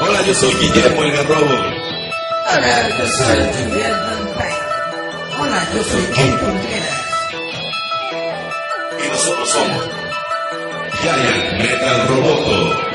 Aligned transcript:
Hola, 0.00 0.22
yo 0.26 0.34
soy 0.34 0.52
Guillermo 0.54 1.02
el 1.04 1.12
Garrobo. 1.12 1.54
Hola, 2.50 2.88
yo 2.98 3.06
soy 3.06 3.38
Guillermo 3.38 4.34
Payne. 4.36 4.56
Hola, 5.38 5.68
yo 5.74 5.82
soy 5.84 6.04
Ken 6.14 6.38
Contreras. 6.38 7.02
Y 8.98 9.08
nosotros 9.08 9.48
somos 9.48 9.88
Giant 11.00 11.62
Metal 11.62 12.08
Roboto. 12.08 12.91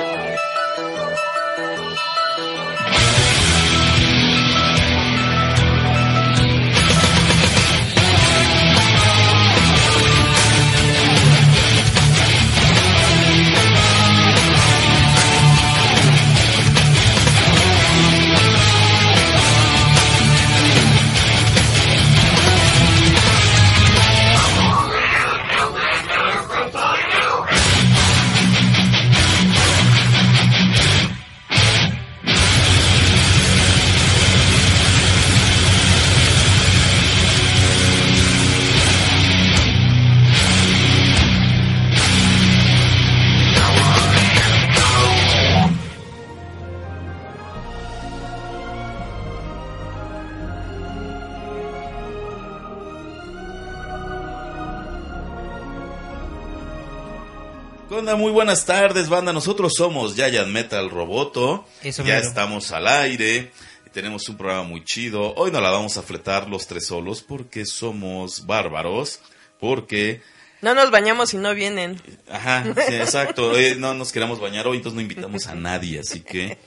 Buenas 58.48 58.66
tardes, 58.66 59.10
banda. 59.10 59.34
Nosotros 59.34 59.74
somos 59.76 60.16
Giant 60.16 60.48
Metal 60.48 60.90
Roboto. 60.90 61.68
Eso 61.84 62.02
ya 62.06 62.14
mero. 62.16 62.28
estamos 62.30 62.72
al 62.72 62.88
aire. 62.88 63.52
Tenemos 63.92 64.30
un 64.30 64.38
programa 64.38 64.64
muy 64.64 64.86
chido. 64.86 65.34
Hoy 65.36 65.52
no 65.52 65.60
la 65.60 65.70
vamos 65.70 65.98
a 65.98 66.02
fletar 66.02 66.48
los 66.48 66.66
tres 66.66 66.88
solos 66.88 67.22
porque 67.22 67.66
somos 67.66 68.46
bárbaros. 68.46 69.20
Porque, 69.60 70.22
No 70.62 70.74
nos 70.74 70.92
bañamos 70.92 71.34
y 71.34 71.38
no 71.38 71.54
vienen. 71.54 72.02
ajá, 72.32 72.64
sí, 72.88 72.96
exacto. 72.96 73.50
Hoy 73.52 73.76
no 73.78 73.94
nos 73.94 74.14
queremos 74.14 74.40
bañar 74.40 74.66
hoy, 74.66 74.78
entonces 74.78 74.96
no 74.96 75.02
invitamos 75.02 75.46
a 75.48 75.54
nadie. 75.54 76.00
Así 76.00 76.22
que, 76.22 76.58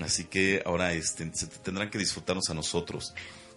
así 0.00 0.26
que 0.26 0.62
ahora 0.64 0.92
este, 0.92 1.28
se 1.34 1.48
tendrán 1.48 1.90
que 1.90 1.98
disfrutarnos 1.98 2.48
a 2.50 2.54
nosotros. 2.54 3.14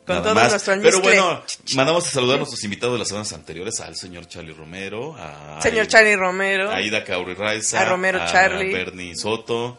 Con 0.10 0.16
Nada 0.18 0.24
todo 0.34 0.36
más. 0.36 0.50
nuestro 0.52 0.82
Pero 0.82 1.02
bueno, 1.02 1.44
mandamos 1.76 2.08
a 2.08 2.10
saludar 2.10 2.36
a 2.36 2.38
nuestros 2.40 2.64
invitados 2.64 2.94
de 2.96 3.00
las 3.00 3.08
semanas 3.10 3.32
anteriores, 3.32 3.80
al 3.80 3.96
señor 3.96 4.28
Charlie 4.28 4.54
Romero, 4.54 5.16
a 5.16 5.62
Señor 5.62 5.86
Charlie 5.86 6.16
Romero. 6.16 6.72
a 6.72 6.82
Ida 6.82 7.04
Cauri 7.04 7.36
Raiza, 7.36 7.80
A 7.82 7.86
Romero 7.86 8.18
Charlie. 8.26 8.74
Bernie 8.74 9.16
Soto. 9.16 9.78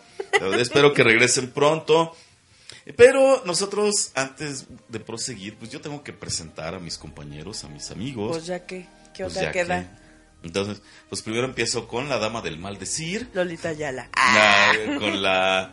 Espero 0.57 0.95
que 0.95 1.03
regresen 1.03 1.51
pronto. 1.51 2.15
Pero 2.97 3.43
nosotros, 3.45 4.13
antes 4.15 4.67
de 4.89 5.01
proseguir, 5.01 5.57
pues 5.57 5.71
yo 5.73 5.81
tengo 5.81 6.05
que 6.05 6.13
presentar 6.13 6.77
a 6.77 6.79
mis 6.79 6.97
compañeros, 6.97 7.65
a 7.65 7.69
mis 7.69 7.91
amigos. 7.91 8.31
Pues 8.37 8.47
ya 8.47 8.65
que, 8.65 8.87
¿qué 9.13 9.25
Pues 9.25 9.37
otra 9.37 9.51
queda? 9.51 9.83
que- 9.83 10.47
Entonces, 10.47 10.81
pues 11.09 11.23
primero 11.23 11.45
empiezo 11.45 11.89
con 11.89 12.09
la 12.09 12.19
dama 12.19 12.41
del 12.41 12.57
maldecir, 12.57 13.29
Lolita 13.35 13.71
Ayala. 13.71 14.09
la- 14.15 14.97
con 15.01 15.23
la 15.23 15.73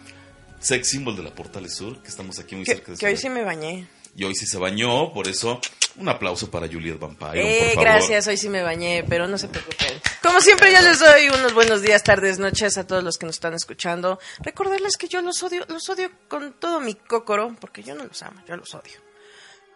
sex 0.60 0.88
symbol 0.90 1.16
de 1.16 1.22
la 1.24 1.34
Portales 1.36 1.76
Sur, 1.76 2.02
que 2.02 2.10
estamos 2.10 2.40
aquí 2.40 2.56
muy 2.56 2.66
Que, 2.66 2.74
cerca 2.74 2.92
de 2.92 2.98
que 2.98 3.06
hoy 3.06 3.16
sí 3.18 3.30
me 3.30 3.44
bañé. 3.44 3.88
Y 4.18 4.24
hoy 4.24 4.34
sí 4.36 4.48
se 4.48 4.58
bañó, 4.58 5.14
por 5.14 5.28
eso 5.28 5.62
un 5.98 6.10
aplauso 6.10 6.50
para 6.52 6.68
Juliet 6.68 6.98
Vampire, 7.00 7.40
Eh, 7.40 7.60
por 7.76 7.76
favor. 7.76 7.84
gracias, 7.84 8.28
hoy 8.28 8.36
sí 8.38 8.50
me 8.50 8.64
bañé, 8.64 9.04
pero 9.08 9.28
no 9.28 9.38
se 9.38 9.48
preocupen. 9.48 10.02
Como 10.24 10.42
siempre, 10.42 10.72
yo 10.74 10.82
les 10.82 11.00
doy 11.00 11.30
unos 11.30 11.54
buenos 11.54 11.82
días, 11.84 12.02
tardes, 12.04 12.40
noches 12.40 12.78
a 12.80 12.86
todos 12.88 13.04
los 13.04 13.18
que 13.20 13.28
nos 13.28 13.36
están 13.36 13.54
escuchando. 13.54 14.20
Recordarles 14.40 14.98
que 14.98 15.08
yo 15.08 15.22
los 15.22 15.42
odio, 15.44 15.66
los 15.70 15.88
odio 15.90 16.12
con 16.28 16.54
todo 16.60 16.80
mi 16.80 16.96
cócoro, 16.96 17.56
porque 17.62 17.84
yo 17.84 17.94
no 17.96 18.04
los 18.06 18.22
amo, 18.24 18.42
yo 18.48 18.58
los 18.58 18.74
odio. 18.74 19.00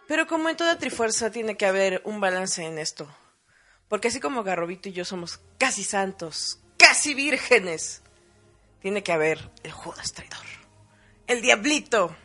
Pero 0.08 0.26
como 0.26 0.48
en 0.48 0.56
toda 0.56 0.76
trifuerza 0.76 1.30
tiene 1.30 1.56
que 1.56 1.64
haber 1.66 2.02
un 2.04 2.20
balance 2.20 2.64
en 2.64 2.78
esto. 2.78 3.08
Porque 3.88 4.08
así 4.08 4.18
como 4.18 4.42
Garrobito 4.42 4.88
y 4.88 4.92
yo 4.92 5.04
somos 5.04 5.38
casi 5.58 5.84
santos, 5.84 6.58
casi 6.78 7.14
vírgenes, 7.14 8.02
tiene 8.80 9.04
que 9.04 9.12
haber 9.12 9.50
el 9.62 9.70
Judas 9.70 10.12
traidor, 10.12 10.44
el 11.28 11.42
diablito, 11.42 12.16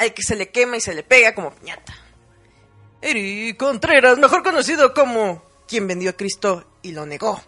al 0.00 0.12
que 0.14 0.22
se 0.22 0.34
le 0.34 0.48
quema 0.48 0.76
y 0.76 0.80
se 0.80 0.94
le 0.94 1.02
pega 1.04 1.34
como 1.34 1.54
piñata. 1.54 1.94
Eri 3.02 3.54
Contreras, 3.54 4.18
mejor 4.18 4.42
conocido 4.42 4.92
como 4.94 5.42
quien 5.68 5.86
vendió 5.86 6.10
a 6.10 6.14
Cristo 6.14 6.66
y 6.82 6.92
lo 6.92 7.06
negó. 7.06 7.40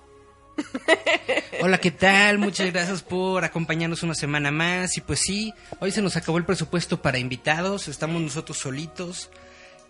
Hola, 1.63 1.79
¿qué 1.79 1.91
tal? 1.91 2.39
Muchas 2.39 2.71
gracias 2.73 3.03
por 3.03 3.43
acompañarnos 3.45 4.03
una 4.03 4.15
semana 4.15 4.51
más. 4.51 4.97
Y 4.97 5.01
pues 5.01 5.21
sí, 5.21 5.53
hoy 5.81 5.91
se 5.91 6.03
nos 6.03 6.17
acabó 6.17 6.39
el 6.39 6.45
presupuesto 6.45 7.01
para 7.03 7.19
invitados, 7.19 7.89
estamos 7.89 8.21
nosotros 8.23 8.59
solitos 8.59 9.31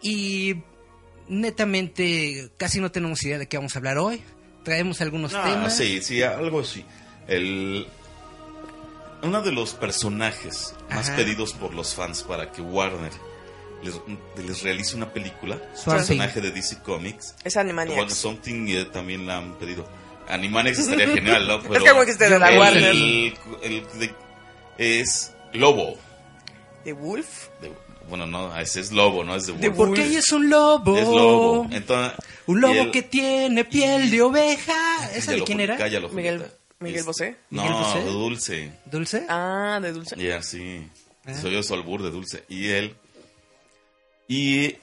y 0.02 0.56
netamente 1.28 2.50
casi 2.56 2.80
no 2.80 2.90
tenemos 2.90 3.22
idea 3.24 3.38
de 3.38 3.48
qué 3.48 3.56
vamos 3.56 3.74
a 3.74 3.78
hablar 3.78 3.98
hoy. 3.98 4.22
Traemos 4.64 5.00
algunos 5.00 5.34
Ah, 5.34 5.42
temas. 5.44 5.76
sí, 5.76 6.00
sí, 6.02 6.22
algo 6.22 6.60
así. 6.60 6.84
El, 7.26 7.86
uno 9.22 9.42
de 9.42 9.52
los 9.52 9.74
personajes 9.74 10.74
más 10.90 11.08
Ajá. 11.08 11.16
pedidos 11.16 11.52
por 11.54 11.74
los 11.74 11.94
fans 11.94 12.22
para 12.22 12.50
que 12.50 12.60
Warner 12.60 13.12
les, 13.82 13.94
les 14.46 14.62
realice 14.62 14.96
una 14.96 15.12
película, 15.12 15.58
Swamp 15.74 15.98
personaje 15.98 16.40
de 16.40 16.50
DC 16.52 16.78
Comics, 16.82 17.34
Es 17.44 17.54
Bueno, 17.54 17.70
Animaniacs. 17.70 18.14
Something 18.14 18.68
eh, 18.68 18.84
también 18.86 19.26
la 19.26 19.38
han 19.38 19.54
pedido. 19.58 19.88
Animaniacs 20.28 20.78
estaría 20.78 21.08
genial, 21.14 21.46
¿no? 21.48 21.60
Pero 21.62 21.74
Es 21.84 21.90
como 21.90 22.04
que 22.04 22.10
esté 22.12 22.28
de 22.28 22.38
la 22.38 22.50
el- 22.52 22.58
Warner. 22.58 22.84
el- 22.90 23.34
el 23.62 23.86
de- 23.98 24.14
es 24.78 25.32
Lobo. 25.52 25.96
¿The 26.84 26.92
Wolf? 26.92 27.48
De- 27.60 27.72
bueno, 28.08 28.26
no, 28.26 28.56
ese 28.58 28.80
es 28.80 28.90
Lobo, 28.92 29.24
no 29.24 29.34
es 29.36 29.46
de 29.46 29.52
The 29.54 29.68
Wolf. 29.68 29.76
Porque 29.76 30.04
ella 30.06 30.18
es 30.18 30.32
un 30.32 30.48
lobo. 30.50 30.96
Es 30.96 31.04
Lobo. 31.04 31.66
Entonces, 31.70 32.18
Un 32.46 32.60
lobo 32.60 32.74
el- 32.74 32.90
que 32.90 33.02
tiene 33.02 33.64
piel 33.64 34.10
de 34.10 34.22
oveja. 34.22 35.10
¿Esa 35.14 35.32
de 35.32 35.42
quién 35.44 35.60
era? 35.60 35.76
cállalo, 35.76 36.08
Miguel- 36.08 36.38
Julieta. 36.38 36.56
Miguel 36.82 37.00
Es- 37.00 37.06
Bosé. 37.06 37.36
No, 37.50 37.62
¿Miguel 37.62 37.78
Bosé? 37.78 38.04
Dulce. 38.04 38.72
¿Dulce? 38.86 39.26
Ah, 39.28 39.78
de 39.80 39.92
Dulce. 39.92 40.16
Ya, 40.16 40.42
sí. 40.42 40.86
Ah. 41.24 41.34
Soy 41.34 41.52
yo 41.52 41.62
su 41.62 41.74
albur 41.74 42.02
de 42.02 42.10
dulce. 42.10 42.44
Y 42.48 42.68
él. 42.68 42.96
Y 44.28 44.76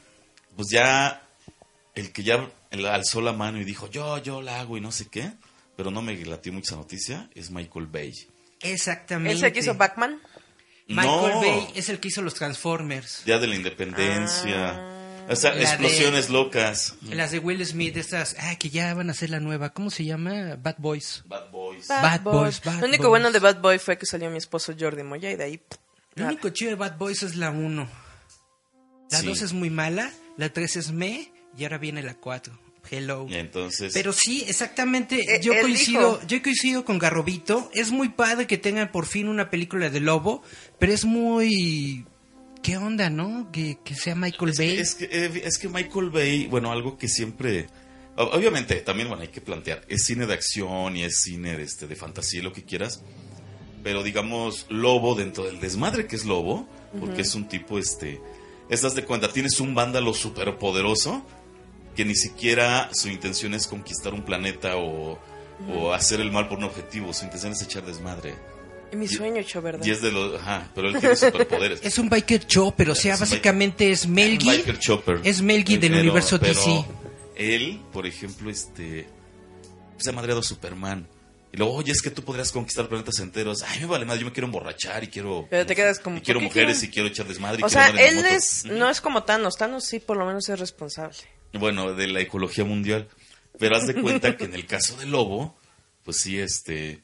pues 0.56 0.70
ya. 0.72 1.22
El 1.96 2.12
que 2.14 2.24
ya 2.24 2.50
alzó 2.90 3.20
la 3.22 3.34
mano 3.34 3.60
y 3.60 3.66
dijo, 3.66 3.90
yo, 3.90 4.18
yo 4.20 4.42
la 4.42 4.60
hago 4.62 4.78
y 4.78 4.82
no 4.82 4.92
sé 4.92 5.08
qué. 5.10 5.32
Pero 5.76 5.92
no 5.92 6.02
me 6.02 6.16
latió 6.26 6.54
mucha 6.54 6.76
noticia. 6.76 7.30
Es 7.36 7.52
Michael 7.52 7.88
Bay. 7.88 8.14
Exactamente. 8.62 9.38
¿Ese 9.38 9.52
que 9.52 9.60
hizo 9.60 9.74
Batman? 9.76 10.22
Michael 10.88 11.32
no, 11.34 11.42
Bay 11.42 11.68
es 11.76 11.90
el 11.90 12.00
que 12.00 12.08
hizo 12.08 12.22
los 12.22 12.34
Transformers. 12.36 13.24
Día 13.26 13.38
de 13.40 13.48
la 13.48 13.56
Independencia. 13.56 14.96
O 15.30 15.36
sea, 15.36 15.52
La 15.52 15.58
de- 15.58 15.64
explosiones 15.64 16.30
locas. 16.30 16.96
Las 17.04 17.32
de 17.32 17.40
Will 17.40 17.64
Smith, 17.66 17.96
estas, 17.98 18.36
ah, 18.40 18.56
que 18.58 18.70
ya 18.70 18.94
van 18.96 19.10
a 19.10 19.14
ser 19.14 19.30
la 19.30 19.40
nueva. 19.40 19.70
¿Cómo 19.74 19.90
se 19.92 20.04
llama? 20.04 20.56
Bad 20.56 20.76
Boys. 20.80 21.24
Bad 21.28 21.52
Boys. 21.52 21.88
Bad 21.88 22.22
Boys, 22.22 22.62
Bad 22.64 22.80
Lo 22.82 22.88
único 22.88 23.04
Boys. 23.04 23.10
bueno 23.10 23.32
de 23.32 23.40
Bad 23.40 23.62
Boy 23.62 23.78
fue 23.80 23.98
que 23.98 24.06
salió 24.06 24.30
mi 24.30 24.38
esposo 24.38 24.74
Jordi 24.78 25.04
Moya 25.04 25.32
y 25.32 25.36
de 25.36 25.44
ahí... 25.44 25.58
pff, 25.58 25.78
Lo 26.16 26.26
único 26.26 26.50
chido 26.50 26.72
de 26.72 26.76
Bad 26.76 26.98
Boys 26.98 27.22
es 27.24 27.36
la 27.36 27.52
1. 27.52 27.88
La 29.12 29.20
Sí. 29.20 29.26
2 29.28 29.42
es 29.44 29.54
muy 29.54 29.70
mala, 29.70 30.12
la 30.38 30.50
3 30.52 30.76
es 30.78 30.92
me 30.92 31.32
y 31.58 31.64
ahora 31.64 31.78
viene 31.78 32.02
la 32.04 32.16
4. 32.16 32.58
Hello. 32.92 33.28
Entonces. 33.30 33.94
Pero 33.94 34.14
sí, 34.14 34.44
exactamente, 34.48 35.36
Eh, 35.36 35.40
yo 35.42 35.54
coincido, 35.62 36.16
dijo. 36.18 36.28
yo 36.28 36.42
coincido 36.42 36.86
con 36.86 36.98
Garrobito, 36.98 37.70
es 37.74 37.92
muy 37.92 38.10
padre 38.10 38.48
que 38.48 38.58
tengan 38.58 38.92
por 38.92 39.06
fin 39.06 39.28
una 39.28 39.50
película 39.52 39.90
de 39.92 40.00
Lobo, 40.00 40.42
pero 40.80 40.92
es 40.94 41.06
muy 41.06 42.06
¿qué 42.64 42.78
onda, 42.78 43.10
no? 43.10 43.50
Que, 43.52 43.78
que 43.84 43.96
sea 43.96 44.16
Michael 44.16 44.52
Es 44.52 44.58
Bay. 44.58 44.76
que, 44.76 44.82
es, 44.82 44.96
que, 44.96 45.06
eh, 45.06 45.42
es 45.46 45.58
que 45.58 45.70
Michael 45.70 46.10
Bay, 46.10 46.48
bueno, 46.48 46.72
algo 46.72 46.98
que 46.98 47.08
siempre. 47.08 47.68
ob- 48.16 48.30
Obviamente, 48.34 48.76
también, 48.82 49.08
bueno, 49.08 49.22
hay 49.24 49.30
que 49.30 49.42
plantear. 49.42 49.82
Es 49.88 50.04
cine 50.06 50.26
de 50.26 50.34
acción 50.34 50.96
y 50.98 51.04
es 51.04 51.22
cine 51.22 51.58
de, 51.58 51.64
este, 51.64 51.88
de 51.88 51.96
fantasía, 51.96 52.42
lo 52.44 52.54
que 52.54 52.64
quieras. 52.64 53.02
Pero 53.84 54.04
digamos, 54.04 54.66
Lobo, 54.70 55.16
dentro 55.16 55.46
del 55.46 55.60
desmadre 55.60 56.06
que 56.06 56.16
es 56.18 56.26
Lobo, 56.26 56.68
porque 57.00 57.22
es 57.22 57.34
un 57.36 57.48
tipo, 57.48 57.80
este. 57.80 58.20
Estás 58.70 58.94
de 58.94 59.04
cuenta, 59.06 59.32
tienes 59.32 59.60
un 59.62 59.74
vándalo 59.74 60.14
superpoderoso 60.14 61.26
que 61.96 62.04
ni 62.06 62.16
siquiera 62.16 62.90
su 62.94 63.08
intención 63.10 63.54
es 63.54 63.68
conquistar 63.68 64.14
un 64.14 64.24
planeta 64.24 64.78
o, 64.78 65.18
o 65.74 65.92
hacer 65.94 66.20
el 66.22 66.32
mal 66.32 66.48
por 66.50 66.58
un 66.60 66.66
objetivo. 66.66 67.14
Su 67.14 67.24
intención 67.26 67.54
es 67.54 67.62
echar 67.62 67.86
desmadre. 67.86 68.36
Mi 68.94 69.08
sueño 69.08 69.38
hecho, 69.42 69.62
¿verdad? 69.62 69.86
Y 69.86 69.92
es 69.92 70.02
de 70.02 70.12
los. 70.12 70.40
Ajá, 70.42 70.70
pero 70.74 70.90
él 70.90 71.00
tiene 71.00 71.16
superpoderes. 71.16 71.80
Es 71.84 71.98
un 71.98 72.10
biker 72.10 72.46
chopper, 72.48 72.90
o 72.90 72.96
sea, 72.96 73.14
Es 73.16 73.20
básicamente 73.20 73.92
es 73.92 74.08
Mel 74.08 74.32
Un 74.34 74.40
Gibson. 74.40 74.56
biker 74.58 74.80
chopper. 74.80 75.22
Es 75.24 75.42
Mel 75.42 75.64
Gibson 75.64 75.82
del 75.82 75.92
Pero- 75.92 76.02
universo 76.02 76.40
pero 76.40 76.54
DC. 76.54 76.86
él, 77.36 77.82
por 77.94 78.06
ejemplo, 78.08 78.50
este 78.50 79.08
se 79.98 80.10
ha 80.10 80.14
madreado 80.14 80.40
a 80.40 80.44
Superman. 80.44 81.08
Y 81.52 81.58
luego, 81.58 81.74
oye, 81.74 81.92
es 81.92 82.02
que 82.04 82.12
tú 82.12 82.24
podrías 82.24 82.52
conquistar 82.52 82.88
planetas 82.88 83.20
enteros. 83.20 83.64
Ay, 83.64 83.80
me 83.82 83.86
vale 83.88 84.06
más, 84.06 84.20
yo 84.20 84.26
me 84.26 84.32
quiero 84.32 84.46
emborrachar 84.46 85.04
y 85.04 85.08
quiero. 85.08 85.48
Pero 85.50 85.66
te 85.66 85.76
quedas 85.76 86.00
como, 86.00 86.18
Y 86.18 86.22
quiero 86.22 86.40
¿por 86.40 86.50
qué 86.50 86.60
mujeres 86.62 86.84
y 86.84 86.90
quiero 86.90 87.08
echar 87.08 87.28
desmadre. 87.28 87.60
y 87.62 87.64
O 87.64 87.68
quiero 87.68 87.92
sea, 87.98 88.08
él 88.08 88.24
es, 88.26 88.66
no 88.66 88.88
es 88.90 89.02
como 89.02 89.24
Thanos. 89.24 89.58
Thanos 89.58 89.84
sí, 89.86 90.00
por 90.00 90.16
lo 90.18 90.26
menos 90.26 90.48
es 90.48 90.60
responsable. 90.60 91.18
Bueno, 91.54 91.94
de 91.94 92.08
la 92.08 92.22
ecología 92.22 92.64
mundial. 92.66 93.08
Pero 93.58 93.76
haz 93.76 93.88
de 93.88 93.96
cuenta 93.96 94.38
que 94.38 94.46
en 94.46 94.54
el 94.54 94.66
caso 94.68 94.96
del 94.98 95.10
lobo, 95.12 95.58
pues 96.04 96.18
sí, 96.18 96.40
este. 96.40 97.02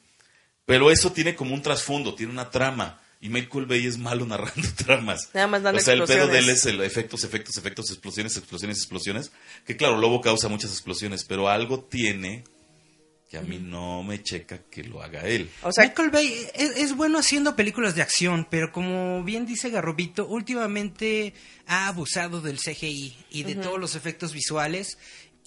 Pero 0.66 0.90
eso 0.90 1.12
tiene 1.12 1.34
como 1.34 1.54
un 1.54 1.62
trasfondo, 1.62 2.14
tiene 2.14 2.32
una 2.32 2.50
trama. 2.50 3.00
Y 3.18 3.30
Michael 3.30 3.64
Bay 3.66 3.86
es 3.86 3.96
malo 3.96 4.26
narrando 4.26 4.68
tramas. 4.76 5.30
Nada 5.32 5.46
más 5.46 5.62
dando 5.62 5.80
O 5.80 5.82
sea, 5.82 5.94
el 5.94 6.02
pedo 6.02 6.26
de 6.26 6.38
él 6.40 6.50
es 6.50 6.66
el 6.66 6.80
efectos, 6.82 7.24
efectos, 7.24 7.56
efectos, 7.56 7.90
explosiones, 7.90 8.36
explosiones, 8.36 8.78
explosiones. 8.78 9.32
Que 9.64 9.76
claro, 9.76 9.96
Lobo 9.96 10.20
causa 10.20 10.48
muchas 10.48 10.72
explosiones, 10.72 11.24
pero 11.24 11.48
algo 11.48 11.80
tiene 11.80 12.44
que 13.30 13.38
a 13.38 13.42
mí 13.42 13.58
no 13.58 14.04
me 14.04 14.22
checa 14.22 14.60
que 14.70 14.84
lo 14.84 15.02
haga 15.02 15.26
él. 15.26 15.50
O 15.62 15.72
sea, 15.72 15.84
Michael 15.84 16.10
Bay 16.10 16.46
es, 16.54 16.76
es 16.76 16.94
bueno 16.94 17.18
haciendo 17.18 17.56
películas 17.56 17.96
de 17.96 18.02
acción, 18.02 18.46
pero 18.48 18.70
como 18.70 19.24
bien 19.24 19.46
dice 19.46 19.70
Garrobito, 19.70 20.26
últimamente 20.28 21.34
ha 21.66 21.88
abusado 21.88 22.40
del 22.40 22.58
CGI 22.58 23.16
y 23.30 23.42
de 23.42 23.56
todos 23.56 23.80
los 23.80 23.96
efectos 23.96 24.32
visuales. 24.32 24.98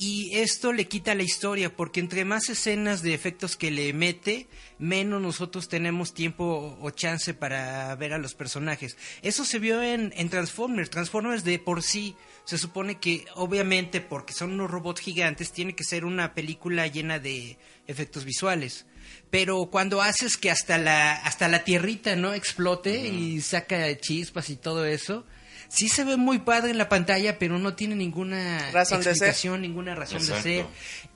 Y 0.02 0.38
esto 0.38 0.72
le 0.72 0.88
quita 0.88 1.14
la 1.14 1.24
historia, 1.24 1.76
porque 1.76 2.00
entre 2.00 2.24
más 2.24 2.48
escenas 2.48 3.02
de 3.02 3.14
efectos 3.14 3.58
que 3.58 3.70
le 3.70 3.92
mete, 3.92 4.48
menos 4.78 5.22
nosotros 5.22 5.68
tenemos 5.68 6.14
tiempo 6.14 6.78
o 6.80 6.90
chance 6.92 7.34
para 7.34 7.94
ver 7.96 8.14
a 8.14 8.18
los 8.18 8.34
personajes. 8.34 8.96
Eso 9.24 9.44
se 9.44 9.60
vio 9.60 9.84
en, 9.84 10.14
en 10.16 10.30
Transformers. 10.30 10.90
Transformers 10.90 11.44
de 11.44 11.60
por 11.60 11.84
sí 11.84 12.16
se 12.46 12.58
supone 12.58 12.98
que, 12.98 13.26
obviamente, 13.36 14.00
porque 14.00 14.32
son 14.32 14.54
unos 14.54 14.72
robots 14.72 15.02
gigantes, 15.02 15.52
tiene 15.52 15.76
que 15.76 15.84
ser 15.84 16.06
una 16.06 16.34
película 16.34 16.88
llena 16.88 17.20
de 17.20 17.58
efectos 17.86 18.24
visuales. 18.24 18.86
Pero 19.30 19.66
cuando 19.66 20.02
haces 20.02 20.38
que 20.38 20.50
hasta 20.50 20.78
la, 20.78 21.12
hasta 21.12 21.50
la 21.50 21.66
tierrita 21.66 22.16
no 22.16 22.34
explote 22.34 23.06
y 23.10 23.42
saca 23.42 23.98
chispas 23.98 24.50
y 24.50 24.56
todo 24.56 24.86
eso, 24.86 25.26
sí 25.70 25.88
se 25.88 26.04
ve 26.04 26.18
muy 26.18 26.40
padre 26.40 26.72
en 26.72 26.78
la 26.78 26.90
pantalla, 26.90 27.40
pero 27.40 27.58
no 27.60 27.74
tiene 27.76 27.96
ninguna 27.96 28.70
Razón 28.74 28.98
de 29.00 29.04
ser. 29.06 29.12
explicación, 29.14 29.62
ninguna 29.62 29.96
razón 29.96 30.18
Exacto. 30.18 30.44
de 30.44 30.56
ser. 30.58 30.66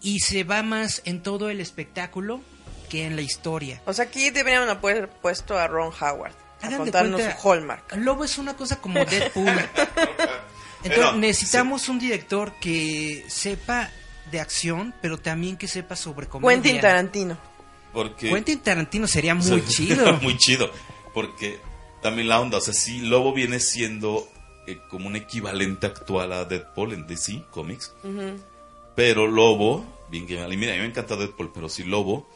Y 0.01 0.19
se 0.21 0.43
va 0.45 0.63
más 0.63 1.01
en 1.05 1.21
todo 1.21 1.49
el 1.49 1.59
espectáculo 1.59 2.39
que 2.89 3.05
en 3.05 3.15
la 3.17 3.21
historia. 3.23 3.81
o 3.85 3.93
sea, 3.93 4.05
aquí 4.05 4.29
deberían 4.29 4.69
haber 4.69 5.09
puesto 5.09 5.57
a 5.57 5.67
Ron 5.67 5.91
Howard 5.99 6.33
a 6.61 6.77
contarnos 6.77 7.19
cuenta, 7.19 7.41
su 7.41 7.49
Hallmark. 7.49 7.95
Lobo 7.97 8.23
es 8.23 8.37
una 8.37 8.55
cosa 8.55 8.77
como 8.79 9.03
Deadpool. 9.03 9.47
Entonces 10.83 10.83
Pero, 10.83 11.13
necesitamos 11.13 11.89
un 11.89 11.97
director 11.99 12.53
que 12.59 13.25
sepa 13.27 13.89
de 14.31 14.39
acción, 14.39 14.93
pero 15.01 15.17
también 15.17 15.57
que 15.57 15.67
sepa 15.67 15.95
sobre 15.95 16.27
comedia. 16.27 16.61
Quentin 16.61 16.81
Tarantino. 16.81 17.37
Porque. 17.93 18.29
Quentin 18.29 18.59
Tarantino 18.59 19.07
sería 19.07 19.33
muy 19.35 19.45
O 19.49 19.57
sea, 19.59 19.65
chido. 19.67 20.13
muy 20.21 20.37
chido. 20.37 20.71
Porque 21.13 21.59
también 22.01 22.27
la 22.27 22.39
onda, 22.41 22.57
o 22.57 22.61
sea, 22.61 22.73
sí, 22.73 22.99
Lobo 23.01 23.33
viene 23.33 23.59
siendo 23.59 24.27
eh, 24.67 24.79
como 24.89 25.07
un 25.07 25.15
equivalente 25.15 25.87
actual 25.87 26.31
a 26.33 26.45
Deadpool 26.45 26.93
en 26.93 27.07
DC 27.07 27.43
Comics. 27.51 27.93
Pero 28.95 29.27
Lobo, 29.27 29.83
bien 30.09 30.27
que 30.27 30.37
mal, 30.39 30.51
y 30.53 30.57
mira, 30.57 30.73
a 30.73 30.75
mí 30.75 30.81
me 30.81 30.87
encanta 30.87 31.15
Deadpool, 31.15 31.51
pero 31.53 31.67
sí 31.67 31.83
Lobo, 31.83 32.29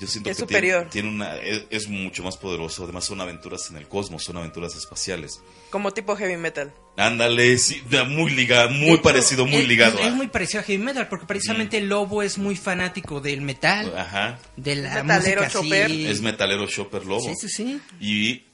yo 0.00 0.06
siento 0.06 0.30
Es 0.30 0.36
que 0.36 0.42
superior. 0.42 0.86
Tiene, 0.90 1.08
tiene 1.08 1.16
una, 1.16 1.36
es, 1.38 1.64
es 1.70 1.88
mucho 1.88 2.22
más 2.22 2.36
poderoso. 2.36 2.84
Además, 2.84 3.04
son 3.04 3.20
aventuras 3.20 3.68
en 3.70 3.78
el 3.78 3.88
cosmos, 3.88 4.22
son 4.22 4.36
aventuras 4.36 4.76
espaciales. 4.76 5.42
Como 5.70 5.90
tipo 5.92 6.14
heavy 6.14 6.36
metal. 6.36 6.72
Ándale, 6.96 7.58
sí, 7.58 7.82
muy 8.08 8.30
ligado, 8.30 8.70
muy 8.70 8.90
hecho, 8.92 9.02
parecido, 9.02 9.44
muy 9.44 9.62
es- 9.62 9.68
ligado. 9.68 9.98
Es, 9.98 10.06
a- 10.06 10.10
muy 10.14 10.28
parecido 10.28 10.60
a 10.60 10.62
Heavy 10.62 10.82
Metal, 10.82 11.08
porque 11.08 11.26
precisamente 11.26 11.80
Lobo 11.80 12.22
es 12.22 12.38
muy 12.38 12.54
fanático 12.56 13.20
del 13.20 13.40
metal, 13.40 13.92
Ajá. 13.96 14.38
de 14.56 14.76
la 14.76 15.02
Metalero 15.02 15.42
música 15.42 15.48
chopper. 15.62 15.90
Es 15.90 16.20
metalero 16.22 16.66
Shopper 16.66 17.04
Lobo. 17.04 17.20
Sí, 17.22 17.34
sí, 17.36 17.48
sí. 17.48 17.80
Y. 18.00 18.44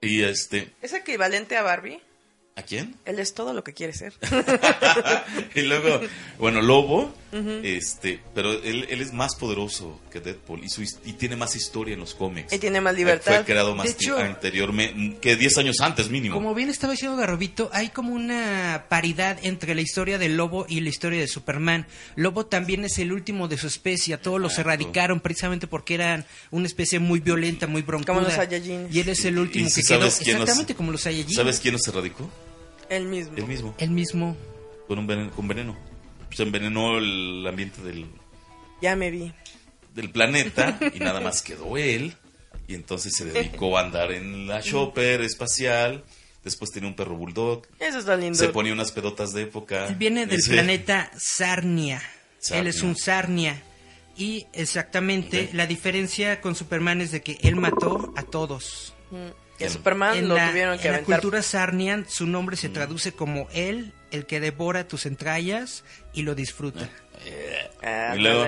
Y 0.00 0.22
este. 0.22 0.72
¿Es 0.80 0.92
equivalente 0.92 1.56
a 1.56 1.62
Barbie? 1.62 2.00
¿A 2.56 2.62
quién? 2.62 2.96
Él 3.04 3.18
es 3.18 3.34
todo 3.34 3.52
lo 3.52 3.62
que 3.64 3.74
quiere 3.74 3.92
ser. 3.92 4.14
y 5.54 5.62
luego, 5.62 6.00
bueno, 6.38 6.62
Lobo, 6.62 7.12
este, 7.32 8.20
pero 8.34 8.52
él, 8.52 8.86
él 8.90 9.00
es 9.00 9.12
más 9.12 9.36
poderoso 9.36 10.00
que 10.10 10.20
Deadpool 10.20 10.64
y, 10.64 10.68
su, 10.68 10.82
y 10.82 11.12
tiene 11.12 11.36
más 11.36 11.54
historia 11.56 11.94
en 11.94 12.00
los 12.00 12.14
cómics. 12.14 12.52
Y 12.52 12.58
tiene 12.58 12.80
más 12.80 12.92
Fue 12.94 12.98
libertad. 12.98 13.44
creado 13.44 13.74
más 13.74 13.86
hecho- 13.88 14.18
anteriormente, 14.18 15.18
que 15.20 15.36
10 15.36 15.58
años 15.58 15.76
antes 15.80 16.10
mínimo. 16.10 16.34
Como 16.34 16.54
bien 16.54 16.68
estaba 16.68 16.92
diciendo 16.92 17.16
Garrobito, 17.16 17.70
hay 17.72 17.90
como 17.90 18.12
una 18.14 18.86
paridad 18.88 19.38
entre 19.42 19.74
la 19.74 19.80
historia 19.80 20.18
del 20.18 20.36
lobo 20.36 20.66
y 20.68 20.80
la 20.80 20.88
historia 20.88 21.20
de 21.20 21.28
Superman. 21.28 21.86
Lobo 22.16 22.46
también 22.46 22.84
es 22.84 22.98
el 22.98 23.12
último 23.12 23.48
de 23.48 23.58
su 23.58 23.66
especie, 23.68 24.14
a 24.14 24.20
todos 24.20 24.40
los 24.40 24.52
Exacto. 24.52 24.70
erradicaron 24.70 25.20
precisamente 25.20 25.66
porque 25.66 25.94
eran 25.94 26.26
una 26.50 26.66
especie 26.66 26.98
muy 26.98 27.20
violenta, 27.20 27.66
muy 27.66 27.82
broncuda. 27.82 28.14
Como 28.14 28.26
los 28.26 28.34
Saiyajines. 28.34 28.94
Y 28.94 29.00
él 29.00 29.08
es 29.08 29.24
el 29.24 29.38
último 29.38 29.68
y 29.68 29.72
que 29.72 29.82
quedó 29.82 30.00
los- 30.00 30.20
exactamente 30.20 30.74
como 30.74 30.92
los 30.92 31.02
Saiyajines. 31.02 31.36
¿Sabes 31.36 31.60
quién 31.60 31.74
nos 31.74 31.86
erradicó? 31.86 32.28
Él 32.88 33.04
mismo. 33.06 33.32
Él 33.36 33.46
mismo, 33.46 33.74
El 33.78 33.90
mismo. 33.90 34.36
con, 34.88 34.98
un 34.98 35.06
veneno, 35.06 35.30
con 35.30 35.46
veneno. 35.46 35.89
Se 36.32 36.42
envenenó 36.42 36.98
el 36.98 37.44
ambiente 37.46 37.82
del, 37.82 38.06
Ya 38.80 38.96
me 38.96 39.10
vi. 39.10 39.32
del 39.94 40.10
planeta 40.10 40.78
y 40.94 40.98
nada 41.00 41.20
más 41.20 41.42
quedó 41.42 41.76
él. 41.76 42.14
Y 42.68 42.74
entonces 42.74 43.12
se 43.16 43.24
dedicó 43.24 43.76
a 43.76 43.80
andar 43.82 44.12
en 44.12 44.46
la 44.46 44.60
shopper 44.60 45.22
espacial. 45.22 46.04
Después 46.44 46.70
tenía 46.70 46.88
un 46.88 46.94
perro 46.94 47.16
bulldog. 47.16 47.66
Eso 47.80 47.98
está 47.98 48.16
lindo. 48.16 48.38
Se 48.38 48.48
ponía 48.48 48.72
unas 48.72 48.92
pedotas 48.92 49.32
de 49.32 49.42
época. 49.42 49.86
Viene 49.98 50.26
del 50.26 50.38
Ese- 50.38 50.52
planeta 50.52 51.10
Sarnia. 51.18 52.00
Sarnia. 52.38 52.60
Él 52.60 52.66
es 52.68 52.82
un 52.82 52.96
Sarnia. 52.96 53.60
Y 54.16 54.46
exactamente 54.52 55.50
la 55.52 55.66
diferencia 55.66 56.40
con 56.40 56.54
Superman 56.54 57.00
es 57.00 57.10
de 57.10 57.22
que 57.22 57.38
él 57.42 57.56
mató 57.56 58.12
a 58.16 58.22
todos. 58.22 58.94
Y 59.60 59.64
a 59.64 59.70
Superman 59.70 60.16
en 60.16 60.28
lo 60.28 60.34
la, 60.36 60.48
tuvieron 60.50 60.78
que 60.78 60.88
en 60.88 60.94
la 60.94 61.02
cultura 61.02 61.42
Sarnian, 61.42 62.06
su 62.08 62.26
nombre 62.26 62.56
Mm. 62.56 62.58
se 62.58 62.68
traduce 62.70 63.12
como 63.12 63.48
él, 63.52 63.92
el 64.10 64.26
que 64.26 64.40
devora 64.40 64.88
tus 64.88 65.06
entrañas 65.06 65.84
y 66.14 66.22
lo 66.22 66.34
disfruta. 66.34 66.88
Ah, 67.82 68.14
Y 68.16 68.20
luego, 68.20 68.46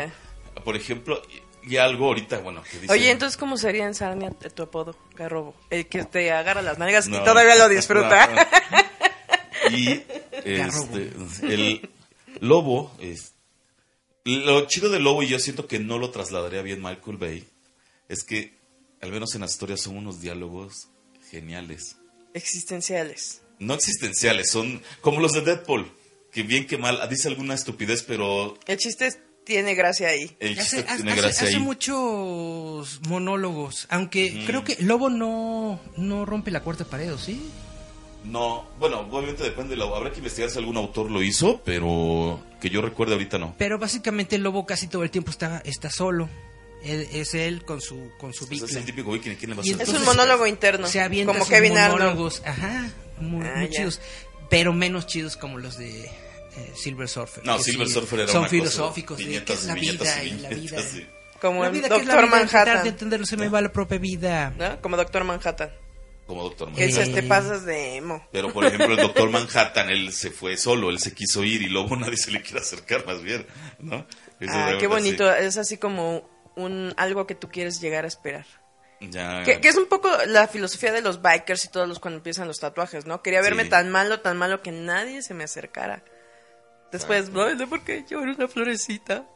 por 0.65 0.77
ejemplo, 0.77 1.23
y, 1.65 1.75
y 1.75 1.77
algo 1.77 2.07
ahorita, 2.07 2.39
bueno, 2.39 2.63
que 2.63 2.79
dice... 2.81 2.93
Oye, 2.93 3.11
entonces, 3.11 3.37
¿cómo 3.37 3.57
sería 3.57 3.85
en 3.87 3.95
Sarnia 3.95 4.31
tu 4.31 4.63
apodo, 4.65 4.97
Garrobo? 5.15 5.55
El 5.71 5.87
que 5.87 6.05
te 6.05 6.33
agarra 6.33 6.63
las 6.63 6.79
nalgas 6.79 7.07
No. 7.09 7.19
y 7.21 7.25
todavía 7.25 7.57
lo 7.57 7.69
disfruta. 7.69 8.29
Y 9.71 10.03
este, 10.45 11.13
el 11.43 11.89
lobo, 12.41 12.93
es, 13.01 13.35
lo 14.25 14.67
chido 14.67 14.91
del 14.91 15.05
lobo, 15.05 15.23
y 15.23 15.29
yo 15.29 15.39
siento 15.39 15.67
que 15.69 15.79
no 15.79 15.99
lo 15.99 16.11
trasladaría 16.11 16.63
bien 16.63 16.83
Michael 16.83 17.17
Bay, 17.17 17.49
es 18.09 18.25
que, 18.25 18.59
al 19.01 19.13
menos 19.13 19.35
en 19.37 19.43
las 19.43 19.53
historias, 19.53 19.81
son 19.81 19.97
unos 19.97 20.21
diálogos 20.21 20.89
geniales. 21.33 21.97
Existenciales. 22.35 23.41
No 23.59 23.75
existenciales, 23.75 24.51
son 24.51 24.83
como 25.01 25.19
los 25.21 25.33
de 25.33 25.41
Deadpool, 25.41 25.91
que 26.31 26.43
bien 26.43 26.67
que 26.67 26.77
mal, 26.79 27.01
dice 27.09 27.29
alguna 27.29 27.55
estupidez, 27.55 28.03
pero 28.03 28.57
El 28.67 28.77
chiste 28.77 29.07
es- 29.07 29.19
tiene 29.45 29.75
gracia 29.75 30.09
ahí. 30.09 30.37
el 30.41 30.59
Hace, 30.59 30.77
chiste 30.77 30.91
hace- 30.93 31.03
tiene 31.03 31.17
gracia 31.21 31.47
hace 31.47 31.57
ahí. 31.57 31.61
muchos 31.61 33.01
monólogos, 33.09 33.87
aunque 33.91 34.45
creo 34.47 34.63
que 34.65 34.77
Lobo 34.81 35.11
no, 35.11 35.81
no 35.97 36.25
rompe 36.27 36.51
la 36.51 36.63
cuarta 36.63 36.85
pared, 36.85 37.13
¿o 37.13 37.19
sí? 37.19 37.51
No, 38.25 38.69
bueno, 38.79 39.01
obviamente 39.01 39.43
depende, 39.43 39.75
habrá 39.83 40.11
que 40.13 40.19
investigar 40.19 40.49
si 40.51 40.59
algún 40.59 40.77
autor 40.77 41.11
lo 41.11 41.23
hizo, 41.23 41.61
pero 41.65 42.41
que 42.61 42.71
yo 42.71 42.81
recuerde 42.81 43.15
ahorita 43.15 43.39
no. 43.39 43.55
Pero 43.59 43.79
básicamente 43.81 44.37
el 44.37 44.43
Lobo 44.43 44.65
casi 44.65 44.87
todo 44.87 45.03
el 45.03 45.11
tiempo 45.11 45.31
está, 45.33 45.61
está 45.65 45.91
solo. 45.91 46.29
Él- 46.85 47.09
es 47.13 47.35
él 47.35 47.65
con 47.65 47.81
su, 47.81 48.11
con 48.19 48.33
su 48.35 48.47
Pues 48.49 48.61
es 48.63 48.67
bicla. 48.69 48.81
el 48.81 48.85
típico 48.87 49.13
que 49.13 49.21
quién 49.37 49.51
le 49.51 49.57
va 49.57 49.61
a 49.61 49.63
hacer 49.63 49.75
Es 49.75 49.81
Entonces, 49.81 49.99
un 50.01 50.05
monólogo 50.05 50.47
interno. 50.47 50.87
se 50.87 51.01
avienta 51.01 51.33
como 51.33 51.47
Kevin 51.47 51.79
Arnold. 51.79 52.01
monólogos, 52.03 52.43
ajá, 52.45 52.91
muy, 53.21 53.47
Ah, 53.47 53.55
muy 53.57 53.71
chidos, 53.71 54.01
pero 54.51 54.73
menos 54.73 55.07
chidos 55.07 55.37
como 55.37 55.59
los 55.59 55.79
de 55.79 56.05
eh, 56.05 56.73
Silver 56.75 57.09
Surfer. 57.09 57.45
No, 57.47 57.57
que 57.59 57.65
Silver 57.65 57.87
sí, 57.89 57.95
Surfer 57.95 58.21
era 58.21 58.29
son 58.33 58.41
una 58.43 58.49
cosa, 58.49 58.57
filosóficos 58.59 59.17
de 59.19 59.25
qué 59.25 59.31
viñetas 59.31 59.59
es 59.61 59.65
la 59.65 59.75
viñetas 59.75 60.21
vida 60.21 60.25
y 60.25 60.27
y 60.29 60.31
la 60.41 60.49
vida. 60.51 60.57
viñetas, 60.61 60.85
sí. 60.93 61.07
Como 61.41 61.63
La 61.63 61.71
vida, 61.71 61.89
¿qué 61.89 61.97
es 61.97 62.07
la 62.07 62.15
Doctor 62.15 62.25
vida? 62.27 62.39
Tratar 62.47 62.65
de 62.67 62.73
Manhattan. 62.75 62.87
entenderlo 62.89 63.27
se 63.27 63.37
me 63.37 63.49
va 63.49 63.61
la 63.63 63.73
propia 63.73 63.99
vida. 63.99 64.53
¿no? 64.59 64.81
Como 64.81 64.97
Doctor 64.97 65.25
Manhattan. 65.25 65.71
Como 66.27 66.43
Doctor 66.45 66.69
Que 66.73 66.83
Manhattan. 66.87 67.05
dices, 67.07 67.15
te 67.15 67.23
pasas 67.25 67.65
de 67.65 67.97
emo. 67.97 68.27
Pero 68.31 68.53
por 68.53 68.65
ejemplo, 68.65 68.95
el 68.95 68.97
Doctor 69.09 69.29
Manhattan, 69.31 69.91
él 69.91 70.13
se 70.13 70.31
fue 70.31 70.57
solo, 70.57 70.91
él 70.91 70.99
se 71.01 71.13
quiso 71.15 71.43
ir 71.43 71.63
y 71.63 71.67
luego 71.69 71.97
nadie 71.97 72.17
se 72.17 72.31
le 72.31 72.43
quiere 72.43 72.61
acercar 72.61 73.05
más 73.07 73.23
bien, 73.23 73.45
¿no? 73.81 74.07
Eso 74.39 74.53
Ah, 74.55 74.75
qué 74.79 74.87
bonito. 74.87 75.33
Es 75.35 75.57
así 75.57 75.79
como 75.79 76.29
un 76.57 76.93
algo 76.97 77.27
que 77.27 77.35
tú 77.35 77.49
quieres 77.49 77.81
llegar 77.81 78.05
a 78.05 78.09
esperar. 78.09 78.47
Ya, 79.01 79.43
Que, 79.43 79.61
que 79.61 79.69
es 79.69 79.77
un 79.77 79.87
poco 79.87 80.09
la 80.29 80.47
filosofía 80.47 80.93
de 80.93 81.03
los 81.03 81.21
bikers 81.23 81.65
y 81.65 81.69
todos 81.69 81.89
los 81.89 81.99
cuando 81.99 82.19
empiezan 82.19 82.47
los 82.47 82.61
tatuajes, 82.61 83.05
¿no? 83.05 83.21
Quería 83.21 83.41
verme 83.43 83.65
Sí. 83.65 83.71
tan 83.71 83.91
malo, 83.91 84.21
tan 84.21 84.37
malo 84.37 84.63
que 84.63 84.71
nadie 84.71 85.23
se 85.23 85.35
me 85.35 85.43
acercara. 85.45 86.05
Después, 86.93 87.31
no, 87.31 87.53
no 87.55 87.69
porque 87.69 88.05
yo 88.09 88.21
era 88.23 88.33
una 88.33 88.47
florecita 88.49 89.27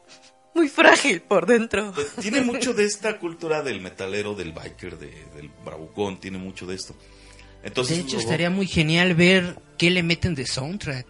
muy 0.53 0.69
frágil 0.69 1.21
por 1.21 1.45
dentro. 1.47 1.91
Pues, 1.93 2.13
tiene 2.21 2.41
mucho 2.41 2.73
de 2.73 2.85
esta 2.85 3.19
cultura 3.19 3.61
del 3.61 3.81
metalero, 3.81 4.35
del 4.35 4.53
biker, 4.53 4.97
de- 4.97 5.25
del 5.35 5.49
bravucón, 5.65 6.19
tiene 6.19 6.37
mucho 6.37 6.65
de 6.65 6.75
esto. 6.75 6.95
Entonces, 7.63 7.97
De 7.97 8.03
hecho, 8.03 8.13
luego- 8.15 8.29
estaría 8.29 8.49
muy 8.49 8.67
genial 8.67 9.15
ver 9.15 9.57
qué 9.77 9.89
le 9.89 10.01
meten 10.03 10.33
de 10.35 10.45
soundtrack. 10.45 11.05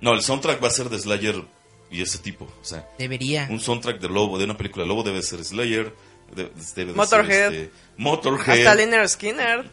No, 0.00 0.12
el 0.12 0.20
soundtrack 0.20 0.62
va 0.62 0.68
a 0.68 0.72
ser 0.72 0.90
de 0.90 0.98
Slayer 0.98 1.42
y 1.90 2.02
ese 2.02 2.18
tipo. 2.18 2.44
O 2.60 2.64
sea, 2.64 2.88
Debería. 2.98 3.46
un 3.50 3.60
soundtrack 3.60 4.00
de 4.00 4.08
Lobo, 4.08 4.38
de 4.38 4.44
una 4.44 4.56
película 4.56 4.84
de 4.84 4.88
Lobo 4.88 5.02
debe 5.02 5.22
ser 5.22 5.44
Slayer. 5.44 5.92
de- 6.34 6.50
debe 6.74 6.90
de 6.92 6.96
Motorhead. 6.96 7.50
ser, 7.50 7.54
este, 7.64 7.70
Motorhead. 7.96 8.58
Hasta 8.66 8.74
Liner 8.74 9.08
Skinner. 9.08 9.70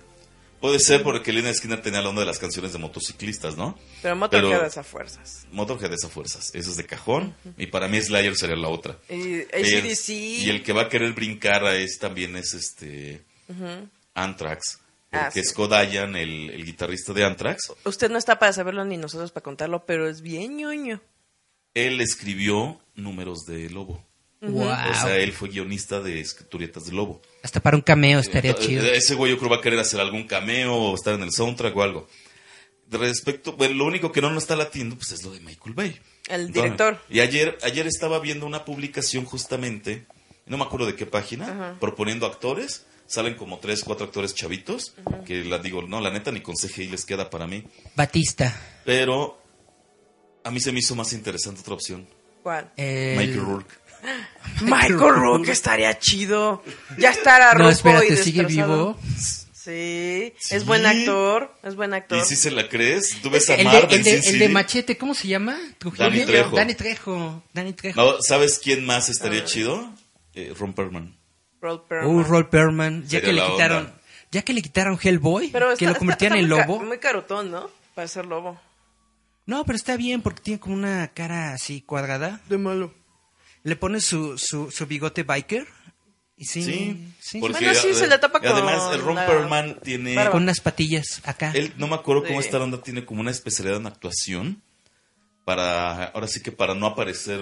Puede 0.59 0.77
ser 0.79 1.01
porque 1.01 1.33
Lina 1.33 1.51
Skinner 1.51 1.81
tenía 1.81 2.01
la 2.03 2.09
onda 2.09 2.19
de 2.21 2.27
las 2.27 2.37
canciones 2.37 2.71
de 2.71 2.77
motociclistas, 2.77 3.57
¿no? 3.57 3.79
Pero 4.03 4.15
Motorhead 4.15 4.63
es 4.67 4.77
a 4.77 4.83
fuerzas. 4.83 5.47
Motorhead 5.51 5.91
es 5.91 6.03
a 6.03 6.09
fuerzas. 6.09 6.51
Eso 6.53 6.69
es 6.69 6.77
de 6.77 6.85
cajón. 6.85 7.35
Y 7.57 7.65
para 7.65 7.87
mí 7.87 7.99
Slayer 7.99 8.35
sería 8.35 8.55
la 8.57 8.67
otra. 8.67 8.95
Y 9.09 9.39
El- 9.39 9.47
ACDC. 9.51 10.09
y 10.13 10.49
el 10.51 10.61
que 10.61 10.71
va 10.73 10.83
a 10.83 10.89
querer 10.89 11.13
brincar 11.13 11.65
a 11.65 11.75
es 11.75 11.97
también 11.97 12.35
es 12.35 12.53
este 12.53 13.23
Anthrax. 14.13 14.79
Porque 15.09 15.25
Ah, 15.25 15.31
sí. 15.31 15.39
es 15.41 15.51
Kodayan, 15.51 16.15
el, 16.15 16.51
el 16.51 16.63
guitarrista 16.65 17.11
de 17.11 17.25
Anthrax. 17.25 17.73
Usted 17.83 18.09
no 18.09 18.17
está 18.17 18.39
para 18.39 18.53
saberlo 18.53 18.85
ni 18.85 18.97
nosotros 18.97 19.31
para 19.31 19.43
contarlo, 19.43 19.85
pero 19.85 20.07
es 20.07 20.21
bien 20.21 20.55
ñoño. 20.57 21.01
Él 21.73 22.01
escribió 22.01 22.79
números 22.95 23.45
de 23.45 23.69
Lobo. 23.69 24.05
Wow. 24.41 24.69
O 24.69 24.93
sea, 24.93 25.17
él 25.17 25.33
fue 25.33 25.49
guionista 25.49 26.01
de 26.01 26.19
historietas 26.19 26.85
de 26.85 26.93
Lobo. 26.93 27.21
Hasta 27.43 27.59
para 27.59 27.77
un 27.77 27.83
cameo 27.83 28.19
estaría 28.19 28.51
Entonces, 28.51 28.73
chido. 28.73 28.85
Ese 28.85 29.15
güey 29.15 29.31
yo 29.31 29.37
creo 29.37 29.51
va 29.51 29.57
a 29.57 29.61
querer 29.61 29.79
hacer 29.79 29.99
algún 29.99 30.23
cameo 30.25 30.75
o 30.75 30.95
estar 30.95 31.13
en 31.13 31.21
el 31.21 31.31
soundtrack 31.31 31.75
o 31.75 31.83
algo. 31.83 32.07
De 32.87 32.97
respecto, 32.97 33.53
bueno, 33.53 33.75
lo 33.75 33.85
único 33.85 34.11
que 34.11 34.21
no 34.21 34.31
nos 34.31 34.43
está 34.43 34.55
latiendo 34.55 34.95
pues 34.95 35.11
es 35.11 35.23
lo 35.23 35.31
de 35.31 35.39
Michael 35.41 35.75
Bay. 35.75 35.99
El 36.27 36.51
director. 36.51 36.99
Y 37.09 37.19
ayer, 37.19 37.57
ayer 37.63 37.87
estaba 37.87 38.19
viendo 38.19 38.45
una 38.45 38.65
publicación 38.65 39.25
justamente, 39.25 40.05
no 40.45 40.57
me 40.57 40.63
acuerdo 40.63 40.87
de 40.87 40.95
qué 40.95 41.05
página, 41.05 41.77
proponiendo 41.79 42.25
actores. 42.25 42.85
Salen 43.05 43.35
como 43.35 43.59
tres, 43.59 43.83
cuatro 43.83 44.05
actores 44.05 44.33
chavitos, 44.33 44.93
que 45.25 45.43
la 45.43 45.59
digo, 45.59 45.81
no, 45.81 45.99
la 45.99 46.11
neta 46.11 46.31
ni 46.31 46.39
con 46.39 46.55
CGI 46.55 46.87
les 46.87 47.05
queda 47.05 47.29
para 47.29 47.45
mí. 47.45 47.63
Batista. 47.95 48.57
Pero 48.85 49.40
a 50.43 50.51
mí 50.51 50.59
se 50.59 50.71
me 50.71 50.79
hizo 50.79 50.95
más 50.95 51.13
interesante 51.13 51.61
otra 51.61 51.73
opción. 51.75 52.07
¿Cuál? 52.43 52.71
El- 52.77 53.17
Michael 53.17 53.41
Rourke. 53.45 53.75
Michael 54.61 54.97
Rourke 54.99 55.51
estaría 55.51 55.97
chido. 55.99 56.63
Ya 56.97 57.11
estará 57.11 57.53
No, 57.53 57.59
rojo 57.59 57.69
espérate, 57.69 58.13
y 58.13 58.17
¿sigue 58.17 58.43
vivo? 58.45 58.97
Sí, 59.53 60.33
Sí. 60.39 60.55
es 60.55 60.65
buen 60.65 60.87
actor, 60.87 61.53
es 61.61 61.75
buen 61.75 61.93
actor. 61.93 62.17
¿Y 62.17 62.21
si 62.25 62.35
se 62.35 62.49
la 62.49 62.67
crees? 62.67 63.21
¿Tú 63.21 63.29
ves 63.29 63.47
a 63.51 63.53
El 63.53 63.59
de, 63.59 63.63
Marvel 63.65 63.93
el, 63.99 64.03
de, 64.03 64.15
el 64.17 64.39
de? 64.39 64.49
Machete, 64.49 64.97
¿cómo 64.97 65.13
se 65.13 65.27
llama? 65.27 65.55
Danny 65.97 66.25
Trejo. 66.25 66.55
Danny 66.55 66.73
Trejo. 66.73 67.43
Danny 67.53 67.73
Trejo. 67.73 68.01
No, 68.01 68.21
¿Sabes 68.23 68.57
quién 68.57 68.83
más 68.87 69.09
estaría 69.09 69.45
chido? 69.45 69.93
Eh, 70.33 70.51
Ron 70.57 70.73
Perlman. 70.73 71.15
Rod 71.61 71.81
Perlman. 71.81 72.15
Uh, 72.15 72.23
Roll 72.23 72.49
Perlman. 72.49 73.03
Ya 73.03 73.19
Sería 73.19 73.21
que 73.21 73.33
le 73.33 73.45
quitaron. 73.51 73.93
Ya 74.31 74.41
que 74.41 74.53
le 74.53 74.61
quitaron 74.63 74.99
Hellboy, 74.99 75.49
Pero 75.51 75.67
que 75.67 75.73
está- 75.73 75.89
lo 75.91 75.95
convertían 75.95 76.33
está 76.37 76.43
en 76.43 76.49
ca- 76.49 76.65
lobo. 76.65 76.83
Muy 76.83 76.97
carotón, 76.97 77.51
¿no? 77.51 77.69
Para 77.93 78.07
ser 78.07 78.25
lobo. 78.25 78.59
No, 79.45 79.65
pero 79.65 79.75
está 79.75 79.97
bien 79.97 80.21
porque 80.21 80.41
tiene 80.41 80.59
como 80.59 80.75
una 80.75 81.07
cara 81.13 81.53
así 81.53 81.81
cuadrada. 81.81 82.41
De 82.49 82.57
malo. 82.57 82.93
Le 83.63 83.75
pone 83.75 83.99
su, 84.01 84.37
su, 84.37 84.71
su 84.71 84.85
bigote 84.87 85.23
biker. 85.23 85.67
Y 86.37 86.45
sí. 86.45 86.63
Sí, 86.63 87.13
sí, 87.19 87.39
porque 87.39 87.59
Bueno, 87.65 87.79
sí, 87.79 87.93
se 87.93 88.07
la 88.07 88.19
tapa 88.19 88.39
y 88.43 88.47
Además, 88.47 88.95
el 88.95 89.05
la 89.13 89.25
Perlman 89.27 89.79
tiene... 89.81 90.15
barba. 90.15 90.31
Con 90.31 90.43
unas 90.43 90.59
patillas 90.59 91.21
acá. 91.23 91.51
Él, 91.53 91.73
no 91.77 91.87
me 91.87 91.95
acuerdo 91.95 92.23
cómo 92.23 92.41
Sí. 92.41 92.47
esta 92.47 92.59
onda 92.59 92.81
tiene 92.81 93.05
como 93.05 93.21
una 93.21 93.29
especialidad 93.31 93.77
en 93.77 93.85
actuación. 93.87 94.61
Para, 95.45 96.05
ahora 96.05 96.27
sí 96.27 96.41
que 96.41 96.51
para 96.51 96.75
no 96.75 96.85
aparecer, 96.85 97.41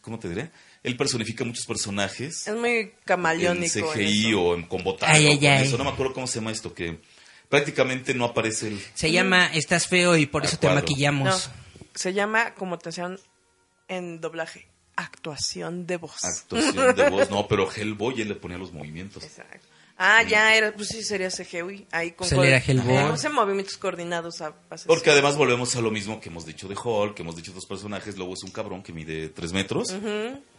¿cómo 0.00 0.18
te 0.20 0.28
diré? 0.28 0.50
Él 0.84 0.96
personifica 0.96 1.44
muchos 1.44 1.66
personajes. 1.66 2.46
Es 2.46 2.54
muy 2.56 2.70
en 2.70 2.92
camaleónico. 3.04 3.78
en 3.78 3.94
CGI 4.08 4.28
eso. 4.30 4.40
o 4.42 4.54
en 4.54 4.62
con 4.62 4.82
botarga 4.84 5.14
Ay, 5.16 5.26
o 5.26 5.30
ay, 5.30 5.38
con 5.38 5.48
ay. 5.48 5.62
eso. 5.64 5.76
No 5.78 5.84
me 5.84 5.90
acuerdo 5.90 6.14
cómo 6.14 6.26
se 6.28 6.38
llama 6.38 6.52
esto, 6.52 6.72
que 6.72 7.00
prácticamente 7.50 8.14
no 8.14 8.24
aparece 8.24 8.68
el... 8.68 8.82
Se 8.94 9.12
llama 9.12 9.48
Estás 9.52 9.86
feo 9.86 10.16
y 10.16 10.24
por 10.24 10.46
eso 10.46 10.56
te 10.56 10.68
cuadro. 10.68 10.80
maquillamos. 10.80 11.48
No, 11.48 11.54
se 11.94 12.14
llama, 12.14 12.54
como 12.54 12.78
te 12.78 12.88
decían 12.88 13.18
en 13.88 14.20
doblaje, 14.20 14.68
actuación 14.96 15.86
de 15.86 15.98
voz. 15.98 16.24
Actuación 16.24 16.96
de 16.96 17.10
voz, 17.10 17.28
no, 17.30 17.46
pero 17.48 17.70
Hellboy 17.70 18.22
él 18.22 18.28
le 18.28 18.36
ponía 18.36 18.56
los 18.56 18.72
movimientos. 18.72 19.24
Exacto. 19.24 19.66
Ah, 20.02 20.22
ya 20.22 20.54
era, 20.56 20.72
pues 20.72 20.88
sí 20.88 21.02
sería 21.02 21.28
CGI. 21.28 21.86
Ahí 21.92 22.12
con 22.12 22.26
era 22.42 22.56
Hellboy. 22.56 22.96
Ajá, 22.96 23.28
movimientos 23.28 23.76
coordinados 23.76 24.40
a 24.40 24.46
de- 24.48 24.54
Porque 24.86 25.10
además 25.10 25.36
volvemos 25.36 25.76
a 25.76 25.82
lo 25.82 25.90
mismo 25.90 26.18
que 26.20 26.30
hemos 26.30 26.46
dicho 26.46 26.68
de 26.68 26.74
Hulk, 26.74 27.14
que 27.14 27.22
hemos 27.22 27.36
dicho 27.36 27.50
de 27.50 27.56
dos 27.56 27.66
personajes. 27.66 28.16
Lobo 28.16 28.32
es 28.32 28.42
un 28.42 28.50
cabrón 28.50 28.82
que 28.82 28.94
mide 28.94 29.28
tres 29.28 29.52
metros. 29.52 29.94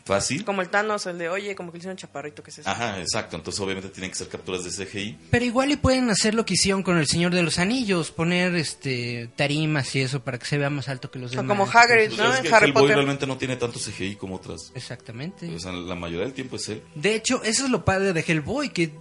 Fácil. 0.03 0.43
Como 0.45 0.61
el 0.61 0.69
Thanos, 0.69 1.05
el 1.05 1.17
de, 1.19 1.29
oye, 1.29 1.55
como 1.55 1.71
que 1.71 1.77
le 1.77 1.79
hicieron 1.79 1.95
chaparrito, 1.97 2.41
¿qué 2.41 2.49
es 2.49 2.59
eso? 2.59 2.69
Ajá, 2.69 2.99
exacto. 2.99 3.35
Entonces 3.35 3.59
obviamente 3.61 3.89
tienen 3.89 4.09
que 4.11 4.17
ser 4.17 4.27
capturas 4.29 4.63
de 4.63 4.85
CGI. 4.85 5.17
Pero 5.29 5.45
igual 5.45 5.71
y 5.71 5.75
pueden 5.77 6.09
hacer 6.09 6.33
lo 6.33 6.43
que 6.45 6.55
hicieron 6.55 6.81
con 6.83 6.97
el 6.97 7.07
Señor 7.07 7.33
de 7.33 7.43
los 7.43 7.59
Anillos, 7.59 8.11
poner 8.11 8.55
este 8.55 9.29
tarimas 9.35 9.95
y 9.95 10.01
eso 10.01 10.23
para 10.23 10.37
que 10.39 10.45
se 10.45 10.57
vea 10.57 10.69
más 10.71 10.87
alto 10.89 11.11
que 11.11 11.19
los 11.19 11.31
O 11.33 11.35
demás. 11.37 11.57
como 11.57 11.71
Hagrid, 11.71 12.11
¿no? 12.13 12.31
es 12.33 12.37
En 12.39 12.43
que 12.43 12.53
Harry 12.53 12.67
Hellboy 12.67 12.81
Potter. 12.83 12.95
realmente 12.97 13.27
no 13.27 13.37
tiene 13.37 13.55
tanto 13.57 13.79
CGI 13.79 14.15
como 14.15 14.35
otras. 14.35 14.71
Exactamente. 14.75 15.53
O 15.55 15.59
sea, 15.59 15.71
la 15.71 15.95
mayoría 15.95 16.25
del 16.25 16.33
tiempo 16.33 16.55
es 16.55 16.69
él. 16.69 16.81
De 16.95 17.15
hecho, 17.15 17.41
eso 17.43 17.65
es 17.65 17.69
lo 17.71 17.85
padre 17.85 18.13
de 18.13 18.21
Hellboy, 18.27 18.69
que 18.69 18.91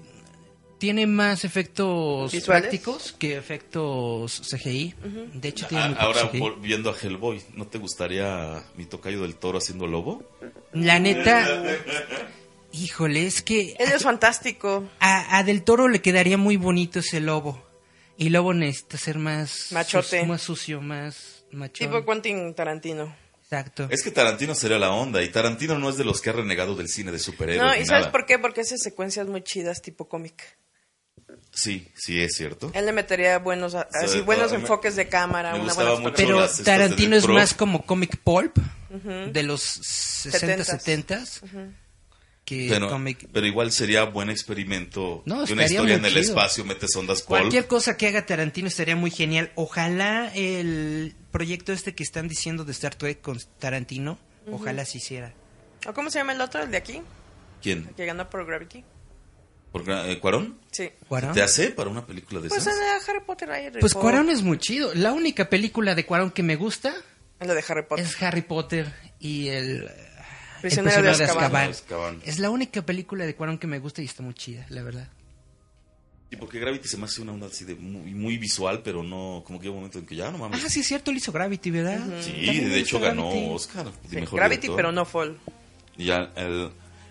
tiene 0.81 1.07
más 1.07 1.45
efectos 1.45 2.33
¿Visuales? 2.33 2.63
prácticos 2.63 3.13
que 3.17 3.37
efectos 3.37 4.43
CGI. 4.51 4.95
De 5.35 5.49
hecho, 5.51 5.67
tiene 5.69 5.85
muy 5.85 5.95
poco 5.95 6.07
ahora, 6.07 6.29
CGI. 6.29 6.39
volviendo 6.41 6.91
a 6.91 6.97
Hellboy, 7.01 7.41
¿no 7.55 7.69
te 7.69 7.79
gustaría 7.79 8.65
mi 8.77 8.87
tocayo 8.87 9.23
del 9.23 9.37
toro 9.37 9.59
haciendo 9.59 9.87
lobo? 9.87 10.25
La 10.73 10.99
neta, 10.99 11.47
híjole, 12.73 13.27
es 13.27 13.43
que 13.43 13.77
Él 13.79 13.93
es 13.95 14.03
fantástico. 14.03 14.89
a, 15.01 15.39
a 15.39 15.45
Del 15.45 15.63
Toro 15.63 15.89
le 15.89 16.01
quedaría 16.01 16.37
muy 16.37 16.57
bonito 16.57 16.99
ese 17.01 17.21
lobo. 17.21 17.63
Y 18.17 18.29
Lobo 18.29 18.53
necesita 18.53 18.99
ser 18.99 19.19
más... 19.19 19.73
Machote. 19.73 20.19
sus- 20.21 20.29
más 20.29 20.43
sucio, 20.43 20.81
más 20.83 21.45
machón. 21.53 21.89
Tipo 21.89 22.05
Quentin 22.05 22.55
Tarantino. 22.55 23.17
Exacto. 23.43 23.89
Es 23.91 24.03
que 24.03 24.11
Tarantino 24.11 24.55
sería 24.55 24.79
la 24.79 24.91
onda, 24.93 25.23
y 25.23 25.29
Tarantino 25.31 25.79
no 25.79 25.89
es 25.89 25.97
de 25.97 26.05
los 26.05 26.21
que 26.21 26.29
ha 26.31 26.35
renegado 26.35 26.75
del 26.77 26.89
cine 26.89 27.13
de 27.13 27.19
superhéroes. 27.19 27.67
No, 27.67 27.75
¿y 27.75 27.87
sabes 27.87 28.03
nada. 28.03 28.13
por 28.13 28.27
qué? 28.27 28.39
Porque 28.39 28.61
hace 28.61 28.77
secuencias 28.79 29.27
muy 29.27 29.43
chidas 29.43 29.81
tipo 29.83 30.07
cómic. 30.09 30.59
Sí, 31.53 31.89
sí, 31.97 32.21
es 32.21 32.35
cierto. 32.37 32.71
Él 32.75 32.87
le 32.87 32.93
metería 32.93 33.39
buenos, 33.39 33.75
así, 33.75 34.21
buenos 34.21 34.53
me- 34.53 34.59
enfoques 34.59 34.95
de 34.97 35.09
cámara, 35.09 35.53
me 35.55 35.61
una 35.61 35.75
buena 35.75 35.95
mucho. 35.97 36.15
Pero 36.17 36.47
de 36.47 36.65
Tarantino 36.65 37.17
es 37.17 37.27
más 37.27 37.55
como 37.55 37.85
comic 37.85 38.17
pulp 38.19 38.57
de 38.89 39.43
los 39.43 39.61
60, 39.61 40.65
70 40.65 41.25
que 42.45 42.67
Pero, 42.69 42.89
comic. 42.89 43.29
pero 43.33 43.47
igual 43.47 43.71
sería 43.71 44.05
buen 44.05 44.29
experimento 44.31 45.23
No, 45.27 45.45
que 45.45 45.53
una 45.53 45.67
historia 45.67 45.95
en 45.97 46.05
el 46.05 46.11
chido. 46.13 46.23
espacio 46.23 46.65
metes 46.65 46.95
ondas 46.97 47.23
pulp. 47.23 47.29
Cualquier 47.41 47.67
cosa 47.69 47.97
que 47.97 48.09
haga 48.09 48.27
Tarantino 48.27 48.67
estaría 48.69 48.97
muy 48.97 49.11
genial. 49.13 49.53
Ojalá 49.55 50.33
el 50.35 51.15
proyecto 51.31 51.73
este 51.73 51.95
que 51.95 52.03
están 52.03 52.27
diciendo 52.29 52.65
de 52.65 52.73
Star 52.73 52.95
Trek 52.97 53.21
con 53.21 53.39
Tarantino, 53.59 54.19
ojalá 54.51 54.85
se 54.85 54.99
hiciera. 54.99 55.33
¿O 55.87 55.93
cómo 55.93 56.11
se 56.11 56.19
llama 56.19 56.33
el 56.33 56.41
otro, 56.41 56.63
el 56.63 56.71
de 56.71 56.77
aquí? 56.79 57.03
¿Quién? 57.63 57.87
El 57.89 57.95
que 57.95 58.07
ganó 58.07 58.29
por 58.29 58.45
Gravity. 58.47 58.85
¿Por, 59.73 59.85
eh, 59.89 60.19
¿Cuarón? 60.21 60.59
Sí. 60.71 60.91
¿Cuarón? 61.09 61.33
¿Te 61.35 61.43
hace 61.43 61.71
para 61.71 61.91
una 61.91 62.05
película 62.05 62.41
de 62.41 62.49
Pues 62.49 62.63
esas? 62.63 62.75
de 62.77 63.11
Harry 63.11 63.25
Potter 63.25 63.51
ahí 63.51 63.71
Pues 63.71 63.93
rifó. 63.93 64.01
Cuarón 64.01 64.29
es 64.31 64.43
muy 64.43 64.59
chido. 64.59 64.93
La 64.95 65.13
única 65.13 65.49
película 65.49 65.95
de 65.95 66.05
Cuarón 66.05 66.31
que 66.33 66.43
me 66.43 66.57
gusta 66.57 66.93
En 67.39 67.49
la 67.49 67.55
de 67.55 67.65
Harry 67.69 67.85
Potter. 67.87 68.05
es 68.05 68.21
Harry 68.23 68.43
Potter 68.43 68.93
y 69.21 69.49
el, 69.49 69.83
el 69.83 69.91
Prisionero 70.61 71.03
de 71.17 71.25
Azkaban. 71.25 71.71
Azkaban. 71.71 72.21
Es 72.25 72.39
la 72.41 72.51
única 72.51 72.83
película 72.83 73.25
de 73.27 73.35
Cuarón 73.37 73.59
que 73.59 73.67
me 73.69 73.79
gusta 73.79 74.03
y 74.03 74.07
está 74.07 74.23
muy 74.23 74.35
chida, 74.35 74.67
la 74.71 74.83
verdad. 74.83 75.09
Y 76.33 76.37
porque 76.37 76.61
Gravity 76.61 76.87
se 76.87 76.97
me 76.97 77.07
hace 77.07 77.21
una 77.23 77.33
onda 77.33 77.47
así 77.49 77.65
de 77.65 77.75
muy, 77.75 78.15
muy 78.15 78.39
visual, 78.39 78.83
pero 78.85 79.03
no, 79.03 79.43
como 79.45 79.59
que 79.59 79.67
hay 79.67 79.71
un 79.71 79.77
momento 79.77 79.99
en 79.99 80.07
que 80.07 80.15
ya 80.15 80.31
no 80.31 80.39
mames. 80.39 80.65
Ah, 80.65 80.69
sí, 80.69 80.79
es 80.81 80.87
cierto, 80.87 81.11
él 81.11 81.17
hizo 81.17 81.33
Gravity, 81.33 81.71
¿verdad? 81.73 81.99
Sí, 82.21 82.31
También 82.47 82.69
de 82.71 82.79
hecho 82.79 83.01
ganó 83.01 83.31
Gravity. 83.31 83.53
Oscar. 83.53 83.85
de 83.87 84.09
Sí, 84.11 84.15
mejor 84.17 84.39
Gravity, 84.39 84.61
director. 84.63 84.77
pero 84.77 84.93
no 84.93 85.05
Fall. 85.05 85.39
Y 85.97 86.05
ya, 86.07 86.31
el- 86.37 86.71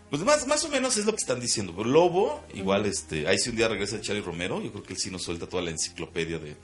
pues 0.10 0.22
más, 0.24 0.48
más 0.48 0.64
o 0.66 0.70
menos 0.70 0.98
es 0.98 1.06
lo 1.06 1.12
que 1.14 1.18
están 1.22 1.40
diciendo. 1.40 1.74
Pero 1.76 1.90
Lobo, 1.90 2.44
igual, 2.54 2.86
este, 2.86 3.28
ahí 3.28 3.38
si 3.38 3.50
un 3.50 3.56
día 3.56 3.68
regresa 3.68 4.02
Charlie 4.02 4.22
Romero, 4.22 4.62
yo 4.64 4.72
creo 4.72 4.84
que 4.84 4.94
él 4.94 5.00
sí 5.00 5.10
nos 5.12 5.24
suelta 5.24 5.48
toda 5.48 5.62
la 5.64 5.72
enciclopedia 5.72 6.40
de, 6.40 6.56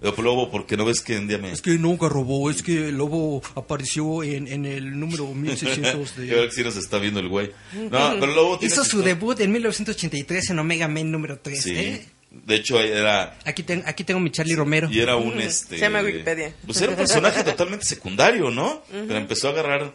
de 0.00 0.22
Lobo, 0.22 0.50
porque 0.50 0.76
no 0.76 0.84
ves 0.84 1.00
que 1.00 1.16
un 1.18 1.28
día 1.28 1.38
me... 1.38 1.52
Es 1.52 1.62
que 1.62 1.72
nunca 1.78 2.08
robó, 2.08 2.50
es 2.50 2.62
que 2.62 2.88
el 2.88 2.96
lobo 2.96 3.42
apareció 3.54 4.22
en, 4.22 4.48
en 4.48 4.64
el 4.66 4.98
número 4.98 5.26
1600 5.34 6.16
Yo 6.16 6.22
creo 6.26 6.44
que 6.48 6.52
sí 6.54 6.62
nos 6.64 6.76
está 6.76 6.98
viendo 6.98 7.20
el 7.20 7.28
güey. 7.28 7.50
No, 7.72 7.90
pero 8.20 8.26
Lobo 8.34 8.58
tiene 8.58 8.72
Hizo 8.72 8.82
su 8.84 8.96
historia- 8.98 9.14
debut 9.14 9.40
en 9.40 9.52
1983 9.52 10.50
en 10.50 10.58
Omega 10.58 10.88
Man 10.88 11.10
número 11.10 11.38
3. 11.38 11.62
Sí. 11.62 11.74
¿eh? 11.76 12.06
De 12.30 12.56
hecho, 12.56 12.80
era... 12.80 13.38
Aquí, 13.44 13.62
ten- 13.62 13.84
aquí 13.86 14.02
tengo 14.02 14.18
mi 14.18 14.30
Charlie 14.30 14.56
Romero. 14.56 14.90
Y 14.90 14.98
era 14.98 15.14
un 15.16 15.40
este. 15.40 15.76
Se 15.76 15.82
llama 15.82 16.00
Wikipedia. 16.02 16.52
Pues 16.66 16.80
era 16.80 16.90
un 16.90 16.96
personaje 16.96 17.44
totalmente 17.44 17.84
secundario, 17.84 18.50
¿no? 18.50 18.82
Pero 18.90 19.16
empezó 19.16 19.48
a 19.48 19.50
agarrar 19.52 19.94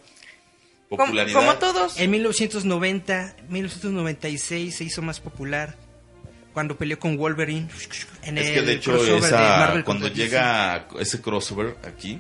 popularidad. 0.90 1.40
como 1.40 1.56
todos. 1.56 2.00
En 2.00 2.12
1990, 2.12 3.36
1996 3.50 4.76
se 4.76 4.84
hizo 4.84 5.02
más 5.02 5.20
popular 5.20 5.76
cuando 6.54 6.76
peleó 6.78 7.00
con 7.00 7.16
Wolverine. 7.18 7.70
En 8.24 8.38
Es 8.38 8.50
que 8.50 8.60
el 8.60 8.66
de 8.66 8.74
hecho, 8.74 8.92
crossover 8.92 9.24
esa- 9.24 9.42
de 9.42 9.50
Marvel 9.60 9.84
cuando 9.84 10.08
llega 10.08 10.88
ese 11.00 11.22
crossover 11.22 11.78
aquí, 11.84 12.20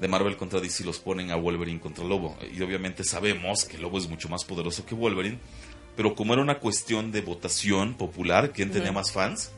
de 0.00 0.08
Marvel 0.08 0.36
contra 0.36 0.58
DC, 0.60 0.82
los 0.84 0.98
ponen 0.98 1.30
a 1.30 1.36
Wolverine 1.36 1.78
contra 1.78 2.04
Lobo. 2.04 2.36
Y 2.52 2.60
obviamente 2.62 3.04
sabemos 3.04 3.64
que 3.64 3.78
Lobo 3.78 3.98
es 3.98 4.08
mucho 4.08 4.28
más 4.28 4.44
poderoso 4.44 4.84
que 4.84 4.94
Wolverine. 4.94 5.38
Pero 5.94 6.14
como 6.16 6.32
era 6.32 6.42
una 6.42 6.58
cuestión 6.58 7.12
de 7.12 7.20
votación 7.20 7.94
popular, 7.94 8.50
¿quién 8.52 8.70
tenía 8.72 8.90
más 8.92 9.12
fans? 9.12 9.52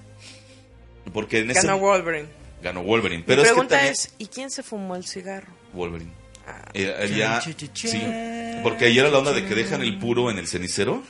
Porque 1.13 1.39
en 1.41 1.51
ese, 1.53 1.67
Ganó 1.67 1.79
Wolverine. 1.79 2.29
ganó 2.63 2.83
Wolverine. 2.83 3.19
Mi 3.23 3.25
Pero 3.27 3.43
es 3.43 3.49
que 3.49 3.53
pregunta 3.55 3.77
también- 3.77 3.93
es, 3.93 4.15
¿y 4.19 4.27
quién 4.27 4.51
se 4.51 4.63
fumó 4.63 4.97
el 4.97 5.05
cigarro? 5.07 5.53
Wolverine. 5.73 6.11
Ah, 6.47 6.63
Eh, 6.75 6.95
eh, 6.99 7.15
ya- 7.17 7.41
sí. 7.41 7.53
Porque 8.65 8.87
ahí 8.87 8.99
era 8.99 9.11
la 9.11 9.19
onda 9.19 9.33
de 9.33 9.47
que 9.47 9.55
dejan 9.55 9.83
el 9.83 9.99
puro 9.99 10.31
en 10.31 10.39
el 10.39 10.49
cenicero, 10.49 11.03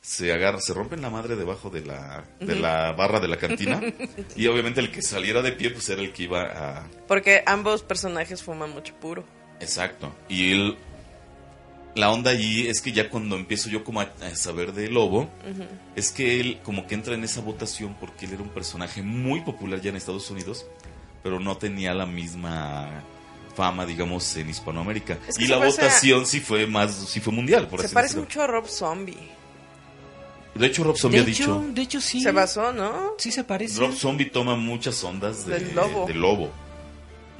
se 0.00 0.32
agarra, 0.32 0.60
se 0.60 0.72
rompen 0.72 1.02
la 1.02 1.10
madre 1.10 1.36
debajo 1.36 1.68
de 1.68 1.84
la, 1.84 2.24
de 2.40 2.54
la 2.54 2.92
barra 2.92 3.20
de 3.20 3.28
la 3.28 3.36
cantina 3.36 3.82
y 4.34 4.46
obviamente 4.46 4.80
el 4.80 4.90
que 4.90 5.02
saliera 5.02 5.42
de 5.42 5.52
pie 5.52 5.70
pues 5.70 5.88
era 5.90 6.00
el 6.00 6.12
que 6.12 6.22
iba 6.22 6.42
a... 6.44 6.86
Porque 7.06 7.42
ambos 7.44 7.82
personajes 7.82 8.42
fuman 8.42 8.70
mucho 8.70 8.94
puro. 8.94 9.24
Exacto. 9.60 10.14
Y 10.28 10.52
él, 10.52 10.78
la 11.94 12.10
onda 12.10 12.30
allí 12.30 12.68
es 12.68 12.80
que 12.80 12.92
ya 12.92 13.10
cuando 13.10 13.36
empiezo 13.36 13.68
yo 13.68 13.84
como 13.84 14.00
a, 14.00 14.10
a 14.22 14.34
saber 14.36 14.72
de 14.72 14.88
Lobo, 14.88 15.28
es 15.96 16.12
que 16.12 16.40
él 16.40 16.60
como 16.62 16.86
que 16.86 16.94
entra 16.94 17.14
en 17.14 17.24
esa 17.24 17.42
votación 17.42 17.94
porque 18.00 18.24
él 18.24 18.34
era 18.34 18.42
un 18.42 18.50
personaje 18.50 19.02
muy 19.02 19.40
popular 19.40 19.82
ya 19.82 19.90
en 19.90 19.96
Estados 19.96 20.30
Unidos, 20.30 20.64
pero 21.22 21.40
no 21.40 21.58
tenía 21.58 21.92
la 21.92 22.06
misma 22.06 23.02
fama, 23.54 23.84
digamos, 23.86 24.36
en 24.36 24.48
Hispanoamérica. 24.50 25.18
Es 25.28 25.36
que 25.38 25.44
y 25.44 25.48
la 25.48 25.56
a- 25.56 25.66
votación 25.66 26.26
sí 26.26 26.40
fue 26.40 26.66
más, 26.66 26.92
sí 27.08 27.20
fue 27.20 27.32
mundial, 27.32 27.68
por 27.68 27.80
Se 27.80 27.86
así 27.86 27.94
parece 27.94 28.14
decirlo. 28.14 28.24
mucho 28.28 28.42
a 28.42 28.46
Rob 28.46 28.66
Zombie. 28.68 29.18
De 30.54 30.66
hecho, 30.66 30.82
Rob 30.84 30.96
Zombie 30.96 31.20
de, 31.20 31.26
ha 31.26 31.30
hecho, 31.32 31.60
dicho. 31.60 31.72
de 31.74 31.82
hecho, 31.82 32.00
sí. 32.00 32.20
Se 32.20 32.32
basó, 32.32 32.72
¿no? 32.72 33.12
Sí 33.18 33.30
se 33.30 33.44
parece. 33.44 33.78
Rob 33.78 33.92
Zombie 33.94 34.26
toma 34.26 34.56
muchas 34.56 35.02
ondas 35.04 35.46
de, 35.46 35.60
Del 35.60 35.74
lobo. 35.74 36.06
de 36.06 36.14
lobo. 36.14 36.50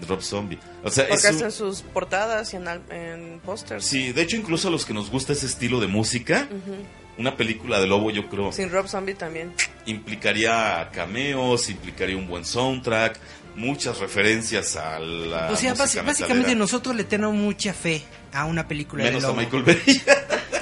Rob 0.08 0.22
Zombie. 0.22 0.58
O 0.82 0.90
sea, 0.90 1.06
Porque 1.08 1.26
es 1.26 1.30
un- 1.30 1.36
hacen 1.36 1.52
sus 1.52 1.82
portadas 1.82 2.54
y 2.54 2.56
en, 2.56 2.66
en 2.90 3.40
pósters. 3.44 3.84
Sí, 3.84 4.12
de 4.12 4.22
hecho, 4.22 4.36
incluso 4.36 4.68
a 4.68 4.70
los 4.70 4.86
que 4.86 4.94
nos 4.94 5.10
gusta 5.10 5.32
ese 5.34 5.44
estilo 5.46 5.78
de 5.80 5.88
música, 5.88 6.48
una 7.18 7.36
película 7.36 7.80
de 7.80 7.86
lobo, 7.86 8.10
yo 8.10 8.26
creo, 8.30 8.50
Sin 8.52 8.70
Rob 8.70 8.86
Zombie 8.88 9.12
también. 9.14 9.52
implicaría 9.84 10.88
cameos, 10.92 11.68
implicaría 11.68 12.16
un 12.16 12.26
buen 12.28 12.44
soundtrack, 12.46 13.18
muchas 13.56 13.98
referencias 13.98 14.76
a 14.76 14.98
la. 14.98 15.50
o 15.50 15.56
sea, 15.56 15.70
música 15.70 16.02
basi- 16.02 16.06
básicamente 16.06 16.34
metalera. 16.36 16.58
nosotros 16.58 16.96
le 16.96 17.04
tenemos 17.04 17.34
mucha 17.34 17.72
fe 17.74 18.02
a 18.32 18.44
una 18.44 18.66
película 18.68 19.04
Menos 19.04 19.22
de 19.22 19.28
a 19.28 19.30
lobo. 19.30 19.40
Michael 19.40 19.62
Bay. 19.62 20.02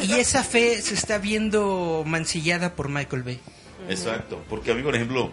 Y 0.00 0.12
esa 0.12 0.45
fe 0.45 0.80
se 0.80 0.95
está 0.95 1.18
viendo 1.18 2.04
mancillada 2.07 2.76
por 2.76 2.88
Michael 2.88 3.25
Bay. 3.25 3.40
Exacto, 3.88 4.45
porque 4.49 4.71
a 4.71 4.75
mí, 4.76 4.83
por 4.83 4.95
ejemplo, 4.95 5.33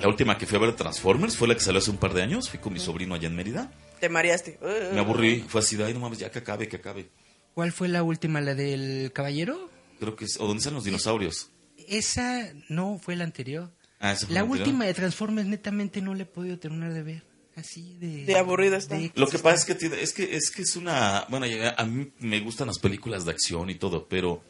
la 0.00 0.08
última 0.08 0.38
que 0.38 0.46
fui 0.46 0.56
a 0.56 0.60
ver 0.60 0.70
de 0.70 0.76
Transformers 0.78 1.36
fue 1.36 1.46
la 1.46 1.54
que 1.54 1.60
salió 1.60 1.78
hace 1.80 1.90
un 1.90 1.98
par 1.98 2.14
de 2.14 2.22
años. 2.22 2.48
Fui 2.48 2.58
con 2.58 2.72
mi 2.72 2.80
sobrino 2.80 3.14
allá 3.14 3.26
en 3.28 3.36
Mérida. 3.36 3.70
Te 4.00 4.08
mareaste. 4.08 4.58
Me 4.94 4.98
aburrí, 5.00 5.44
fue 5.46 5.60
así, 5.60 5.76
de, 5.76 5.84
ay, 5.84 5.92
no 5.92 6.00
mames, 6.00 6.18
ya 6.18 6.30
que 6.30 6.38
acabe, 6.38 6.68
que 6.68 6.76
acabe. 6.76 7.10
¿Cuál 7.52 7.70
fue 7.72 7.88
la 7.88 8.02
última? 8.02 8.40
¿La 8.40 8.54
del 8.54 9.10
caballero? 9.12 9.68
Creo 10.00 10.16
que 10.16 10.24
es. 10.24 10.38
¿O 10.40 10.46
dónde 10.46 10.58
están 10.60 10.72
los 10.74 10.84
dinosaurios? 10.84 11.50
Esa 11.86 12.48
no 12.70 12.98
fue 12.98 13.14
la 13.16 13.24
anterior. 13.24 13.72
Ah, 14.00 14.14
La 14.28 14.44
última 14.44 14.84
de 14.84 14.94
Transformers 14.94 15.48
netamente 15.48 16.00
no 16.02 16.14
le 16.14 16.24
he 16.24 16.26
podido 16.26 16.58
terminar 16.58 16.92
de 16.92 17.02
ver. 17.02 17.22
Así 17.56 17.96
de... 17.98 18.26
De 18.26 18.36
aburrida 18.36 18.76
está. 18.76 18.98
Lo 19.14 19.28
que 19.28 19.38
pasa 19.38 19.56
es 19.56 19.64
que 19.64 19.74
tiene, 19.74 20.02
es 20.02 20.12
que 20.12 20.36
es 20.36 20.50
que 20.50 20.60
es 20.60 20.76
una, 20.76 21.24
bueno, 21.30 21.46
a 21.76 21.84
mí 21.84 22.12
me 22.18 22.40
gustan 22.40 22.66
las 22.66 22.78
películas 22.78 23.24
de 23.24 23.30
acción 23.30 23.70
y 23.70 23.76
todo, 23.76 24.06
pero 24.06 24.42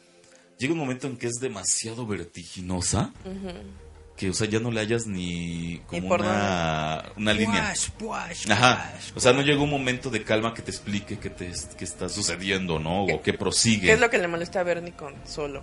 llega 0.58 0.72
un 0.72 0.80
momento 0.80 1.06
en 1.06 1.16
que 1.16 1.28
es 1.28 1.34
demasiado 1.34 2.04
vertiginosa, 2.04 3.12
que 4.16 4.30
o 4.30 4.34
sea 4.34 4.48
ya 4.48 4.58
no 4.58 4.72
le 4.72 4.80
hayas 4.80 5.06
ni 5.06 5.80
como 5.86 6.16
una, 6.16 7.04
una 7.16 7.32
línea. 7.32 7.68
Wash, 7.68 7.88
wash, 8.00 8.50
Ajá. 8.50 8.92
O 9.14 9.20
sea, 9.20 9.32
no 9.32 9.42
llega 9.42 9.62
un 9.62 9.70
momento 9.70 10.10
de 10.10 10.24
calma 10.24 10.52
que 10.52 10.62
te 10.62 10.72
explique 10.72 11.20
qué 11.20 11.30
te 11.30 11.52
qué 11.78 11.84
está 11.84 12.08
sucediendo, 12.08 12.80
¿no? 12.80 13.04
O 13.04 13.22
que 13.22 13.34
prosigue. 13.34 13.86
¿Qué 13.86 13.92
es 13.92 14.00
lo 14.00 14.10
que 14.10 14.18
le 14.18 14.26
molesta 14.26 14.58
a 14.58 14.62
Bernie 14.64 14.94
con 14.94 15.14
solo? 15.24 15.62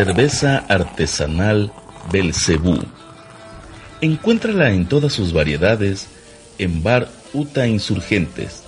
Cerveza 0.05 0.65
artesanal 0.69 1.73
Belcebú. 2.11 2.77
Encuéntrala 4.01 4.73
en 4.73 4.89
todas 4.89 5.13
sus 5.13 5.33
variedades 5.33 6.09
en 6.59 6.83
Bar 6.83 7.09
Uta 7.33 7.69
Insurgentes. 7.69 8.65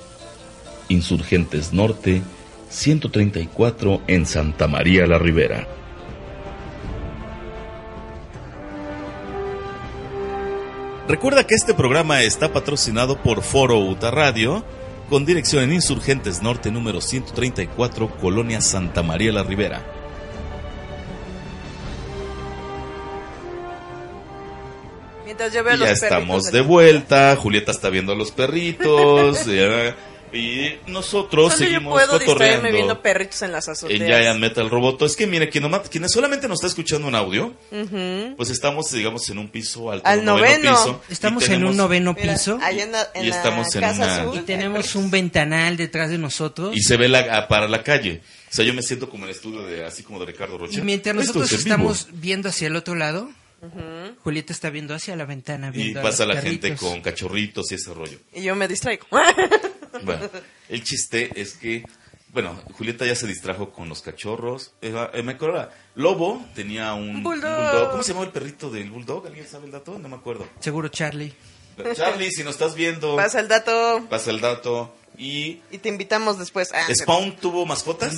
Insurgentes 0.88 1.72
Norte, 1.72 2.22
134 2.68 4.02
en 4.06 4.26
Santa 4.26 4.68
María 4.68 5.08
la 5.08 5.18
Ribera. 5.18 5.66
Recuerda 11.08 11.48
que 11.48 11.56
este 11.56 11.74
programa 11.74 12.22
está 12.22 12.52
patrocinado 12.52 13.20
por 13.20 13.42
Foro 13.42 13.80
Uta 13.80 14.12
Radio, 14.12 14.64
con 15.10 15.26
dirección 15.26 15.64
en 15.64 15.72
Insurgentes 15.72 16.42
Norte 16.42 16.70
número 16.70 17.00
134, 17.00 18.18
Colonia 18.20 18.60
Santa 18.60 19.02
María 19.02 19.32
la 19.32 19.42
Ribera. 19.42 19.93
Mientras 25.36 25.52
yo 25.52 25.64
veo 25.64 25.74
Y 25.74 25.78
los 25.78 25.88
ya 25.88 25.94
perritos 25.94 26.02
estamos 26.18 26.44
de 26.52 26.60
vuelta, 26.60 27.36
Julieta 27.36 27.72
está 27.72 27.90
viendo 27.90 28.12
a 28.12 28.14
los 28.14 28.30
perritos, 28.30 29.46
y 30.32 30.72
nosotros 30.88 31.52
Solo 31.52 31.64
yo 31.64 31.70
seguimos 31.70 31.92
puedo 31.92 32.18
distraerme 32.18 32.26
cotorreando 32.56 32.72
viendo 32.72 33.02
perritos 33.02 33.42
en 33.42 33.52
las 33.52 33.68
en 33.68 33.72
azoteas. 33.72 34.00
Giant 34.20 34.40
Metal 34.40 34.68
Roboto. 34.68 35.06
Es 35.06 35.14
que 35.16 35.26
mire, 35.28 35.48
quien, 35.48 35.62
nomás- 35.64 35.88
quien 35.88 36.08
solamente 36.08 36.48
nos 36.48 36.56
está 36.58 36.66
escuchando 36.66 37.06
en 37.08 37.14
audio, 37.14 37.54
pues 38.36 38.50
estamos, 38.50 38.90
digamos, 38.92 39.28
en 39.28 39.38
un 39.38 39.48
piso 39.48 39.90
alto, 39.92 40.06
Al 40.08 40.20
un 40.20 40.24
noveno 40.24 40.46
noveno. 40.46 40.70
piso. 40.72 41.00
Estamos 41.08 41.48
en 41.48 41.64
un 41.64 41.76
noveno 41.76 42.14
Mira, 42.14 42.32
piso 42.34 42.58
en 42.68 42.92
la, 42.92 43.08
en 43.14 43.24
Y 43.24 43.28
la 43.28 43.36
estamos 43.36 43.74
en 43.76 43.80
casa 43.80 44.02
una- 44.04 44.22
azul. 44.22 44.36
y 44.38 44.40
tenemos 44.40 44.94
un 44.96 45.10
ventanal 45.10 45.76
detrás 45.76 46.10
de 46.10 46.18
nosotros. 46.18 46.76
Y 46.76 46.80
se 46.82 46.96
ve 46.96 47.08
la, 47.08 47.20
a- 47.38 47.46
para 47.48 47.68
la 47.68 47.82
calle. 47.84 48.20
O 48.50 48.54
sea, 48.54 48.64
yo 48.64 48.74
me 48.74 48.82
siento 48.82 49.08
como 49.10 49.24
en 49.24 49.30
el 49.30 49.36
estudio 49.36 49.62
de, 49.62 49.84
así 49.84 50.02
como 50.04 50.18
de 50.20 50.26
Ricardo 50.26 50.58
Rocha. 50.58 50.78
Y 50.78 50.82
mientras 50.82 51.14
nosotros 51.14 51.46
es 51.46 51.58
en 51.60 51.64
vivo. 51.64 51.74
estamos 51.92 52.08
viendo 52.12 52.48
hacia 52.48 52.66
el 52.68 52.74
otro 52.76 52.94
lado, 52.96 53.28
Julieta 54.22 54.52
está 54.52 54.70
viendo 54.70 54.94
hacia 54.94 55.16
la 55.16 55.24
ventana. 55.24 55.68
Y 55.68 55.76
Viendo 55.78 56.02
pasa 56.02 56.26
los 56.26 56.36
la 56.36 56.42
gente 56.42 56.74
con 56.76 57.00
cachorritos 57.00 57.70
y 57.72 57.74
ese 57.76 57.92
rollo. 57.94 58.18
Y 58.32 58.42
yo 58.42 58.54
me 58.54 58.68
distraigo. 58.68 59.06
Bueno, 60.02 60.28
el 60.68 60.82
chiste 60.82 61.30
es 61.40 61.54
que, 61.54 61.84
bueno, 62.30 62.60
Julieta 62.72 63.06
ya 63.06 63.14
se 63.14 63.28
distrajo 63.28 63.70
con 63.70 63.88
los 63.88 64.02
cachorros. 64.02 64.72
Eh, 64.82 64.92
eh, 65.12 65.22
me 65.22 65.32
acuerdo, 65.34 65.68
Lobo 65.94 66.44
tenía 66.52 66.94
un, 66.94 67.10
un 67.10 67.22
Bulldog. 67.22 67.90
¿Cómo 67.92 68.02
se 68.02 68.08
llamaba 68.08 68.26
el 68.26 68.32
perrito 68.32 68.70
del 68.70 68.90
bulldog? 68.90 69.24
¿Alguien 69.28 69.46
sabe 69.46 69.66
el 69.66 69.70
dato? 69.70 69.96
No 70.00 70.08
me 70.08 70.16
acuerdo. 70.16 70.48
Seguro 70.58 70.88
Charlie. 70.88 71.32
Charlie, 71.94 72.30
si 72.32 72.42
nos 72.42 72.54
estás 72.54 72.74
viendo, 72.74 73.14
Pasa 73.14 73.38
el 73.38 73.46
dato 73.46 74.04
pasa 74.10 74.30
el 74.32 74.40
dato. 74.40 74.96
Y 75.16 75.60
y 75.70 75.78
te 75.78 75.88
invitamos 75.88 76.38
después. 76.38 76.72
Ah, 76.74 76.86
Spawn 76.92 77.36
tuvo 77.36 77.64
mascotas. 77.66 78.14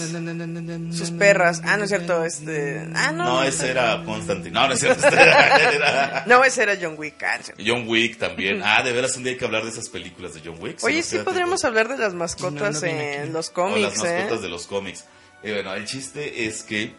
sus 0.92 1.10
perras. 1.10 1.60
Ah, 1.64 1.76
no 1.76 1.84
es 1.84 1.90
cierto. 1.90 2.24
Este... 2.24 2.88
Ah, 2.94 3.12
no. 3.12 3.24
No, 3.24 3.42
ese 3.42 3.70
era 3.70 4.02
Constantine. 4.04 4.50
No, 4.52 4.66
no 4.66 4.74
es 4.74 4.80
cierto. 4.80 5.06
este 5.06 5.18
era 5.76 6.24
No, 6.26 6.42
ese 6.44 6.62
era 6.62 6.76
John 6.80 6.94
Wick. 6.96 7.22
Ah. 7.22 7.38
John 7.64 7.86
Wick 7.86 8.18
también. 8.18 8.62
Ah, 8.68 8.82
de 8.82 8.92
veras 8.92 9.16
un 9.16 9.22
día 9.22 9.32
hay 9.32 9.38
que 9.38 9.44
hablar 9.44 9.62
de 9.64 9.70
esas 9.70 9.88
películas 9.88 10.34
de 10.34 10.40
John 10.44 10.56
Wick. 10.60 10.82
Oye, 10.82 11.02
sí 11.02 11.18
podríamos 11.18 11.64
hablar 11.64 11.88
de 11.88 11.98
las 11.98 12.14
mascotas 12.14 12.54
No, 12.54 12.70
no 12.72 12.80
viene 12.80 13.14
en 13.16 13.22
aquí. 13.24 13.30
los 13.32 13.48
O 13.48 13.52
cómics, 13.52 13.82
las 13.82 13.98
mascotas 13.98 14.38
¿eh? 14.38 14.42
de 14.42 14.48
los 14.48 14.66
cómics. 14.66 15.04
Y 15.42 15.52
bueno, 15.52 15.74
el 15.74 15.84
chiste 15.84 16.46
es 16.46 16.62
que 16.62 16.94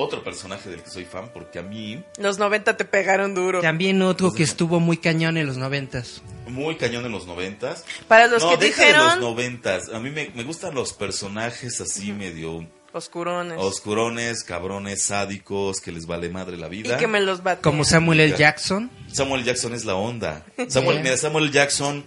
otro 0.00 0.22
personaje 0.24 0.68
del 0.70 0.82
que 0.82 0.90
soy 0.90 1.04
fan, 1.04 1.30
porque 1.32 1.58
a 1.58 1.62
mí, 1.62 2.02
Los 2.18 2.38
90 2.38 2.76
te 2.76 2.84
pegaron 2.84 3.34
duro. 3.34 3.60
También 3.60 4.02
otro 4.02 4.32
que 4.32 4.42
estuvo 4.42 4.80
muy 4.80 4.96
cañón 4.96 5.36
en 5.36 5.46
los 5.46 5.56
noventas. 5.56 6.22
muy 6.48 6.76
cañón 6.76 7.04
en 7.06 7.12
los 7.12 7.26
noventas. 7.26 7.84
Para 8.08 8.26
los 8.26 8.42
no, 8.42 8.50
que 8.50 8.56
deja 8.56 8.82
de 8.82 8.86
dijeron 8.88 9.06
los 9.06 9.20
noventas. 9.20 9.88
A 9.90 9.98
mí 10.00 10.10
me, 10.10 10.30
me 10.34 10.42
gustan 10.44 10.74
los 10.74 10.92
personajes 10.92 11.80
así 11.80 12.12
medio 12.12 12.66
oscurones. 12.92 13.56
oscurones, 13.58 14.42
cabrones, 14.42 15.02
sádicos, 15.02 15.80
que 15.80 15.92
les 15.92 16.06
vale 16.06 16.28
madre 16.28 16.56
la 16.56 16.66
y 16.66 16.70
vida. 16.82 16.96
que 16.96 17.06
me 17.06 17.20
los 17.20 17.42
batean. 17.42 17.62
Como 17.62 17.84
Samuel 17.84 18.20
L. 18.20 18.36
Jackson. 18.36 18.90
Samuel 19.12 19.44
Jackson 19.44 19.74
es 19.74 19.84
la 19.84 19.94
onda. 19.94 20.44
Samuel, 20.68 21.00
mira, 21.02 21.16
Samuel 21.16 21.52
Jackson 21.52 22.04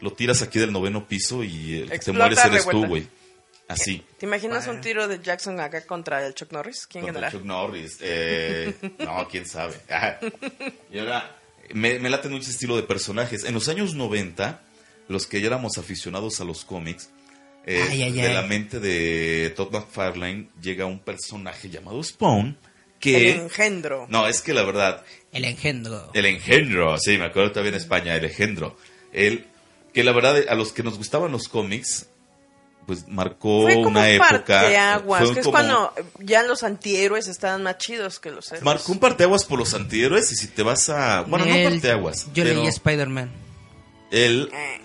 lo 0.00 0.12
tiras 0.12 0.40
aquí 0.42 0.58
del 0.58 0.72
noveno 0.72 1.06
piso 1.06 1.42
y 1.44 1.74
el 1.78 1.82
que 1.84 1.88
te 1.90 1.94
Explota, 1.96 2.18
mueres 2.20 2.44
eres 2.44 2.66
tú, 2.68 2.86
güey. 2.86 3.06
Así. 3.70 4.02
¿Te 4.18 4.26
imaginas 4.26 4.66
un 4.66 4.80
tiro 4.80 5.06
de 5.06 5.20
Jackson 5.20 5.60
acá 5.60 5.86
contra 5.86 6.26
el 6.26 6.34
Chuck 6.34 6.50
Norris? 6.52 6.86
¿Quién 6.88 7.04
Contra 7.04 7.20
ganará? 7.20 7.38
Chuck 7.38 7.46
Norris. 7.46 7.98
Eh, 8.00 8.74
no, 8.98 9.28
quién 9.28 9.46
sabe. 9.46 9.74
Ah. 9.88 10.18
Y 10.92 10.98
ahora, 10.98 11.36
me, 11.72 11.98
me 12.00 12.10
late 12.10 12.28
mucho 12.28 12.42
ese 12.42 12.50
estilo 12.50 12.74
de 12.76 12.82
personajes. 12.82 13.44
En 13.44 13.54
los 13.54 13.68
años 13.68 13.94
90, 13.94 14.60
los 15.08 15.26
que 15.28 15.40
ya 15.40 15.46
éramos 15.46 15.78
aficionados 15.78 16.40
a 16.40 16.44
los 16.44 16.64
cómics, 16.64 17.10
eh, 17.64 17.86
Ay, 17.90 18.02
ay, 18.02 18.12
de 18.12 18.26
ay. 18.26 18.34
la 18.34 18.42
mente 18.42 18.80
de 18.80 19.52
Todd 19.54 19.70
McFarlane 19.72 20.48
llega 20.60 20.86
un 20.86 20.98
personaje 20.98 21.68
llamado 21.68 22.02
Spawn 22.02 22.46
El 22.48 22.56
que... 22.98 23.30
engendro. 23.32 24.06
No, 24.08 24.26
es 24.26 24.40
que 24.40 24.52
la 24.54 24.62
verdad, 24.64 25.04
El 25.30 25.44
engendro. 25.44 26.10
el 26.14 26.26
engendro, 26.26 26.98
sí, 26.98 27.18
me 27.18 27.26
acuerdo 27.26 27.52
todavía 27.52 27.70
en 27.70 27.76
España, 27.76 28.16
el 28.16 28.24
engendro. 28.24 28.76
El, 29.12 29.46
que 29.92 30.02
la 30.02 30.12
verdad, 30.12 30.42
a 30.48 30.54
los 30.56 30.72
que 30.72 30.82
nos 30.82 30.96
gustaban 30.96 31.30
los 31.30 31.48
cómics, 31.48 32.08
pues 32.86 33.06
marcó 33.08 33.62
Fue 33.62 33.74
como 33.74 33.88
una 33.90 34.00
un 34.00 34.06
época. 34.06 34.28
parteaguas, 34.28 35.24
fue 35.24 35.34
que 35.34 35.40
es 35.40 35.46
como- 35.46 35.52
cuando 35.56 35.94
ya 36.18 36.42
los 36.42 36.62
antihéroes 36.62 37.28
estaban 37.28 37.62
más 37.62 37.78
chidos 37.78 38.18
que 38.20 38.30
los 38.30 38.46
héroes. 38.48 38.64
Marcó 38.64 38.92
un 38.92 38.98
parteaguas 38.98 39.44
por 39.44 39.58
los 39.58 39.74
antihéroes 39.74 40.32
y 40.32 40.36
si 40.36 40.48
te 40.48 40.62
vas 40.62 40.88
a... 40.88 41.22
Bueno, 41.22 41.44
no 41.46 41.54
El- 41.54 41.70
parteaguas. 41.72 42.26
Yo 42.34 42.42
pero 42.44 42.60
leí 42.60 42.66
Spider-Man. 42.68 43.30
el- 44.10 44.50
Eh. 44.52 44.80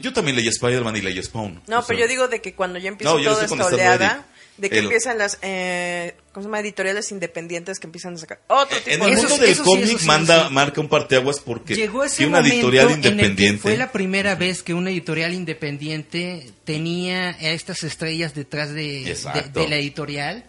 Yo 0.00 0.12
también 0.12 0.36
leí 0.36 0.48
Spider-Man 0.48 0.96
y 0.96 1.00
leí 1.02 1.22
Spawn. 1.22 1.62
No, 1.66 1.82
pero 1.86 1.98
sea, 1.98 1.98
yo 1.98 2.08
digo 2.08 2.26
de 2.28 2.40
que 2.40 2.54
cuando 2.54 2.78
ya 2.78 2.88
empieza 2.88 3.12
No, 3.14 3.22
toda 3.22 3.44
esta 3.44 3.66
oleada, 3.66 4.26
de 4.56 4.70
que 4.70 4.78
El- 4.78 4.84
empiezan 4.84 5.18
las 5.18 5.38
eh, 5.42 6.16
¿cómo 6.32 6.42
se 6.42 6.48
llama? 6.48 6.60
editoriales 6.60 7.10
independientes 7.12 7.78
que 7.78 7.86
empiezan 7.86 8.14
a 8.14 8.18
sacar 8.18 8.40
otro 8.48 8.76
En 8.78 8.84
tipo 8.84 9.06
el 9.06 9.10
de 9.14 9.20
Eso 9.20 9.28
mundo 9.28 9.44
sí, 9.44 9.50
del 9.52 9.58
cómic 9.62 9.98
sí, 9.98 10.06
manda, 10.06 10.48
sí. 10.48 10.54
marca 10.54 10.80
un 10.80 10.88
parteaguas 10.88 11.40
porque 11.40 11.74
Llegó 11.74 12.04
ese 12.04 12.16
tiene 12.18 12.30
una 12.32 12.38
momento 12.38 12.54
editorial 12.56 12.86
en 12.88 12.94
el 12.94 13.00
que 13.02 13.08
independiente. 13.08 13.58
fue 13.62 13.76
la 13.76 13.92
primera 13.92 14.34
vez 14.34 14.62
que 14.62 14.74
una 14.74 14.90
editorial 14.90 15.34
independiente 15.34 16.50
tenía 16.64 17.30
a 17.30 17.50
estas 17.50 17.82
estrellas 17.84 18.34
detrás 18.34 18.70
de, 18.70 18.82
de, 19.04 19.10
Exacto. 19.10 19.60
de 19.60 19.68
la 19.68 19.76
editorial 19.76 20.44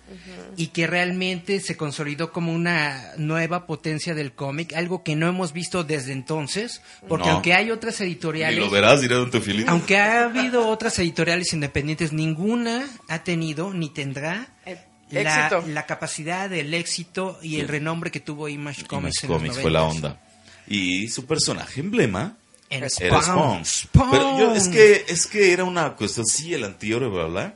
y 0.57 0.67
que 0.67 0.85
realmente 0.87 1.59
se 1.59 1.75
consolidó 1.75 2.31
como 2.31 2.53
una 2.53 3.11
nueva 3.17 3.65
potencia 3.65 4.13
del 4.13 4.33
cómic, 4.33 4.73
algo 4.73 5.03
que 5.03 5.15
no 5.15 5.27
hemos 5.27 5.53
visto 5.53 5.83
desde 5.83 6.11
entonces, 6.13 6.81
porque 7.07 7.27
No. 7.27 7.33
aunque 7.33 7.53
hay 7.53 7.71
otras 7.71 7.99
Y 7.99 8.03
editoriales, 8.03 8.59
lo 8.59 8.69
verás, 8.69 9.01
diré 9.01 9.15
Don 9.15 9.31
Teofilín. 9.31 9.67
aunque 9.69 9.97
ha 9.97 10.25
habido 10.25 10.67
otras 10.67 10.97
editoriales 10.99 11.51
independientes, 11.53 12.13
ninguna 12.13 12.87
ha 13.09 13.23
tenido 13.23 13.73
ni 13.73 13.89
tendrá 13.89 14.47
El 14.65 14.77
la, 15.13 15.47
éxito. 15.47 15.63
la 15.67 15.85
capacidad, 15.85 16.51
el 16.51 16.73
éxito 16.73 17.39
y 17.41 17.59
el 17.59 17.67
renombre 17.67 18.11
que 18.11 18.19
tuvo 18.19 18.49
Image 18.49 18.85
Comics 18.85 19.23
en 19.23 19.29
los 19.29 19.37
Comics 19.39 19.59
fue 19.59 19.71
la 19.71 19.81
90s. 19.81 19.91
onda. 19.91 20.21
Y 20.67 21.07
su 21.09 21.25
personaje 21.25 21.81
emblema 21.81 22.37
Era 22.69 22.87
era 22.99 23.21
Spawn. 23.21 23.65
Spawn. 23.65 24.11
Pero 24.11 24.39
yo, 24.39 24.55
es 24.55 24.67
que, 24.67 25.05
es 25.07 25.27
que 25.27 25.51
era 25.53 25.63
una 25.63 25.95
cuestión, 25.95 26.25
sí, 26.25 26.53
el 26.53 26.63
antihéroe, 26.63 27.09
bla, 27.09 27.25
bla, 27.25 27.55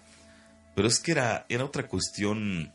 pero 0.75 0.87
es 0.87 0.99
que 0.99 1.11
era, 1.11 1.45
era 1.49 1.65
otra 1.65 1.87
cuestión. 1.87 2.71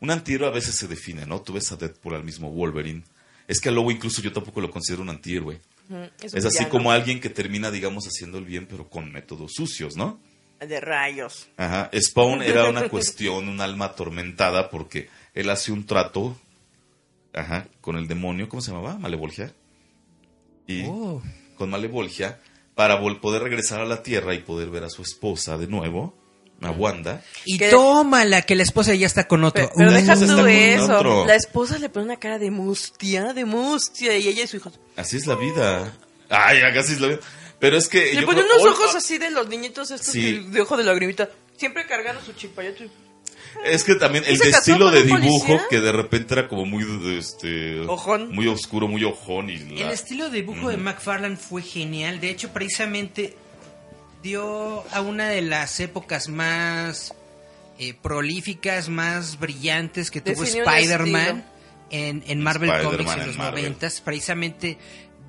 Un 0.00 0.10
antihéroe 0.10 0.48
a 0.48 0.52
veces 0.52 0.74
se 0.74 0.88
define, 0.88 1.24
¿no? 1.24 1.40
Tú 1.40 1.54
ves 1.54 1.72
a 1.72 1.76
Deadpool 1.76 2.14
al 2.14 2.24
mismo 2.24 2.50
Wolverine. 2.50 3.02
Es 3.48 3.60
que 3.60 3.68
a 3.68 3.72
Lobo 3.72 3.90
incluso 3.90 4.20
yo 4.20 4.32
tampoco 4.32 4.60
lo 4.60 4.70
considero 4.70 5.02
un 5.02 5.08
antihéroe. 5.08 5.60
Un 5.88 6.10
Es 6.20 6.34
así 6.34 6.48
villano 6.48 6.68
como 6.68 6.90
alguien 6.90 7.20
que 7.20 7.30
termina, 7.30 7.70
digamos, 7.70 8.06
haciendo 8.06 8.38
el 8.38 8.44
bien, 8.44 8.66
pero 8.66 8.88
con 8.88 9.10
métodos 9.10 9.52
sucios, 9.54 9.96
¿no? 9.96 10.20
De 10.60 10.80
rayos. 10.80 11.48
Ajá. 11.56 11.90
Spawn 11.94 12.42
era 12.42 12.68
una 12.68 12.88
cuestión, 12.88 13.48
un 13.48 13.60
alma 13.60 13.86
atormentada, 13.86 14.70
porque 14.70 15.08
él 15.34 15.50
hace 15.50 15.72
un 15.72 15.86
trato 15.86 16.36
ajá, 17.34 17.66
con 17.82 17.96
el 17.96 18.08
demonio, 18.08 18.48
¿cómo 18.48 18.62
se 18.62 18.70
llamaba? 18.72 18.96
Malevolgia. 18.98 19.52
Y 20.66 20.84
Oh. 20.86 21.22
con 21.56 21.70
Malevolgia, 21.70 22.38
para 22.74 23.00
poder 23.20 23.42
regresar 23.42 23.80
a 23.80 23.84
la 23.84 24.02
Tierra 24.02 24.34
y 24.34 24.38
poder 24.38 24.70
ver 24.70 24.84
a 24.84 24.90
su 24.90 25.02
esposa 25.02 25.56
de 25.58 25.66
nuevo, 25.66 26.14
a 26.62 26.70
Wanda. 26.70 27.22
Y 27.44 27.58
Que- 27.58 27.68
tómala, 27.70 28.42
que 28.42 28.54
la 28.54 28.62
esposa 28.62 28.94
ya 28.94 29.06
está 29.06 29.28
con 29.28 29.44
otro. 29.44 29.64
Pero, 29.64 29.74
pero 29.76 29.92
deja 29.92 30.14
tú 30.16 30.46
eso. 30.46 30.96
otro. 30.96 31.26
La 31.26 31.34
esposa 31.36 31.78
le 31.78 31.88
pone 31.90 32.06
una 32.06 32.16
cara 32.16 32.38
de 32.38 32.50
mustia, 32.50 33.32
de 33.34 33.44
mustia, 33.44 34.16
y 34.16 34.28
ella 34.28 34.44
y 34.44 34.46
su 34.46 34.56
hijo. 34.56 34.72
Así 34.96 35.16
es 35.18 35.26
la 35.26 35.34
vida. 35.36 35.92
Ay, 36.30 36.60
casi 36.74 36.96
lo 36.96 37.08
veo. 37.08 37.20
Pero 37.58 37.76
es 37.76 37.88
que. 37.88 38.12
Le 38.14 38.20
yo 38.20 38.26
pone 38.26 38.42
creo- 38.42 38.54
unos 38.62 38.72
ojos 38.74 38.94
así 38.94 39.18
de 39.18 39.30
los 39.30 39.48
niñitos 39.48 39.90
estos 39.90 40.12
Sí. 40.12 40.20
que- 40.44 40.50
de 40.50 40.60
ojo 40.60 40.76
de 40.76 40.84
lagrimita. 40.84 41.30
Siempre 41.56 41.86
cargando 41.86 42.20
su 42.22 42.32
chimpayote. 42.34 42.90
Es 43.64 43.84
que 43.84 43.94
también 43.94 44.24
¿Y 44.28 44.34
el 44.34 44.42
estilo 44.42 44.90
de 44.90 45.02
dibujo 45.04 45.46
policía? 45.46 45.66
que 45.70 45.80
de 45.80 45.90
repente 45.92 46.34
era 46.34 46.46
como 46.48 46.66
muy 46.66 46.84
este 47.18 47.80
Ojón. 47.86 48.30
muy 48.34 48.46
oscuro, 48.48 48.86
muy 48.86 49.02
ojón 49.04 49.48
y 49.48 49.54
El 49.54 49.80
la- 49.86 49.92
estilo 49.92 50.28
de 50.28 50.42
dibujo 50.42 50.68
de 50.68 50.76
McFarlane 50.76 51.36
fue 51.36 51.62
genial. 51.62 52.20
De 52.20 52.28
hecho, 52.28 52.50
precisamente 52.52 53.34
dio 54.22 54.84
a 54.94 55.00
una 55.00 55.28
de 55.28 55.40
las 55.42 55.80
épocas 55.80 56.28
más 56.28 57.14
eh, 57.78 57.94
prolíficas, 57.94 58.88
más 58.88 59.38
brillantes 59.38 60.10
que 60.10 60.20
tuvo 60.20 60.44
Spider-Man 60.44 61.44
en, 61.90 62.24
en 62.26 62.42
Marvel 62.42 62.70
Spider-Man 62.70 62.96
Comics 63.04 63.20
en 63.22 63.26
los 63.28 63.36
Marvel. 63.36 63.62
noventas. 63.64 64.00
Precisamente 64.00 64.78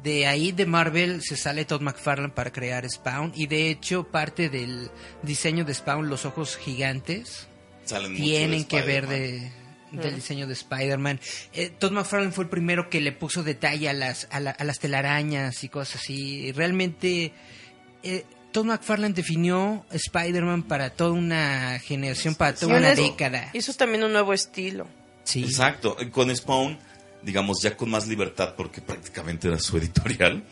de 0.04 0.28
ahí 0.28 0.52
de 0.52 0.66
Marvel 0.66 1.22
se 1.22 1.36
sale 1.38 1.66
Todd 1.66 1.82
McFarlane 1.82 2.34
para 2.34 2.52
crear 2.52 2.88
Spawn. 2.90 3.32
Y 3.36 3.48
de 3.48 3.70
hecho, 3.70 4.06
parte 4.06 4.50
del 4.50 4.90
diseño 5.24 5.66
de 5.66 5.74
Spawn, 5.74 6.08
los 6.10 6.26
ojos 6.26 6.56
gigantes, 6.58 7.48
salen 7.86 8.16
tienen 8.16 8.66
que 8.66 8.82
ver 8.82 9.08
de, 9.08 9.52
del 9.92 10.16
diseño 10.16 10.48
de 10.48 10.54
Spider-Man. 10.54 11.20
Eh, 11.54 11.70
Todd 11.78 11.92
McFarlane 11.92 12.32
fue 12.32 12.44
el 12.46 12.50
primero 12.50 12.90
que 12.90 13.02
le 13.02 13.12
puso 13.12 13.44
detalle 13.44 13.90
a 13.90 13.94
las, 13.94 14.28
a, 14.32 14.40
la- 14.40 14.52
a 14.52 14.64
las 14.64 14.80
telarañas 14.80 15.64
y 15.64 15.70
cosas 15.70 16.02
así. 16.02 16.48
Y 16.48 16.52
Realmente, 16.52 17.34
eh, 18.04 18.26
Todd 18.52 18.66
McFarlane 18.66 19.14
definió 19.14 19.86
Spider-Man 19.92 20.64
para 20.64 20.90
toda 20.92 21.12
una 21.12 21.80
generación, 21.80 22.36
para 22.36 22.54
toda 22.56 22.78
una 22.78 22.90
un- 22.92 22.96
década. 22.96 23.50
Hizo 23.54 23.74
también 23.74 24.04
un 24.04 24.14
nuevo 24.14 24.34
estilo. 24.34 24.88
Sí. 25.24 25.44
Exacto, 25.44 25.98
con 26.12 26.34
Spawn, 26.34 26.78
digamos 27.24 27.62
ya 27.62 27.76
con 27.76 27.90
más 27.90 28.08
libertad 28.08 28.54
porque 28.56 28.82
prácticamente 28.82 29.48
era 29.48 29.60
su 29.60 29.78
editorial, 29.78 30.44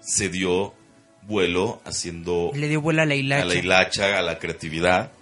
se 0.00 0.28
dio 0.28 0.74
vuelo 1.22 1.80
haciendo 1.84 2.50
Le 2.54 2.68
dio 2.68 2.80
vuela 2.80 3.02
a 3.02 3.06
la 3.06 3.14
hilacha. 3.14 3.42
a 3.42 3.46
la 3.46 3.54
hilacha, 3.54 4.18
a 4.18 4.22
la 4.22 4.38
creatividad 4.38 5.12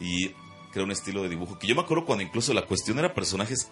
y 0.00 0.30
creó 0.72 0.84
un 0.84 0.90
estilo 0.92 1.22
de 1.22 1.28
dibujo 1.28 1.58
que 1.58 1.66
yo 1.66 1.74
me 1.74 1.82
acuerdo 1.82 2.04
cuando 2.04 2.24
incluso 2.24 2.52
la 2.54 2.62
cuestión 2.62 2.98
era 2.98 3.14
personajes 3.14 3.68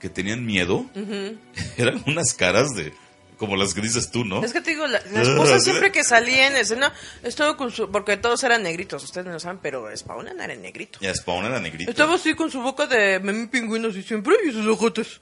que 0.00 0.08
tenían 0.08 0.44
miedo, 0.46 0.86
eran 1.76 2.02
unas 2.06 2.32
caras 2.34 2.68
de 2.74 2.92
como 3.36 3.54
las 3.56 3.72
que 3.72 3.80
dices 3.80 4.10
tú, 4.10 4.24
¿no? 4.24 4.44
Es 4.44 4.52
que 4.52 4.60
te 4.60 4.70
digo, 4.70 4.86
la, 4.88 5.00
la 5.12 5.22
esposa 5.22 5.60
siempre 5.60 5.92
que 5.92 6.02
salía 6.02 6.48
en 6.48 6.56
escena, 6.56 6.92
estaba 7.22 7.56
con 7.56 7.70
su. 7.70 7.88
Porque 7.88 8.16
todos 8.16 8.42
eran 8.42 8.64
negritos, 8.64 9.04
ustedes 9.04 9.26
no 9.26 9.32
lo 9.32 9.38
saben, 9.38 9.60
pero 9.62 9.86
Spawn 9.96 10.26
era 10.26 10.48
negrito. 10.56 10.98
Ya 11.00 11.14
Spawn 11.14 11.44
era 11.44 11.60
negrito. 11.60 11.88
Estaba 11.88 12.16
así 12.16 12.34
con 12.34 12.50
su 12.50 12.60
boca 12.60 12.86
de 12.86 13.20
meme 13.20 13.46
pingüino 13.46 13.88
así 13.88 14.02
siempre 14.02 14.34
y 14.44 14.50
sus 14.50 14.66
ojotes. 14.66 15.20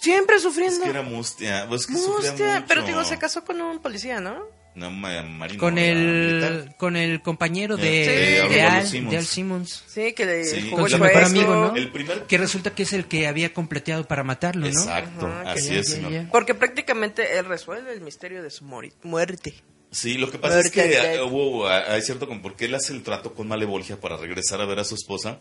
Siempre 0.00 0.36
Es 0.36 0.42
sufriendo. 0.42 0.82
que 0.84 0.90
era 0.90 1.02
mustia, 1.02 1.66
pues 1.68 1.82
es 1.82 1.86
que 1.86 1.92
Mustia, 1.94 2.32
mucho. 2.54 2.64
pero 2.68 2.82
digo, 2.82 3.04
se 3.04 3.18
casó 3.18 3.44
con 3.44 3.60
un 3.60 3.80
policía, 3.80 4.20
¿no? 4.20 4.44
No, 4.74 4.90
ma- 4.90 5.22
marino, 5.22 5.58
Con 5.58 5.78
el, 5.78 5.96
militar. 6.36 6.76
con 6.76 6.96
el 6.96 7.22
compañero 7.22 7.76
Sí, 7.78 7.82
de, 7.82 7.88
de, 8.06 8.40
Arnold 8.42 8.60
Al, 8.82 8.86
Simmons. 8.86 9.10
de 9.10 9.16
Al 9.16 9.24
Simmons. 9.24 9.84
Sí, 9.86 10.12
que 10.12 10.26
le 10.26 10.44
Sí. 10.44 10.68
jugó 10.68 10.82
Con 10.82 10.90
su 10.90 10.98
mejor 10.98 11.24
amigo, 11.24 11.54
¿no? 11.54 11.74
El 11.74 11.90
primer 11.90 12.24
Que 12.24 12.36
resulta 12.36 12.74
que 12.74 12.82
es 12.82 12.92
el 12.92 13.06
que 13.06 13.26
había 13.26 13.54
completeado 13.54 14.06
para 14.06 14.22
matarlo, 14.22 14.62
¿no? 14.62 14.68
Exacto, 14.68 15.26
Ajá, 15.26 15.52
así 15.52 15.68
ya, 15.72 15.80
es, 15.80 16.00
ya. 16.02 16.28
Porque 16.30 16.54
prácticamente 16.54 17.38
él 17.38 17.46
resuelve 17.46 17.90
el 17.94 18.02
misterio 18.02 18.42
de 18.42 18.50
su 18.50 18.64
muerte. 19.02 19.54
Sí, 19.92 20.18
lo 20.18 20.30
que 20.30 20.38
pasa 20.38 20.60
es 20.60 20.70
que 20.70 20.82
eh, 21.14 21.22
hubo, 21.22 21.66
ah, 21.68 21.84
hay 21.94 22.02
cierto 22.02 22.28
con 22.28 22.42
porque 22.42 22.66
él 22.66 22.74
hace 22.74 22.92
el 22.92 23.02
trato 23.02 23.32
con 23.32 23.48
Malevolgia 23.48 23.98
para 23.98 24.18
regresar 24.18 24.60
a 24.60 24.66
ver 24.66 24.78
a 24.80 24.84
su 24.84 24.94
esposa. 24.94 25.40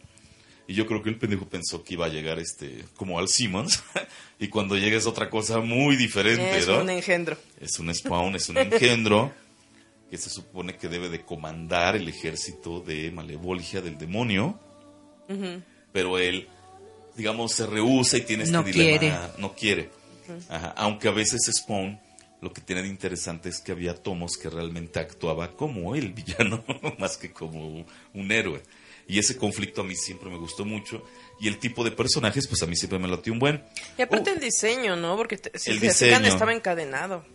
Y 0.67 0.73
yo 0.73 0.87
creo 0.87 1.03
que 1.03 1.09
el 1.09 1.17
pendejo 1.17 1.47
pensó 1.47 1.83
que 1.83 1.93
iba 1.93 2.07
a 2.07 2.09
llegar 2.09 2.39
este 2.39 2.83
como 2.95 3.19
al 3.19 3.27
Simmons. 3.27 3.83
y 4.39 4.47
cuando 4.47 4.75
llega 4.77 4.97
es 4.97 5.05
otra 5.05 5.29
cosa 5.29 5.59
muy 5.59 5.95
diferente, 5.95 6.57
Es 6.57 6.67
¿no? 6.67 6.81
un 6.81 6.89
engendro. 6.89 7.37
Es 7.59 7.77
un 7.79 7.93
spawn, 7.93 8.35
es 8.35 8.49
un 8.49 8.57
engendro 8.57 9.31
que 10.09 10.17
se 10.17 10.29
supone 10.29 10.75
que 10.77 10.87
debe 10.87 11.09
de 11.09 11.21
comandar 11.23 11.95
el 11.95 12.07
ejército 12.07 12.79
de 12.79 13.11
Malevolgia 13.11 13.81
del 13.81 13.97
demonio. 13.97 14.59
Pero 15.91 16.17
él, 16.19 16.47
digamos, 17.15 17.53
se 17.53 17.65
rehúsa 17.65 18.17
y 18.17 18.21
tiene 18.21 18.43
este 18.43 18.55
No 18.55 18.63
dilema. 18.63 18.99
quiere. 18.99 19.13
No 19.37 19.53
quiere. 19.55 19.89
Ajá, 20.49 20.73
Aunque 20.77 21.07
a 21.07 21.11
veces 21.11 21.41
Spawn, 21.53 21.99
lo 22.41 22.51
que 22.53 22.61
tiene 22.61 22.81
de 22.83 22.87
interesante 22.89 23.49
es 23.49 23.59
que 23.59 23.71
había 23.71 23.95
tomos 23.95 24.37
que 24.37 24.49
realmente 24.49 24.99
actuaba 24.99 25.51
como 25.55 25.95
el 25.95 26.13
villano, 26.13 26.63
más 26.99 27.17
que 27.17 27.31
como 27.31 27.85
un 28.13 28.31
héroe. 28.31 28.61
Y 29.07 29.19
ese 29.19 29.37
conflicto 29.37 29.81
a 29.81 29.83
mí 29.83 29.95
siempre 29.95 30.29
me 30.29 30.37
gustó 30.37 30.65
mucho. 30.65 31.03
Y 31.39 31.47
el 31.47 31.59
tipo 31.59 31.83
de 31.83 31.91
personajes, 31.91 32.47
pues 32.47 32.63
a 32.63 32.65
mí 32.65 32.75
siempre 32.75 32.97
me 32.97 33.07
latió 33.07 33.31
un 33.33 33.39
buen. 33.39 33.63
Y 33.97 34.01
aparte 34.01 34.31
Uh, 34.31 34.33
el 34.33 34.39
diseño, 34.39 34.95
¿no? 34.95 35.15
Porque 35.15 35.37
te- 35.37 35.57
si 35.59 35.71
El 35.71 35.79
fijan, 35.79 36.25
estaba 36.25 36.53
encadenado. 36.53 37.25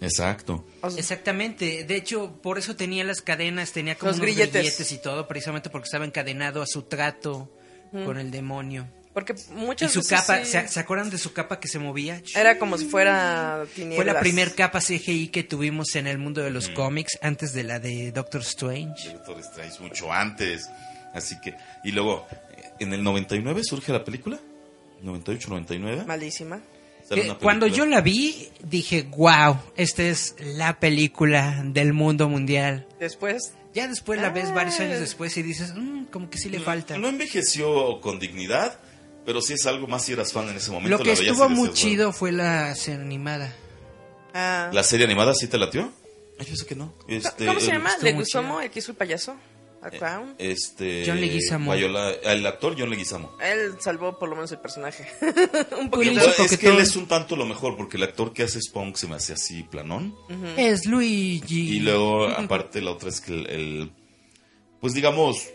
Exacto. 0.00 0.64
O 0.80 0.90
sea, 0.90 0.98
Exactamente, 0.98 1.84
de 1.84 1.96
hecho, 1.96 2.40
por 2.42 2.58
eso 2.58 2.74
tenía 2.74 3.04
las 3.04 3.20
cadenas, 3.20 3.72
tenía 3.72 3.96
como 3.96 4.10
Los 4.10 4.16
unos 4.18 4.26
grilletes. 4.28 4.52
grilletes. 4.62 4.92
y 4.92 4.98
todo, 5.02 5.28
precisamente 5.28 5.68
porque 5.70 5.84
estaba 5.86 6.04
encadenado 6.06 6.62
a 6.62 6.66
su 6.66 6.82
trato 6.82 7.54
con 7.92 8.18
el 8.18 8.30
demonio. 8.30 8.88
Porque 9.12 9.34
Y 9.34 9.52
muchas 9.54 9.92
su 9.92 10.00
veces 10.00 10.20
capa, 10.20 10.44
sí, 10.44 10.52
¿se, 10.52 10.68
se 10.68 10.80
acuerdan 10.80 11.10
de 11.10 11.18
su 11.18 11.32
capa 11.32 11.58
que 11.60 11.68
se 11.68 11.78
movía? 11.78 12.22
era 12.34 12.58
como 12.58 12.78
si 12.78 12.86
fuera 12.86 13.64
tinieblas. 13.74 13.96
Fue 13.96 14.04
la 14.14 14.20
primer 14.20 14.54
capa 14.54 14.80
CGI 14.80 15.28
que 15.28 15.42
tuvimos 15.44 15.94
en 15.96 16.06
el 16.06 16.18
mundo 16.18 16.42
de 16.42 16.50
los 16.50 16.70
Mm. 16.70 16.74
cómics 16.74 17.18
antes 17.22 17.52
de 17.52 17.64
la 17.64 17.78
de 17.80 18.12
Doctor 18.12 18.42
Strange. 18.42 19.12
Doctor 19.12 19.40
Strange 19.40 19.80
mucho 19.82 20.12
antes. 20.12 20.68
Así 21.12 21.36
que, 21.40 21.54
y 21.84 21.90
luego, 21.92 22.26
eh, 22.30 22.36
en 22.78 22.92
el 22.92 23.02
99 23.02 23.62
surge 23.64 23.92
la 23.92 24.04
película. 24.04 24.38
98, 25.02 25.48
99. 25.50 26.04
Malísima. 26.06 26.60
Una 27.10 27.34
cuando 27.38 27.66
yo 27.66 27.86
la 27.86 28.00
vi, 28.02 28.48
dije, 28.62 29.02
wow, 29.16 29.58
esta 29.76 30.04
es 30.04 30.36
la 30.38 30.78
película 30.78 31.60
del 31.64 31.92
mundo 31.92 32.28
mundial. 32.28 32.86
Después, 33.00 33.54
Ya 33.74 33.86
después 33.88 34.20
la 34.20 34.30
ves 34.30 34.52
varios 34.54 34.78
Ah. 34.80 34.82
años 34.84 34.98
después 35.00 35.36
y 35.36 35.42
dices, 35.42 35.72
"Mm, 35.76 36.04
como 36.06 36.28
que 36.28 36.38
sí 36.38 36.48
le 36.50 36.58
falta. 36.60 36.98
No 36.98 37.08
envejeció 37.08 38.00
con 38.00 38.18
dignidad, 38.18 38.78
pero 39.30 39.40
sí 39.40 39.52
es 39.52 39.64
algo 39.66 39.86
más 39.86 40.04
si 40.04 40.12
eras 40.12 40.32
fan 40.32 40.48
en 40.48 40.56
ese 40.56 40.72
momento. 40.72 40.98
Lo 40.98 41.04
que 41.04 41.14
la 41.14 41.20
estuvo 41.20 41.48
muy 41.48 41.58
bueno. 41.58 41.72
chido 41.72 42.12
fue 42.12 42.32
la 42.32 42.74
serie 42.74 43.00
animada. 43.00 43.54
ah, 44.34 44.70
¿La 44.72 44.82
serie 44.82 45.06
animada 45.06 45.34
sí 45.34 45.46
te 45.46 45.56
latió? 45.56 45.92
Ay, 46.36 46.46
yo 46.50 46.56
sé 46.56 46.66
que 46.66 46.74
no. 46.74 46.92
Este, 47.06 47.46
¿cómo 47.46 47.60
se 47.60 47.66
el- 47.66 47.72
llama? 47.74 47.90
estuvo 47.90 48.04
¿Le 48.06 48.14
muy 48.14 48.24
Guizamo, 48.24 48.48
chido. 48.54 48.60
el 48.62 48.70
que 48.72 48.78
hizo 48.80 48.90
el 48.90 48.96
payaso? 48.96 49.36
¿A 49.82 49.88
clown? 49.90 50.34
Este, 50.36 51.04
John 51.06 51.20
Leguizamo. 51.20 51.72
Viola- 51.76 52.10
el 52.24 52.44
actor 52.44 52.74
John 52.76 52.90
Leguizamo. 52.90 53.30
Él 53.40 53.76
salvó 53.78 54.18
por 54.18 54.28
lo 54.28 54.34
menos 54.34 54.50
el 54.50 54.58
personaje. 54.58 55.06
Un 55.80 55.88
poquito. 55.90 56.20
es 56.42 56.58
que 56.58 56.66
él 56.68 56.80
es 56.80 56.96
un 56.96 57.06
tanto 57.06 57.36
lo 57.36 57.46
mejor, 57.46 57.76
porque 57.76 57.96
el 57.96 58.02
actor 58.02 58.32
que 58.32 58.42
hace 58.42 58.60
Spawn 58.60 58.96
se 58.96 59.06
me 59.06 59.14
hace 59.14 59.32
así 59.32 59.62
planón. 59.62 60.12
Es 60.56 60.86
Luigi. 60.86 61.76
Y 61.76 61.78
luego, 61.80 62.26
aparte, 62.26 62.80
la 62.82 62.90
otra 62.90 63.08
es 63.10 63.20
que 63.20 63.32
el, 63.32 63.46
el- 63.48 63.92
Pues 64.80 64.92
digamos. 64.92 65.46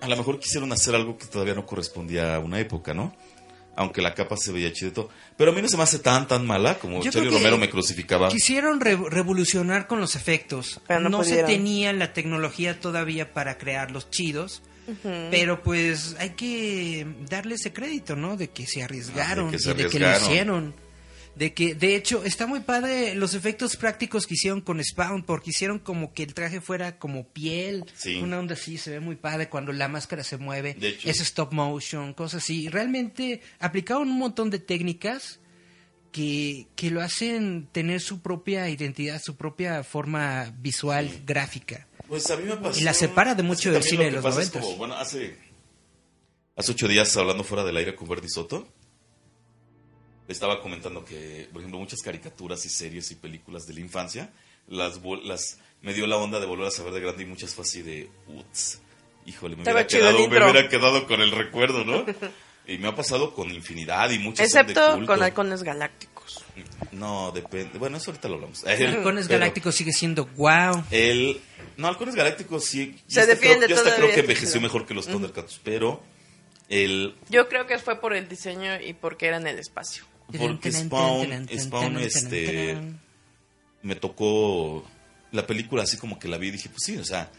A 0.00 0.08
lo 0.08 0.16
mejor 0.16 0.38
quisieron 0.38 0.72
hacer 0.72 0.94
algo 0.94 1.16
que 1.18 1.26
todavía 1.26 1.54
no 1.54 1.64
correspondía 1.66 2.36
a 2.36 2.38
una 2.38 2.60
época, 2.60 2.94
¿no? 2.94 3.14
Aunque 3.78 4.00
la 4.00 4.14
capa 4.14 4.36
se 4.38 4.52
veía 4.52 4.72
chido 4.72 4.90
y 4.90 4.94
todo. 4.94 5.08
Pero 5.36 5.50
a 5.52 5.54
mí 5.54 5.60
no 5.60 5.68
se 5.68 5.76
me 5.76 5.82
hace 5.82 5.98
tan, 5.98 6.26
tan 6.26 6.46
mala 6.46 6.78
como 6.78 7.02
Yo 7.02 7.10
Charlie 7.10 7.30
Romero 7.30 7.58
me 7.58 7.68
crucificaba. 7.68 8.28
Quisieron 8.28 8.80
re- 8.80 8.96
revolucionar 9.10 9.86
con 9.86 10.00
los 10.00 10.16
efectos. 10.16 10.80
Pero 10.86 11.00
no 11.00 11.08
no 11.10 11.24
se 11.24 11.42
tenía 11.42 11.92
la 11.92 12.12
tecnología 12.14 12.80
todavía 12.80 13.32
para 13.34 13.58
crearlos 13.58 14.10
chidos. 14.10 14.62
Pero 15.02 15.62
pues 15.62 16.14
hay 16.20 16.30
que 16.30 17.06
darle 17.28 17.56
ese 17.56 17.72
crédito, 17.72 18.14
¿no? 18.16 18.36
De 18.36 18.48
que 18.50 18.66
se 18.66 18.82
arriesgaron 18.84 19.48
Ah, 19.48 19.50
de 19.50 19.56
que 19.56 19.62
se 19.62 19.70
y 19.72 19.74
de 19.74 19.88
que 19.88 19.98
lo 19.98 20.06
arriesgaron. 20.06 20.30
hicieron. 20.32 20.74
De 21.36 21.52
que, 21.52 21.74
de 21.74 21.96
hecho, 21.96 22.24
está 22.24 22.46
muy 22.46 22.60
padre 22.60 23.14
los 23.14 23.34
efectos 23.34 23.76
prácticos 23.76 24.26
que 24.26 24.32
hicieron 24.34 24.62
con 24.62 24.82
Spawn, 24.82 25.22
porque 25.22 25.50
hicieron 25.50 25.78
como 25.78 26.14
que 26.14 26.22
el 26.22 26.32
traje 26.32 26.62
fuera 26.62 26.98
como 26.98 27.28
piel, 27.28 27.84
Sí. 27.94 28.16
una 28.16 28.38
onda 28.38 28.54
así, 28.54 28.78
se 28.78 28.90
ve 28.92 29.00
muy 29.00 29.16
padre 29.16 29.50
cuando 29.50 29.70
la 29.72 29.86
máscara 29.88 30.24
se 30.24 30.38
mueve, 30.38 30.72
De 30.74 30.88
hecho. 30.88 31.10
es 31.10 31.20
stop 31.20 31.52
motion, 31.52 32.14
cosas 32.14 32.42
así. 32.42 32.68
Realmente 32.70 33.42
aplicaron 33.58 34.08
un 34.08 34.18
montón 34.18 34.48
de 34.48 34.58
técnicas 34.60 35.38
que, 36.10 36.68
que 36.74 36.90
lo 36.90 37.02
hacen 37.02 37.68
tener 37.70 38.00
su 38.00 38.22
propia 38.22 38.70
identidad, 38.70 39.20
su 39.22 39.36
propia 39.36 39.84
forma 39.84 40.54
visual, 40.58 41.10
gráfica. 41.26 41.86
Pues 42.08 42.30
a 42.30 42.36
mí 42.38 42.44
me 42.44 42.56
pasó. 42.56 42.80
Y 42.80 42.82
la 42.84 42.94
separa 42.94 43.34
de 43.34 43.42
mucho 43.42 43.70
del 43.70 43.82
cine 43.82 44.04
de 44.06 44.12
los 44.12 44.22
pasa 44.22 44.40
es 44.40 44.46
noventas. 44.48 44.62
como, 44.64 44.76
bueno, 44.78 44.94
hace. 44.94 45.36
Hace 46.56 46.72
ocho 46.72 46.88
días, 46.88 47.14
hablando 47.18 47.44
fuera 47.44 47.62
del 47.64 47.76
aire 47.76 47.94
con 47.94 48.08
Verdi 48.08 48.30
Soto, 48.30 48.72
estaba 50.28 50.60
comentando 50.60 51.04
que, 51.04 51.48
por 51.52 51.60
ejemplo, 51.60 51.78
muchas 51.78 52.00
caricaturas 52.02 52.64
y 52.64 52.68
series 52.68 53.10
y 53.10 53.14
películas 53.16 53.66
de 53.66 53.74
la 53.74 53.80
infancia, 53.80 54.30
las, 54.68 55.00
las 55.24 55.58
me 55.82 55.94
dio 55.94 56.06
la 56.06 56.16
onda 56.16 56.40
de 56.40 56.46
volver 56.46 56.66
a 56.66 56.70
saber 56.70 56.92
de 56.92 57.00
grande 57.00 57.22
y 57.22 57.26
muchas 57.26 57.54
fue 57.54 57.62
así 57.62 57.82
de. 57.82 58.08
Uts, 58.26 58.80
híjole, 59.26 59.56
me 59.56 59.62
hubiera, 59.62 59.80
el 59.80 59.86
quedado, 59.86 60.18
me 60.18 60.26
hubiera 60.26 60.68
quedado 60.68 61.06
con 61.06 61.20
el 61.20 61.30
recuerdo, 61.30 61.84
¿no? 61.84 62.04
Y 62.68 62.78
me 62.78 62.88
ha 62.88 62.96
pasado 62.96 63.32
con 63.32 63.48
infinidad 63.52 64.10
y 64.10 64.18
muchas 64.18 64.52
de 64.52 64.60
Excepto 64.60 64.94
culto. 64.94 65.06
con 65.12 65.22
halcones 65.22 65.62
galácticos. 65.62 66.42
No, 66.90 67.30
depende. 67.30 67.78
Bueno, 67.78 67.98
eso 67.98 68.10
ahorita 68.10 68.28
lo 68.28 68.34
hablamos. 68.34 68.64
Halcones 68.64 69.26
Pero- 69.28 69.38
Galácticos 69.38 69.74
sigue 69.74 69.92
siendo 69.92 70.26
wow. 70.26 70.82
el. 70.90 71.40
No, 71.76 71.86
Halcones 71.88 72.16
Galácticos 72.16 72.64
sí. 72.64 72.98
Se 73.06 73.20
hasta 73.20 73.34
defiende 73.34 73.66
creo, 73.66 73.76
yo 73.76 73.84
hasta 73.84 73.96
creo 73.96 74.12
que 74.12 74.20
envejeció 74.20 74.60
mejor 74.60 74.84
que 74.86 74.94
los 74.94 75.06
Thundercats, 75.06 75.60
pero 75.62 76.02
el. 76.68 77.14
Yo 77.28 77.48
creo 77.48 77.66
que 77.66 77.78
fue 77.78 78.00
por 78.00 78.14
el 78.14 78.28
diseño 78.28 78.80
y 78.80 78.94
porque 78.94 79.26
era 79.26 79.36
en 79.36 79.46
el 79.46 79.58
espacio. 79.58 80.04
Porque 80.38 80.72
Spawn, 80.72 81.48
Spawn 81.56 81.98
este. 81.98 82.76
me 83.82 83.94
tocó 83.96 84.84
la 85.32 85.46
película 85.46 85.82
así 85.84 85.96
como 85.96 86.18
que 86.18 86.28
la 86.28 86.38
vi 86.38 86.48
y 86.48 86.52
dije, 86.52 86.68
pues 86.68 86.82
sí, 86.84 86.96
o 86.96 87.04
sea, 87.04 87.30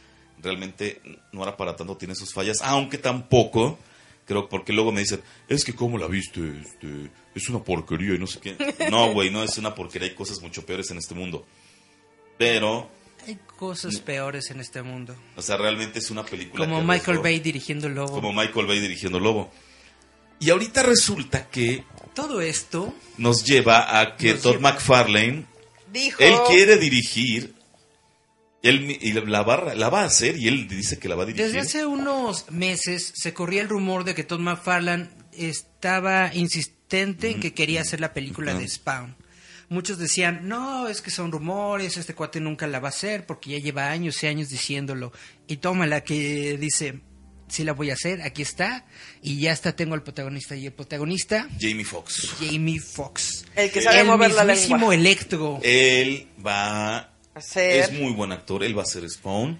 realmente 0.41 1.01
no 1.31 1.43
era 1.43 1.57
para 1.57 1.75
tanto, 1.75 1.97
tiene 1.97 2.15
sus 2.15 2.33
fallas, 2.33 2.61
aunque 2.61 2.97
tampoco, 2.97 3.77
creo, 4.25 4.47
porque 4.47 4.71
luego 4.71 4.91
me 4.91 5.01
dicen, 5.01 5.21
es 5.49 5.65
que 5.65 5.73
cómo 5.73 5.97
la 5.97 6.07
viste, 6.07 6.39
este, 6.61 7.09
es 7.35 7.49
una 7.49 7.63
porquería 7.63 8.15
y 8.15 8.19
no 8.19 8.27
sé 8.27 8.39
qué. 8.39 8.55
No, 8.91 9.11
güey, 9.13 9.29
no 9.31 9.43
es 9.43 9.57
una 9.57 9.73
porquería, 9.75 10.07
hay 10.09 10.15
cosas 10.15 10.41
mucho 10.41 10.65
peores 10.65 10.89
en 10.91 10.97
este 10.97 11.13
mundo. 11.15 11.45
Pero, 12.37 12.89
Hay 13.25 13.37
cosas 13.57 13.99
peores 13.99 14.51
en 14.51 14.59
este 14.59 14.81
mundo. 14.83 15.15
o 15.35 15.41
sea, 15.41 15.57
realmente 15.57 15.99
es 15.99 16.11
una 16.11 16.23
película. 16.23 16.65
Como 16.65 16.81
Michael 16.83 17.17
arriesgó- 17.17 17.23
Bay 17.23 17.39
dirigiendo 17.39 17.89
Lobo. 17.89 18.13
Como 18.13 18.31
Michael 18.31 18.67
Bay 18.67 18.79
dirigiendo 18.79 19.19
Lobo. 19.19 19.51
Y 20.39 20.49
ahorita 20.51 20.83
resulta 20.83 21.47
que 21.49 21.83
Todo 22.13 22.41
esto 22.41 22.93
nos 23.17 23.43
lleva 23.43 23.99
a 23.99 24.15
que 24.15 24.33
Todd 24.35 24.57
lleva- 24.57 24.71
McFarlane, 24.73 25.45
Dijo. 25.91 26.17
él 26.23 26.33
quiere 26.47 26.77
dirigir, 26.77 27.53
él 28.63 28.97
y 29.01 29.13
la 29.13 29.43
va, 29.43 29.73
la 29.75 29.89
va 29.89 30.01
a 30.01 30.05
hacer 30.05 30.35
y 30.37 30.47
él 30.47 30.67
dice 30.67 30.97
que 30.99 31.07
la 31.09 31.15
va 31.15 31.23
a 31.23 31.25
dirigir. 31.27 31.45
Desde 31.45 31.59
hace 31.59 31.85
unos 31.85 32.49
meses 32.51 33.13
se 33.15 33.33
corría 33.33 33.61
el 33.61 33.69
rumor 33.69 34.03
de 34.03 34.15
que 34.15 34.23
Todd 34.23 34.39
McFarlane 34.39 35.09
estaba 35.33 36.33
insistente 36.33 37.29
en 37.31 37.39
que 37.39 37.53
quería 37.53 37.81
hacer 37.81 37.99
la 37.99 38.13
película 38.13 38.53
de 38.53 38.67
Spawn. 38.67 39.15
Muchos 39.69 39.97
decían, 39.97 40.47
no, 40.47 40.87
es 40.87 41.01
que 41.01 41.11
son 41.11 41.31
rumores, 41.31 41.97
este 41.97 42.15
cuate 42.15 42.39
nunca 42.39 42.67
la 42.67 42.79
va 42.79 42.87
a 42.87 42.89
hacer 42.89 43.25
porque 43.25 43.51
ya 43.51 43.59
lleva 43.59 43.89
años 43.91 44.23
y 44.23 44.27
años 44.27 44.47
diciéndolo. 44.49 45.11
Y 45.45 45.57
tómala 45.57 46.03
que 46.05 46.57
dice, 46.57 47.01
sí 47.47 47.63
la 47.63 47.73
voy 47.73 47.89
a 47.89 47.93
hacer, 47.93 48.21
aquí 48.21 48.41
está, 48.41 48.85
y 49.21 49.39
ya 49.39 49.51
está, 49.51 49.75
tengo 49.75 49.93
al 49.95 50.03
protagonista. 50.03 50.55
Y 50.55 50.65
el 50.65 50.73
protagonista, 50.73 51.47
Jamie 51.59 51.85
Foxx. 51.85 52.35
Jamie 52.39 52.79
Foxx. 52.79 53.45
El 53.55 53.71
que 53.71 53.81
sabe 53.81 54.01
el 54.01 54.07
mover 54.07 54.31
la 54.33 54.43
lengua. 54.43 54.93
Electro. 54.95 55.59
Él 55.63 56.27
va 56.45 57.13
Hacer. 57.35 57.81
Es 57.83 57.91
muy 57.91 58.13
buen 58.13 58.31
actor, 58.31 58.63
él 58.63 58.75
va 58.77 58.81
a 58.81 58.85
ser 58.85 59.07
Spawn. 59.09 59.59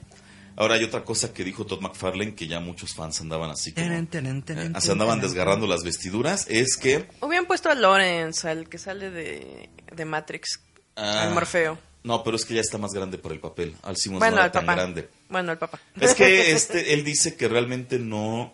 Ahora 0.55 0.73
hay 0.73 0.83
otra 0.83 1.03
cosa 1.03 1.31
que 1.31 1.43
dijo 1.43 1.67
Todd 1.67 1.81
McFarlane 1.81 2.33
que 2.33 2.47
ya 2.47 2.59
muchos 2.59 2.95
fans 2.95 3.21
andaban 3.21 3.51
así 3.51 3.71
como, 3.73 3.85
eh, 3.85 4.71
se 4.79 4.91
andaban 4.91 5.21
desgarrando 5.21 5.67
las 5.67 5.83
vestiduras, 5.83 6.47
es 6.49 6.77
que 6.77 7.07
Hubieran 7.21 7.45
puesto 7.45 7.69
a 7.69 7.75
Lawrence, 7.75 8.49
al 8.49 8.67
que 8.67 8.79
sale 8.79 9.11
de, 9.11 9.69
de 9.95 10.05
Matrix, 10.05 10.59
Ah, 10.95 11.27
al 11.27 11.33
Morfeo. 11.35 11.77
No, 12.07 12.23
pero 12.23 12.37
es 12.37 12.45
que 12.45 12.53
ya 12.55 12.61
está 12.61 12.77
más 12.77 12.93
grande 12.93 13.17
por 13.17 13.31
el 13.33 13.39
papel. 13.39 13.75
Al 13.83 13.97
Simmons 13.97 14.19
Bueno, 14.19 14.37
no 14.37 14.41
era 14.43 14.51
tan 14.51 14.65
papá. 14.65 14.75
grande. 14.75 15.09
Bueno, 15.29 15.51
el 15.51 15.57
papá. 15.57 15.79
Es 15.99 16.13
que 16.15 16.51
este, 16.53 16.93
él 16.93 17.03
dice 17.03 17.35
que 17.35 17.47
realmente 17.47 17.99
no, 17.99 18.53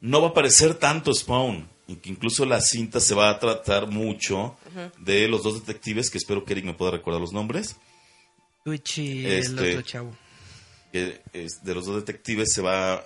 no 0.00 0.20
va 0.20 0.28
a 0.28 0.30
aparecer 0.30 0.74
tanto 0.76 1.12
Spawn. 1.12 1.68
Y 1.88 1.96
que 1.96 2.10
incluso 2.10 2.44
la 2.46 2.60
cinta 2.60 2.98
se 2.98 3.14
va 3.14 3.30
a 3.30 3.38
tratar 3.38 3.86
mucho 3.86 4.56
de 4.98 5.28
los 5.28 5.42
dos 5.44 5.64
detectives, 5.64 6.10
que 6.10 6.18
espero 6.18 6.44
que 6.44 6.52
Eric 6.54 6.64
me 6.64 6.74
pueda 6.74 6.90
recordar 6.90 7.20
los 7.20 7.32
nombres. 7.32 7.76
Twitch 8.64 8.98
y 8.98 9.26
el 9.26 9.32
Este- 9.32 9.70
otro 9.70 9.82
chavo. 9.82 10.16
Que 10.92 11.20
es- 11.32 11.62
de 11.62 11.74
los 11.74 11.86
dos 11.86 11.96
detectives 11.96 12.52
se 12.52 12.60
va 12.62 13.04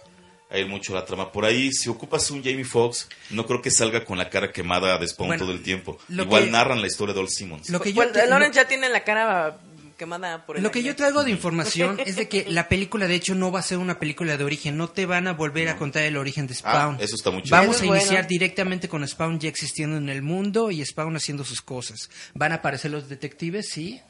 a 0.53 0.59
ir 0.59 0.67
mucho 0.67 0.95
la 0.95 1.05
trama. 1.05 1.31
Por 1.31 1.45
ahí, 1.45 1.71
si 1.73 1.89
ocupas 1.91 2.31
un 2.31 2.43
Jamie 2.43 2.65
Foxx, 2.65 3.09
no 3.31 3.47
creo 3.47 3.61
que 3.63 3.71
salga 3.71 4.05
con 4.05 4.17
la 4.19 4.31
cara 4.31 4.51
quemada 4.51 4.97
de 4.99 5.07
Spawn 5.07 5.29
Bueno, 5.29 5.45
todo 5.45 5.53
el 5.53 5.63
tiempo. 5.63 5.99
Igual 6.09 6.45
que- 6.47 6.51
narran 6.51 6.81
la 6.81 6.87
historia 6.87 7.13
de 7.15 7.21
Old 7.21 7.29
Simmons. 7.31 7.69
Lo 7.71 7.81
que 7.81 7.91
yo 7.91 7.97
Bueno, 7.97 8.13
te- 8.13 8.27
Lawrence 8.27 8.57
ya 8.57 8.67
tiene 8.67 8.89
la 8.89 9.05
cara 9.05 9.61
quemada 10.01 10.47
por 10.47 10.57
el 10.57 10.63
Lo 10.63 10.71
que 10.71 10.83
yo 10.83 10.97
traigo 10.97 11.23
de 11.25 11.31
información 11.39 12.01
es 12.05 12.17
de 12.17 12.27
que 12.27 12.47
la 12.49 12.69
película 12.69 13.07
de 13.07 13.15
hecho 13.15 13.35
no 13.35 13.53
va 13.53 13.61
a 13.61 13.63
ser 13.63 13.77
una 13.77 13.99
película 13.99 14.39
de 14.39 14.45
origen, 14.45 14.79
no 14.79 14.89
te 14.89 15.05
van 15.05 15.29
a 15.29 15.35
volver 15.35 15.69
a 15.69 15.77
contar 15.77 16.05
el 16.05 16.17
origen 16.17 16.47
de 16.47 16.55
Spawn. 16.55 16.97
Ah, 16.99 17.05
eso 17.05 17.17
está 17.17 17.31
muy 17.31 17.43
chido. 17.43 17.57
Vamos 17.57 17.83
a 17.83 17.85
bueno. 17.85 17.97
iniciar 17.97 18.27
directamente 18.27 18.89
con 18.89 19.07
Spawn 19.07 19.39
ya 19.39 19.51
existiendo 19.51 19.99
en 19.99 20.09
el 20.09 20.23
mundo 20.23 20.71
y 20.71 20.83
Spawn 20.85 21.17
haciendo 21.17 21.45
sus 21.45 21.61
cosas. 21.61 22.09
Van 22.35 22.53
a 22.53 22.57
aparecer 22.57 22.91
los 22.91 23.11
detectives, 23.11 23.69
sí, 23.69 24.01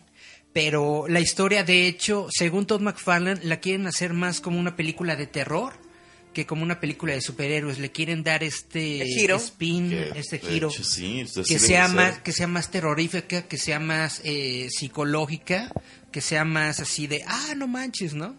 pero 0.52 1.06
la 1.08 1.18
historia 1.18 1.64
de 1.64 1.88
hecho, 1.88 2.28
según 2.30 2.66
Todd 2.66 2.80
McFarlane, 2.80 3.40
la 3.42 3.58
quieren 3.58 3.88
hacer 3.88 4.12
más 4.12 4.40
como 4.40 4.60
una 4.60 4.76
película 4.76 5.16
de 5.16 5.26
terror 5.26 5.89
que 6.32 6.46
como 6.46 6.62
una 6.62 6.78
película 6.80 7.12
de 7.14 7.20
superhéroes. 7.20 7.78
Le 7.78 7.90
quieren 7.90 8.22
dar 8.22 8.42
este 8.44 9.04
giro. 9.06 9.36
spin, 9.36 9.90
Que, 9.90 10.12
este 10.16 10.38
giro 10.38 10.68
hecho, 10.68 10.84
sí, 10.84 11.24
pues, 11.34 11.46
que 11.48 11.58
sea 11.58 11.86
ser. 11.86 11.96
más 11.96 12.18
que 12.20 12.32
sea 12.32 12.46
más 12.46 12.70
terrorífica 12.70 13.42
que 13.48 13.58
sea 13.58 13.80
más 13.80 14.20
eh, 14.24 14.68
psicológica 14.70 15.72
que 16.12 16.20
sea 16.20 16.44
más 16.44 16.80
así 16.80 17.06
de 17.06 17.22
ah 17.26 17.54
no 17.56 17.66
manches 17.68 18.14
no 18.14 18.36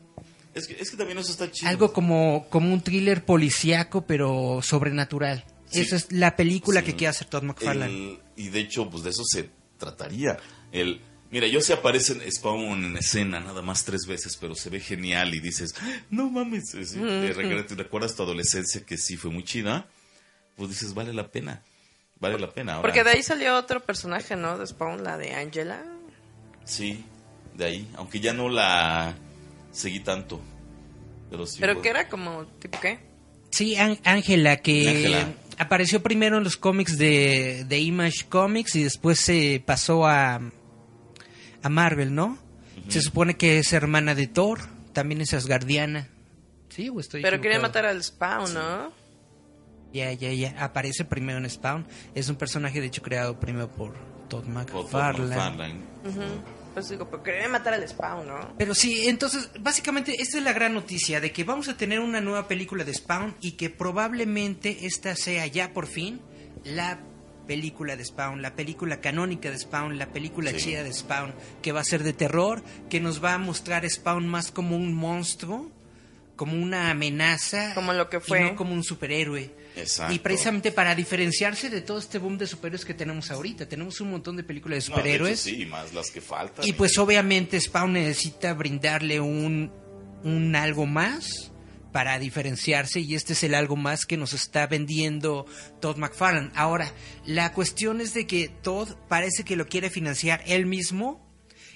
Es 0.54 0.68
que, 0.68 0.74
es 0.80 0.90
que 0.92 0.98
también 0.98 1.18
eso 1.18 1.32
está 1.32 1.50
chido. 1.52 1.70
algo 1.70 1.92
como 1.94 2.48
como 2.50 2.74
un 2.74 2.82
thriller 2.82 3.24
policíaco 3.26 4.06
pero 4.06 4.60
sobrenatural 4.62 5.46
Sí. 5.70 5.80
esa 5.82 5.96
es 5.96 6.12
la 6.12 6.36
película 6.36 6.82
Sí. 6.82 6.88
que 6.88 6.96
quiere 6.96 7.10
hacer 7.10 7.28
Todd 7.28 7.44
McFarlane 7.44 7.94
El- 7.94 8.20
y 8.38 8.50
de 8.50 8.60
hecho, 8.60 8.90
pues 8.90 9.04
de 9.04 9.10
eso 9.12 9.24
se 9.26 9.50
trataría. 9.78 10.38
El, 10.74 11.00
mira, 11.32 11.48
yo 11.48 11.62
sé 11.62 11.74
aparece 11.74 12.14
en 12.14 12.32
Spawn 12.32 12.84
en 12.86 12.98
escena 12.98 13.40
nada 13.40 13.62
más 13.62 13.84
tres 13.86 14.06
veces, 14.06 14.38
pero 14.40 14.54
se 14.56 14.70
ve 14.70 14.80
genial 14.80 15.34
y 15.34 15.40
dices, 15.40 15.74
no 16.10 16.30
mames, 16.30 16.74
es- 16.76 16.96
eh, 16.96 17.64
¿te 17.68 17.76
recuerdas 17.76 18.16
tu 18.16 18.24
adolescencia 18.24 18.86
que 18.86 18.98
sí 18.98 19.18
fue 19.18 19.32
muy 19.32 19.44
chida? 19.44 19.88
Pues 20.58 20.70
dices, 20.70 20.94
vale 20.94 21.14
la 21.14 21.28
pena, 21.30 21.64
vale 22.20 22.38
la 22.38 22.52
pena. 22.52 22.74
Ahora, 22.76 22.82
Porque 22.90 23.04
de 23.04 23.10
ahí 23.12 23.24
salió 23.24 23.56
otro 23.56 23.82
personaje, 23.84 24.36
¿no? 24.36 24.58
De 24.58 24.68
Spawn, 24.68 25.04
la 25.04 25.18
de 25.18 25.34
Angela. 25.34 25.84
Sí, 26.66 27.04
de 27.56 27.66
ahí, 27.66 27.88
aunque 27.96 28.20
ya 28.20 28.34
no 28.34 28.50
la 28.50 29.16
seguí 29.72 30.02
tanto. 30.02 30.40
Pero 31.30 31.48
sí. 31.48 31.58
Pero 31.62 31.82
que 31.82 31.90
era 31.90 32.08
como, 32.10 32.46
¿tipo 32.60 32.80
qué? 32.82 33.00
sí 33.52 33.76
Án- 33.76 34.00
Ángela 34.06 34.58
que 34.58 35.26
apareció 35.58 36.02
primero 36.02 36.38
en 36.38 36.44
los 36.46 36.56
cómics 36.58 36.98
de, 36.98 37.66
de 37.68 37.80
Image 37.80 38.26
Comics 38.30 38.76
y 38.78 38.84
después 38.84 39.20
se 39.20 39.62
pasó 39.66 40.06
a 40.08 40.40
a 41.64 41.70
Marvel 41.70 42.14
no 42.16 42.38
se 42.88 43.02
supone 43.02 43.36
que 43.36 43.60
es 43.60 43.74
hermana 43.74 44.16
de 44.16 44.28
Thor 44.28 44.60
también 44.94 45.22
es 45.22 45.34
asgardiana 45.34 46.10
sí 46.70 46.90
o 46.90 47.00
estoy 47.00 47.22
Pero 47.22 47.42
quería 47.42 47.60
matar 47.60 47.86
al 47.86 48.04
Spawn, 48.04 48.54
¿no? 48.54 49.02
Ya, 49.94 50.14
ya, 50.14 50.32
ya. 50.32 50.56
Aparece 50.64 51.06
primero 51.06 51.38
en 51.38 51.50
Spawn. 51.50 51.86
Es 52.16 52.30
un 52.30 52.38
personaje, 52.38 52.80
de 52.80 52.88
hecho, 52.88 53.02
creado 53.02 53.40
primero 53.40 53.70
por 53.70 53.94
Todd 54.30 54.46
McFarlane. 54.46 55.28
McFarlane. 55.28 55.80
Pues 56.74 56.88
digo, 56.88 57.10
pero 57.10 57.22
quería 57.22 57.50
matar 57.50 57.74
al 57.74 57.88
Spawn, 57.88 58.28
¿no? 58.28 58.54
Pero 58.58 58.74
sí, 58.74 59.10
entonces, 59.10 59.50
básicamente, 59.60 60.22
esta 60.22 60.38
es 60.38 60.44
la 60.44 60.54
gran 60.54 60.74
noticia 60.74 61.20
de 61.20 61.34
que 61.34 61.44
vamos 61.44 61.68
a 61.68 61.76
tener 61.76 62.00
una 62.00 62.22
nueva 62.22 62.48
película 62.48 62.86
de 62.86 62.94
Spawn 62.94 63.36
y 63.42 63.54
que 63.54 63.70
probablemente 63.70 64.86
esta 64.86 65.16
sea 65.16 65.46
ya 65.48 65.74
por 65.74 65.88
fin 65.88 66.22
la 66.64 67.02
película 67.56 67.98
de 67.98 68.06
Spawn, 68.06 68.42
la 68.42 68.56
película 68.56 69.02
canónica 69.02 69.52
de 69.52 69.58
Spawn, 69.60 69.98
la 70.00 70.08
película 70.08 70.52
Sí. 70.52 70.58
chida 70.58 70.84
de 70.84 70.94
Spawn, 70.94 71.34
que 71.62 71.74
va 71.74 71.82
a 71.82 71.84
ser 71.84 72.02
de 72.02 72.14
terror, 72.14 72.64
que 72.90 73.02
nos 73.02 73.22
va 73.22 73.34
a 73.34 73.38
mostrar 73.38 73.84
Spawn 73.90 74.26
más 74.26 74.52
como 74.52 74.78
un 74.78 74.94
monstruo, 74.94 75.70
como 76.38 76.54
una 76.54 76.90
amenaza, 76.92 77.74
Como 77.76 77.92
lo 77.92 78.10
que 78.10 78.18
y 78.18 78.22
fue. 78.22 78.40
no 78.42 78.56
como 78.56 78.74
un 78.74 78.84
superhéroe. 78.86 79.54
Exacto. 79.76 80.14
Y 80.14 80.20
precisamente 80.20 80.72
para 80.72 80.96
diferenciarse 80.96 81.70
de 81.70 81.82
todo 81.82 82.00
este 82.00 82.20
boom 82.20 82.38
de 82.38 82.48
superhéroes 82.48 82.86
que 82.86 82.94
tenemos 82.94 83.30
ahorita, 83.32 83.68
tenemos 83.68 84.00
un 84.00 84.12
montón 84.12 84.38
de 84.38 84.44
películas 84.44 84.86
de 84.86 84.90
No, 84.92 84.96
de 84.96 85.02
hecho, 85.02 85.26
superhéroes. 85.26 85.40
sí, 85.42 85.66
más 85.66 85.94
las 85.94 86.10
que 86.10 86.22
faltan. 86.22 86.66
Y 86.66 86.72
pues 86.74 86.98
obviamente 86.98 87.60
Spawn 87.60 87.92
necesita 87.94 88.54
brindarle 88.54 89.20
un, 89.20 89.72
un 90.24 90.56
algo 90.56 90.86
más 90.86 91.51
para 91.92 92.20
diferenciarse 92.20 93.00
y 93.00 93.16
este 93.16 93.34
es 93.34 93.44
el 93.44 93.56
algo 93.56 93.76
más 93.76 94.06
que 94.06 94.18
nos 94.18 94.34
está 94.34 94.68
vendiendo 94.68 95.46
Todd 95.80 95.98
McFarlane. 95.98 96.52
Ahora, 96.56 96.92
la 97.26 97.54
cuestión 97.54 98.02
es 98.02 98.14
de 98.14 98.28
que 98.28 98.50
Todd 98.50 98.90
parece 99.08 99.44
que 99.44 99.56
lo 99.56 99.68
quiere 99.68 99.90
financiar 99.90 100.42
él 100.46 100.66
mismo 100.66 101.30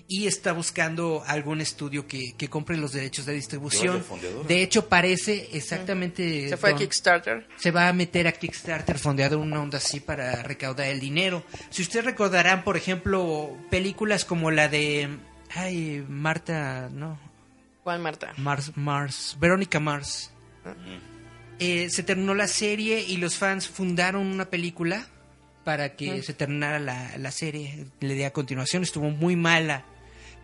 y 0.07 0.28
está 0.28 0.53
buscando 0.53 1.24
algún 1.26 1.61
estudio 1.61 2.07
que, 2.07 2.34
que 2.38 2.47
compre 2.47 2.78
los 2.78 2.93
derechos 2.93 3.26
de 3.26 3.34
distribución. 3.34 4.03
De 4.47 4.61
hecho, 4.61 4.88
parece 4.88 5.49
exactamente... 5.53 6.49
Se 6.49 6.57
fue 6.57 6.72
a 6.72 6.76
Kickstarter. 6.76 7.47
se 7.57 7.72
va 7.72 7.88
a 7.88 7.93
meter 7.93 8.28
a 8.28 8.32
Kickstarter 8.32 8.99
fondeado 8.99 9.39
una 9.39 9.61
onda 9.61 9.80
así 9.80 9.99
para 9.99 10.43
recaudar 10.43 10.88
el 10.88 10.99
dinero. 10.99 11.43
Si 11.72 11.82
ustedes 11.82 12.05
recordarán, 12.05 12.63
por 12.63 12.78
ejemplo, 12.78 13.57
películas 13.72 14.26
como 14.26 14.51
la 14.51 14.68
de 14.68 15.09
ay, 15.55 16.05
Marta, 16.07 16.89
no, 16.91 17.18
¿Cuál, 17.86 17.99
Marta? 17.99 18.33
Mars 18.38 18.71
Mars, 18.75 19.38
Verónica 19.39 19.79
Mars. 19.79 20.31
Eh, 21.59 21.88
se 21.91 22.01
terminó 22.01 22.33
la 22.33 22.47
serie 22.47 23.05
y 23.07 23.17
los 23.17 23.36
fans 23.38 23.67
fundaron 23.69 24.25
una 24.25 24.45
película 24.45 25.05
para 25.63 25.95
que 25.95 26.21
se 26.23 26.33
terminara 26.33 26.79
la, 26.79 27.15
la 27.19 27.29
serie. 27.31 27.86
Le 27.99 28.15
di 28.15 28.23
a 28.23 28.33
continuación, 28.33 28.81
estuvo 28.81 29.09
muy 29.11 29.36
mala, 29.36 29.86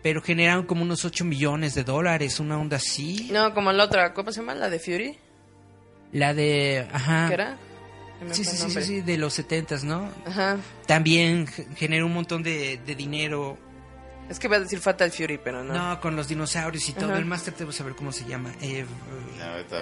pero 0.04 0.22
generaron 0.22 0.66
como 0.66 0.82
unos 0.82 1.04
8 1.04 1.24
millones 1.24 1.74
de 1.74 1.82
dólares, 1.82 2.38
una 2.38 2.56
onda 2.58 2.76
así. 2.76 3.28
No, 3.32 3.52
como 3.54 3.72
la 3.72 3.84
otra. 3.84 4.14
¿Cómo 4.14 4.30
se 4.30 4.38
llama? 4.40 4.54
¿La 4.54 4.70
de 4.70 4.78
Fury? 4.78 5.18
La 6.12 6.34
de, 6.34 6.86
ajá. 6.92 7.26
¿Qué 7.26 7.34
era? 7.34 7.58
Sí, 8.30 8.44
sí, 8.44 8.56
sí, 8.56 8.82
sí, 8.82 9.00
de 9.00 9.18
los 9.18 9.34
setentas, 9.34 9.82
¿no? 9.82 10.08
Ajá. 10.24 10.56
También 10.86 11.48
ge- 11.48 11.66
generó 11.74 12.06
un 12.06 12.12
montón 12.14 12.44
de, 12.44 12.78
de 12.86 12.94
dinero. 12.94 13.58
Es 14.28 14.38
que 14.38 14.46
iba 14.46 14.56
a 14.56 14.60
decir 14.60 14.80
Fatal 14.80 15.10
Fury, 15.10 15.38
pero 15.38 15.62
no. 15.62 15.74
No, 15.74 16.00
con 16.00 16.16
los 16.16 16.28
dinosaurios 16.28 16.88
y 16.88 16.92
todo. 16.92 17.10
Ajá. 17.10 17.18
El 17.18 17.24
Master 17.26 17.54
debo 17.54 17.72
saber 17.72 17.94
cómo 17.94 18.12
se 18.12 18.24
llama. 18.24 18.52
Eh, 18.60 18.86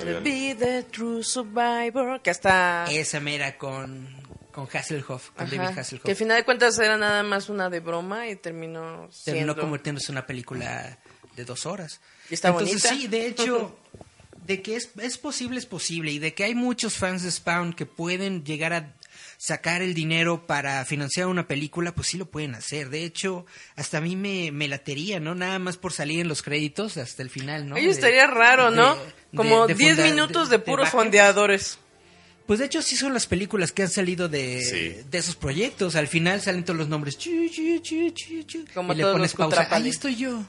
ver. 0.05 0.23
Be 0.23 0.57
the 0.59 0.83
true 0.85 1.23
survivor. 1.23 2.21
Que 2.21 2.31
hasta... 2.31 2.87
esa 2.91 3.21
mera 3.21 3.57
con, 3.57 4.09
con 4.51 4.67
Hasselhoff, 4.73 5.31
con 5.31 5.47
Ajá, 5.47 5.57
David 5.57 5.79
Hasselhoff. 5.79 6.05
que 6.05 6.11
al 6.13 6.17
final 6.17 6.37
de 6.39 6.45
cuentas 6.45 6.79
era 6.79 6.97
nada 6.97 7.23
más 7.23 7.49
una 7.49 7.71
de 7.71 7.81
broma 7.81 8.29
y 8.29 8.37
terminó 8.37 9.09
terminó 9.25 9.57
convirtiéndose 9.57 10.11
en 10.11 10.19
una 10.19 10.27
película 10.27 10.99
de 11.37 11.45
dos 11.45 11.67
horas. 11.67 12.01
Y 12.29 12.35
está 12.35 12.49
Entonces, 12.49 12.83
bonita. 12.83 12.89
sí, 12.89 13.07
de 13.07 13.27
hecho, 13.27 13.79
de 14.47 14.63
que 14.63 14.77
es, 14.77 14.91
es 15.01 15.19
posible, 15.19 15.59
es 15.59 15.67
posible. 15.67 16.11
Y 16.11 16.19
de 16.19 16.35
que 16.35 16.45
hay 16.45 16.55
muchos 16.55 16.97
fans 16.97 17.23
de 17.23 17.31
Spawn 17.31 17.73
que 17.73 17.87
pueden 17.87 18.45
llegar 18.45 18.73
a 18.73 18.95
sacar 19.43 19.81
el 19.81 19.95
dinero 19.95 20.47
para 20.47 20.85
financiar 20.85 21.27
una 21.27 21.49
película, 21.49 21.95
pues 21.95 22.09
sí 22.09 22.19
lo 22.19 22.27
pueden 22.27 22.55
hacer. 22.55 22.91
De 22.91 23.05
hecho, 23.05 23.47
hasta 23.75 23.97
a 23.97 24.01
mí 24.03 24.15
me, 24.15 24.53
me 24.53 24.69
latería, 24.69 25.19
¿no? 25.19 25.35
Nada 25.35 25.59
más 25.59 25.79
por 25.79 25.95
salir 25.95 26.21
en 26.21 26.29
los 26.29 26.43
créditos 26.43 26.99
hasta 26.99 27.23
el 27.23 27.31
final, 27.31 27.67
¿no? 27.67 27.77
De- 27.77 27.89
estaría 27.89 28.27
raro, 28.27 28.71
¿no? 28.71 28.97
de- 28.97 29.01
Como 29.35 29.67
de- 29.67 29.73
de 29.73 29.79
10 29.79 29.97
fonda- 29.97 30.11
minutos 30.11 30.51
de, 30.51 30.59
puros 30.59 30.91
fondeadores. 30.91 31.79
Pues 32.47 32.59
de 32.59 32.67
hecho 32.67 32.83
sí 32.83 32.97
son 32.97 33.15
las 33.15 33.27
películas 33.27 33.73
que 33.73 33.83
han 33.83 33.89
salido 33.89 34.29
de, 34.29 34.63
Sí. 34.63 35.03
de 35.11 35.19
esos 35.19 35.37
proyectos. 35.37 35.97
Al 35.97 36.09
final 36.09 36.43
salen 36.43 36.65
todos 36.65 36.77
los 36.79 36.89
nombres. 36.89 37.17
Chu, 37.17 37.31
chu, 37.49 37.79
chu, 37.81 38.11
chu, 38.11 38.43
chu, 38.43 38.65
Como 38.75 38.93
y 38.93 38.97
le 38.97 39.05
pones 39.05 39.33
pausa. 39.33 39.67
Ahí 39.71 39.89
estoy 39.89 40.17
yo. 40.17 40.45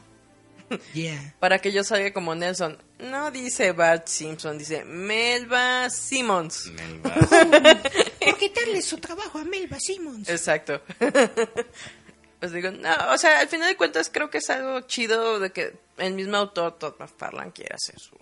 Yeah. 0.93 1.33
Para 1.39 1.59
que 1.59 1.71
yo 1.71 1.83
salga 1.83 2.13
como 2.13 2.35
Nelson. 2.35 2.77
No 2.99 3.31
dice 3.31 3.71
Bart 3.71 4.07
Simpson, 4.07 4.57
dice 4.57 4.83
Melba 4.85 5.89
Simmons. 5.89 6.67
Melba. 6.67 7.13
¿Por 8.19 8.37
qué 8.37 8.51
darle 8.55 8.81
su 8.81 8.97
trabajo 8.97 9.39
a 9.39 9.43
Melba 9.43 9.79
Simmons? 9.79 10.29
Exacto. 10.29 10.81
pues 12.39 12.51
digo, 12.51 12.71
no, 12.71 12.89
o 13.11 13.17
sea, 13.17 13.39
al 13.39 13.47
final 13.47 13.69
de 13.69 13.77
cuentas 13.77 14.09
creo 14.11 14.29
que 14.29 14.39
es 14.39 14.49
algo 14.49 14.81
chido 14.81 15.39
de 15.39 15.51
que 15.51 15.73
el 15.97 16.13
mismo 16.13 16.37
autor, 16.37 16.77
Todd 16.77 16.95
McFarlane, 16.99 17.51
quiera 17.51 17.75
hacer 17.75 17.99
su 17.99 18.17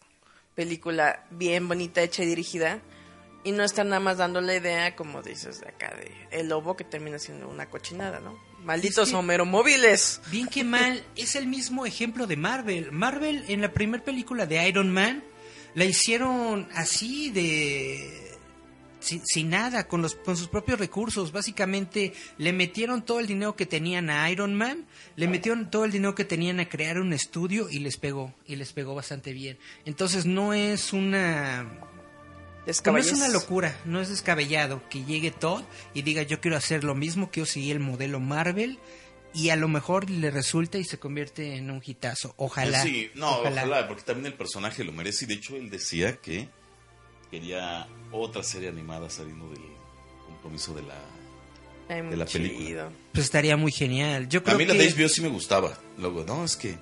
película 0.56 1.26
bien 1.30 1.68
bonita, 1.68 2.02
hecha 2.02 2.24
y 2.24 2.28
dirigida. 2.28 2.80
Y 3.46 3.54
no 3.54 3.64
estar 3.64 3.86
nada 3.86 4.02
más 4.02 4.18
dando 4.18 4.42
la 4.42 4.54
idea, 4.54 4.96
como 4.98 5.22
dices, 5.22 5.62
de 5.62 5.70
acá, 5.70 5.96
de 5.96 6.12
el 6.38 6.50
lobo 6.50 6.76
que 6.76 6.84
termina 6.84 7.18
siendo 7.20 7.48
una 7.48 7.70
cochinada, 7.70 8.20
¿no? 8.20 8.38
Malditos 8.64 9.08
Es 9.08 9.10
que- 9.12 9.16
Homero 9.16 9.46
móviles. 9.46 10.22
Bien 10.32 10.48
que 10.48 10.64
mal, 10.64 11.04
es 11.16 11.36
el 11.36 11.48
mismo 11.48 11.86
ejemplo 11.86 12.28
de 12.28 12.36
Marvel. 12.38 12.92
Marvel 12.92 13.44
en 13.48 13.62
la 13.62 13.72
primera 13.72 14.04
película 14.04 14.46
de 14.46 14.68
Iron 14.68 14.90
Man 14.92 15.24
la 15.76 15.86
hicieron 15.86 16.68
así 16.74 17.30
de 17.30 18.26
sin, 19.00 19.22
sin 19.26 19.50
nada, 19.50 19.88
con 19.88 20.02
los 20.02 20.16
con 20.16 20.36
sus 20.36 20.50
propios 20.50 20.78
recursos. 20.80 21.32
Básicamente 21.32 22.14
le 22.38 22.52
metieron 22.54 23.04
todo 23.04 23.20
el 23.22 23.28
dinero 23.28 23.56
que 23.56 23.66
tenían 23.66 24.10
a 24.10 24.30
Iron 24.30 24.54
Man, 24.56 24.86
le 25.16 25.28
metieron 25.28 25.72
todo 25.72 25.86
el 25.86 25.92
dinero 25.92 26.16
que 26.16 26.26
tenían 26.26 26.60
a 26.60 26.68
crear 26.68 27.00
un 27.00 27.14
estudio 27.14 27.70
y 27.70 27.80
les 27.80 27.98
pegó 27.98 28.34
y 28.46 28.56
les 28.58 28.74
pegó 28.74 28.94
bastante 28.96 29.32
bien. 29.32 29.58
Entonces 29.86 30.26
no 30.26 30.54
es 30.54 30.92
una 30.92 31.66
no 32.86 32.98
es 32.98 33.12
una 33.12 33.28
locura, 33.30 33.80
no 33.86 34.02
es 34.02 34.10
descabellado 34.10 34.82
que 34.90 35.04
llegue 35.04 35.32
Todd 35.32 35.64
y 35.94 36.02
diga 36.04 36.24
yo 36.24 36.40
quiero 36.40 36.58
hacer 36.58 36.84
lo 36.84 36.96
mismo, 36.96 37.32
quiero 37.32 37.48
seguir 37.48 37.78
el 37.78 37.82
modelo 37.82 38.20
Marvel 38.20 38.80
y 39.34 39.50
a 39.50 39.56
lo 39.56 39.68
mejor 39.68 40.10
le 40.10 40.32
resulta 40.32 40.78
y 40.78 40.84
se 40.84 40.98
convierte 40.98 41.56
en 41.56 41.70
un 41.70 41.82
hitazo. 41.86 42.34
Ojalá. 42.38 42.82
Sí, 42.82 43.12
no, 43.16 43.40
ojalá. 43.40 43.88
porque 43.88 44.04
también 44.04 44.28
el 44.28 44.34
personaje 44.34 44.84
lo 44.84 44.92
merece. 44.92 45.26
Y 45.26 45.28
de 45.28 45.34
hecho, 45.36 45.56
él 45.56 45.70
decía 45.70 46.18
que 46.18 46.50
quería 47.30 47.88
otra 48.12 48.44
serie 48.44 48.70
animada 48.70 49.10
saliendo 49.10 49.50
del 49.50 49.62
compromiso 50.26 50.74
de 50.74 50.82
la. 50.84 50.96
Ay, 51.90 52.02
de 52.02 52.18
la 52.18 52.26
película. 52.26 52.66
chido. 52.66 52.92
Pues 53.14 53.26
estaría 53.26 53.56
muy 53.56 53.72
genial. 53.72 54.28
Yo 54.30 54.44
creo 54.44 54.56
A 54.56 54.58
mí 54.58 54.66
la 54.66 54.74
que 54.74 54.80
de 54.80 54.94
HBO 54.96 55.10
sí 55.10 55.22
me 55.22 55.30
gustaba. 55.30 55.78
Luego, 55.98 56.24
no, 56.24 56.44
es 56.44 56.56
que 56.56 56.78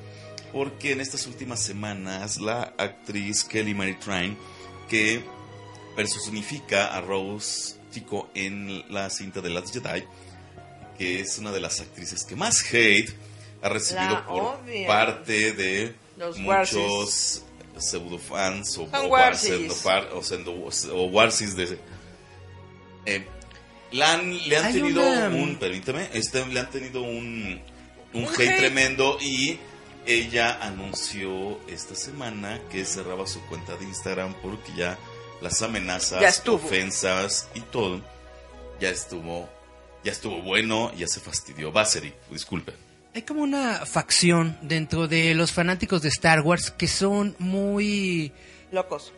porque 0.50 0.92
en 0.92 1.02
estas 1.02 1.26
últimas 1.26 1.60
semanas 1.60 2.40
la 2.40 2.72
actriz 2.78 3.44
Kelly 3.44 3.74
Mary 3.74 3.96
Tran, 3.98 4.34
que 4.88 5.22
personifica 5.94 6.86
a 6.96 7.02
Rose 7.02 7.74
Tico 7.92 8.30
en 8.34 8.82
la 8.90 9.10
cinta 9.10 9.42
de 9.42 9.50
Last 9.50 9.74
Jedi, 9.74 10.04
que 10.96 11.20
es 11.20 11.36
una 11.38 11.52
de 11.52 11.60
las 11.60 11.80
actrices 11.80 12.24
que 12.24 12.34
más 12.34 12.62
hate 12.72 13.10
ha 13.60 13.68
recibido 13.68 14.14
La 14.14 14.26
por 14.26 14.58
parte 14.86 15.52
de 15.52 15.94
Los 16.16 16.38
muchos 16.38 17.42
pseudofans 17.76 18.78
o, 18.78 18.86
Son 18.86 18.88
o, 19.06 19.08
o 20.14 20.22
pseudo- 20.22 20.94
o 20.94 21.04
warsis 21.08 21.54
de 21.56 21.78
eh, 23.16 23.26
la 23.92 24.12
han- 24.14 24.48
le 24.48 24.56
han 24.56 24.64
Hay 24.66 24.72
tenido 24.74 25.00
una- 25.08 25.28
un 25.28 25.56
permíteme 25.56 26.08
este, 26.12 26.44
le 26.46 26.60
han 26.60 26.70
tenido 26.70 27.02
un 27.02 27.60
un, 28.14 28.22
Un 28.24 28.28
hate, 28.28 28.40
hate. 28.48 28.56
tremendo 28.58 29.18
y 29.20 29.58
ella 30.06 30.58
anunció 30.62 31.58
esta 31.68 31.94
semana 31.94 32.58
que 32.70 32.84
cerraba 32.86 33.26
su 33.26 33.40
cuenta 33.46 33.76
de 33.76 33.84
Instagram 33.84 34.34
porque 34.40 34.72
ya 34.76 34.96
las 35.42 35.60
amenazas, 35.62 36.20
Ya 36.20 36.28
estuvo. 36.28 36.56
ofensas 36.56 37.48
y 37.54 37.60
todo 37.60 38.00
ya 38.80 38.90
estuvo 38.90 39.48
ya 40.04 40.12
estuvo 40.12 40.40
bueno, 40.42 40.92
ya 40.96 41.06
se 41.08 41.20
fastidió. 41.20 41.70
Baseri, 41.72 42.14
disculpe. 42.30 42.72
Hay 43.14 43.22
como 43.22 43.42
una 43.42 43.84
facción 43.84 44.56
dentro 44.62 45.08
de 45.08 45.34
los 45.34 45.50
fanáticos 45.52 46.02
de 46.02 46.08
Star 46.08 46.40
Wars 46.40 46.70
que 46.70 46.86
son 46.88 47.34
muy 47.38 48.32
Locos. 48.70 49.12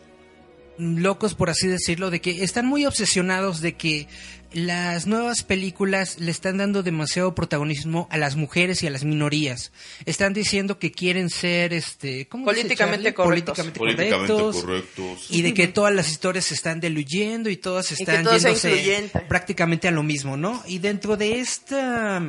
Locos, 0.81 1.35
por 1.35 1.49
así 1.49 1.67
decirlo, 1.67 2.09
de 2.09 2.21
que 2.21 2.43
están 2.43 2.65
muy 2.65 2.85
obsesionados 2.85 3.61
de 3.61 3.73
que 3.73 4.07
las 4.53 5.07
nuevas 5.07 5.43
películas 5.43 6.19
le 6.19 6.29
están 6.29 6.57
dando 6.57 6.83
demasiado 6.83 7.33
protagonismo 7.33 8.07
a 8.11 8.17
las 8.17 8.35
mujeres 8.35 8.83
y 8.83 8.87
a 8.87 8.89
las 8.89 9.05
minorías. 9.05 9.71
Están 10.05 10.33
diciendo 10.33 10.77
que 10.77 10.91
quieren 10.91 11.29
ser, 11.29 11.71
este, 11.73 12.27
¿cómo 12.27 12.49
dice 12.49 12.63
Políticamente 12.63 13.13
correctos. 13.13 13.55
Políticamente, 13.57 13.79
Políticamente 13.79 14.33
correctos. 14.33 14.61
correctos. 14.61 15.27
Y 15.29 15.41
de 15.41 15.53
que 15.53 15.67
todas 15.67 15.93
las 15.93 16.09
historias 16.09 16.45
se 16.45 16.55
están 16.55 16.81
diluyendo 16.81 17.49
y 17.49 17.55
todas 17.55 17.91
están 17.91 18.25
sea 18.25 18.37
yéndose 18.37 19.09
prácticamente 19.29 19.87
a 19.87 19.91
lo 19.91 20.03
mismo, 20.03 20.35
¿no? 20.35 20.61
Y 20.67 20.79
dentro 20.79 21.15
de 21.15 21.39
esta 21.39 22.21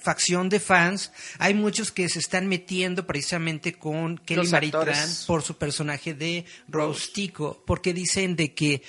facción 0.00 0.48
de 0.48 0.60
fans 0.60 1.12
hay 1.38 1.54
muchos 1.54 1.92
que 1.92 2.08
se 2.08 2.18
están 2.18 2.48
metiendo 2.48 3.06
precisamente 3.06 3.74
con 3.74 4.18
Kelly 4.18 4.40
Los 4.40 4.50
Marie 4.50 4.68
actores. 4.68 4.96
Tran 4.96 5.26
por 5.26 5.42
su 5.42 5.58
personaje 5.58 6.14
de 6.14 6.44
Rose 6.68 7.10
Tico, 7.12 7.62
porque 7.66 7.92
dicen 7.92 8.36
de 8.36 8.54
que 8.54 8.82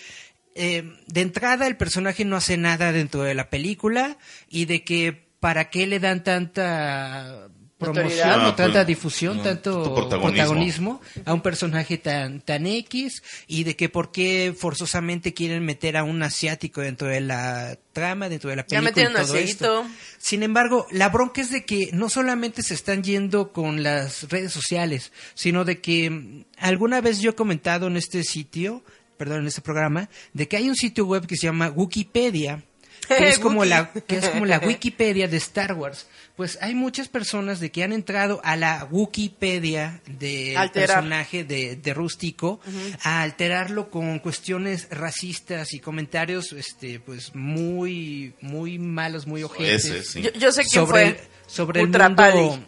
eh, 0.55 0.97
de 1.07 1.21
entrada 1.21 1.67
el 1.67 1.77
personaje 1.77 2.25
no 2.25 2.35
hace 2.35 2.57
nada 2.57 2.91
dentro 2.91 3.23
de 3.23 3.33
la 3.33 3.49
película 3.49 4.17
y 4.49 4.65
de 4.65 4.83
que 4.83 5.27
para 5.39 5.69
qué 5.69 5.87
le 5.87 5.99
dan 5.99 6.23
tanta 6.23 7.49
promoción 7.81 8.39
o 8.41 8.47
Ah, 8.47 8.55
tanta 8.55 8.73
pues, 8.79 8.87
difusión, 8.87 9.37
no, 9.37 9.43
tanto 9.43 9.93
protagonismo. 9.93 10.21
protagonismo 10.21 11.01
a 11.25 11.33
un 11.33 11.41
personaje 11.41 11.97
tan 11.97 12.41
tan 12.41 12.65
X 12.65 13.21
y 13.47 13.63
de 13.63 13.75
que 13.75 13.89
por 13.89 14.11
qué 14.11 14.53
forzosamente 14.57 15.33
quieren 15.33 15.65
meter 15.65 15.97
a 15.97 16.03
un 16.03 16.23
asiático 16.23 16.81
dentro 16.81 17.07
de 17.07 17.21
la 17.21 17.77
trama, 17.93 18.29
dentro 18.29 18.49
de 18.49 18.55
la 18.55 18.61
Ya 18.63 18.79
película 18.81 18.89
metieron 18.89 19.13
y 19.13 19.15
a 19.17 19.21
todo 19.23 19.35
esto. 19.35 19.85
Sin 20.17 20.43
embargo, 20.43 20.87
la 20.91 21.09
bronca 21.09 21.41
es 21.41 21.51
de 21.51 21.65
que 21.65 21.89
no 21.93 22.09
solamente 22.09 22.61
se 22.63 22.73
están 22.73 23.03
yendo 23.03 23.51
con 23.51 23.83
las 23.83 24.29
redes 24.29 24.53
sociales, 24.53 25.11
sino 25.33 25.65
de 25.65 25.81
que 25.81 26.09
mm, 26.09 26.45
alguna 26.57 27.01
vez 27.01 27.19
yo 27.19 27.31
he 27.31 27.35
comentado 27.35 27.87
en 27.87 27.97
este 27.97 28.23
sitio, 28.23 28.83
perdón, 29.17 29.41
en 29.41 29.47
este 29.47 29.61
programa, 29.61 30.09
de 30.33 30.47
que 30.47 30.57
hay 30.57 30.69
un 30.69 30.75
sitio 30.75 31.05
web 31.05 31.25
que 31.27 31.35
se 31.35 31.47
llama 31.47 31.69
Wikipedia, 31.69 32.63
que 33.07 33.27
es 33.29 33.39
como 33.45 33.65
la 33.65 33.91
que 33.91 34.17
es 34.17 34.29
como 34.29 34.45
la 34.45 34.59
Wikipedia 34.59 35.27
de 35.27 35.37
Star 35.37 35.73
Wars. 35.73 36.07
Pues 36.41 36.57
hay 36.59 36.73
muchas 36.73 37.07
personas 37.07 37.59
de 37.59 37.69
que 37.71 37.83
han 37.83 37.93
entrado 37.93 38.41
a 38.43 38.55
la 38.55 38.87
Wikipedia 38.89 40.01
del 40.07 40.57
Alterar. 40.57 40.87
personaje 40.87 41.43
de, 41.43 41.75
de 41.75 41.93
Rústico 41.93 42.59
a 43.03 43.21
alterarlo 43.21 43.91
con 43.91 44.17
cuestiones 44.17 44.87
racistas 44.89 45.71
y 45.75 45.79
comentarios 45.79 46.51
este 46.53 46.99
pues 46.99 47.35
muy 47.35 48.33
muy 48.41 48.79
malos, 48.79 49.27
muy 49.27 49.43
ojetes 49.43 49.85
Ese, 49.85 50.03
sí. 50.03 50.21
Yo, 50.23 50.31
yo 50.33 50.51
sé 50.51 50.61
quién 50.63 50.71
sobre 50.87 51.03
el, 51.03 51.13
fue. 51.15 51.27
sobre 51.45 51.79
el 51.81 51.85
Ultra 51.85 52.09
mundo 52.09 52.23
Pali. 52.23 52.65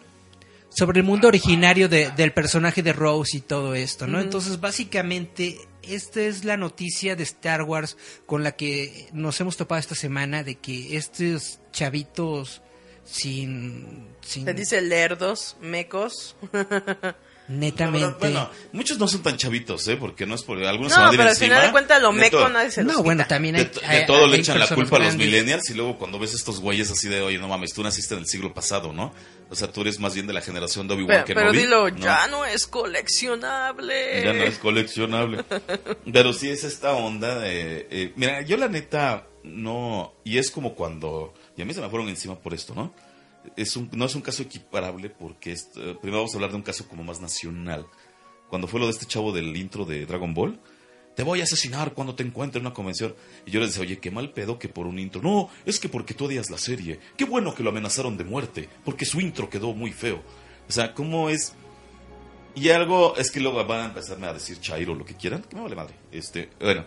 sobre 0.68 1.00
el 1.00 1.04
mundo 1.04 1.26
originario 1.26 1.88
de- 1.88 2.12
del 2.12 2.32
personaje 2.32 2.80
de 2.80 2.92
Rose 2.92 3.38
y 3.38 3.40
todo 3.40 3.74
esto, 3.74 4.06
¿no? 4.06 4.20
Entonces, 4.20 4.60
básicamente, 4.60 5.58
esta 5.82 6.20
es 6.20 6.44
la 6.44 6.56
noticia 6.56 7.16
de 7.16 7.24
Star 7.24 7.62
Wars 7.62 7.96
con 8.24 8.44
la 8.44 8.52
que 8.52 9.08
nos 9.12 9.40
hemos 9.40 9.56
topado 9.56 9.80
esta 9.80 9.96
semana 9.96 10.44
de 10.44 10.54
que 10.54 10.96
estos 10.96 11.58
chavitos 11.72 12.62
sin, 13.04 14.08
sin 14.20 14.44
Te 14.44 14.54
dice 14.54 14.80
lerdos, 14.80 15.56
mecos. 15.60 16.36
netamente 17.46 18.16
Bueno, 18.20 18.48
muchos 18.72 18.98
no 18.98 19.06
son 19.06 19.22
tan 19.22 19.36
chavitos, 19.36 19.86
¿eh? 19.88 19.96
Porque 19.98 20.24
no 20.24 20.34
es 20.34 20.42
por 20.42 20.56
algunos 20.64 20.90
se 20.92 20.98
No, 20.98 21.04
van 21.04 21.10
a 21.10 21.12
ir 21.12 21.18
pero 21.18 21.28
al 21.28 21.34
encima. 21.36 21.46
final 21.56 21.66
de 21.66 21.72
cuentas 21.72 22.00
lo 22.02 22.12
De 22.14 22.18
meco 22.20 22.38
todo- 22.38 22.48
nadie 22.48 22.70
se 22.70 22.82
los 22.82 22.94
no, 22.94 23.02
bueno, 23.02 23.24
también 23.28 23.56
De, 23.56 23.60
hay, 23.60 23.66
de 23.66 23.86
hay- 23.86 24.06
todo 24.06 24.26
le 24.26 24.34
hay 24.36 24.40
echan 24.40 24.58
la 24.58 24.66
culpa 24.68 24.96
a 24.96 25.00
los 25.00 25.16
millennials 25.16 25.68
y 25.68 25.74
luego 25.74 25.98
cuando 25.98 26.18
ves 26.18 26.32
estos 26.32 26.60
güeyes 26.60 26.90
así 26.90 27.06
de, 27.08 27.20
oye, 27.20 27.36
no 27.38 27.46
mames, 27.48 27.74
tú 27.74 27.82
naciste 27.82 28.14
en 28.14 28.20
el 28.20 28.26
siglo 28.26 28.54
pasado, 28.54 28.94
¿no? 28.94 29.12
O 29.50 29.54
sea, 29.56 29.70
tú 29.70 29.82
eres 29.82 30.00
más 30.00 30.14
bien 30.14 30.26
de 30.26 30.32
la 30.32 30.40
generación 30.40 30.88
de 30.88 30.94
Obi-Wan 30.94 31.08
Pero, 31.16 31.24
que 31.26 31.34
pero 31.34 31.46
Novi, 31.48 31.58
dilo, 31.58 31.90
¿no? 31.90 31.98
ya 31.98 32.26
no 32.28 32.46
es 32.46 32.66
coleccionable. 32.66 34.24
Ya 34.24 34.32
no 34.32 34.42
es 34.44 34.58
coleccionable. 34.58 35.44
Pero 36.12 36.32
sí 36.32 36.48
es 36.48 36.64
esta 36.64 36.92
onda 36.92 37.38
de... 37.38 37.86
eh, 37.90 38.12
mira, 38.16 38.40
yo 38.40 38.56
la 38.56 38.68
neta 38.68 39.26
no... 39.42 40.14
Y 40.24 40.38
es 40.38 40.50
como 40.50 40.74
cuando... 40.74 41.34
Y 41.56 41.62
a 41.62 41.64
mí 41.64 41.74
se 41.74 41.80
me 41.80 41.88
fueron 41.88 42.08
encima 42.08 42.38
por 42.38 42.54
esto, 42.54 42.74
¿no? 42.74 42.92
Es 43.56 43.76
un, 43.76 43.90
no 43.92 44.06
es 44.06 44.14
un 44.14 44.22
caso 44.22 44.42
equiparable 44.42 45.10
porque... 45.10 45.52
eh, 45.52 45.96
primero 46.00 46.18
vamos 46.18 46.32
a 46.32 46.36
hablar 46.36 46.50
de 46.50 46.56
un 46.56 46.62
caso 46.62 46.88
como 46.88 47.04
más 47.04 47.20
nacional. 47.20 47.86
Cuando 48.48 48.68
fue 48.68 48.80
lo 48.80 48.86
de 48.86 48.92
este 48.92 49.06
chavo 49.06 49.32
del 49.32 49.56
intro 49.56 49.84
de 49.84 50.06
Dragon 50.06 50.32
Ball. 50.34 50.60
Te 51.14 51.22
voy 51.22 51.40
a 51.40 51.44
asesinar 51.44 51.92
cuando 51.94 52.16
te 52.16 52.24
encuentre 52.24 52.58
en 52.58 52.66
una 52.66 52.74
convención. 52.74 53.14
Y 53.46 53.52
yo 53.52 53.60
les 53.60 53.70
decía, 53.70 53.82
oye, 53.82 53.98
qué 54.00 54.10
mal 54.10 54.32
pedo 54.32 54.58
que 54.58 54.68
por 54.68 54.86
un 54.86 54.98
intro. 54.98 55.22
No, 55.22 55.48
es 55.64 55.78
que 55.78 55.88
porque 55.88 56.12
tú 56.12 56.24
odias 56.24 56.50
la 56.50 56.58
serie. 56.58 56.98
Qué 57.16 57.24
bueno 57.24 57.54
que 57.54 57.62
lo 57.62 57.70
amenazaron 57.70 58.16
de 58.16 58.24
muerte. 58.24 58.68
Porque 58.84 59.04
su 59.04 59.20
intro 59.20 59.48
quedó 59.48 59.72
muy 59.74 59.92
feo. 59.92 60.22
O 60.68 60.72
sea, 60.72 60.92
¿cómo 60.92 61.30
es...? 61.30 61.54
Y 62.56 62.68
algo 62.70 63.16
es 63.16 63.30
que 63.30 63.40
luego 63.40 63.64
van 63.64 63.80
a 63.80 63.84
empezarme 63.86 64.26
a 64.26 64.32
decir 64.32 64.60
Chairo 64.60 64.94
lo 64.94 65.04
que 65.04 65.14
quieran, 65.14 65.42
que 65.42 65.56
me 65.56 65.62
vale 65.62 65.74
madre. 65.76 65.94
Este, 66.12 66.50
bueno, 66.60 66.84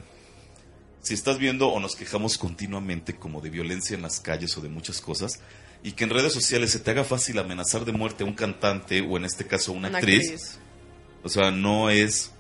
si 1.02 1.14
estás 1.14 1.38
viendo 1.38 1.70
o 1.70 1.80
nos 1.80 1.96
quejamos 1.96 2.38
continuamente 2.38 3.16
como 3.16 3.40
de 3.42 3.50
violencia 3.50 3.96
en 3.96 4.02
las 4.02 4.20
calles 4.20 4.58
o 4.58 4.62
de 4.62 4.70
muchas 4.70 5.00
cosas, 5.02 5.40
y 5.84 5.92
que 5.94 6.04
en 6.04 6.10
redes 6.10 6.34
sociales 6.34 6.72
se 6.72 6.80
te 6.80 6.92
haga 6.92 7.04
fácil 7.04 7.38
amenazar 7.40 7.86
de 7.86 7.92
muerte 7.94 8.24
a 8.24 8.28
un 8.28 8.34
cantante 8.34 9.02
o 9.02 9.16
en 9.18 9.26
este 9.26 9.46
caso 9.46 9.72
a 9.72 9.76
una, 9.76 9.90
Una 9.90 9.98
actriz, 10.00 10.24
actriz. 10.32 10.60
o 11.24 11.30
sea, 11.30 11.52
no 11.52 11.90
es 11.90 12.32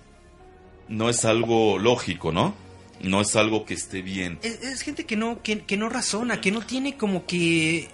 no 0.89 1.09
es 1.09 1.23
algo 1.25 1.77
lógico, 1.79 2.31
¿no? 2.31 2.55
No 3.01 3.21
es 3.21 3.35
algo 3.35 3.65
que 3.65 3.73
esté 3.75 4.01
bien. 4.01 4.39
Es, 4.41 4.61
es 4.63 4.81
gente 4.81 5.05
que 5.05 5.15
no, 5.17 5.43
que, 5.43 5.59
que 5.65 5.77
no 5.77 5.87
razona, 5.89 6.41
que 6.41 6.51
no 6.51 6.65
tiene 6.65 6.97
como 6.97 7.25
que 7.27 7.89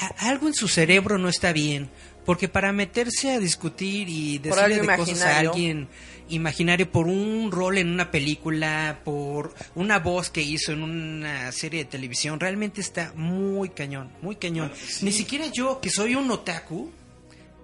a- 0.00 0.28
algo 0.30 0.48
en 0.48 0.54
su 0.54 0.66
cerebro 0.66 1.16
no 1.18 1.28
está 1.28 1.52
bien. 1.52 1.90
Porque 2.28 2.46
para 2.46 2.72
meterse 2.74 3.30
a 3.32 3.38
discutir 3.38 4.06
y 4.10 4.36
decirle 4.36 4.80
de 4.82 4.96
cosas 4.98 5.22
a 5.22 5.38
alguien 5.38 5.88
imaginario 6.28 6.92
por 6.92 7.06
un 7.06 7.50
rol 7.50 7.78
en 7.78 7.88
una 7.88 8.10
película, 8.10 9.00
por 9.02 9.54
una 9.74 9.98
voz 9.98 10.28
que 10.28 10.42
hizo 10.42 10.72
en 10.72 10.82
una 10.82 11.50
serie 11.52 11.84
de 11.84 11.90
televisión, 11.90 12.38
realmente 12.38 12.82
está 12.82 13.12
muy 13.14 13.70
cañón, 13.70 14.12
muy 14.20 14.36
cañón. 14.36 14.70
Ni 15.00 15.10
siquiera 15.10 15.46
yo, 15.46 15.80
que 15.80 15.88
soy 15.88 16.16
un 16.16 16.30
otaku, 16.30 16.90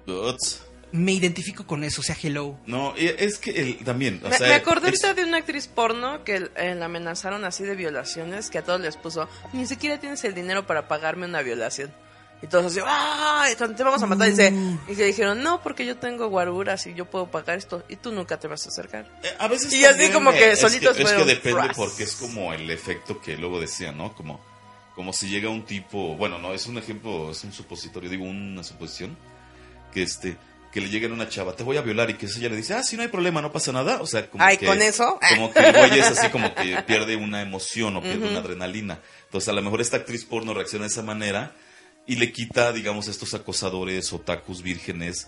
Uts. 0.07 0.63
me 0.93 1.13
identifico 1.13 1.67
con 1.67 1.85
eso, 1.85 2.01
o 2.01 2.05
sea, 2.05 2.17
hello. 2.23 2.57
No, 2.67 2.95
es 2.97 3.37
que 3.37 3.51
el, 3.51 3.77
también, 3.85 4.19
o 4.25 4.31
Me, 4.31 4.39
sea, 4.39 4.49
me 4.49 4.55
acordé 4.55 4.89
es- 4.89 5.05
ahorita 5.05 5.21
de 5.23 5.29
una 5.29 5.37
actriz 5.37 5.67
porno 5.67 6.25
que 6.25 6.49
eh, 6.57 6.75
la 6.75 6.87
amenazaron 6.87 7.45
así 7.45 7.65
de 7.65 7.77
violaciones, 7.77 8.49
que 8.49 8.57
a 8.57 8.65
todos 8.65 8.81
les 8.81 8.97
puso, 8.97 9.29
ni 9.53 9.67
siquiera 9.67 10.01
tienes 10.01 10.25
el 10.25 10.35
dinero 10.35 10.67
para 10.67 10.89
pagarme 10.89 11.27
una 11.27 11.43
violación. 11.43 11.93
Y 12.45 12.47
todos 12.47 12.67
así, 12.67 12.79
¡ah! 12.85 13.49
y 13.51 13.55
Te 13.55 13.83
vamos 13.83 14.03
a 14.03 14.07
matar. 14.07 14.29
Y, 14.29 14.33
dice, 14.33 14.51
Mm. 14.51 14.79
y 14.89 14.97
que 14.97 15.05
dijeron, 15.07 15.43
no, 15.43 15.63
porque 15.63 15.87
yo 15.87 15.97
tengo 15.97 16.29
guaruras 16.29 16.87
y 16.87 16.93
yo 16.93 17.07
puedo 17.07 17.31
pagar 17.31 17.57
esto. 17.57 17.83
Y 17.89 17.97
tú 17.97 18.13
nunca 18.13 18.39
te 18.39 18.49
vas 18.49 18.67
a 18.67 18.69
acercar. 18.69 19.07
Eh, 19.23 19.35
A 19.39 19.49
veces 19.49 19.73
Y 19.73 19.83
así 19.87 20.11
como 20.11 20.31
que 20.31 20.51
eh, 20.51 20.53
es 20.53 20.61
solitos 20.61 20.95
que, 20.95 21.05
es 21.05 21.13
que 21.13 21.25
depende 21.25 21.63
¡fras! 21.63 21.75
porque 21.75 22.03
es 22.03 22.15
como 22.17 22.53
el 22.53 22.71
efecto 22.71 23.19
que 23.19 23.39
luego 23.39 23.59
decía, 23.61 23.93
¿no? 23.93 24.15
Como, 24.15 24.45
como 24.95 25.15
si 25.15 25.29
llega 25.29 25.49
un 25.49 25.65
tipo, 25.65 26.17
bueno, 26.17 26.39
no, 26.39 26.53
es 26.53 26.67
un 26.67 26.77
ejemplo, 26.77 27.31
es 27.31 27.43
un 27.45 27.53
supositorio, 27.53 28.11
digo, 28.11 28.25
una 28.25 28.63
suposición, 28.63 29.17
que 29.91 30.03
este, 30.03 30.37
que 30.71 30.83
le 30.83 30.91
lleguen 30.91 31.13
a 31.13 31.15
una 31.15 31.29
chava, 31.31 31.57
te 31.57 31.63
voy 31.63 31.79
a 31.79 31.81
violar 31.81 32.11
y 32.11 32.15
que 32.15 32.27
ella 32.27 32.51
le 32.51 32.57
dice, 32.57 32.75
ah, 32.75 32.83
sí, 32.83 32.97
no 32.97 33.03
hay 33.03 33.09
problema, 33.09 33.41
no 33.41 33.53
pasa 33.53 33.73
nada. 33.73 34.03
O 34.03 34.07
sea, 34.07 34.29
como 34.29 34.45
Ay, 34.45 34.59
que, 34.59 34.67
¿con 34.67 34.83
eso? 34.83 35.19
Como 35.31 35.51
que 35.51 35.61
el 35.61 35.73
güey 35.73 35.99
es 35.99 36.09
así 36.09 36.29
como 36.29 36.55
que 36.55 36.77
pierde 36.87 37.17
una 37.17 37.41
emoción 37.41 37.97
o 37.97 38.03
pierde 38.03 38.29
una 38.29 38.41
adrenalina. 38.41 39.01
Entonces, 39.25 39.49
a 39.49 39.53
lo 39.53 39.63
mejor 39.63 39.81
esta 39.81 39.97
actriz 39.97 40.27
porno 40.27 40.53
reacciona 40.53 40.85
de 40.85 40.91
esa 40.91 41.03
manera 41.03 41.55
y 42.07 42.17
le 42.17 42.33
quita, 42.33 42.73
digamos, 42.73 43.09
estos 43.09 43.33
acosadores, 43.35 44.13
otakus 44.13 44.63
vírgenes, 44.63 45.27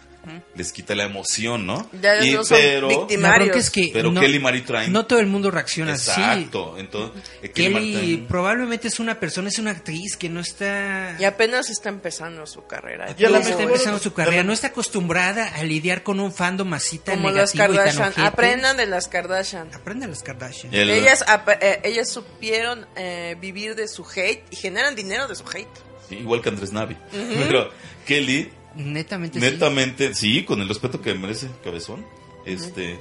les 0.57 0.73
quita 0.73 0.97
la 0.97 1.05
emoción, 1.05 1.67
¿no? 1.67 1.89
Ya 2.03 2.23
y, 2.25 2.33
no 2.33 2.45
son 2.45 2.59
pero, 2.59 2.89
victimarios. 2.89 3.57
es 3.57 3.71
que 3.71 3.91
pero 3.93 4.11
no, 4.11 4.21
Kelly 4.21 4.41
Marie 4.41 4.63
Tran 4.63 4.93
no 4.93 5.07
todo 5.07 5.21
el 5.21 5.27
mundo 5.29 5.53
reacciona 5.53 5.93
así. 5.95 6.11
Exacto. 6.11 6.75
Entonces, 6.79 7.23
eh, 7.43 7.51
Kelly 7.53 7.93
Kelly 7.95 8.17
probablemente 8.29 8.89
es 8.89 8.99
una 8.99 9.21
persona, 9.21 9.49
es 9.49 9.59
una 9.61 9.71
actriz 9.71 10.17
que 10.17 10.29
no 10.29 10.41
está... 10.41 11.17
Y 11.21 11.25
apenas 11.25 11.71
está 11.71 11.91
empezando 11.91 12.45
su 12.47 12.67
carrera. 12.67 13.15
Y 13.17 13.25
a 13.25 13.31
la 13.31 13.39
está 13.39 13.51
mejor- 13.51 13.67
empezando 13.71 13.99
su 14.01 14.13
carrera, 14.15 14.43
no 14.43 14.53
está 14.53 14.67
acostumbrada 14.67 15.47
a 15.55 15.63
lidiar 15.63 16.03
con 16.03 16.19
un 16.19 16.33
fandom 16.33 16.75
así 16.75 16.99
tan 16.99 17.19
Como 17.19 17.31
las 17.31 17.55
negativo 17.55 17.75
y 17.81 17.85
tan 17.87 17.95
Kardashian. 17.97 18.27
Aprendan 18.27 18.77
de 18.79 18.87
las 18.87 19.07
Kardashian. 19.09 19.75
Aprendan 19.75 20.11
las 20.11 20.23
Kardashian. 20.25 20.75
El- 20.75 20.91
Ellas, 20.91 21.25
eh, 21.61 21.81
ellas 21.85 22.11
supieron 22.11 22.85
eh, 22.97 23.37
vivir 23.41 23.77
de 23.77 23.87
su 23.87 24.05
hate 24.05 24.43
y 24.51 24.57
generan 24.57 24.97
dinero 24.97 25.29
de 25.29 25.37
su 25.37 25.45
hate. 25.49 25.69
Igual 26.11 26.41
que 26.43 26.49
Andrés 26.49 26.73
Navi. 26.73 26.97
Pero 27.11 27.71
Kelly, 28.07 28.49
Netamente, 28.77 29.41
sí. 29.41 29.45
netamente, 29.47 30.15
sí. 30.15 30.45
con 30.45 30.61
el 30.61 30.69
respeto 30.69 31.01
que 31.01 31.15
merece 31.15 31.49
Cabezón, 31.65 32.05
este. 32.45 32.99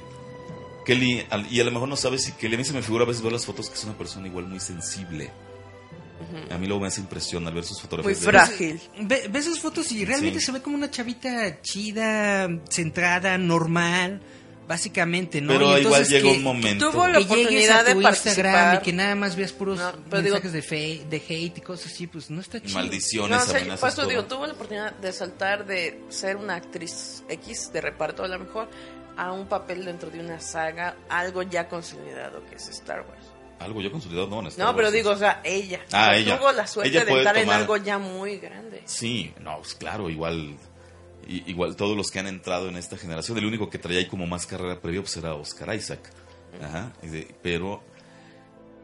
Kelly, 0.84 1.24
y 1.50 1.60
a 1.60 1.64
lo 1.64 1.72
mejor 1.72 1.88
no 1.88 1.96
sabes 1.96 2.22
si 2.24 2.32
Kelly, 2.32 2.54
a 2.54 2.58
mí 2.58 2.64
se 2.64 2.72
me 2.72 2.80
figura 2.82 3.04
a 3.04 3.06
veces 3.08 3.22
ver 3.22 3.32
las 3.32 3.44
fotos 3.44 3.68
que 3.68 3.74
es 3.74 3.84
una 3.84 3.98
persona 3.98 4.26
igual 4.28 4.46
muy 4.46 4.60
sensible. 4.60 5.30
A 6.50 6.56
mí 6.58 6.66
luego 6.66 6.80
me 6.80 6.88
hace 6.88 7.00
impresión 7.00 7.46
al 7.46 7.54
ver 7.54 7.64
sus 7.64 7.76
Muy 7.78 7.82
fotografías. 7.82 8.20
de- 8.20 8.26
frágil. 8.26 8.80
Ve, 9.00 9.28
ves 9.30 9.44
sus 9.44 9.60
fotos 9.60 9.90
y 9.92 10.04
realmente 10.04 10.40
Sí. 10.40 10.46
se 10.46 10.52
ve 10.52 10.62
como 10.62 10.76
una 10.76 10.90
chavita 10.90 11.60
chida, 11.60 12.48
centrada, 12.70 13.36
normal, 13.36 14.22
básicamente, 14.66 15.40
¿no? 15.40 15.52
Pero 15.52 15.64
Y 15.64 15.68
igual 15.68 15.82
entonces 15.82 16.08
llega 16.10 16.30
que- 16.30 16.36
un 16.38 16.42
momento. 16.42 16.90
tuvo 16.90 17.06
la 17.06 17.18
oportunidad 17.20 17.80
a 17.80 17.94
de 17.94 18.02
participar. 18.02 18.74
y 18.80 18.84
que 18.84 18.92
nada 18.92 19.14
más 19.14 19.36
veas 19.36 19.52
puros 19.52 19.78
No, 19.78 19.92
pero 20.10 20.22
digo- 20.22 20.34
mensajes 20.34 20.52
de, 20.52 20.62
fe, 20.62 21.06
de 21.08 21.16
hate 21.16 21.58
y 21.58 21.60
cosas 21.60 21.92
así, 21.92 22.06
pues 22.06 22.30
no 22.30 22.40
está 22.40 22.60
chido. 22.60 22.74
Maldiciones, 22.74 23.36
No, 23.38 23.42
o 23.42 23.46
sea, 23.46 23.56
amenazas. 23.58 23.80
por 23.80 23.88
eso 23.90 23.96
todo. 24.02 24.08
digo, 24.10 24.24
tuvo 24.24 24.46
la 24.46 24.52
oportunidad 24.54 24.92
de 24.94 25.12
saltar 25.12 25.66
de 25.66 26.00
ser 26.08 26.36
una 26.36 26.56
actriz 26.56 27.22
X 27.28 27.70
de 27.72 27.80
reparto 27.80 28.24
a 28.24 28.28
lo 28.28 28.38
mejor 28.38 28.68
a 29.16 29.32
un 29.32 29.46
papel 29.48 29.84
dentro 29.84 30.10
de 30.10 30.20
una 30.20 30.40
saga, 30.40 30.96
algo 31.08 31.42
ya 31.42 31.68
consolidado 31.68 32.44
que 32.46 32.56
es 32.56 32.68
Star 32.68 33.00
Wars. 33.08 33.24
Algo 33.58 33.80
yo 33.80 33.90
consolidado, 33.90 34.26
no, 34.26 34.40
en 34.40 34.48
Star 34.48 34.66
No, 34.66 34.74
pero 34.76 34.88
Wars. 34.88 34.94
digo, 34.94 35.10
o 35.10 35.16
sea, 35.16 35.40
ella. 35.42 35.80
Ah, 35.84 35.86
O 35.86 35.88
sea, 36.10 36.16
ella. 36.16 36.38
Tuvo 36.38 36.52
la 36.52 36.66
suerte 36.66 36.90
Ella 36.90 37.04
de 37.06 37.18
estar 37.18 37.36
en 37.38 37.44
tomar- 37.44 37.60
algo 37.60 37.76
ya 37.78 37.96
muy 37.98 38.36
grande. 38.36 38.82
Sí, 38.84 39.32
no, 39.40 39.56
pues 39.58 39.74
claro, 39.74 40.10
igual. 40.10 40.56
Igual 41.28 41.74
todos 41.76 41.96
los 41.96 42.10
que 42.10 42.18
han 42.20 42.26
entrado 42.28 42.68
en 42.68 42.76
esta 42.76 42.96
generación, 42.96 43.36
el 43.38 43.46
único 43.46 43.68
que 43.68 43.78
traía 43.78 43.98
ahí 43.98 44.06
como 44.06 44.26
más 44.26 44.46
carrera 44.46 44.80
previa 44.80 45.00
pues 45.02 45.16
era 45.16 45.34
Oscar 45.34 45.74
Isaac. 45.74 46.12
Ajá, 46.62 46.92
de- 47.02 47.34
pero, 47.42 47.82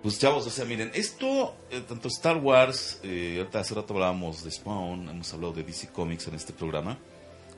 pues 0.02 0.18
chavos, 0.18 0.46
o 0.46 0.50
sea, 0.50 0.64
miren, 0.64 0.90
esto, 0.94 1.54
eh, 1.70 1.80
tanto 1.88 2.08
Star 2.08 2.36
Wars, 2.38 2.98
eh, 3.04 3.36
ahorita 3.38 3.60
hace 3.60 3.74
rato 3.74 3.94
hablábamos 3.94 4.42
de 4.44 4.50
Spawn, 4.50 5.08
hemos 5.08 5.32
hablado 5.32 5.52
de 5.52 5.62
DC 5.62 5.88
Comics 5.88 6.26
en 6.26 6.34
este 6.34 6.52
programa, 6.52 6.98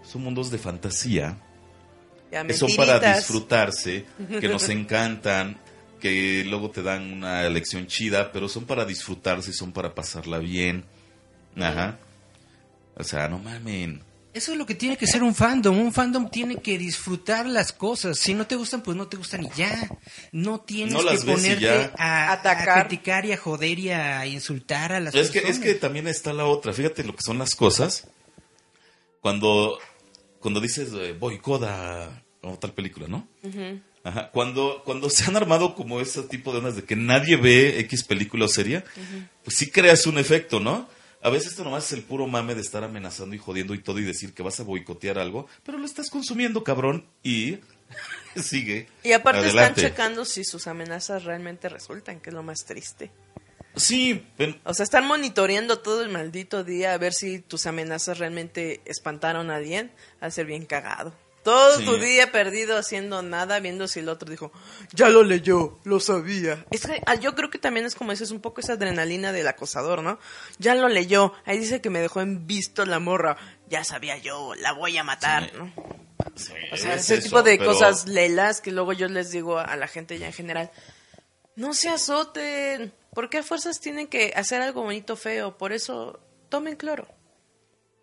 son 0.04 0.22
mundos 0.22 0.50
de 0.50 0.58
fantasía 0.58 1.38
Ya, 2.30 2.46
que 2.46 2.52
son 2.52 2.68
para 2.76 2.98
disfrutarse, 3.16 4.04
que 4.40 4.48
nos 4.48 4.68
encantan, 4.68 5.58
que 5.98 6.44
luego 6.46 6.70
te 6.70 6.82
dan 6.82 7.10
una 7.10 7.48
lección 7.48 7.86
chida, 7.86 8.30
pero 8.32 8.48
son 8.50 8.66
para 8.66 8.84
disfrutarse, 8.84 9.52
son 9.54 9.72
para 9.72 9.94
pasarla 9.94 10.38
bien. 10.38 10.84
Ajá. 11.56 11.98
O 12.96 13.02
sea, 13.04 13.28
no 13.28 13.38
mamen. 13.38 14.02
Eso 14.34 14.52
es 14.52 14.58
lo 14.58 14.66
que 14.66 14.74
tiene 14.74 14.96
que 14.96 15.06
ser 15.06 15.22
un 15.22 15.34
fandom. 15.34 15.78
Un 15.78 15.92
fandom 15.92 16.28
tiene 16.28 16.56
que 16.56 16.76
disfrutar 16.76 17.46
las 17.46 17.72
cosas. 17.72 18.18
Si 18.18 18.34
no 18.34 18.46
te 18.46 18.56
gustan, 18.56 18.82
pues 18.82 18.96
no 18.96 19.06
te 19.06 19.16
gustan 19.16 19.44
y 19.44 19.48
ya. 19.56 19.88
No 20.32 20.60
tienes 20.60 20.92
No 20.92 21.08
que 21.08 21.16
ponerte 21.18 21.90
a, 21.96 22.32
Atacar. 22.32 22.68
a 22.80 22.86
criticar 22.88 23.24
y 23.26 23.32
a 23.32 23.36
joder 23.36 23.78
y 23.78 23.90
a 23.90 24.26
insultar 24.26 24.92
a 24.92 24.98
las 25.00 25.14
Es 25.14 25.30
que, 25.30 25.40
personas. 25.40 25.58
es 25.58 25.62
que 25.64 25.74
también 25.78 26.08
está 26.08 26.32
la 26.32 26.46
otra. 26.46 26.72
Fíjate 26.72 27.04
lo 27.04 27.14
que 27.14 27.22
son 27.22 27.38
las 27.38 27.54
cosas. 27.54 28.08
Cuando, 29.20 29.78
cuando 30.40 30.60
dices 30.60 30.88
eh, 30.94 31.12
boicot 31.18 31.62
a, 31.62 32.04
a 32.42 32.56
tal 32.60 32.72
película, 32.74 33.06
¿no? 33.08 33.26
Ajá. 34.02 34.30
Cuando, 34.32 34.82
cuando 34.84 35.08
se 35.08 35.24
han 35.24 35.36
armado 35.36 35.74
como 35.74 36.00
ese 36.00 36.22
tipo 36.24 36.52
de 36.52 36.58
ondas 36.58 36.76
de 36.76 36.84
que 36.84 36.94
nadie 36.96 37.36
ve 37.36 37.78
X 37.80 38.04
película 38.04 38.44
o 38.44 38.48
serie, 38.48 38.84
pues 39.44 39.56
sí 39.56 39.70
creas 39.70 40.06
un 40.06 40.18
efecto, 40.18 40.60
¿no? 40.60 40.88
A 41.24 41.30
veces 41.30 41.52
esto 41.52 41.64
nomás 41.64 41.86
es 41.86 41.92
el 41.92 42.02
puro 42.02 42.26
mame 42.26 42.54
de 42.54 42.60
estar 42.60 42.84
amenazando 42.84 43.34
y 43.34 43.38
jodiendo 43.38 43.72
y 43.72 43.78
todo 43.78 43.98
y 43.98 44.04
decir 44.04 44.34
que 44.34 44.42
vas 44.42 44.60
a 44.60 44.62
boicotear 44.62 45.18
algo, 45.18 45.46
pero 45.62 45.78
lo 45.78 45.86
estás 45.86 46.10
consumiendo, 46.10 46.62
cabrón, 46.62 47.06
y 47.22 47.60
sigue. 48.36 48.88
Y 49.02 49.12
aparte 49.12 49.40
Adelante. 49.40 49.80
están 49.80 49.90
checando 49.90 50.24
si 50.26 50.44
sus 50.44 50.66
amenazas 50.66 51.24
realmente 51.24 51.70
resultan, 51.70 52.20
que 52.20 52.28
es 52.28 52.34
lo 52.34 52.42
más 52.42 52.66
triste. 52.66 53.10
Sí, 53.74 54.26
pero, 54.36 54.54
O 54.64 54.74
sea, 54.74 54.84
están 54.84 55.06
monitoreando 55.06 55.78
todo 55.78 56.02
el 56.02 56.10
maldito 56.10 56.62
día 56.62 56.92
a 56.92 56.98
ver 56.98 57.14
si 57.14 57.38
tus 57.38 57.64
amenazas 57.64 58.18
realmente 58.18 58.82
espantaron 58.84 59.50
a 59.50 59.56
alguien. 59.56 59.90
Al 60.20 60.30
ser 60.30 60.44
bien 60.44 60.66
cagado. 60.66 61.14
Todo 61.44 61.78
Sí. 61.78 61.84
tu 61.84 61.98
día 61.98 62.32
perdido 62.32 62.76
haciendo 62.78 63.22
nada, 63.22 63.60
viendo 63.60 63.86
si 63.86 64.00
el 64.00 64.08
otro 64.08 64.30
dijo, 64.30 64.50
ya 64.92 65.10
lo 65.10 65.22
leyó, 65.22 65.78
lo 65.84 66.00
sabía. 66.00 66.64
Es 66.70 66.86
que, 66.86 67.00
ah, 67.06 67.14
yo 67.16 67.34
creo 67.34 67.50
que 67.50 67.58
también 67.58 67.84
es 67.86 67.94
como 67.94 68.10
dices, 68.12 68.30
un 68.30 68.40
poco 68.40 68.60
esa 68.62 68.72
adrenalina 68.72 69.30
del 69.30 69.46
acosador, 69.46 70.02
¿no? 70.02 70.18
Ya 70.58 70.74
lo 70.74 70.88
leyó. 70.88 71.34
Ahí 71.44 71.58
dice 71.58 71.80
que 71.82 71.90
me 71.90 72.00
dejó 72.00 72.22
en 72.22 72.46
visto 72.46 72.86
la 72.86 72.98
morra. 72.98 73.36
Ya 73.68 73.84
sabía 73.84 74.16
yo, 74.16 74.54
la 74.54 74.72
voy 74.72 74.96
a 74.96 75.04
matar, 75.04 75.50
Sí. 75.50 75.56
¿no? 75.58 75.72
sí, 76.34 76.52
O 76.72 76.76
sea, 76.78 76.94
es 76.94 77.02
ese 77.04 77.14
eso, 77.16 77.24
tipo 77.24 77.42
de 77.42 77.58
pero- 77.58 77.72
cosas 77.72 78.08
lelas 78.08 78.60
que 78.62 78.72
luego 78.72 78.92
yo 78.94 79.06
les 79.08 79.30
digo 79.30 79.58
a 79.58 79.76
la 79.76 79.86
gente 79.86 80.18
ya 80.18 80.26
en 80.26 80.32
general. 80.32 80.70
No 81.56 81.74
se 81.74 81.90
azoten. 81.90 82.92
¿Por 83.12 83.28
qué 83.30 83.38
a 83.38 83.42
fuerzas 83.42 83.80
tienen 83.80 84.06
que 84.08 84.32
hacer 84.34 84.62
algo 84.62 84.82
bonito 84.82 85.14
feo? 85.14 85.56
Por 85.58 85.72
eso, 85.72 86.18
tomen 86.48 86.74
cloro. 86.76 87.06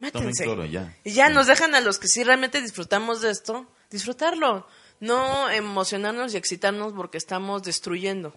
Mátense. 0.02 0.44
cloro, 0.44 0.66
ya. 0.66 0.96
Y 1.04 1.12
ya 1.14 1.28
Sí. 1.28 1.34
nos 1.34 1.48
dejan 1.48 1.74
a 1.76 1.80
los 1.82 2.00
que 2.00 2.08
sí 2.08 2.24
realmente 2.24 2.62
disfrutamos 2.62 3.22
de 3.22 3.32
esto, 3.32 3.72
disfrutarlo. 3.90 4.68
No 5.00 5.50
emocionarnos 5.50 6.34
y 6.34 6.38
excitarnos 6.38 6.94
porque 6.94 7.18
estamos 7.18 7.64
destruyendo. 7.64 8.36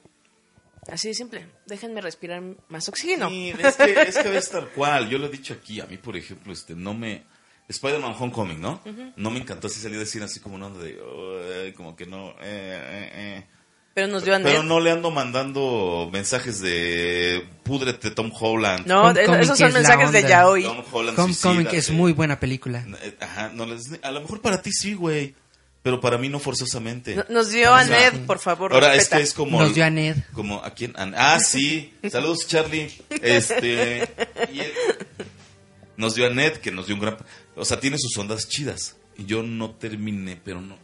Así 0.89 1.09
de 1.09 1.15
simple. 1.15 1.47
Déjenme 1.67 2.01
respirar 2.01 2.43
más 2.69 2.89
oxígeno. 2.89 3.29
Sí, 3.29 3.55
es 3.59 3.77
que, 3.77 3.93
es 4.03 4.19
que 4.19 4.37
es 4.37 4.51
tal 4.53 4.69
cual. 4.71 5.09
Yo 5.09 5.19
lo 5.19 5.27
he 5.27 5.31
dicho 5.31 5.55
aquí. 5.55 5.81
A 5.81 5.87
mí, 5.87 5.97
por 5.99 6.17
ejemplo, 6.17 6.53
este, 6.53 6.75
no 6.75 6.95
me. 6.95 7.25
Spider-Man 7.69 8.15
Homecoming, 8.19 8.61
¿no? 8.61 8.83
No 9.17 9.31
me 9.31 9.39
encantó 9.41 9.69
así 9.69 9.81
salir 9.81 9.97
a 9.97 10.01
decir 10.01 10.23
así 10.23 10.41
como 10.41 10.57
una 10.57 10.67
onda 10.67 10.81
de. 10.85 11.73
Como 11.75 11.97
que 11.97 12.05
no. 12.05 12.31
eh, 12.33 12.35
eh, 12.43 13.11
eh. 13.15 13.47
Pero 13.95 14.09
nos 14.09 14.25
dio 14.25 14.35
a 14.35 14.39
Pero 14.41 14.63
Ned. 14.63 14.69
no 14.69 14.81
le 14.81 14.91
ando 14.91 15.11
mandando 15.13 16.11
mensajes 16.13 16.61
de. 16.61 17.47
Púdrete, 17.63 18.11
Tom 18.11 18.33
Holland. 18.39 18.87
No, 18.87 19.03
Homecoming, 19.05 19.41
esos 19.41 19.57
son 19.59 19.69
es 19.69 19.75
mensajes 19.75 20.11
de 20.13 20.23
yaoi. 20.23 20.65
Tom 20.65 20.83
Holland. 20.91 21.19
Homecoming, 21.19 21.67
que 21.67 21.77
es 21.77 21.91
muy 21.91 22.13
buena 22.13 22.41
película. 22.41 22.85
Eh, 23.03 23.17
Ajá, 23.21 23.51
no 23.55 23.67
les- 23.67 23.99
a 24.03 24.11
lo 24.11 24.21
mejor 24.21 24.41
para 24.41 24.61
ti 24.61 24.73
sí, 24.73 24.95
güey. 24.95 25.35
Pero 25.85 26.01
para 26.01 26.17
mí 26.19 26.29
no 26.31 26.39
forzosamente. 26.41 27.15
No- 27.15 27.25
Nos 27.29 27.51
dio 27.51 27.73
a 27.75 27.85
Ned, 27.85 28.25
por 28.27 28.39
favor. 28.39 28.73
Ahora 28.73 28.89
es 28.93 28.97
respeta. 29.01 29.17
que 29.19 29.23
es 29.23 29.35
como. 29.35 29.61
Nos 29.61 29.75
dio 29.75 29.85
a 29.85 29.91
Ned. 29.91 30.17
Como 30.33 30.65
a 30.65 30.71
quién. 30.71 30.95
Ah, 30.97 31.39
sí. 31.41 31.93
Saludos, 32.11 32.49
Charlie. 32.49 32.91
Este. 33.23 34.09
y 34.53 34.61
él- 34.61 34.73
nos 35.97 36.15
dio 36.17 36.27
a 36.27 36.31
Ned, 36.31 36.55
que 36.55 36.73
nos 36.73 36.87
dio 36.87 36.97
un 36.97 37.01
gran. 37.03 37.17
O 37.55 37.65
sea, 37.65 37.79
tiene 37.79 37.99
sus 37.99 38.17
ondas 38.19 38.49
chidas. 38.49 38.97
Y 39.17 39.27
yo 39.27 39.43
no 39.45 39.71
terminé, 39.73 40.41
pero 40.43 40.61
no. 40.61 40.77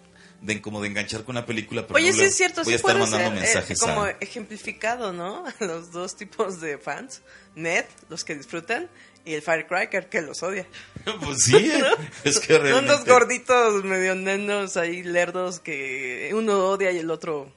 De, 0.43 0.63
como 0.63 0.81
de 0.81 0.89
enganchar 0.89 1.25
con 1.25 1.35
la 1.35 1.45
película. 1.45 1.87
Pero 1.87 1.97
Oye, 1.97 2.11
no 2.13 2.17
sí 2.17 2.23
es 2.25 2.35
cierto, 2.37 2.63
Voy 2.63 2.71
sí 2.71 2.73
a 2.73 2.77
estar 2.77 2.99
mandando 2.99 3.29
ser 3.29 3.37
eh, 3.37 3.41
mensajes 3.41 3.79
como 3.79 4.05
a. 4.05 4.11
ejemplificado, 4.21 5.13
¿no? 5.13 5.45
A 5.61 5.65
los 5.65 5.93
dos 5.93 6.17
tipos 6.17 6.61
de 6.63 6.79
fans. 6.79 7.21
Ned, 7.55 7.85
los 8.09 8.25
que 8.25 8.35
disfrutan, 8.37 8.89
y 9.27 9.35
el 9.35 9.43
Firecracker, 9.43 10.09
que 10.09 10.23
los 10.23 10.43
odia. 10.43 10.67
Pues 11.21 11.43
sí, 11.45 11.71
es 12.25 12.39
que 12.41 12.55
Son 12.55 12.63
realmente. 12.63 12.91
dos 12.93 13.05
gorditos 13.05 13.85
medio 13.85 14.15
nenos 14.15 14.77
ahí, 14.79 15.03
lerdos, 15.03 15.61
que 15.61 16.31
uno 16.35 16.69
odia 16.71 16.91
y 16.93 16.99
el 16.99 17.11
otro 17.11 17.53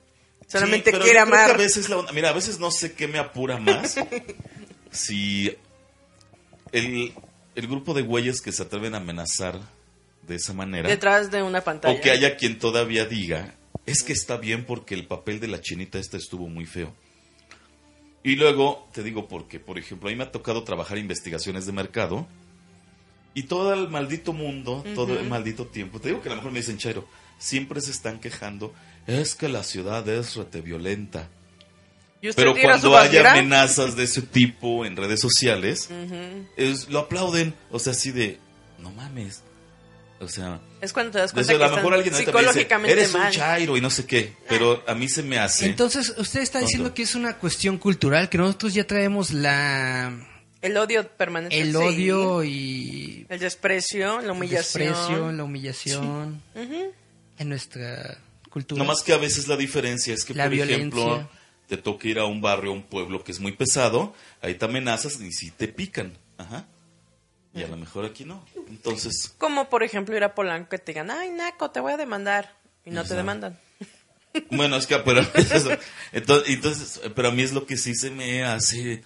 solamente 0.48 0.92
Sí, 0.92 0.98
quiere 1.00 1.20
amar. 1.20 1.52
a 1.52 1.58
veces 1.58 1.88
la 1.90 2.04
mira, 2.14 2.30
a 2.30 2.34
veces 2.34 2.60
no 2.60 2.70
sé 2.70 2.94
qué 2.94 3.08
me 3.08 3.18
apura 3.18 3.58
más. 3.60 3.96
si 4.92 5.56
el, 6.72 7.14
el 7.56 7.68
grupo 7.68 7.94
de 7.94 8.02
güeyes 8.02 8.42
que 8.42 8.52
se 8.52 8.62
atreven 8.64 8.94
a 8.94 8.98
amenazar 8.98 9.60
de 10.28 10.36
esa 10.36 10.54
manera. 10.54 10.90
Detrás 10.90 11.30
de 11.32 11.42
una 11.44 11.62
pantalla. 11.62 11.98
O 11.98 12.02
que 12.02 12.12
haya 12.12 12.36
quien 12.38 12.60
todavía 12.60 13.06
diga, 13.06 13.56
es 13.86 14.04
que 14.04 14.14
está 14.14 14.38
bien 14.38 14.66
porque 14.66 14.96
el 14.96 15.06
papel 15.08 15.40
de 15.40 15.48
la 15.48 15.62
chinita 15.62 16.00
esta 16.00 16.18
estuvo 16.18 16.48
muy 16.48 16.66
feo. 16.66 16.94
Y 18.24 18.36
luego, 18.38 18.88
te 18.94 19.04
digo 19.04 19.28
porque, 19.28 19.60
por 19.60 19.78
ejemplo, 19.78 20.08
a 20.08 20.12
mí 20.12 20.18
me 20.18 20.24
ha 20.24 20.32
tocado 20.32 20.64
trabajar 20.64 20.98
investigaciones 20.98 21.66
de 21.66 21.74
mercado 21.74 22.26
Y 23.36 23.44
todo 23.44 23.74
el 23.74 23.90
maldito 23.90 24.32
mundo, 24.32 24.84
todo 24.96 25.20
el 25.20 25.28
maldito 25.28 25.66
tiempo, 25.66 26.00
te 26.00 26.10
digo 26.10 26.22
que 26.22 26.30
a 26.30 26.32
lo 26.32 26.36
mejor 26.38 26.52
me 26.52 26.60
dicen, 26.60 26.78
Chairo, 26.78 27.06
siempre 27.40 27.82
se 27.82 27.90
están 27.92 28.20
quejando, 28.20 28.74
es 29.08 29.34
que 29.36 29.50
la 29.50 29.64
ciudad 29.64 30.08
es 30.08 30.36
rete 30.36 30.62
violenta. 30.62 31.30
¿Y 32.22 32.30
usted 32.30 32.44
Pero 32.44 32.56
cuando 32.56 32.96
hay 32.98 33.10
basura? 33.10 33.32
amenazas 33.34 33.96
de 33.98 34.04
ese 34.04 34.22
tipo 34.22 34.86
en 34.86 34.96
redes 34.96 35.20
sociales, 35.20 35.90
es- 36.56 36.88
lo 36.90 37.00
aplauden. 37.00 37.54
O 37.72 37.80
sea, 37.80 37.92
así 37.92 38.12
de, 38.12 38.38
no 38.80 38.92
mames. 38.92 39.42
O 40.24 40.28
sea, 40.28 40.60
Es 40.82 40.92
cuando 40.94 41.12
te 41.12 41.20
das 41.20 41.32
cuenta 41.34 41.52
eso, 41.52 41.60
que 41.60 41.64
a 41.66 41.68
lo 41.70 41.76
mejor 41.76 41.94
están 41.94 42.00
alguien 42.00 42.14
me 42.14 42.20
dice, 42.20 42.32
psicológicamente 42.32 42.92
eres 42.94 43.14
un 43.14 43.20
mal. 43.22 43.34
chairo 43.34 43.78
y 43.78 43.82
no 43.82 43.90
sé 43.90 44.06
qué. 44.06 44.34
Pero 44.50 44.84
a 44.88 44.96
mí 44.96 45.08
se 45.10 45.24
me 45.24 45.38
hace. 45.40 45.66
Entonces, 45.68 46.14
usted 46.18 46.42
está 46.42 46.60
diciendo 46.60 46.86
Tonto. 46.90 46.96
que 46.96 47.02
es 47.04 47.16
una 47.16 47.38
cuestión 47.38 47.78
cultural, 47.78 48.30
que 48.30 48.38
nosotros 48.38 48.74
ya 48.74 48.86
traemos 48.86 49.32
la 49.32 50.12
El 50.62 50.78
odio 50.78 51.08
permanente. 51.08 51.60
el 51.60 51.72
sí. 51.72 51.76
odio 51.78 52.44
y 52.44 53.26
El 53.30 53.40
desprecio, 53.40 54.18
la 54.18 54.24
el 54.24 54.32
humillación. 54.32 54.88
desprecio, 54.88 55.32
la 55.32 55.44
humillación 55.44 56.42
en 57.40 57.50
nuestra 57.50 58.18
cultura. 58.50 58.80
No 58.80 58.86
más 58.86 59.02
que 59.02 59.14
a 59.14 59.18
veces 59.18 59.48
la 59.48 59.58
diferencia 59.58 60.14
es 60.14 60.24
que, 60.26 60.34
La 60.34 60.46
por 60.46 60.54
ejemplo, 60.54 61.04
violencia. 61.06 61.30
te 61.68 61.78
toca 61.78 62.08
ir 62.08 62.20
a 62.20 62.26
un 62.26 62.40
barrio, 62.42 62.72
a 62.72 62.74
un 62.76 62.84
pueblo 62.84 63.24
que 63.24 63.32
es 63.32 63.40
muy 63.40 63.52
pesado, 63.54 64.14
ahí 64.42 64.54
te 64.56 64.66
amenazas 64.66 65.20
y 65.20 65.32
si 65.32 65.52
te 65.52 65.68
pican. 65.68 66.14
Ajá. 66.38 66.66
Y 67.56 67.64
a 67.64 67.68
lo 67.68 67.78
mejor 67.78 68.06
aquí 68.06 68.26
no. 68.26 68.44
Entonces, 68.68 69.34
Como 69.38 69.70
por 69.70 69.84
ejemplo 69.84 70.16
ir 70.18 70.24
a 70.24 70.34
Polanco 70.34 70.70
que 70.70 70.80
te 70.80 70.92
digan, 70.94 71.12
ay, 71.12 71.30
Naco, 71.30 71.70
te 71.72 71.80
voy 71.80 71.94
a 71.94 71.98
demandar. 71.98 72.56
Y 72.86 72.90
no 72.92 73.04
te 73.04 73.14
demandan. 73.16 73.58
bueno, 74.52 74.76
es 74.78 74.88
que, 74.88 74.98
pero, 75.00 75.22
entonces, 75.36 75.80
entonces, 76.48 77.02
pero 77.16 77.28
a 77.30 77.32
mí 77.32 77.44
es 77.44 77.54
lo 77.54 77.66
que 77.66 77.78
sí 77.78 77.94
se 77.96 78.10
me 78.10 78.44
hace 78.44 79.04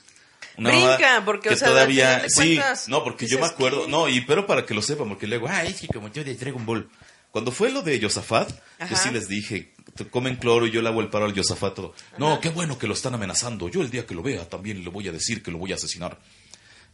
una 0.57 0.69
Brinca, 0.69 1.21
porque, 1.25 1.49
que 1.49 1.55
o 1.55 1.57
sea, 1.57 1.67
al 1.67 1.73
todavía, 1.73 2.23
sí, 2.29 2.59
no, 2.87 3.03
porque 3.03 3.27
yo 3.27 3.37
me 3.39 3.45
acuerdo, 3.45 3.85
que- 3.85 3.91
no, 3.91 4.07
y 4.07 4.21
pero 4.21 4.47
para 4.47 4.65
que 4.65 4.73
lo 4.73 4.81
sepan, 4.81 5.09
porque 5.09 5.27
luego, 5.27 5.47
ay, 5.49 5.67
es 5.69 5.81
que 5.81 5.87
como 5.87 6.07
yo 6.11 6.23
de 6.23 6.33
Dragon 6.35 6.65
Ball, 6.65 6.89
cuando 7.31 7.51
fue 7.51 7.69
lo 7.71 7.81
de 7.81 7.99
Yosafat, 7.99 8.49
Ajá. 8.79 8.89
yo 8.89 8.95
sí 8.95 9.11
les 9.11 9.27
dije, 9.27 9.73
te 9.95 10.07
comen 10.07 10.37
cloro 10.37 10.65
y 10.65 10.71
yo 10.71 10.81
le 10.81 10.87
hago 10.89 11.01
el 11.01 11.09
paro 11.09 11.25
al 11.25 11.33
Yosafat 11.33 11.75
todo. 11.75 11.93
No, 12.17 12.39
qué 12.39 12.49
bueno 12.49 12.79
que 12.79 12.87
lo 12.87 12.93
están 12.93 13.13
amenazando. 13.13 13.67
Yo 13.69 13.81
el 13.81 13.91
día 13.91 14.05
que 14.07 14.15
lo 14.15 14.23
vea 14.23 14.47
también 14.47 14.83
le 14.83 14.89
voy 14.89 15.07
a 15.07 15.11
decir 15.11 15.43
que 15.43 15.51
lo 15.51 15.57
voy 15.57 15.73
a 15.73 15.75
asesinar. 15.75 16.17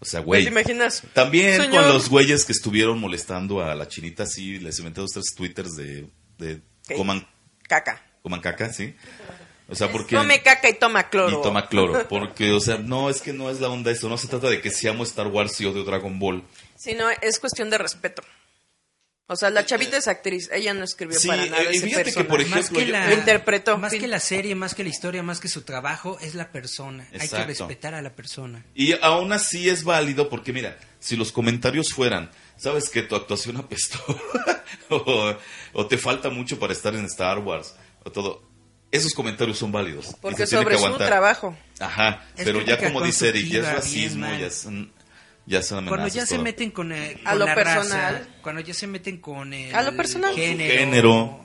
O 0.04 0.06
sea, 0.06 0.20
güey. 0.20 0.44
¿Te 0.44 0.50
imaginas? 0.50 1.02
También 1.14 1.62
Señor. 1.62 1.84
con 1.84 1.94
los 1.94 2.10
güeyes 2.10 2.44
que 2.44 2.52
estuvieron 2.52 3.00
molestando 3.00 3.64
a 3.64 3.74
la 3.74 3.88
chinita, 3.88 4.26
sí, 4.26 4.60
les 4.60 4.78
inventé 4.80 5.00
dos, 5.00 5.12
tres 5.12 5.34
twitters 5.34 5.78
de, 5.78 6.10
de 6.38 6.60
¿Qué? 6.86 6.96
coman, 6.96 7.26
Caca. 7.70 8.04
coman 8.22 8.42
caca, 8.42 8.74
sí. 8.74 8.94
O 9.70 9.76
sea, 9.76 9.90
porque... 9.90 10.18
Come 10.18 10.42
caca 10.44 10.70
y 10.70 10.74
toma 10.74 11.10
cloro. 11.10 11.40
Y 11.40 11.42
toma 11.42 11.70
cloro, 11.70 12.06
porque, 12.10 12.52
o 12.52 12.60
sea, 12.60 12.80
no, 12.80 13.10
es 13.10 13.22
que 13.22 13.32
no 13.32 13.50
es 13.50 13.62
la 13.62 13.70
onda 13.70 13.92
eso, 13.92 14.10
no 14.10 14.18
se 14.18 14.28
trata 14.28 14.50
de 14.50 14.60
que 14.60 14.72
si 14.72 14.90
amo 14.90 15.04
Star 15.04 15.28
Wars 15.28 15.62
y 15.62 15.66
odio 15.66 15.86
Dragon 15.86 16.20
Ball. 16.20 16.44
Sí, 16.76 16.96
no, 16.96 17.06
es 17.22 17.40
cuestión 17.40 17.70
de 17.70 17.78
respeto. 17.78 18.24
O 19.28 19.38
sea, 19.38 19.50
la 19.50 19.66
chavita 19.66 19.96
es 19.98 20.10
actriz, 20.10 20.50
ella 20.52 20.74
no 20.74 20.84
escribió 20.84 21.18
Sí, 21.18 21.30
para 21.30 21.46
nada 21.46 21.64
eh, 21.64 21.68
ese 21.72 21.86
fíjate 21.88 22.12
que, 22.14 22.24
por 22.26 22.40
más 22.46 22.60
ejemplo, 22.60 22.80
que 22.80 22.86
yo- 22.88 22.92
la 22.92 23.08
Lo 23.08 23.14
interpretó, 23.14 23.78
más 23.78 23.92
fin. 23.92 24.02
que 24.02 24.08
la 24.10 24.20
serie, 24.20 24.54
más 24.54 24.76
que 24.76 24.84
la 24.84 24.90
historia, 24.90 25.24
más 25.24 25.40
que 25.40 25.48
su 25.48 25.62
trabajo, 25.62 26.18
es 26.20 26.36
la 26.36 26.52
persona. 26.52 27.06
Hay 27.14 27.20
que 27.20 27.26
Exacto. 27.26 27.48
respetar 27.48 27.94
a 27.96 28.02
la 28.02 28.14
persona. 28.16 28.66
Y 28.76 28.94
aún 29.02 29.32
así 29.32 29.70
es 29.70 29.86
válido 29.86 30.28
porque, 30.30 30.52
mira, 30.52 30.78
si 31.00 31.16
los 31.16 31.32
comentarios 31.32 31.94
fueran, 31.94 32.32
sabes 32.58 32.90
que 32.90 33.02
tu 33.02 33.16
actuación 33.16 33.56
apestó, 33.58 34.00
o, 34.90 35.34
o 35.72 35.88
te 35.88 35.98
falta 35.98 36.30
mucho 36.30 36.60
para 36.60 36.74
estar 36.74 36.94
en 36.94 37.06
Star 37.06 37.40
Wars, 37.40 37.76
o 38.04 38.12
todo, 38.12 38.44
esos 38.92 39.14
comentarios 39.14 39.58
son 39.58 39.72
válidos. 39.72 40.16
Porque 40.22 40.46
sobre 40.46 40.72
que 40.76 40.80
su 40.80 40.86
aguantar. 40.86 41.08
trabajo. 41.08 41.58
Ajá, 41.80 42.26
Es 42.36 42.44
pero 42.44 42.60
ya 42.62 42.78
como 42.78 43.02
dice 43.02 43.30
Eric, 43.30 43.48
ya 43.48 43.60
es 43.60 43.66
racismo, 43.74 44.26
ya 44.26 44.32
mal. 44.70 44.92
Son, 45.46 45.52
ya 45.52 45.62
son 45.64 45.78
amenazas. 45.80 45.90
Cuando 45.98 46.16
ya 46.16 46.26
se 46.26 46.36
todo. 46.36 46.44
meten 46.44 46.72
con, 46.72 46.92
eh, 46.92 47.22
A 47.26 47.36
lo 47.36 47.46
la 47.46 47.56
personal. 47.56 48.14
raza, 48.16 48.28
cuando 48.42 48.62
ya 48.62 48.74
se 48.74 48.88
meten 48.88 49.18
con 49.18 49.54
el 49.54 49.74
A 49.76 49.82
lo 49.82 49.96
personal. 49.96 50.34
género, 50.34 50.74
Género. 50.74 51.40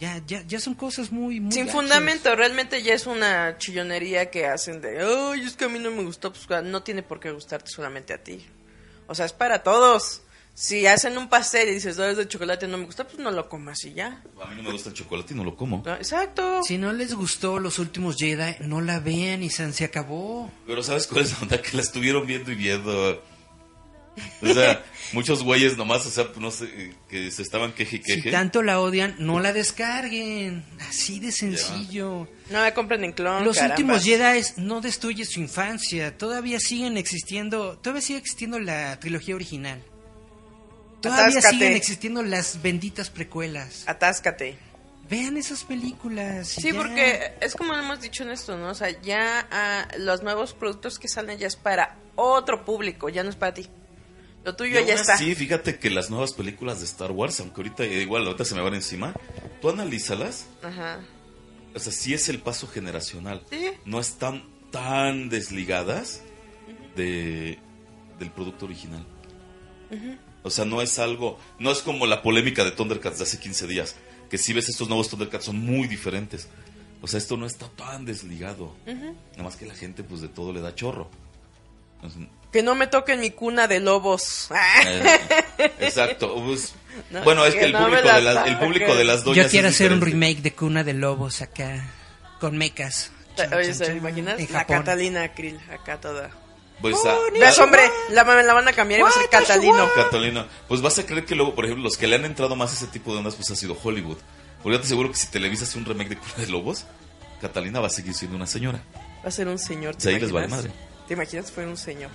Ya, 0.00 0.20
ya, 0.26 0.42
ya 0.46 0.58
son 0.58 0.74
cosas 0.74 1.12
muy, 1.12 1.38
muy 1.40 1.52
Sin 1.52 1.68
fundamento, 1.68 2.34
realmente 2.34 2.82
ya 2.82 2.94
es 2.94 3.06
una 3.06 3.56
chillonería 3.58 4.28
que 4.30 4.46
hacen 4.46 4.80
de, 4.80 5.00
ay, 5.00 5.40
es 5.46 5.54
que 5.56 5.66
a 5.66 5.68
mí 5.68 5.78
no 5.78 5.90
me 5.92 6.02
gustó, 6.02 6.32
pues 6.32 6.46
no 6.64 6.82
tiene 6.82 7.02
por 7.04 7.20
qué 7.20 7.30
gustarte 7.30 7.70
solamente 7.70 8.12
a 8.12 8.18
ti. 8.22 8.44
O 9.06 9.14
sea, 9.14 9.24
es 9.26 9.32
para 9.32 9.62
todos. 9.62 10.22
Si 10.56 10.86
hacen 10.86 11.18
un 11.18 11.28
pastel 11.28 11.68
y 11.68 11.74
dices, 11.74 11.96
no, 11.96 12.04
es 12.04 12.16
de 12.16 12.28
chocolate, 12.28 12.68
no 12.68 12.78
me 12.78 12.84
gusta, 12.84 13.04
pues 13.04 13.18
no 13.18 13.32
lo 13.32 13.48
comas 13.48 13.84
y 13.84 13.92
ya. 13.92 14.22
A 14.40 14.46
mí 14.50 14.56
no 14.56 14.62
me 14.62 14.70
gusta 14.70 14.90
el 14.90 14.94
chocolate 14.94 15.34
y 15.34 15.36
no 15.36 15.42
lo 15.42 15.56
como. 15.56 15.82
No, 15.84 15.94
exacto. 15.94 16.62
Si 16.62 16.78
no 16.78 16.92
les 16.92 17.12
gustó 17.14 17.58
los 17.58 17.80
últimos 17.80 18.16
Jedi, 18.16 18.54
no 18.60 18.80
la 18.80 19.00
vean 19.00 19.42
y 19.42 19.50
se, 19.50 19.72
se 19.72 19.84
acabó. 19.84 20.52
Pero 20.64 20.82
¿sabes 20.84 21.08
cuál 21.08 21.24
es 21.24 21.32
la 21.32 21.38
onda? 21.40 21.60
Que 21.60 21.76
la 21.76 21.82
estuvieron 21.82 22.24
viendo 22.24 22.52
y 22.52 22.54
viendo. 22.54 23.20
O 24.42 24.46
sea, 24.46 24.84
muchos 25.12 25.42
güeyes 25.42 25.76
nomás, 25.76 26.06
o 26.06 26.10
sea, 26.10 26.28
no 26.38 26.52
sé, 26.52 26.94
que 27.08 27.32
se 27.32 27.42
estaban 27.42 27.72
queje 27.72 27.96
y 27.96 28.02
Si 28.04 28.04
queje. 28.22 28.30
tanto 28.30 28.62
la 28.62 28.78
odian, 28.80 29.16
no 29.18 29.40
la 29.40 29.52
descarguen. 29.52 30.64
Así 30.88 31.18
de 31.18 31.32
sencillo. 31.32 32.28
No 32.50 32.62
me 32.62 32.72
compren 32.72 33.02
en 33.02 33.10
clon. 33.10 33.44
Los 33.44 33.60
últimos 33.60 34.04
Jedi 34.04 34.40
no 34.58 34.80
destruye 34.80 35.24
su 35.24 35.40
infancia. 35.40 36.16
Todavía 36.16 36.60
siguen 36.60 36.96
existiendo. 36.96 37.76
Todavía 37.78 38.02
sigue 38.02 38.20
existiendo 38.20 38.60
la 38.60 39.00
trilogía 39.00 39.34
original. 39.34 39.82
Todavía 41.04 41.26
Atáscate. 41.26 41.54
siguen 41.56 41.72
existiendo 41.74 42.22
las 42.22 42.62
benditas 42.62 43.10
precuelas. 43.10 43.84
Atáscate. 43.86 44.56
Vean 45.08 45.36
esas 45.36 45.64
películas. 45.64 46.48
Sí, 46.48 46.72
ya. 46.72 46.76
porque 46.76 47.34
es 47.40 47.54
como 47.54 47.74
hemos 47.74 48.00
dicho 48.00 48.22
en 48.22 48.30
esto, 48.30 48.56
¿no? 48.56 48.70
O 48.70 48.74
sea, 48.74 48.90
ya 49.02 49.46
ah, 49.50 49.86
los 49.98 50.22
nuevos 50.22 50.54
productos 50.54 50.98
que 50.98 51.08
salen 51.08 51.38
ya 51.38 51.46
es 51.46 51.56
para 51.56 51.96
otro 52.16 52.64
público, 52.64 53.08
ya 53.08 53.22
no 53.22 53.30
es 53.30 53.36
para 53.36 53.54
ti. 53.54 53.68
Lo 54.44 54.56
tuyo 54.56 54.80
ya 54.80 54.94
está. 54.94 55.14
así, 55.14 55.34
fíjate 55.34 55.78
que 55.78 55.90
las 55.90 56.10
nuevas 56.10 56.32
películas 56.32 56.78
de 56.80 56.84
Star 56.86 57.12
Wars, 57.12 57.40
aunque 57.40 57.60
ahorita 57.60 57.84
igual 57.86 58.26
ahorita 58.26 58.44
se 58.44 58.54
me 58.54 58.60
van 58.60 58.74
encima, 58.74 59.14
tú 59.60 59.70
analízalas, 59.70 60.46
Ajá. 60.62 61.00
o 61.74 61.78
sea, 61.78 61.92
sí 61.92 62.12
es 62.12 62.28
el 62.28 62.40
paso 62.40 62.66
generacional. 62.66 63.42
Sí. 63.50 63.72
No 63.86 64.00
están 64.00 64.44
tan 64.70 65.28
desligadas 65.30 66.22
de 66.96 67.58
del 68.18 68.30
producto 68.30 68.66
original. 68.66 69.06
O 70.44 70.50
sea, 70.50 70.64
no 70.64 70.82
es 70.82 70.98
algo, 70.98 71.38
no 71.58 71.72
es 71.72 71.78
como 71.78 72.06
la 72.06 72.22
polémica 72.22 72.64
de 72.64 72.70
Thundercats 72.70 73.18
de 73.18 73.24
hace 73.24 73.40
15 73.40 73.66
días, 73.66 73.96
que 74.30 74.38
si 74.38 74.52
ves 74.52 74.68
estos 74.68 74.88
nuevos 74.88 75.08
Thundercats 75.08 75.46
son 75.46 75.58
muy 75.58 75.88
diferentes. 75.88 76.48
O 77.00 77.06
sea, 77.06 77.18
esto 77.18 77.36
no 77.36 77.46
está 77.46 77.66
tan 77.68 78.04
desligado. 78.04 78.74
Nada 78.86 79.42
más 79.42 79.56
que 79.56 79.66
la 79.66 79.74
gente 79.74 80.04
pues 80.04 80.20
de 80.20 80.28
todo 80.28 80.52
le 80.52 80.60
da 80.60 80.74
chorro. 80.74 81.10
Que 82.52 82.62
no 82.62 82.74
me 82.74 82.86
toquen 82.86 83.20
mi 83.20 83.30
cuna 83.30 83.66
de 83.66 83.80
lobos. 83.80 84.48
Eh, 84.86 85.18
exacto. 85.80 86.34
pues, 86.44 86.74
No, 87.10 87.22
bueno, 87.24 87.44
es 87.46 87.54
que 87.54 87.64
el 87.64 87.72
no 87.72 87.86
público, 87.86 88.02
la 88.04 88.16
de 88.16 88.22
las, 88.22 88.46
el 88.46 88.58
público 88.58 88.94
de 88.94 89.04
las 89.04 89.24
doñas 89.24 89.46
Yo 89.46 89.50
quiero 89.50 89.68
es 89.68 89.74
hacer 89.74 89.92
un 89.92 90.00
remake 90.00 90.42
de 90.42 90.52
Cuna 90.52 90.84
de 90.84 90.92
Lobos 90.92 91.42
acá. 91.42 91.90
Con 92.38 92.58
mecas. 92.58 93.10
Oye, 93.56 93.74
¿se 93.74 93.96
imaginas? 93.96 94.50
La. 94.50 94.66
Catalina 94.66 95.32
Krill, 95.32 95.58
acá 95.70 96.00
toda. 96.00 96.30
Pues, 96.80 96.96
ah, 97.06 97.16
¿Ves, 97.32 97.58
hombre? 97.60 97.82
La, 98.10 98.24
la 98.24 98.52
van 98.52 98.68
a 98.68 98.72
cambiar 98.72 99.00
y 99.00 99.02
va 99.02 99.08
a 99.08 99.12
ser 99.12 99.28
Catalino. 99.30 99.88
Catalina, 99.94 100.46
pues 100.68 100.82
vas 100.82 100.98
a 100.98 101.06
creer 101.06 101.24
que 101.24 101.34
luego, 101.34 101.54
por 101.54 101.64
ejemplo, 101.64 101.84
los 101.84 101.96
que 101.96 102.06
le 102.06 102.16
han 102.16 102.24
entrado 102.24 102.56
más 102.56 102.72
a 102.72 102.74
ese 102.74 102.86
tipo 102.88 103.12
de 103.12 103.18
ondas, 103.18 103.36
pues 103.36 103.50
ha 103.50 103.56
sido 103.56 103.76
Hollywood. 103.82 104.18
Porque 104.62 104.76
yo 104.76 104.80
te 104.80 104.86
aseguro 104.86 105.10
que 105.10 105.16
si 105.16 105.28
Televisa 105.28 105.64
hace 105.64 105.78
un 105.78 105.84
remake 105.84 106.10
de 106.10 106.16
Cuna 106.18 106.34
de 106.36 106.46
Lobos, 106.48 106.84
Catalina 107.40 107.80
va 107.80 107.86
a 107.86 107.90
seguir 107.90 108.14
siendo 108.14 108.36
una 108.36 108.46
señora. 108.46 108.82
Va 109.24 109.28
a 109.28 109.30
ser 109.30 109.48
un 109.48 109.58
señor. 109.58 109.94
O 109.96 110.00
sea, 110.00 110.12
ahí 110.12 110.20
les 110.20 110.32
vale 110.32 110.46
imaginas? 110.46 110.72
madre. 110.74 110.84
¿Te 111.06 111.14
imaginas? 111.14 111.52
Fue 111.52 111.66
un 111.66 111.76
señor. 111.76 112.10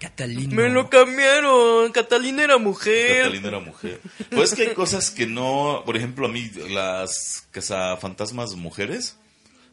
Catalina. 0.00 0.54
Me 0.54 0.68
lo 0.70 0.88
cambiaron. 0.88 1.92
Catalina 1.92 2.44
era 2.44 2.58
mujer. 2.58 3.18
Catalina 3.24 3.48
era 3.48 3.60
mujer. 3.60 4.00
Pues 4.30 4.52
es 4.52 4.56
que 4.56 4.68
hay 4.68 4.74
cosas 4.74 5.10
que 5.10 5.26
no, 5.26 5.82
por 5.84 5.96
ejemplo, 5.96 6.26
a 6.26 6.28
mí 6.30 6.50
las 6.70 7.44
cazafantasmas 7.50 8.54
mujeres, 8.54 9.16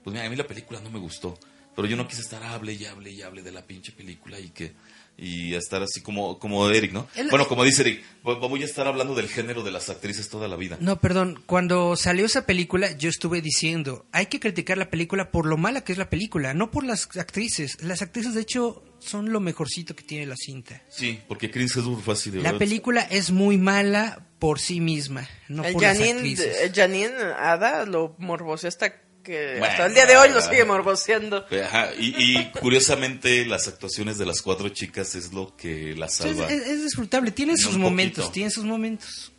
pues 0.03 0.13
mira, 0.13 0.25
a 0.25 0.29
mí 0.29 0.35
la 0.35 0.45
película 0.45 0.79
no 0.81 0.89
me 0.89 0.99
gustó, 0.99 1.39
pero 1.77 1.87
yo 1.87 1.95
no 1.95 2.07
quise 2.07 2.21
estar 2.21 2.43
hable 2.43 2.73
y 2.73 2.83
hable 2.85 3.11
y 3.11 3.21
hable 3.21 3.43
de 3.43 3.51
la 3.53 3.61
pinche 3.61 3.91
película 3.93 4.37
y 4.39 4.49
que 4.49 4.73
y 5.19 5.55
estar 5.55 5.81
así 5.81 6.01
como 6.01 6.37
como 6.37 6.69
Eric, 6.69 6.91
¿no? 6.91 7.07
El- 7.15 7.29
Bueno, 7.29 7.47
como 7.47 7.63
dice 7.63 7.81
Eric, 7.83 8.03
voy 8.23 8.61
a 8.61 8.65
estar 8.65 8.85
hablando 8.87 9.15
del 9.15 9.27
género 9.27 9.63
de 9.63 9.71
las 9.71 9.89
actrices 9.89 10.29
toda 10.29 10.47
la 10.47 10.55
vida. 10.55 10.77
No, 10.79 10.99
perdón. 10.99 11.41
Cuando 11.47 11.95
salió 11.95 12.25
esa 12.25 12.45
película, 12.45 12.91
yo 12.97 13.09
estuve 13.09 13.41
diciendo, 13.41 14.05
hay 14.11 14.27
que 14.27 14.39
criticar 14.39 14.77
la 14.77 14.91
película 14.91 15.31
por 15.31 15.45
lo 15.47 15.57
mala 15.57 15.81
que 15.83 15.91
es 15.91 15.97
la 15.97 16.09
película, 16.11 16.53
no 16.53 16.69
por 16.69 16.83
las 16.83 17.09
actrices. 17.17 17.81
Las 17.81 18.03
actrices, 18.03 18.35
de 18.35 18.41
hecho, 18.41 18.83
son 18.99 19.31
lo 19.31 19.39
mejorcito 19.39 19.95
que 19.95 20.03
tiene 20.03 20.27
la 20.27 20.35
cinta. 20.35 20.83
Sí, 20.89 21.19
porque 21.27 21.49
Chris 21.49 21.75
Hemsworth 21.75 22.03
fue 22.03 22.13
así 22.13 22.29
de 22.29 22.37
La 22.37 22.43
verdad. 22.51 22.59
película 22.59 23.01
es 23.01 23.31
muy 23.31 23.57
mala 23.57 24.23
por 24.37 24.59
sí 24.59 24.79
misma, 24.81 25.27
no 25.47 25.63
el 25.63 25.73
por 25.73 25.81
las 25.81 25.97
Janine, 25.97 26.13
actrices. 26.17 26.61
el 26.61 26.73
Janine 26.73 27.13
Ada 27.39 27.85
lo 27.87 28.15
morboseó 28.19 28.67
hasta 28.67 28.93
que 29.27 29.59
Bueno, 29.59 29.65
hasta 29.65 29.85
el 29.87 29.93
día 29.93 30.05
de 30.05 30.15
hoy 30.17 30.29
lo 30.29 30.41
sigue 30.41 30.63
morboseando. 30.65 31.45
Ajá, 31.63 31.89
y, 31.99 32.15
y 32.39 32.51
curiosamente 32.51 33.45
las 33.45 33.67
actuaciones 33.67 34.17
de 34.17 34.25
las 34.25 34.41
cuatro 34.41 34.69
chicas 34.69 35.13
es 35.15 35.33
lo 35.33 35.55
que 35.57 35.93
las 35.95 36.13
Sí, 36.15 36.29
es, 36.29 36.37
salva. 36.37 36.51
es- 36.51 36.65
es 36.67 36.83
disfrutable, 36.83 37.31
tiene 37.31 37.57
sus 37.57 37.65
poquito. 37.67 37.79
momentos, 37.79 38.31
tiene 38.31 38.49
sus 38.49 38.63
momentos. 38.63 39.31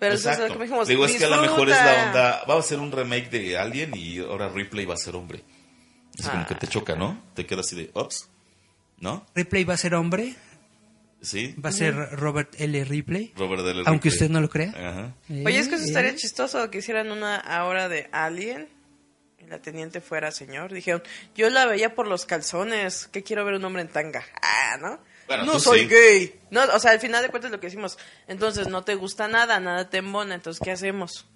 Pero 0.00 0.14
eso 0.14 0.28
es 0.30 0.34
Exacto. 0.36 0.54
lo 0.54 0.58
que 0.60 0.64
dijimos, 0.66 0.88
Digo, 0.88 1.06
es 1.06 1.16
que 1.16 1.24
a 1.24 1.28
lo 1.28 1.40
mejor 1.42 1.68
es 1.70 1.76
la 1.76 2.04
onda. 2.06 2.42
Va 2.48 2.58
a 2.58 2.62
ser 2.62 2.78
un 2.80 2.92
remake 2.92 3.30
de 3.30 3.56
Alien 3.58 3.92
y 3.96 4.18
ahora 4.18 4.48
Ripley 4.48 4.84
va 4.84 4.94
a 4.94 4.98
ser 4.98 5.16
hombre. 5.16 5.42
Es 6.18 6.26
como 6.28 6.42
Ah. 6.42 6.46
que 6.46 6.54
te 6.56 6.66
choca, 6.66 6.94
¿no? 6.96 7.20
Te 7.34 7.46
queda 7.46 7.60
así 7.60 7.74
de, 7.76 7.90
ups, 7.94 8.28
¿no? 9.00 9.24
Replay 9.34 9.64
va 9.64 9.74
a 9.74 9.76
ser 9.76 9.94
hombre. 9.94 10.34
Sí, 11.20 11.52
Va 11.64 11.70
a 11.70 11.72
ser 11.72 11.94
Robert 12.12 12.54
L. 12.60 12.84
Ripley. 12.84 13.32
Robert 13.36 13.62
L. 13.66 13.82
Aunque 13.86 14.08
Ripley. 14.08 14.12
usted 14.12 14.30
no 14.30 14.40
lo 14.40 14.48
crea. 14.48 14.70
Ajá. 14.70 15.14
Oye, 15.44 15.58
es 15.58 15.66
que 15.68 15.74
eso 15.74 15.84
Eh, 15.84 15.88
estaría 15.88 16.10
eh. 16.12 16.16
chistoso 16.16 16.70
que 16.70 16.78
hicieran 16.78 17.10
una 17.10 17.36
ahora 17.36 17.88
de 17.88 18.08
Alien 18.12 18.68
la 19.48 19.60
teniente 19.60 20.00
fuera 20.00 20.30
señor. 20.30 20.72
Dijeron, 20.72 21.02
yo 21.34 21.50
la 21.50 21.66
veía 21.66 21.94
por 21.94 22.06
los 22.06 22.26
calzones, 22.26 23.08
que 23.08 23.22
quiero 23.22 23.44
ver 23.44 23.54
un 23.54 23.64
hombre 23.64 23.82
en 23.82 23.88
tanga. 23.88 24.24
Ah, 24.42 24.76
¿no? 24.78 25.00
Bueno, 25.26 25.44
no 25.44 25.60
soy 25.60 25.80
sí. 25.80 25.88
gay. 25.88 26.40
No, 26.50 26.62
o 26.74 26.78
sea, 26.78 26.92
al 26.92 27.00
final 27.00 27.22
de 27.22 27.28
cuentas 27.28 27.50
lo 27.50 27.60
que 27.60 27.66
decimos, 27.66 27.98
entonces 28.26 28.68
no 28.68 28.84
te 28.84 28.94
gusta 28.94 29.28
nada, 29.28 29.60
nada 29.60 29.90
te 29.90 29.98
embona, 29.98 30.34
entonces 30.34 30.60
¿qué 30.64 30.70
hacemos? 30.70 31.26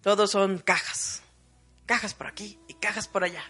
Todos 0.00 0.30
son 0.30 0.58
cajas. 0.58 1.22
Cajas 1.84 2.14
por 2.14 2.26
aquí 2.26 2.58
y 2.68 2.74
cajas 2.74 3.08
por 3.08 3.24
allá. 3.24 3.44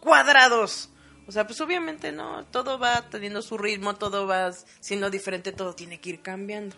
Cuadrados. 0.00 0.90
O 1.26 1.32
sea, 1.32 1.46
pues 1.46 1.60
obviamente 1.60 2.12
no, 2.12 2.44
todo 2.46 2.78
va 2.78 3.08
teniendo 3.08 3.40
su 3.42 3.56
ritmo, 3.56 3.96
todo 3.96 4.26
va 4.26 4.52
siendo 4.80 5.10
diferente, 5.10 5.52
todo 5.52 5.74
tiene 5.74 6.00
que 6.00 6.10
ir 6.10 6.22
cambiando. 6.22 6.76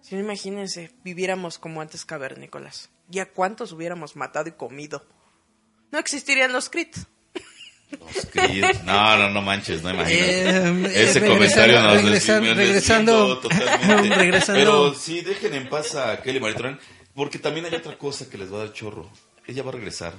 Si 0.00 0.14
no, 0.14 0.20
imagínense, 0.20 0.90
viviéramos 1.04 1.58
como 1.58 1.80
antes 1.80 2.04
cavernícolas. 2.04 2.90
¿Y 3.10 3.20
a 3.20 3.32
cuántos 3.32 3.72
hubiéramos 3.72 4.16
matado 4.16 4.48
y 4.48 4.52
comido? 4.52 5.06
No 5.90 5.98
existirían 5.98 6.52
los 6.52 6.68
crit. 6.68 6.96
Los 8.14 8.26
Creed. 8.26 8.64
No, 8.84 9.16
no, 9.16 9.30
no 9.30 9.42
manches, 9.42 9.82
no 9.82 9.90
imagino. 9.90 10.16
Eh, 10.20 10.92
Ese 10.94 11.18
eh, 11.18 11.26
comentario 11.26 11.80
nos 11.82 12.02
me 12.02 12.54
regresando, 12.54 13.38
totalmente. 13.38 14.14
regresando. 14.14 14.60
Pero 14.60 14.94
sí, 14.94 15.22
dejen 15.22 15.54
en 15.54 15.68
paz 15.68 15.96
a 15.96 16.22
Kelly 16.22 16.38
Maritrán, 16.38 16.78
porque 17.14 17.38
también 17.38 17.66
hay 17.66 17.74
otra 17.74 17.98
cosa 17.98 18.28
que 18.30 18.38
les 18.38 18.52
va 18.52 18.58
a 18.58 18.64
dar 18.66 18.72
chorro. 18.72 19.10
Ella 19.46 19.62
va 19.62 19.70
a 19.70 19.72
regresar. 19.72 20.14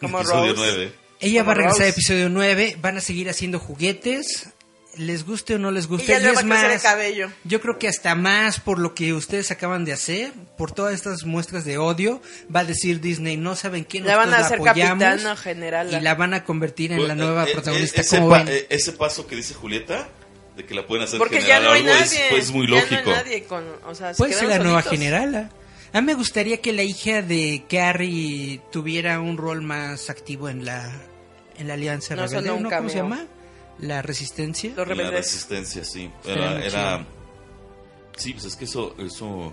Como 0.00 0.18
Episodio 0.18 0.54
Rose. 0.54 0.72
9. 0.72 0.92
Ella 1.20 1.42
va 1.42 1.52
a 1.52 1.54
Como 1.54 1.66
regresar 1.66 1.86
a 1.86 1.88
episodio 1.90 2.28
9. 2.28 2.76
Van 2.80 2.96
a 2.96 3.00
seguir 3.00 3.28
haciendo 3.28 3.58
juguetes. 3.58 4.48
Les 4.96 5.24
guste 5.24 5.54
o 5.56 5.58
no 5.58 5.70
les 5.70 5.86
guste. 5.88 6.04
Y 6.04 6.08
ya 6.08 6.18
le 6.18 6.24
y 6.24 6.26
va 6.28 6.32
es 6.32 6.38
a 6.38 6.42
crecer 6.42 6.64
el 6.66 6.72
más, 6.72 6.82
cabello. 6.82 7.30
yo 7.44 7.60
creo 7.60 7.78
que 7.78 7.88
hasta 7.88 8.14
más 8.14 8.60
por 8.60 8.78
lo 8.78 8.94
que 8.94 9.12
ustedes 9.12 9.50
acaban 9.50 9.84
de 9.84 9.92
hacer, 9.92 10.32
por 10.56 10.72
todas 10.72 10.94
estas 10.94 11.24
muestras 11.24 11.64
de 11.64 11.78
odio, 11.78 12.22
va 12.54 12.60
a 12.60 12.64
decir 12.64 13.00
Disney, 13.00 13.36
no 13.36 13.56
saben 13.56 13.84
quién 13.84 14.06
La 14.06 14.16
van 14.16 14.32
a 14.32 14.38
hacer 14.38 14.60
capitana 14.60 15.36
general. 15.36 15.92
y 15.92 16.00
la 16.00 16.14
van 16.14 16.34
a 16.34 16.44
convertir 16.44 16.92
en 16.92 17.00
la 17.08 17.14
Pues, 17.14 17.16
nueva 17.18 17.44
eh, 17.44 17.50
eh, 17.50 17.52
protagonista. 17.54 18.00
ese, 18.02 18.16
¿Cómo 18.18 18.30
pa- 18.30 18.38
ven? 18.44 18.48
eh, 18.48 18.66
ese 18.70 18.92
paso 18.92 19.26
que 19.26 19.36
dice 19.36 19.54
Julieta, 19.54 20.08
de 20.56 20.64
que 20.64 20.74
la 20.74 20.86
pueden 20.86 21.04
hacer 21.04 21.18
Porque 21.18 21.40
ya 21.40 21.56
general 21.56 21.62
no 21.64 21.70
hay 21.72 21.80
algo, 21.80 21.92
es- 22.04 22.12
nadie. 22.12 22.26
pues, 22.30 22.50
muy 22.52 22.66
ya 22.66 22.70
no 22.70 22.76
hay 22.76 22.82
lógico. 22.90 23.10
nadie 23.10 23.44
con, 23.44 23.64
o 23.86 23.94
sea, 23.94 24.14
se 24.14 24.18
Puede 24.18 24.34
ser 24.34 24.48
la 24.48 24.58
nueva 24.60 24.82
generala. 24.82 25.50
A 25.92 26.00
mí 26.00 26.06
me 26.06 26.14
gustaría 26.14 26.58
que 26.60 26.72
la 26.72 26.82
hija 26.84 27.22
de 27.22 27.64
Carrie 27.68 28.60
tuviera 28.72 29.18
un 29.20 29.36
rol 29.36 29.62
más 29.62 30.10
activo 30.10 30.48
en 30.48 30.64
la 30.64 30.90
en 31.56 31.68
la 31.68 31.74
Alianza 31.74 32.16
No 32.16 32.22
Rebelde. 32.22 32.48
solo 32.48 32.56
un 32.56 32.62
¿no? 32.64 32.70
¿Cómo 32.70 32.88
se 32.88 32.96
cameo. 32.96 33.16
llama? 33.16 33.26
La 33.78 34.02
Resistencia. 34.02 34.72
Los 34.76 34.88
La 34.96 35.10
resistencia, 35.10 35.84
sí. 35.84 36.10
Era, 36.24 37.04
Sí, 38.16 38.32
pues 38.32 38.44
es 38.44 38.56
que 38.56 38.64
eso, 38.64 38.94
eso, 38.98 39.52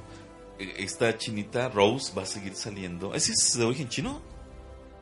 eh, 0.59 0.75
esta 0.77 1.17
chinita 1.17 1.69
Rose 1.69 2.13
va 2.15 2.23
a 2.23 2.25
seguir 2.27 2.53
saliendo. 2.55 3.13
¿Es, 3.15 3.29
es 3.29 3.57
de 3.57 3.63
origen 3.65 3.89
chino? 3.89 4.21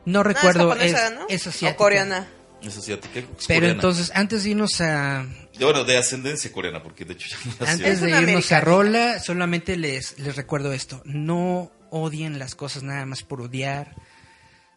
No 0.06 0.22
No, 0.22 0.30
es 0.30 0.34
recuerdo, 0.34 0.70
japonesa, 0.70 1.08
es, 1.08 1.14
¿no? 1.14 1.26
es 1.28 1.62
O 1.64 1.76
coreana. 1.76 2.26
Es 2.62 2.76
asiática. 2.76 3.18
es 3.18 3.24
Pero 3.46 3.60
coreana. 3.60 3.68
entonces, 3.74 4.12
antes 4.14 4.44
de 4.44 4.50
irnos 4.50 4.80
a 4.80 5.26
bueno, 5.58 5.84
de 5.84 5.98
ascendencia 5.98 6.50
coreana, 6.52 6.82
porque 6.82 7.04
de 7.04 7.12
hecho 7.14 7.28
ya 7.28 7.50
no 7.66 7.66
antes 7.72 7.86
Es 7.86 8.00
de 8.00 8.10
irnos 8.10 8.50
a. 8.52 8.60
Rola, 8.60 9.20
solamente 9.20 9.76
les 9.76 10.18
les 10.18 10.36
recuerdo 10.36 10.72
esto, 10.72 11.02
no 11.04 11.70
odien 11.90 12.38
las 12.38 12.54
cosas 12.54 12.82
nada 12.82 13.04
más 13.04 13.22
por 13.22 13.42
odiar. 13.42 13.94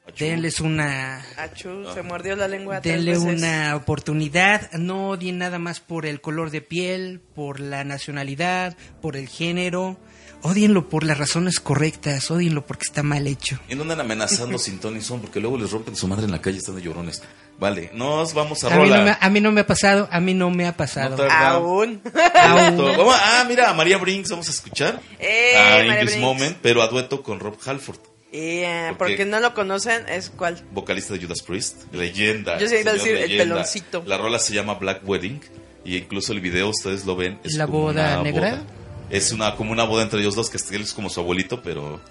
Achú. 0.05 0.25
Denles 0.25 0.59
una 0.59 1.23
Achú, 1.37 1.85
se 1.93 2.01
mordió 2.01 2.35
la 2.35 2.47
lengua 2.49 2.81
tres 2.81 2.95
denle 2.95 3.11
veces. 3.11 3.41
una 3.41 3.75
oportunidad, 3.75 4.69
no 4.73 5.09
odien 5.11 5.37
nada 5.37 5.59
más 5.59 5.79
por 5.79 6.05
el 6.05 6.19
color 6.19 6.51
de 6.51 6.61
piel, 6.61 7.21
por 7.33 7.59
la 7.61 7.85
nacionalidad, 7.85 8.75
por 9.01 9.15
el 9.15 9.29
género, 9.29 9.97
odienlo 10.41 10.89
por 10.89 11.05
las 11.05 11.17
razones 11.17 11.61
correctas, 11.61 12.29
odienlo 12.31 12.65
porque 12.65 12.83
está 12.85 13.01
mal 13.01 13.27
hecho. 13.27 13.59
Y 13.69 13.75
no 13.75 13.83
andan 13.83 14.01
amenazando 14.01 14.57
sin 14.59 14.79
ton 14.79 14.93
ni 14.95 15.01
son, 15.01 15.21
porque 15.21 15.39
luego 15.39 15.57
les 15.57 15.71
rompen 15.71 15.95
su 15.95 16.05
madre 16.09 16.25
en 16.25 16.31
la 16.31 16.41
calle 16.41 16.57
están 16.57 16.75
de 16.75 16.81
llorones. 16.81 17.23
Vale, 17.57 17.89
nos 17.93 18.33
vamos 18.33 18.61
a 18.65 18.67
A 18.67 18.71
mí, 18.71 18.75
rola. 18.77 18.97
no 18.97 19.03
me, 19.05 19.17
a 19.21 19.29
mí 19.29 19.39
no 19.39 19.51
me 19.53 19.61
ha 19.61 19.67
pasado, 19.67 20.09
a 20.11 20.19
mí 20.19 20.33
no 20.33 20.49
me 20.49 20.67
ha 20.67 20.75
pasado. 20.75 21.15
No. 21.15 21.31
Aún. 21.31 22.01
Aún. 22.35 22.81
Ah, 23.13 23.45
mira, 23.47 23.69
a 23.69 23.73
María 23.73 23.97
Brinks 23.99 24.31
vamos 24.31 24.49
a 24.49 24.51
escuchar. 24.51 24.99
¡Eh, 25.17 25.53
a 25.55 25.77
María 25.77 25.93
In 26.01 26.07
This 26.07 26.15
Brinks! 26.17 26.21
Moment, 26.21 26.57
pero 26.61 26.81
a 26.81 26.87
dueto 26.87 27.23
con 27.23 27.39
Rob 27.39 27.55
Halford, 27.65 27.99
Y, 28.33 28.63
eh, 28.65 28.95
porque 28.97 29.25
no 29.25 29.39
lo 29.39 29.53
conocen, 29.53 30.09
es 30.09 30.31
cuál. 30.31 30.59
vocalista 30.71 31.13
de 31.13 31.21
Judas 31.23 31.43
Priest, 31.43 31.83
leyenda. 31.93 32.57
Yo 32.57 32.67
sí 32.67 32.77
iba 32.81 32.89
a 32.91 32.95
decir 32.95 33.15
el 33.15 33.37
peloncito. 33.37 34.01
La 34.07 34.17
rola 34.17 34.39
se 34.39 34.55
llama 34.55 34.73
Black 34.73 35.07
Wedding 35.07 35.39
y 35.85 35.97
incluso 35.97 36.33
el 36.33 36.41
video 36.41 36.67
ustedes 36.69 37.05
lo 37.05 37.15
ven. 37.15 37.37
Es 37.43 37.53
¿La 37.53 37.67
como 37.67 37.81
boda 37.81 38.15
una 38.19 38.23
negra? 38.23 38.49
boda. 38.49 38.63
Es 39.11 39.31
una 39.31 39.55
como 39.55 39.71
una 39.71 39.83
boda 39.83 40.01
entre 40.01 40.19
ellos 40.21 40.33
dos 40.33 40.49
que 40.49 40.57
él 40.75 40.81
es 40.81 40.93
como 40.93 41.11
su 41.11 41.19
abuelito, 41.19 41.61
pero 41.61 42.01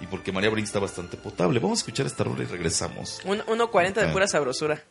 y 0.00 0.06
porque 0.06 0.30
María 0.30 0.50
Brinks 0.50 0.68
está 0.70 0.78
bastante 0.78 1.16
potable. 1.16 1.58
Vamos 1.58 1.78
a 1.78 1.80
escuchar 1.80 2.06
esta 2.06 2.22
rola 2.22 2.44
y 2.44 2.46
regresamos. 2.46 3.20
Un 3.24 3.40
1.40 3.40 3.94
de 3.94 4.06
Ah. 4.08 4.12
pura 4.12 4.28
sabrosura. 4.28 4.84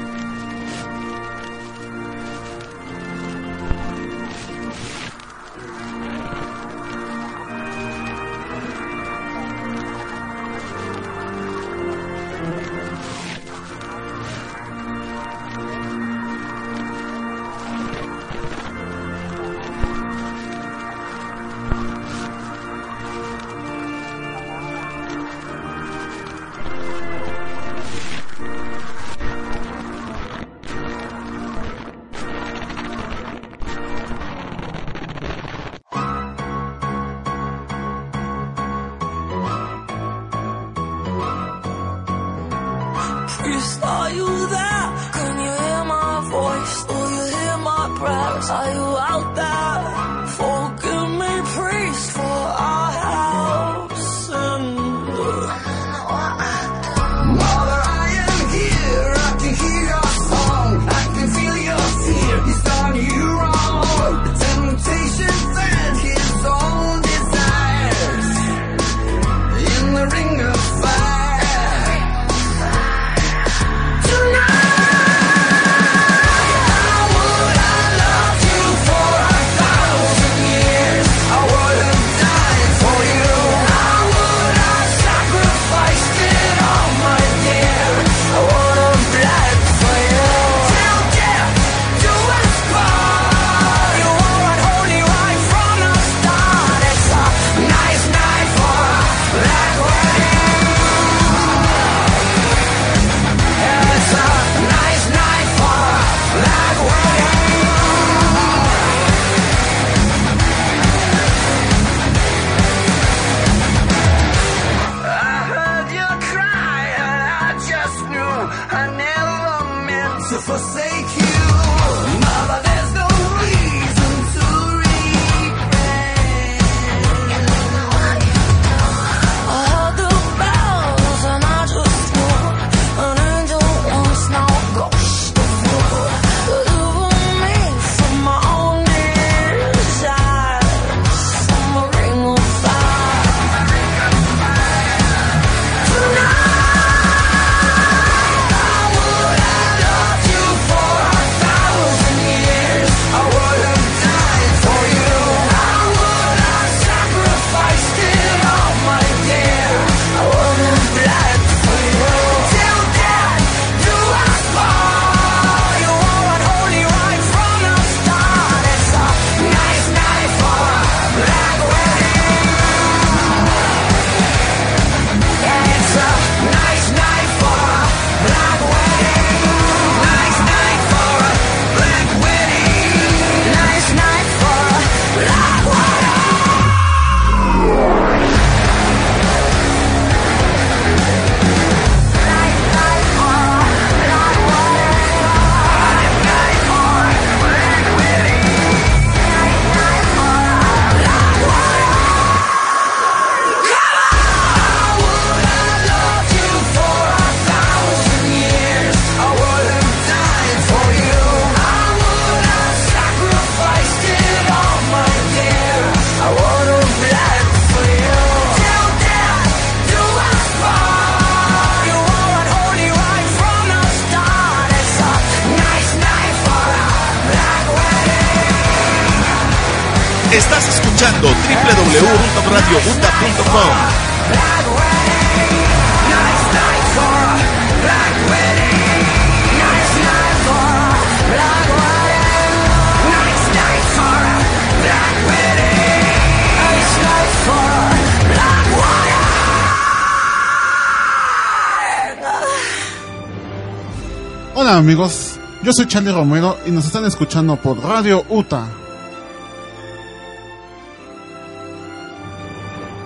amigos, 254.83 255.39
yo 255.63 255.73
soy 255.73 255.87
Charlie 255.87 256.11
Romero 256.11 256.59
y 256.67 256.73
nos 256.73 256.87
están 256.87 257.05
escuchando 257.05 257.55
por 257.55 257.79
Radio 257.79 258.27
UTA. 258.29 258.69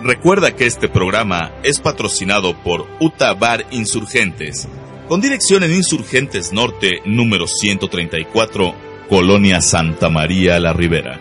Recuerda 0.02 0.56
que 0.56 0.64
este 0.64 0.88
programa 0.88 1.52
es 1.62 1.80
patrocinado 1.80 2.56
por 2.62 2.86
Uta 2.98 3.34
Bar 3.34 3.66
Insurgentes, 3.72 4.66
con 5.06 5.20
dirección 5.20 5.64
en 5.64 5.74
Insurgentes 5.74 6.50
Norte, 6.50 7.02
número 7.04 7.46
134, 7.46 8.74
Colonia 9.10 9.60
Santa 9.60 10.08
María 10.08 10.58
La 10.58 10.72
Ribera. 10.72 11.20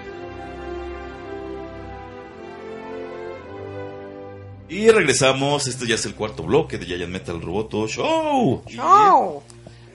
Y 4.70 4.90
regresamos, 4.90 5.68
este 5.68 5.86
ya 5.86 5.96
es 5.96 6.06
el 6.06 6.16
cuarto 6.16 6.44
bloque 6.44 6.78
de 6.78 6.86
Giant 6.86 7.12
Metal 7.12 7.42
Roboto 7.42 7.90
Show. 7.90 8.64
¡Oh! 8.80 9.44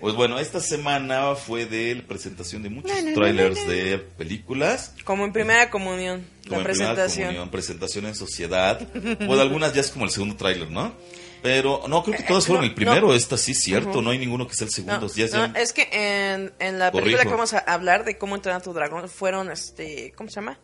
Pues 0.00 0.14
bueno, 0.14 0.38
esta 0.38 0.60
semana 0.60 1.34
fue 1.34 1.66
de 1.66 1.94
la 1.96 2.02
presentación 2.02 2.62
de 2.62 2.70
muchos 2.70 2.92
trailers 3.14 3.66
de 3.68 3.98
películas. 3.98 4.94
Como 5.04 5.24
en 5.26 5.32
primera 5.32 5.68
comunión, 5.70 6.26
Como 6.48 6.52
la 6.52 6.56
en 6.58 6.64
primera 6.64 6.94
presentación. 6.94 7.26
comunión, 7.26 7.50
presentación 7.50 8.06
en 8.06 8.14
sociedad. 8.14 8.80
Bueno, 8.94 9.40
algunas 9.42 9.74
ya 9.74 9.82
es 9.82 9.90
como 9.90 10.06
el 10.06 10.10
segundo 10.10 10.36
tráiler, 10.36 10.70
¿no? 10.70 10.94
Pero 11.42 11.84
no, 11.88 12.02
creo 12.02 12.16
que 12.18 12.22
todas 12.24 12.46
fueron 12.46 12.64
no, 12.64 12.68
el 12.70 12.74
primero. 12.74 13.08
no. 13.08 13.14
Esta 13.14 13.36
sí, 13.38 13.54
cierto. 13.54 14.00
No 14.02 14.10
hay 14.10 14.18
ninguno 14.18 14.46
que 14.46 14.54
sea 14.54 14.66
el 14.66 14.72
segundo. 14.72 15.00
No, 15.00 15.06
ya 15.08 15.52
es 15.56 15.72
que 15.72 15.88
en, 15.92 16.52
en 16.58 16.78
la 16.78 16.90
película 16.92 17.16
Corrijo. 17.18 17.22
que 17.30 17.34
vamos 17.36 17.52
a 17.54 17.58
hablar 17.60 18.04
de 18.04 18.16
cómo 18.18 18.36
entrenar 18.36 18.60
a 18.60 18.64
tu 18.64 18.72
dragón 18.74 19.08
fueron, 19.08 19.50
este, 19.50 20.12
¿cómo 20.16 20.28
se 20.30 20.36
llama? 20.36 20.58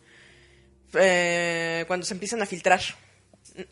Eh, 0.95 1.85
cuando 1.87 2.07
se 2.07 2.15
empiezan 2.15 2.43
a 2.43 2.47
filtrar. 2.47 2.81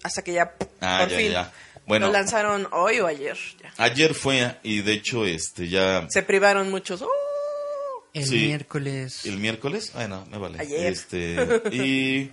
Hasta 0.03 0.23
que 0.25 0.33
ya, 0.33 0.55
Ah, 0.81 1.01
por 1.03 1.11
ya, 1.11 1.17
fin, 1.19 1.33
ya. 1.33 1.53
Bueno. 1.87 2.07
lo 2.07 2.13
lanzaron 2.13 2.67
hoy 2.73 3.01
o 3.01 3.07
ayer. 3.07 3.37
ya. 3.63 3.73
Ayer 3.77 4.15
fue, 4.15 4.57
y 4.63 4.81
de 4.81 4.93
hecho, 4.95 5.27
este 5.27 5.69
ya. 5.69 6.07
Se 6.11 6.23
privaron 6.23 6.71
muchos. 6.71 7.03
¡Oh! 7.03 7.09
El 8.15 8.25
Sí. 8.27 8.47
miércoles. 8.47 9.27
El 9.27 9.39
miércoles. 9.39 9.93
Ay, 9.95 10.09
no, 10.09 10.25
me 10.27 10.39
vale. 10.39 10.59
Ayer. 10.61 10.87
Este. 10.93 11.37
Y. 11.73 12.31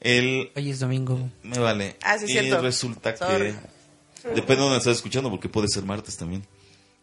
El. 0.00 0.50
Hoy 0.54 0.70
es 0.70 0.78
domingo. 0.80 1.30
Me 1.42 1.58
vale. 1.58 1.96
Ah, 2.02 2.18
sí, 2.18 2.26
y 2.26 2.28
cierto. 2.28 2.60
resulta 2.62 3.16
Sorry. 3.16 3.52
que. 4.22 4.28
Depende 4.30 4.56
de 4.56 4.62
donde 4.62 4.78
estás 4.78 4.96
escuchando, 4.96 5.30
porque 5.30 5.48
puede 5.48 5.68
ser 5.68 5.84
martes 5.84 6.16
también. 6.16 6.46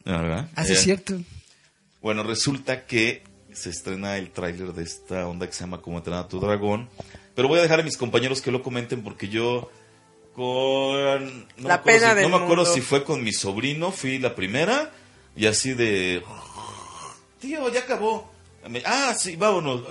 ¿verdad? 0.06 0.50
Ah, 0.56 0.64
sí, 0.66 0.72
Eh, 0.72 0.76
es 0.76 0.82
cierto. 0.82 1.18
Bueno, 2.02 2.24
resulta 2.24 2.86
que 2.86 3.24
se 3.54 3.70
estrena 3.70 4.18
el 4.18 4.32
tráiler 4.32 4.74
de 4.74 4.84
esta 4.84 5.28
onda 5.28 5.48
que 5.48 5.54
se 5.54 5.62
llama 5.62 5.82
Como 5.82 5.98
entrenar 5.98 6.26
a 6.26 6.28
tu 6.28 6.40
dragón. 6.40 6.90
Pero 7.36 7.48
voy 7.48 7.60
a 7.60 7.62
dejar 7.62 7.80
a 7.80 7.84
mis 7.84 7.98
compañeros 7.98 8.42
que 8.42 8.52
lo 8.52 8.62
comenten 8.62 9.04
porque 9.04 9.30
yo 9.30 9.72
con... 10.34 11.48
No 11.58 11.68
La 11.68 11.68
me 11.68 11.74
acuerdo 11.74 11.84
pena 12.00 12.10
si, 12.10 12.16
del 12.16 12.30
No 12.32 12.38
me 12.38 12.44
acuerdo 12.44 12.66
si 12.66 12.82
fue 12.82 13.04
con 13.04 13.24
mi 13.24 13.32
sobrino, 13.34 13.92
fui 13.92 14.20
la 14.20 14.36
primera 14.36 14.92
y 15.36 15.46
así 15.48 15.74
de... 15.74 16.24
Tío, 17.40 17.70
ya 17.72 17.82
acabó. 17.82 18.32
Ah, 18.86 19.14
sí, 19.18 19.36
vámonos. 19.36 19.82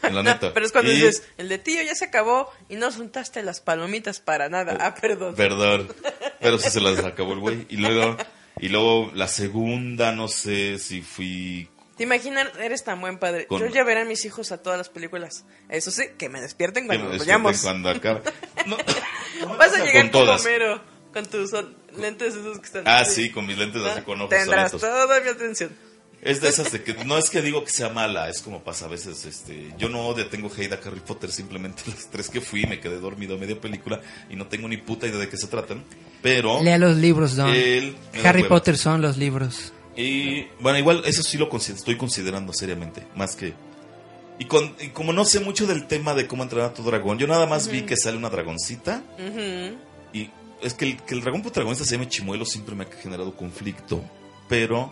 La 0.02 0.22
neta. 0.22 0.54
Pero 0.54 0.64
es 0.66 0.70
cuando 0.72 0.92
Y- 0.92 0.94
dices, 0.96 1.24
el 1.36 1.48
de 1.48 1.58
tío 1.58 1.82
ya 1.82 1.94
se 1.96 2.04
acabó 2.04 2.48
y 2.68 2.76
no 2.76 2.92
juntaste 2.92 3.42
las 3.42 3.60
palomitas 3.60 4.20
para 4.20 4.48
nada. 4.48 4.76
Ah, 4.80 4.94
perdón. 4.94 5.34
Perdón. 5.34 5.92
Pero 6.40 6.58
sí 6.58 6.70
se 6.70 6.80
las 6.80 7.04
acabó 7.04 7.32
el 7.32 7.40
güey. 7.40 7.66
Y 7.68 7.76
luego, 7.78 8.16
y 8.60 8.68
luego 8.68 9.10
la 9.14 9.26
segunda, 9.26 10.12
no 10.12 10.28
sé 10.28 10.78
si 10.78 11.02
fui 11.02 11.68
¿Te 11.98 12.04
imaginas? 12.04 12.48
Eres 12.58 12.84
tan 12.84 13.00
buen 13.00 13.18
padre. 13.18 13.46
Con- 13.46 13.60
Yo 13.60 13.66
ya 13.66 13.84
veré 13.84 14.00
a 14.00 14.04
mis 14.06 14.24
hijos 14.24 14.50
a 14.52 14.62
todas 14.62 14.78
las 14.78 14.88
películas. 14.88 15.44
Eso 15.68 15.90
sí, 15.90 16.04
que 16.16 16.28
me 16.30 16.40
despierten 16.40 16.86
cuando 16.86 17.04
me 17.04 17.10
nos 17.10 17.18
vayamos. 17.18 17.60
cuando 17.60 17.90
acabe. 17.90 18.22
No, 18.66 18.76
no 19.40 19.48
me 19.50 19.56
Vas 19.56 19.74
a 19.74 19.84
llegar 19.84 20.10
con. 20.10 20.28
Homero, 20.28 20.80
con 21.12 21.26
tus 21.26 21.50
lentes 21.96 22.34
esos 22.36 22.58
que 22.60 22.66
están 22.66 22.84
Ah, 22.86 23.00
así. 23.00 23.24
sí, 23.24 23.30
con 23.30 23.46
mis 23.46 23.58
lentes 23.58 23.82
así 23.82 24.00
con 24.02 24.18
ojos 24.20 24.30
Tendrás 24.30 24.70
solitos. 24.70 24.88
toda 24.90 25.20
mi 25.20 25.28
atención. 25.28 25.76
Es 26.20 26.40
de 26.40 26.48
esas 26.48 26.72
de 26.72 26.82
que 26.82 26.94
no 27.04 27.16
es 27.16 27.30
que 27.30 27.42
digo 27.42 27.64
que 27.64 27.70
sea 27.70 27.90
mala, 27.90 28.28
es 28.28 28.42
como 28.42 28.64
pasa 28.64 28.86
a 28.86 28.88
veces, 28.88 29.24
este, 29.24 29.72
yo 29.78 29.88
no 29.88 30.00
odio, 30.08 30.26
tengo 30.28 30.50
hate 30.56 30.72
a 30.72 30.80
Harry 30.84 30.98
Potter, 30.98 31.30
simplemente 31.30 31.82
las 31.86 32.10
tres 32.10 32.28
que 32.28 32.40
fui 32.40 32.66
me 32.66 32.80
quedé 32.80 32.98
dormido 32.98 33.36
a 33.36 33.38
media 33.38 33.60
película 33.60 34.00
y 34.28 34.34
no 34.34 34.48
tengo 34.48 34.66
ni 34.66 34.78
puta 34.78 35.06
idea 35.06 35.18
de 35.20 35.28
qué 35.28 35.36
se 35.36 35.46
tratan, 35.46 35.84
pero 36.20 36.60
Lea 36.60 36.76
los 36.76 36.96
libros, 36.96 37.36
Don. 37.36 37.50
Él 37.54 37.96
Harry. 38.24 38.42
Potter 38.44 38.76
son 38.76 39.00
los 39.00 39.16
libros. 39.16 39.72
Y 39.98 40.46
bueno, 40.60 40.78
igual 40.78 41.02
eso 41.04 41.22
sí 41.22 41.36
lo 41.36 41.50
estoy 41.54 41.96
considerando 41.96 42.52
seriamente, 42.52 43.06
más 43.16 43.36
que 43.36 43.52
y, 44.38 44.44
con, 44.44 44.76
y 44.80 44.88
como 44.88 45.12
no 45.12 45.24
sé 45.24 45.40
mucho 45.40 45.66
del 45.66 45.88
tema 45.88 46.14
de 46.14 46.28
cómo 46.28 46.44
entrenar 46.44 46.70
a 46.70 46.74
tu 46.74 46.84
dragón, 46.84 47.18
yo 47.18 47.26
nada 47.26 47.46
más 47.46 47.68
vi 47.68 47.82
que 47.82 47.96
sale 47.96 48.16
una 48.16 48.30
dragoncita 48.30 49.02
y 50.12 50.30
es 50.62 50.74
que 50.74 50.84
el, 50.84 50.96
que 51.02 51.14
el 51.14 51.20
dragón 51.20 51.42
protagonista 51.42 51.84
se 51.84 51.92
llame 51.92 52.08
Chimuelo 52.08 52.44
siempre 52.44 52.74
me 52.74 52.84
ha 52.84 52.86
generado 52.86 53.34
conflicto. 53.36 54.02
Pero. 54.48 54.90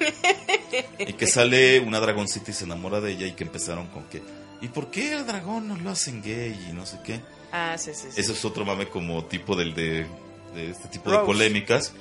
y 0.99 1.15
que 1.15 1.27
sale 1.27 1.81
una 1.81 1.99
dragoncita 1.99 2.51
y 2.51 2.55
se 2.55 2.65
enamora 2.65 3.01
de 3.01 3.13
ella 3.13 3.27
y 3.27 3.33
que 3.33 3.45
empezaron 3.45 3.87
con 3.87 4.05
que. 4.05 4.23
¿Y 4.61 4.69
por 4.69 4.91
qué 4.91 5.13
el 5.15 5.27
dragón 5.27 5.69
no 5.69 5.77
lo 5.77 5.91
hacen 5.91 6.23
gay? 6.23 6.69
Y 6.69 6.73
no 6.75 6.85
sé 6.85 6.99
qué. 7.05 7.21
Ah, 7.53 7.77
sí, 7.79 7.93
sí. 7.95 8.09
sí. 8.11 8.21
Eso 8.21 8.33
es 8.33 8.45
otro 8.45 8.65
mame 8.65 8.89
como 8.89 9.25
tipo 9.25 9.57
del 9.57 9.75
de, 9.75 10.07
de 10.55 10.71
este 10.71 10.89
tipo 10.89 11.11
Rose. 11.11 11.21
de 11.21 11.27
polémicas. 11.27 11.93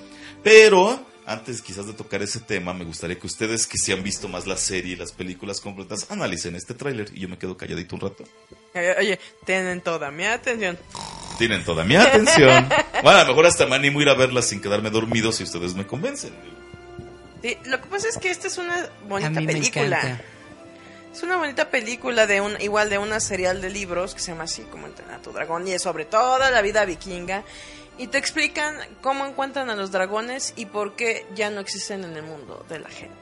Pero. 0.43 0.99
Antes 1.27 1.61
quizás 1.63 1.87
de 1.87 1.93
tocar 1.93 2.21
ese 2.21 2.39
tema, 2.39 2.73
me 2.73 2.85
gustaría 2.85 3.17
que 3.17 3.25
ustedes 3.25 3.65
que 3.65 3.79
sí 3.79 3.91
han 3.91 4.03
visto 4.03 4.27
más 4.27 4.45
la 4.45 4.57
serie 4.57 4.93
y 4.93 4.95
las 4.95 5.11
películas 5.11 5.59
completas 5.59 6.05
analicen 6.11 6.55
este 6.55 6.75
tráiler 6.75 7.09
y 7.13 7.21
yo 7.21 7.29
me 7.29 7.39
quedo 7.39 7.57
calladito 7.57 7.95
un 7.95 8.01
rato. 8.01 8.23
Oye, 8.99 9.19
tienen 9.43 9.81
toda 9.81 10.11
mi 10.11 10.25
atención. 10.25 10.77
Tienen 11.39 11.63
toda 11.63 11.83
mi 11.83 11.95
atención. 11.95 12.69
Bueno, 13.01 13.19
a 13.19 13.23
lo 13.23 13.29
mejor 13.29 13.45
hasta 13.47 13.65
me 13.65 13.75
animo 13.75 13.99
a 13.99 14.01
ir 14.03 14.09
a 14.09 14.13
verla 14.13 14.41
sin 14.41 14.61
quedarme 14.61 14.89
dormido 14.89 15.31
si 15.31 15.43
ustedes 15.43 15.73
me 15.73 15.85
convencen. 15.85 16.33
Sí, 17.41 17.57
lo 17.65 17.81
que 17.81 17.87
pasa 17.87 18.07
es 18.07 18.17
que 18.17 18.29
esta 18.29 18.47
es 18.47 18.57
una 18.57 18.89
bonita 19.07 19.41
película. 19.41 19.99
encanta. 19.99 20.23
Es 21.13 21.23
una 21.23 21.37
bonita 21.37 21.69
película 21.69 22.27
de 22.27 22.41
un 22.41 22.59
igual 22.59 22.89
de 22.89 22.97
una 22.97 23.19
serial 23.19 23.61
de 23.61 23.69
libros 23.69 24.13
que 24.13 24.19
se 24.19 24.31
llama 24.31 24.43
así 24.43 24.63
como 24.63 24.87
Entrenar 24.87 25.19
a 25.19 25.21
tu 25.21 25.31
dragón 25.31 25.67
y 25.67 25.71
es 25.71 25.81
sobre 25.81 26.05
toda 26.05 26.51
la 26.51 26.61
vida 26.61 26.83
vikinga 26.83 27.43
y 27.97 28.07
te 28.07 28.17
explican 28.17 28.75
cómo 29.01 29.25
encuentran 29.25 29.69
a 29.69 29.75
los 29.75 29.91
dragones 29.91 30.53
y 30.55 30.65
por 30.65 30.95
qué 30.95 31.25
ya 31.35 31.49
no 31.49 31.61
existen 31.61 32.03
en 32.03 32.15
el 32.15 32.23
mundo 32.23 32.65
de 32.69 32.79
la 32.79 32.89
gente. 32.89 33.15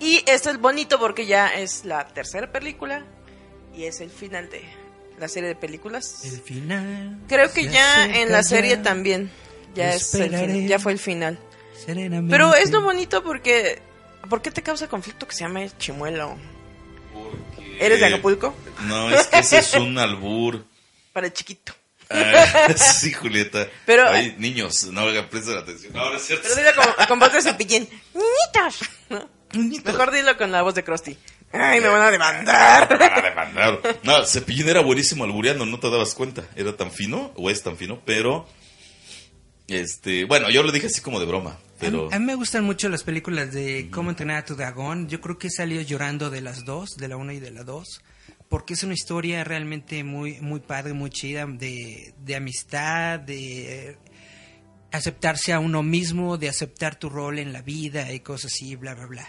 Y 0.00 0.24
esto 0.26 0.50
es 0.50 0.58
bonito 0.58 0.98
porque 0.98 1.26
ya 1.26 1.48
es 1.48 1.84
la 1.84 2.06
tercera 2.08 2.50
película 2.50 3.04
y 3.74 3.84
es 3.84 4.00
el 4.00 4.10
final 4.10 4.50
de 4.50 4.62
la 5.18 5.28
serie 5.28 5.48
de 5.48 5.54
películas. 5.54 6.24
El 6.24 6.40
final. 6.40 7.18
Creo 7.28 7.52
que 7.52 7.68
ya 7.68 8.06
en 8.06 8.32
la 8.32 8.42
serie 8.42 8.76
ya, 8.76 8.82
también 8.82 9.30
ya 9.74 9.94
es 9.94 10.12
el 10.14 10.66
ya 10.66 10.78
fue 10.78 10.92
el 10.92 10.98
final. 10.98 11.38
serenamente. 11.78 12.30
Pero 12.30 12.54
es 12.54 12.72
lo 12.72 12.82
bonito 12.82 13.22
porque 13.22 13.80
¿por 14.28 14.42
qué 14.42 14.50
te 14.50 14.62
causa 14.62 14.88
conflicto 14.88 15.28
que 15.28 15.34
se 15.34 15.44
llame 15.44 15.70
Chimuelo? 15.78 16.36
¿Eres 17.78 18.00
de 18.00 18.06
Acapulco? 18.06 18.54
No, 18.86 19.10
es 19.10 19.26
que 19.28 19.38
ese 19.38 19.58
es 19.58 19.74
un 19.74 19.98
albur. 19.98 20.64
Para 21.12 21.26
el 21.26 21.32
chiquito. 21.32 21.74
Ah, 22.12 22.72
sí, 22.76 23.12
Julieta. 23.12 23.68
Pero- 23.86 24.08
Ay, 24.08 24.34
niños, 24.38 24.84
no 24.84 25.00
hagan 25.02 25.28
presten 25.28 25.56
atención. 25.58 25.92
No, 25.92 26.10
no 26.10 26.16
es 26.16 26.22
cierto. 26.24 26.48
Pero 26.48 26.56
dilo 26.70 26.82
con, 26.96 27.06
con 27.06 27.18
voz 27.18 27.32
de 27.32 27.42
cepillín. 27.42 27.88
¡Niñitos! 28.14 28.88
¿no? 29.10 29.28
Mejor 29.84 30.10
dilo 30.12 30.36
con 30.36 30.50
la 30.52 30.62
voz 30.62 30.74
de 30.74 30.82
Krusty. 30.84 31.16
¡Ay, 31.52 31.80
me 31.82 31.88
van 31.88 32.00
a 32.00 32.10
demandar! 32.10 32.88
Me 32.90 32.96
van 32.96 33.18
a 33.18 33.20
demandar. 33.22 33.80
No, 34.02 34.24
Cepillín 34.24 34.68
era 34.68 34.80
buenísimo 34.80 35.24
albureando, 35.24 35.66
no 35.66 35.78
te 35.78 35.90
dabas 35.90 36.14
cuenta. 36.14 36.44
Era 36.56 36.74
tan 36.76 36.90
fino, 36.90 37.32
o 37.36 37.50
es 37.50 37.62
tan 37.62 37.76
fino, 37.76 38.00
pero. 38.06 38.48
Este. 39.68 40.24
Bueno, 40.24 40.50
yo 40.50 40.62
lo 40.62 40.72
dije 40.72 40.86
así 40.86 41.00
como 41.00 41.20
de 41.20 41.26
broma, 41.26 41.58
pero. 41.78 42.08
A 42.12 42.18
mí 42.18 42.24
me 42.24 42.34
gustan 42.34 42.64
mucho 42.64 42.88
las 42.88 43.02
películas 43.04 43.52
de 43.52 43.88
Cómo 43.90 44.10
entrenar 44.10 44.38
a 44.38 44.44
tu 44.44 44.54
dragón. 44.56 45.08
Yo 45.08 45.20
creo 45.20 45.38
que 45.38 45.48
he 45.48 45.50
salido 45.50 45.82
llorando 45.82 46.30
de 46.30 46.40
las 46.40 46.64
dos, 46.64 46.96
de 46.96 47.08
la 47.08 47.16
una 47.16 47.32
y 47.34 47.40
de 47.40 47.50
la 47.50 47.62
dos, 47.62 48.00
porque 48.52 48.74
es 48.74 48.82
una 48.82 48.92
historia 48.92 49.44
realmente 49.44 50.04
muy, 50.04 50.38
muy 50.42 50.60
padre, 50.60 50.92
muy 50.92 51.08
chida, 51.08 51.46
de, 51.46 52.12
de 52.22 52.36
amistad, 52.36 53.18
de 53.18 53.88
eh, 53.88 53.96
aceptarse 54.90 55.54
a 55.54 55.58
uno 55.58 55.82
mismo, 55.82 56.36
de 56.36 56.50
aceptar 56.50 56.96
tu 56.96 57.08
rol 57.08 57.38
en 57.38 57.54
la 57.54 57.62
vida 57.62 58.12
y 58.12 58.20
cosas 58.20 58.52
así, 58.52 58.76
bla, 58.76 58.94
bla, 58.94 59.06
bla. 59.06 59.26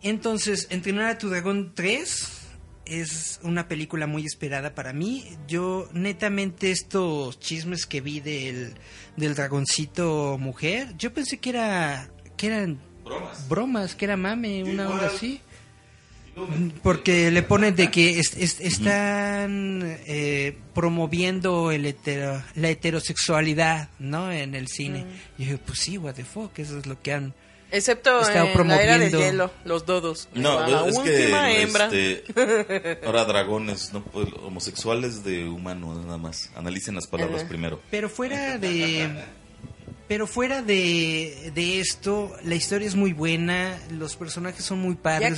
Entonces, 0.00 0.68
Entrenar 0.70 1.06
a 1.06 1.18
tu 1.18 1.28
dragón 1.28 1.72
3 1.74 2.28
es 2.84 3.40
una 3.42 3.66
película 3.66 4.06
muy 4.06 4.24
esperada 4.24 4.76
para 4.76 4.92
mí. 4.92 5.24
Yo, 5.48 5.88
netamente, 5.92 6.70
estos 6.70 7.40
chismes 7.40 7.84
que 7.84 8.00
vi 8.00 8.20
del, 8.20 8.74
del 9.16 9.34
dragoncito 9.34 10.38
mujer, 10.38 10.96
yo 10.96 11.12
pensé 11.12 11.38
que 11.38 11.50
era 11.50 12.08
que 12.36 12.46
eran 12.46 12.78
Bromas. 13.04 13.48
bromas, 13.48 13.94
que 13.96 14.04
era 14.04 14.16
mame, 14.16 14.62
una 14.62 14.88
onda 14.88 15.08
así. 15.08 15.40
Porque 16.82 17.30
le 17.30 17.42
ponen 17.42 17.74
de 17.76 17.90
que 17.90 18.18
es- 18.18 18.36
es- 18.36 18.60
están 18.60 19.98
eh, 20.06 20.56
promoviendo 20.74 21.70
el 21.72 21.86
hetero- 21.86 22.42
la 22.54 22.68
heterosexualidad, 22.68 23.88
¿no? 23.98 24.30
En 24.30 24.54
el 24.54 24.68
cine. 24.68 25.06
Y 25.38 25.44
yo 25.44 25.52
dije, 25.52 25.58
pues 25.64 25.78
sí, 25.78 25.98
what 25.98 26.14
the 26.14 26.24
fuck, 26.24 26.58
eso 26.58 26.78
es 26.78 26.86
lo 26.86 27.00
que 27.00 27.12
han... 27.12 27.34
Excepto 27.72 28.20
Estaba 28.20 28.48
en 28.52 28.68
la 28.68 28.82
era 28.82 28.98
del 28.98 29.10
promoviendo- 29.10 29.18
hielo, 29.18 29.50
los 29.64 29.84
dodos. 29.86 30.28
No, 30.34 30.60
la 30.68 30.86
es 30.88 30.96
última 30.96 31.46
que 31.46 31.62
hembra. 31.62 31.86
este, 31.86 33.00
ahora 33.04 33.24
dragones, 33.24 33.92
no 33.92 34.04
Pues, 34.04 34.28
homosexuales 34.44 35.24
de 35.24 35.48
humanos 35.48 36.04
nada 36.04 36.16
más. 36.18 36.50
Analicen 36.54 36.94
las 36.94 37.06
palabras 37.08 37.40
Ajá. 37.40 37.48
primero. 37.48 37.80
Pero 37.90 38.08
fuera 38.08 38.56
de... 38.58 39.10
Pero 40.08 40.28
fuera 40.28 40.62
de, 40.62 41.50
de 41.54 41.80
esto, 41.80 42.32
la 42.44 42.54
historia 42.54 42.86
es 42.86 42.94
muy 42.94 43.12
buena, 43.12 43.76
los 43.90 44.14
personajes 44.14 44.64
son 44.64 44.78
muy 44.78 44.94
padres, 44.94 45.30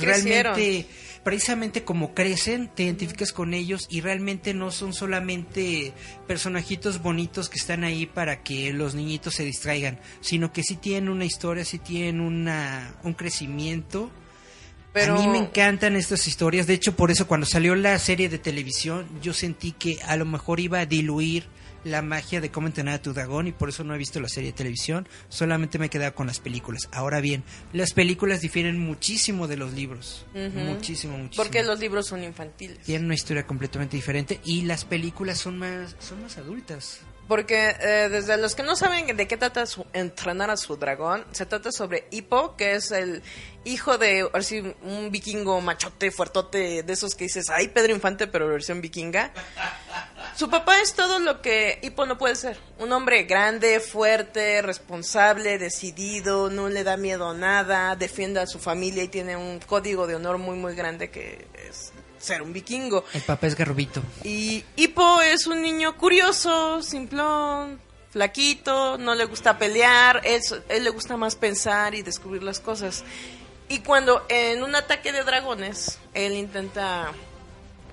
realmente, 0.53 0.85
precisamente 1.23 1.83
como 1.83 2.13
crecen, 2.13 2.69
te 2.75 2.83
identificas 2.83 3.33
con 3.33 3.55
ellos 3.55 3.87
y 3.89 4.01
realmente 4.01 4.53
no 4.53 4.69
son 4.69 4.93
solamente 4.93 5.91
personajitos 6.27 7.01
bonitos 7.01 7.49
que 7.49 7.57
están 7.57 7.83
ahí 7.83 8.05
para 8.05 8.43
que 8.43 8.71
los 8.71 8.93
niñitos 8.93 9.33
se 9.33 9.43
distraigan, 9.43 9.99
sino 10.21 10.53
que 10.53 10.61
sí 10.61 10.75
tienen 10.75 11.09
una 11.09 11.25
historia, 11.25 11.65
sí 11.65 11.79
tienen 11.79 12.19
una, 12.21 12.93
un 13.03 13.13
crecimiento. 13.13 14.11
Pero- 14.93 15.15
A 15.15 15.19
mí 15.19 15.27
me 15.27 15.37
encantan 15.39 15.95
estas 15.95 16.27
historias, 16.27 16.67
de 16.67 16.75
hecho 16.75 16.95
por 16.95 17.09
eso 17.09 17.27
cuando 17.27 17.47
salió 17.47 17.73
la 17.75 17.97
serie 17.97 18.29
de 18.29 18.37
televisión 18.37 19.07
yo 19.21 19.33
sentí 19.33 19.71
que 19.71 19.97
a 20.05 20.15
lo 20.15 20.25
mejor 20.25 20.59
iba 20.59 20.79
a 20.79 20.85
diluir 20.85 21.45
la 21.83 22.01
magia 22.01 22.41
de 22.41 22.51
cómo 22.51 22.67
entrenar 22.67 22.95
a 22.95 23.01
tu 23.01 23.13
dragón 23.13 23.47
y 23.47 23.51
por 23.51 23.69
eso 23.69 23.83
no 23.83 23.95
he 23.95 23.97
visto 23.97 24.19
la 24.19 24.29
serie 24.29 24.51
de 24.51 24.57
televisión, 24.57 25.07
solamente 25.29 25.79
me 25.79 25.87
he 25.87 25.89
quedado 25.89 26.13
con 26.15 26.27
las 26.27 26.39
películas. 26.39 26.89
Ahora 26.91 27.21
bien, 27.21 27.43
las 27.73 27.93
películas 27.93 28.41
difieren 28.41 28.79
muchísimo 28.79 29.47
de 29.47 29.57
los 29.57 29.73
libros, 29.73 30.25
muchísimo, 30.33 31.17
muchísimo. 31.17 31.43
Porque 31.43 31.63
los 31.63 31.79
libros 31.79 32.07
son 32.07 32.23
infantiles. 32.23 32.79
Tienen 32.79 33.05
una 33.05 33.15
historia 33.15 33.45
completamente 33.47 33.95
diferente 33.95 34.39
y 34.43 34.63
las 34.63 34.85
películas 34.85 35.37
son 35.39 35.57
más, 35.57 35.95
son 35.99 36.21
más 36.21 36.37
adultas. 36.37 36.99
Porque 37.27 37.75
eh, 37.79 38.09
desde 38.09 38.37
los 38.37 38.55
que 38.55 38.63
no 38.63 38.75
saben 38.75 39.15
de 39.15 39.27
qué 39.27 39.37
trata 39.37 39.67
su- 39.67 39.85
entrenar 39.93 40.49
a 40.49 40.57
su 40.57 40.77
dragón, 40.77 41.23
se 41.31 41.45
trata 41.45 41.71
sobre 41.71 42.07
Hippo, 42.09 42.55
que 42.57 42.73
es 42.73 42.89
el 42.89 43.21
hijo 43.65 43.99
de 43.99 44.27
un 44.81 45.11
vikingo 45.11 45.61
machote, 45.61 46.09
fuertote, 46.09 46.81
de 46.81 46.91
esos 46.93 47.13
que 47.13 47.25
dices, 47.25 47.45
ay, 47.51 47.67
Pedro 47.67 47.93
Infante, 47.93 48.25
pero 48.25 48.47
versión 48.47 48.81
vikinga. 48.81 49.31
Su 50.39 50.49
papá 50.49 50.79
es 50.79 50.93
todo 50.93 51.19
lo 51.19 51.41
que 51.41 51.79
Hippo 51.81 52.05
no 52.05 52.17
puede 52.17 52.33
ser. 52.33 52.57
Un 52.77 52.93
hombre 52.93 53.23
grande, 53.23 53.81
fuerte, 53.81 54.61
responsable, 54.61 55.57
decidido, 55.57 56.49
no 56.49 56.69
le 56.69 56.85
da 56.85 56.95
miedo 56.95 57.27
a 57.27 57.33
nada, 57.33 57.97
defiende 57.97 58.39
a 58.39 58.47
su 58.47 58.57
familia 58.57 59.03
y 59.03 59.09
tiene 59.09 59.35
un 59.35 59.59
código 59.59 60.07
de 60.07 60.15
honor 60.15 60.37
muy, 60.37 60.55
muy 60.55 60.75
grande 60.75 61.11
que 61.11 61.45
es 61.67 61.91
ser 62.19 62.41
un 62.41 62.53
vikingo. 62.53 63.03
El 63.13 63.21
papá 63.23 63.47
es 63.47 63.55
Garbito. 63.57 64.01
Y 64.23 64.63
Hippo 64.77 65.19
es 65.19 65.45
un 65.45 65.61
niño 65.61 65.97
curioso, 65.97 66.81
simplón, 66.81 67.77
flaquito, 68.09 68.97
no 68.97 69.15
le 69.15 69.25
gusta 69.25 69.57
pelear, 69.57 70.21
él, 70.23 70.41
él 70.69 70.85
le 70.85 70.89
gusta 70.89 71.17
más 71.17 71.35
pensar 71.35 71.95
y 71.95 72.01
descubrir 72.01 72.43
las 72.43 72.61
cosas. 72.61 73.03
Y 73.67 73.79
cuando 73.79 74.25
en 74.29 74.63
un 74.63 74.73
ataque 74.73 75.11
de 75.11 75.21
dragones, 75.25 75.99
él 76.13 76.37
intenta 76.37 77.11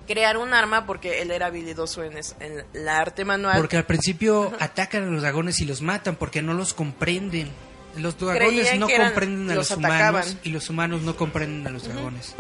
crear 0.06 0.36
un 0.38 0.52
arma 0.54 0.86
porque 0.86 1.20
él 1.22 1.30
era 1.30 1.46
habilidoso 1.46 2.02
en, 2.04 2.16
es- 2.18 2.36
en 2.40 2.64
la 2.72 2.98
arte 2.98 3.24
manual. 3.24 3.56
Porque 3.58 3.76
al 3.76 3.84
principio 3.84 4.52
atacan 4.60 5.02
a 5.04 5.06
los 5.06 5.22
dragones 5.22 5.60
y 5.60 5.64
los 5.64 5.82
matan 5.82 6.16
porque 6.16 6.42
no 6.42 6.54
los 6.54 6.74
comprenden. 6.74 7.50
Los 7.96 8.18
dragones 8.18 8.48
Creían 8.68 8.80
no 8.80 8.88
comprenden 8.88 9.50
a 9.50 9.54
los 9.54 9.70
los, 9.70 9.78
atacaban. 9.78 10.22
humanos 10.22 10.36
y 10.44 10.50
los 10.50 10.68
humanos 10.70 11.02
no 11.02 11.16
comprenden 11.16 11.66
a 11.66 11.70
los 11.70 11.84
dragones. 11.84 12.34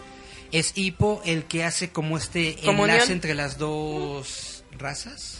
Es 0.52 0.72
Hippo 0.76 1.22
el 1.24 1.44
que 1.44 1.64
hace 1.64 1.90
como 1.90 2.16
este 2.18 2.56
Como 2.64 2.86
enlace 2.86 3.12
entre 3.12 3.34
las 3.34 3.58
dos 3.58 4.64
razas 4.78 5.38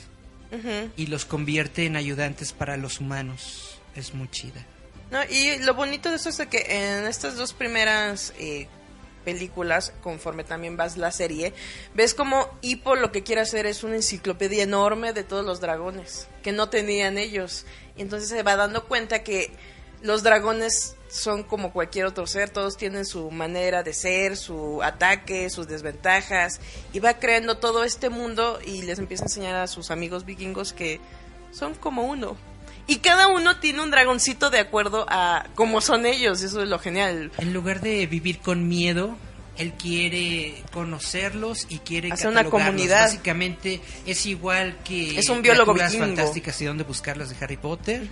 y 0.96 1.06
los 1.08 1.26
convierte 1.26 1.84
en 1.84 1.96
ayudantes 1.96 2.52
para 2.52 2.76
los 2.78 3.00
humanos. 3.00 3.78
Es 3.94 4.14
muy 4.14 4.28
chida. 4.30 4.64
No, 5.10 5.20
y 5.30 5.58
lo 5.60 5.74
bonito 5.74 6.08
de 6.10 6.16
eso 6.16 6.30
es 6.30 6.38
de 6.38 6.48
que 6.48 6.64
en 6.68 7.06
estas 7.06 7.36
dos 7.36 7.52
primeras 7.52 8.32
eh, 8.38 8.66
películas, 9.26 9.92
conforme 10.04 10.44
también 10.44 10.76
vas 10.76 10.96
la 10.96 11.10
serie, 11.10 11.52
ves 11.94 12.14
como 12.14 12.48
Hippo 12.62 12.94
lo 12.94 13.10
que 13.10 13.24
quiere 13.24 13.40
hacer 13.40 13.66
es 13.66 13.82
una 13.82 13.96
enciclopedia 13.96 14.62
enorme 14.62 15.12
de 15.12 15.24
todos 15.24 15.44
los 15.44 15.60
dragones 15.60 16.28
que 16.44 16.52
no 16.52 16.68
tenían 16.68 17.18
ellos. 17.18 17.66
Y 17.96 18.02
entonces 18.02 18.28
se 18.28 18.44
va 18.44 18.54
dando 18.54 18.84
cuenta 18.84 19.24
que 19.24 19.50
los 20.00 20.22
dragones 20.22 20.94
son 21.08 21.42
como 21.42 21.72
cualquier 21.72 22.06
otro 22.06 22.28
ser, 22.28 22.50
todos 22.50 22.76
tienen 22.76 23.04
su 23.04 23.32
manera 23.32 23.82
de 23.82 23.94
ser, 23.94 24.36
su 24.36 24.80
ataque, 24.84 25.50
sus 25.50 25.66
desventajas, 25.66 26.60
y 26.92 27.00
va 27.00 27.18
creando 27.18 27.58
todo 27.58 27.82
este 27.82 28.10
mundo 28.10 28.60
y 28.64 28.82
les 28.82 29.00
empieza 29.00 29.24
a 29.24 29.26
enseñar 29.26 29.56
a 29.56 29.66
sus 29.66 29.90
amigos 29.90 30.24
vikingos 30.24 30.72
que 30.72 31.00
son 31.50 31.74
como 31.74 32.04
uno. 32.04 32.36
Y 32.86 32.96
cada 32.98 33.26
uno 33.28 33.58
tiene 33.58 33.82
un 33.82 33.90
dragoncito 33.90 34.48
de 34.50 34.60
acuerdo 34.60 35.06
a 35.08 35.46
cómo 35.54 35.80
son 35.80 36.06
ellos, 36.06 36.42
eso 36.42 36.62
es 36.62 36.68
lo 36.68 36.78
genial. 36.78 37.32
En 37.38 37.52
lugar 37.52 37.80
de 37.80 38.06
vivir 38.06 38.38
con 38.38 38.68
miedo, 38.68 39.16
él 39.56 39.72
quiere 39.72 40.62
conocerlos 40.72 41.66
y 41.68 41.78
quiere 41.78 42.12
Hacer 42.12 42.28
una 42.28 42.44
comunidad. 42.44 43.02
Básicamente 43.06 43.80
es 44.06 44.24
igual 44.26 44.76
que 44.84 45.18
Es 45.18 45.28
un 45.28 45.42
biólogo 45.42 45.74
vikingo. 45.74 45.98
fantásticas 46.04 46.60
y 46.60 46.64
dónde 46.66 46.84
buscarlas 46.84 47.30
de 47.30 47.36
Harry 47.44 47.56
Potter 47.56 48.06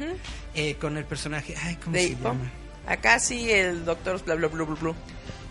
eh, 0.55 0.75
con 0.81 0.97
el 0.97 1.05
personaje, 1.05 1.55
ay, 1.63 1.77
¿cómo 1.77 1.95
De 1.95 2.03
se 2.03 2.09
Hippo. 2.13 2.29
llama? 2.29 2.51
Acá 2.87 3.19
sí 3.19 3.51
el 3.51 3.85
doctor 3.85 4.23
bla 4.25 4.35
bla 4.35 4.49
bla 4.49 4.65
bla 4.65 4.75
bla. 4.75 4.95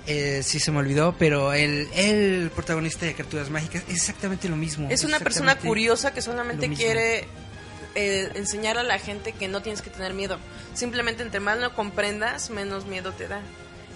Eh, 0.06 0.42
sí 0.44 0.60
se 0.60 0.70
me 0.72 0.80
olvidó, 0.80 1.16
pero 1.18 1.54
el, 1.54 1.88
el 1.96 2.52
protagonista 2.54 3.06
de 3.06 3.14
Criaturas 3.14 3.50
Mágicas 3.50 3.84
es 3.88 3.96
exactamente 3.96 4.50
lo 4.50 4.58
mismo. 4.58 4.90
Es 4.90 5.06
una 5.06 5.18
persona 5.20 5.56
curiosa 5.58 6.14
que 6.14 6.22
solamente 6.22 6.70
quiere 6.70 7.26
eh, 7.96 8.32
enseñar 8.36 8.78
a 8.78 8.84
la 8.84 9.00
gente 9.00 9.34
que 9.34 9.48
no 9.48 9.62
tienes 9.62 9.82
que 9.82 9.90
tener 9.90 10.14
miedo. 10.14 10.38
Simplemente 10.74 11.24
entre 11.24 11.40
más 11.40 11.60
lo 11.60 11.74
comprendas, 11.76 12.50
menos 12.50 12.86
miedo 12.86 13.12
te 13.12 13.28
da. 13.28 13.42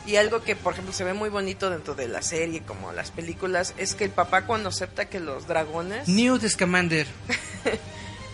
Y 0.06 0.15
algo 0.15 0.41
que, 0.41 0.56
por 0.56 0.74
ejemplo, 0.74 0.94
se 0.94 1.03
ve 1.03 1.14
muy 1.14 1.30
bonito 1.30 1.69
dentro 1.69 1.94
de 1.94 2.07
la 2.07 2.22
serie, 2.22 2.64
como 2.64 2.94
las 2.94 3.11
películas, 3.11 3.74
es 3.78 3.94
que 3.94 4.06
el 4.06 4.11
papá 4.11 4.45
cuando 4.45 4.69
acepta 4.69 5.10
que 5.10 5.19
los 5.19 5.48
dragones... 5.48 6.07
Newt 6.07 6.48
Scamander. 6.48 7.07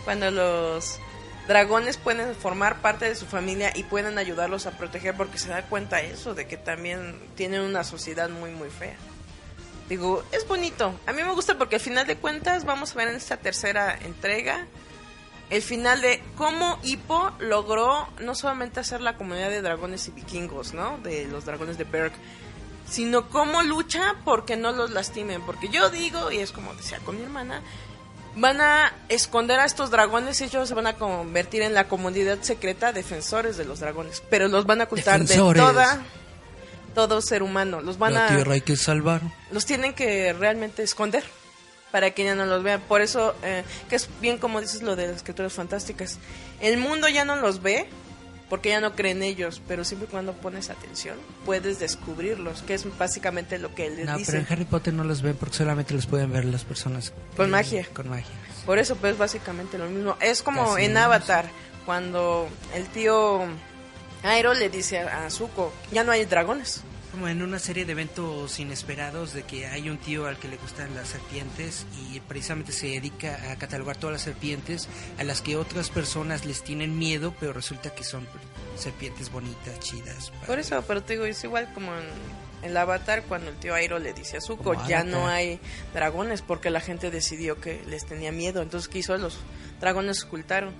cuando 0.06 0.30
los 0.30 0.99
dragones 1.48 1.98
pueden 1.98 2.35
formar 2.35 2.81
parte 2.81 3.06
de 3.06 3.15
su 3.15 3.26
familia 3.26 3.72
y 3.76 3.84
pueden 3.84 4.18
ayudarlos 4.18 4.65
a 4.65 4.72
proteger 4.72 5.15
porque 5.15 5.38
se 5.38 5.49
da 5.49 5.64
cuenta 5.64 6.02
eso 6.02 6.35
de 6.35 6.45
que 6.45 6.57
también 6.57 7.19
tienen 7.35 7.61
una 7.61 7.84
sociedad 7.84 8.30
muy 8.30 8.52
muy 8.52 8.69
fea. 8.69 8.95
Digo, 9.90 10.23
es 10.31 10.48
bonito. 10.48 10.98
A 11.06 11.11
mí 11.11 11.23
me 11.23 11.34
gusta 11.34 11.57
porque 11.57 11.76
al 11.76 11.81
final 11.81 12.07
de 12.07 12.15
cuentas 12.15 12.64
vamos 12.65 12.91
a 12.91 12.95
ver 12.95 13.10
en 13.10 13.15
esta 13.15 13.38
tercera 13.38 13.98
entrega 14.06 14.68
el 15.53 15.61
final 15.61 16.01
de 16.01 16.21
cómo 16.35 16.80
Hippo 16.84 17.31
logró 17.39 18.07
no 18.19 18.34
solamente 18.35 18.80
hacer 18.80 19.01
la 19.01 19.15
comunidad 19.17 19.49
de 19.49 19.61
dragones 19.61 20.07
y 20.07 20.11
vikingos, 20.11 20.73
¿no? 20.73 20.97
De 20.99 21.25
los 21.27 21.45
dragones 21.45 21.77
de 21.77 21.84
Berg, 21.84 22.11
sino 22.89 23.30
cómo 23.30 23.61
lucha 23.61 24.15
porque 24.25 24.57
no 24.57 24.71
los 24.71 24.89
lastimen. 24.91 25.41
Porque 25.43 25.69
yo 25.69 25.89
digo, 25.89 26.31
y 26.31 26.39
es 26.39 26.51
como 26.51 26.73
decía 26.73 26.99
con 27.05 27.17
mi 27.17 27.23
hermana, 27.23 27.61
van 28.35 28.61
a 28.61 28.93
esconder 29.09 29.59
a 29.59 29.65
estos 29.65 29.91
dragones 29.91 30.41
y 30.41 30.45
ellos 30.45 30.67
se 30.67 30.73
van 30.73 30.88
a 30.88 30.93
convertir 30.95 31.61
en 31.61 31.75
la 31.75 31.88
comunidad 31.88 32.39
secreta 32.41 32.91
defensores 32.91 33.55
de 33.55 33.65
los 33.65 33.80
dragones. 33.80 34.23
Pero 34.31 34.47
los 34.47 34.65
van 34.65 34.81
a 34.81 34.85
ocultar 34.85 35.19
Defensores. 35.19 35.61
de 35.61 35.67
toda 35.69 36.01
todo 36.95 37.21
ser 37.21 37.43
humano. 37.43 37.81
Los 37.81 37.97
van 37.99 38.13
La 38.15 38.25
a 38.25 38.35
tierra 38.35 38.53
hay 38.53 38.61
que 38.61 38.75
salvar. 38.75 39.21
los 39.51 39.65
tienen 39.67 39.93
que 39.93 40.34
realmente 40.34 40.81
esconder 40.84 41.23
para 41.93 42.09
que 42.09 42.23
ya 42.23 42.33
no 42.33 42.47
los 42.47 42.63
vean. 42.63 42.81
Por 42.81 43.01
eso, 43.01 43.35
eh, 43.43 43.63
que 43.87 43.97
es 43.97 44.09
bien 44.19 44.39
como 44.39 44.59
dices 44.59 44.81
lo 44.81 44.95
de 44.95 45.09
las 45.09 45.21
criaturas 45.21 45.53
fantásticas. 45.53 46.17
El 46.59 46.79
mundo 46.79 47.07
ya 47.07 47.23
no 47.23 47.35
los 47.35 47.61
ve 47.61 47.87
porque 48.49 48.69
ya 48.69 48.81
no 48.81 48.95
creen 48.95 49.21
ellos, 49.21 49.61
pero 49.67 49.83
siempre 49.85 50.07
y 50.07 50.11
cuando 50.11 50.33
pones 50.33 50.71
atención 50.71 51.15
puedes 51.45 51.77
descubrirlos, 51.77 52.63
que 52.63 52.73
es 52.73 52.97
básicamente 52.97 53.59
lo 53.59 53.75
que 53.75 53.85
él 53.85 53.97
les 53.97 54.05
No, 54.07 54.17
dice. 54.17 54.31
pero 54.31 54.43
en 54.43 54.51
Harry 54.51 54.65
Potter 54.65 54.91
no 54.91 55.03
los 55.03 55.21
ven 55.21 55.35
porque 55.35 55.55
solamente 55.55 55.93
los 55.93 56.07
pueden 56.07 56.31
ver 56.31 56.45
las 56.45 56.63
personas. 56.63 57.13
Con 57.37 57.51
magia. 57.51 57.87
Con 57.93 58.09
magia. 58.09 58.33
Por 58.65 58.79
eso, 58.79 58.95
pues, 58.95 59.15
básicamente 59.15 59.77
lo 59.77 59.87
mismo. 59.87 60.17
Es 60.19 60.41
como 60.41 60.73
Casi 60.73 60.85
en 60.85 60.97
Avatar, 60.97 61.45
cuando 61.85 62.49
el 62.73 62.87
tío 62.87 63.41
Aero 64.23 64.55
le 64.55 64.69
dice 64.69 64.97
a 64.99 65.29
Zuko, 65.29 65.71
ya 65.91 66.03
no 66.03 66.11
hay 66.11 66.25
dragones. 66.25 66.81
Como 67.14 67.27
en 67.27 67.44
una 67.44 67.60
serie 67.60 67.85
de 67.85 67.91
eventos 67.91 68.60
inesperados 68.60 69.34
de 69.34 69.44
que 69.44 69.68
hay 69.68 69.88
un 69.88 69.99
tío 69.99 70.26
al 70.26 70.38
que 70.40 70.48
le 70.48 70.57
gustan 70.57 70.95
las 70.95 71.10
serpientes 71.10 71.85
y 72.11 72.19
precisamente 72.22 72.72
se 72.72 72.88
dedica 72.88 73.52
a 73.52 73.56
catalogar 73.57 73.98
todas 73.98 74.14
las 74.14 74.23
serpientes 74.23 74.90
a 75.19 75.23
las 75.23 75.41
que 75.44 75.56
otras 75.56 75.91
personas 75.91 76.44
les 76.45 76.64
tienen 76.64 76.98
miedo, 76.98 77.35
pero 77.40 77.53
resulta 77.53 77.94
que 77.94 78.03
son 78.03 78.27
serpientes 78.76 79.31
bonitas, 79.31 79.80
chidas. 79.80 80.31
Por 80.31 80.48
padres. 80.48 80.65
eso, 80.65 80.84
pero 80.88 81.03
te 81.03 81.14
digo, 81.14 81.26
es 81.26 81.44
igual 81.44 81.72
como 81.76 81.94
en 81.95 82.03
el 82.64 82.76
Avatar 82.76 83.22
cuando 83.27 83.52
el 83.52 83.57
tío 83.57 83.76
Airo 83.76 83.99
le 83.99 84.14
dice 84.14 84.38
a 84.38 84.41
Zuko, 84.41 84.73
Como 84.73 84.88
ya 84.88 85.02
Avatar. 85.02 85.06
no 85.06 85.27
hay 85.27 85.60
dragones 85.94 86.41
porque 86.41 86.72
la 86.72 86.81
gente 86.81 87.11
decidió 87.11 87.61
que 87.61 87.84
les 87.88 88.07
tenía 88.07 88.31
miedo. 88.31 88.64
Entonces, 88.64 88.90
¿qué 88.90 88.98
hizo? 88.98 89.15
Los 89.18 89.38
dragones 89.80 90.23
ocultaron. 90.23 90.73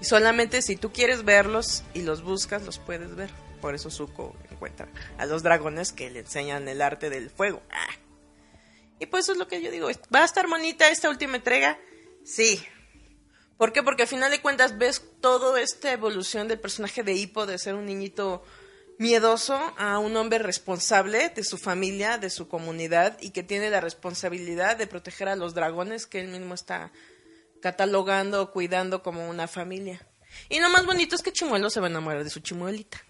Y 0.00 0.04
solamente 0.06 0.60
si 0.60 0.74
tú 0.74 0.90
quieres 0.90 1.24
verlos 1.24 1.84
y 1.94 2.02
los 2.02 2.22
buscas, 2.22 2.62
los 2.62 2.80
puedes 2.80 3.14
ver. 3.14 3.30
Por 3.60 3.74
eso 3.74 3.90
Zuko 3.90 4.36
encuentra 4.50 4.88
a 5.18 5.26
los 5.26 5.42
dragones 5.42 5.92
que 5.92 6.10
le 6.10 6.20
enseñan 6.20 6.68
el 6.68 6.82
arte 6.82 7.10
del 7.10 7.30
fuego. 7.30 7.62
Ah. 7.70 7.94
Y 8.98 9.06
pues 9.06 9.24
eso 9.24 9.32
es 9.32 9.38
lo 9.38 9.48
que 9.48 9.62
yo 9.62 9.70
digo. 9.70 9.88
¿Va 10.14 10.22
a 10.22 10.24
estar 10.24 10.48
bonita 10.48 10.88
esta 10.88 11.08
última 11.08 11.36
entrega? 11.36 11.78
Sí. 12.24 12.64
¿Por 13.56 13.72
qué? 13.72 13.82
Porque 13.82 14.02
al 14.02 14.08
final 14.08 14.30
de 14.30 14.40
cuentas 14.40 14.78
ves 14.78 15.02
toda 15.20 15.60
esta 15.60 15.92
evolución 15.92 16.48
del 16.48 16.60
personaje 16.60 17.02
de 17.02 17.14
Hippo 17.14 17.46
de 17.46 17.58
ser 17.58 17.74
un 17.74 17.86
niñito 17.86 18.44
miedoso 18.98 19.58
a 19.76 19.98
un 19.98 20.16
hombre 20.16 20.38
responsable 20.38 21.28
de 21.28 21.44
su 21.44 21.56
familia, 21.56 22.18
de 22.18 22.30
su 22.30 22.48
comunidad 22.48 23.16
y 23.20 23.30
que 23.30 23.44
tiene 23.44 23.70
la 23.70 23.80
responsabilidad 23.80 24.76
de 24.76 24.88
proteger 24.88 25.28
a 25.28 25.36
los 25.36 25.54
dragones 25.54 26.06
que 26.06 26.20
él 26.20 26.28
mismo 26.28 26.54
está 26.54 26.92
catalogando 27.62 28.50
cuidando 28.52 29.02
como 29.02 29.28
una 29.28 29.48
familia. 29.48 30.06
Y 30.48 30.60
lo 30.60 30.68
más 30.70 30.84
bonito 30.84 31.14
es 31.14 31.22
que 31.22 31.32
Chimuelo 31.32 31.70
se 31.70 31.80
va 31.80 31.86
a 31.86 31.90
enamorar 31.90 32.24
de 32.24 32.30
su 32.30 32.40
chimuelita. 32.40 33.02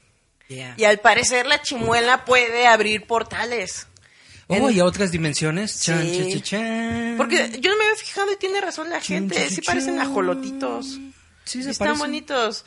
Yeah. 0.48 0.74
Y 0.78 0.84
al 0.84 0.98
parecer 1.00 1.46
la 1.46 1.60
chimuela 1.62 2.24
puede 2.24 2.66
abrir 2.66 3.06
portales. 3.06 3.86
Oh, 4.46 4.70
y 4.70 4.80
a 4.80 4.84
otras 4.86 5.10
dimensiones. 5.12 5.80
Chan, 5.82 6.02
Sí. 6.04 6.40
chan. 6.40 7.14
Porque 7.18 7.58
yo 7.60 7.70
no 7.70 7.76
me 7.76 7.84
había 7.84 7.96
fijado 7.96 8.32
y 8.32 8.36
tiene 8.36 8.60
razón 8.62 8.88
la 8.88 9.00
gente. 9.00 9.50
Sí 9.50 9.60
parecen 9.60 10.00
ajolotitos. 10.00 10.98
Sí, 11.44 11.62
se 11.62 11.70
están 11.70 11.88
parecen. 11.88 11.98
bonitos. 11.98 12.64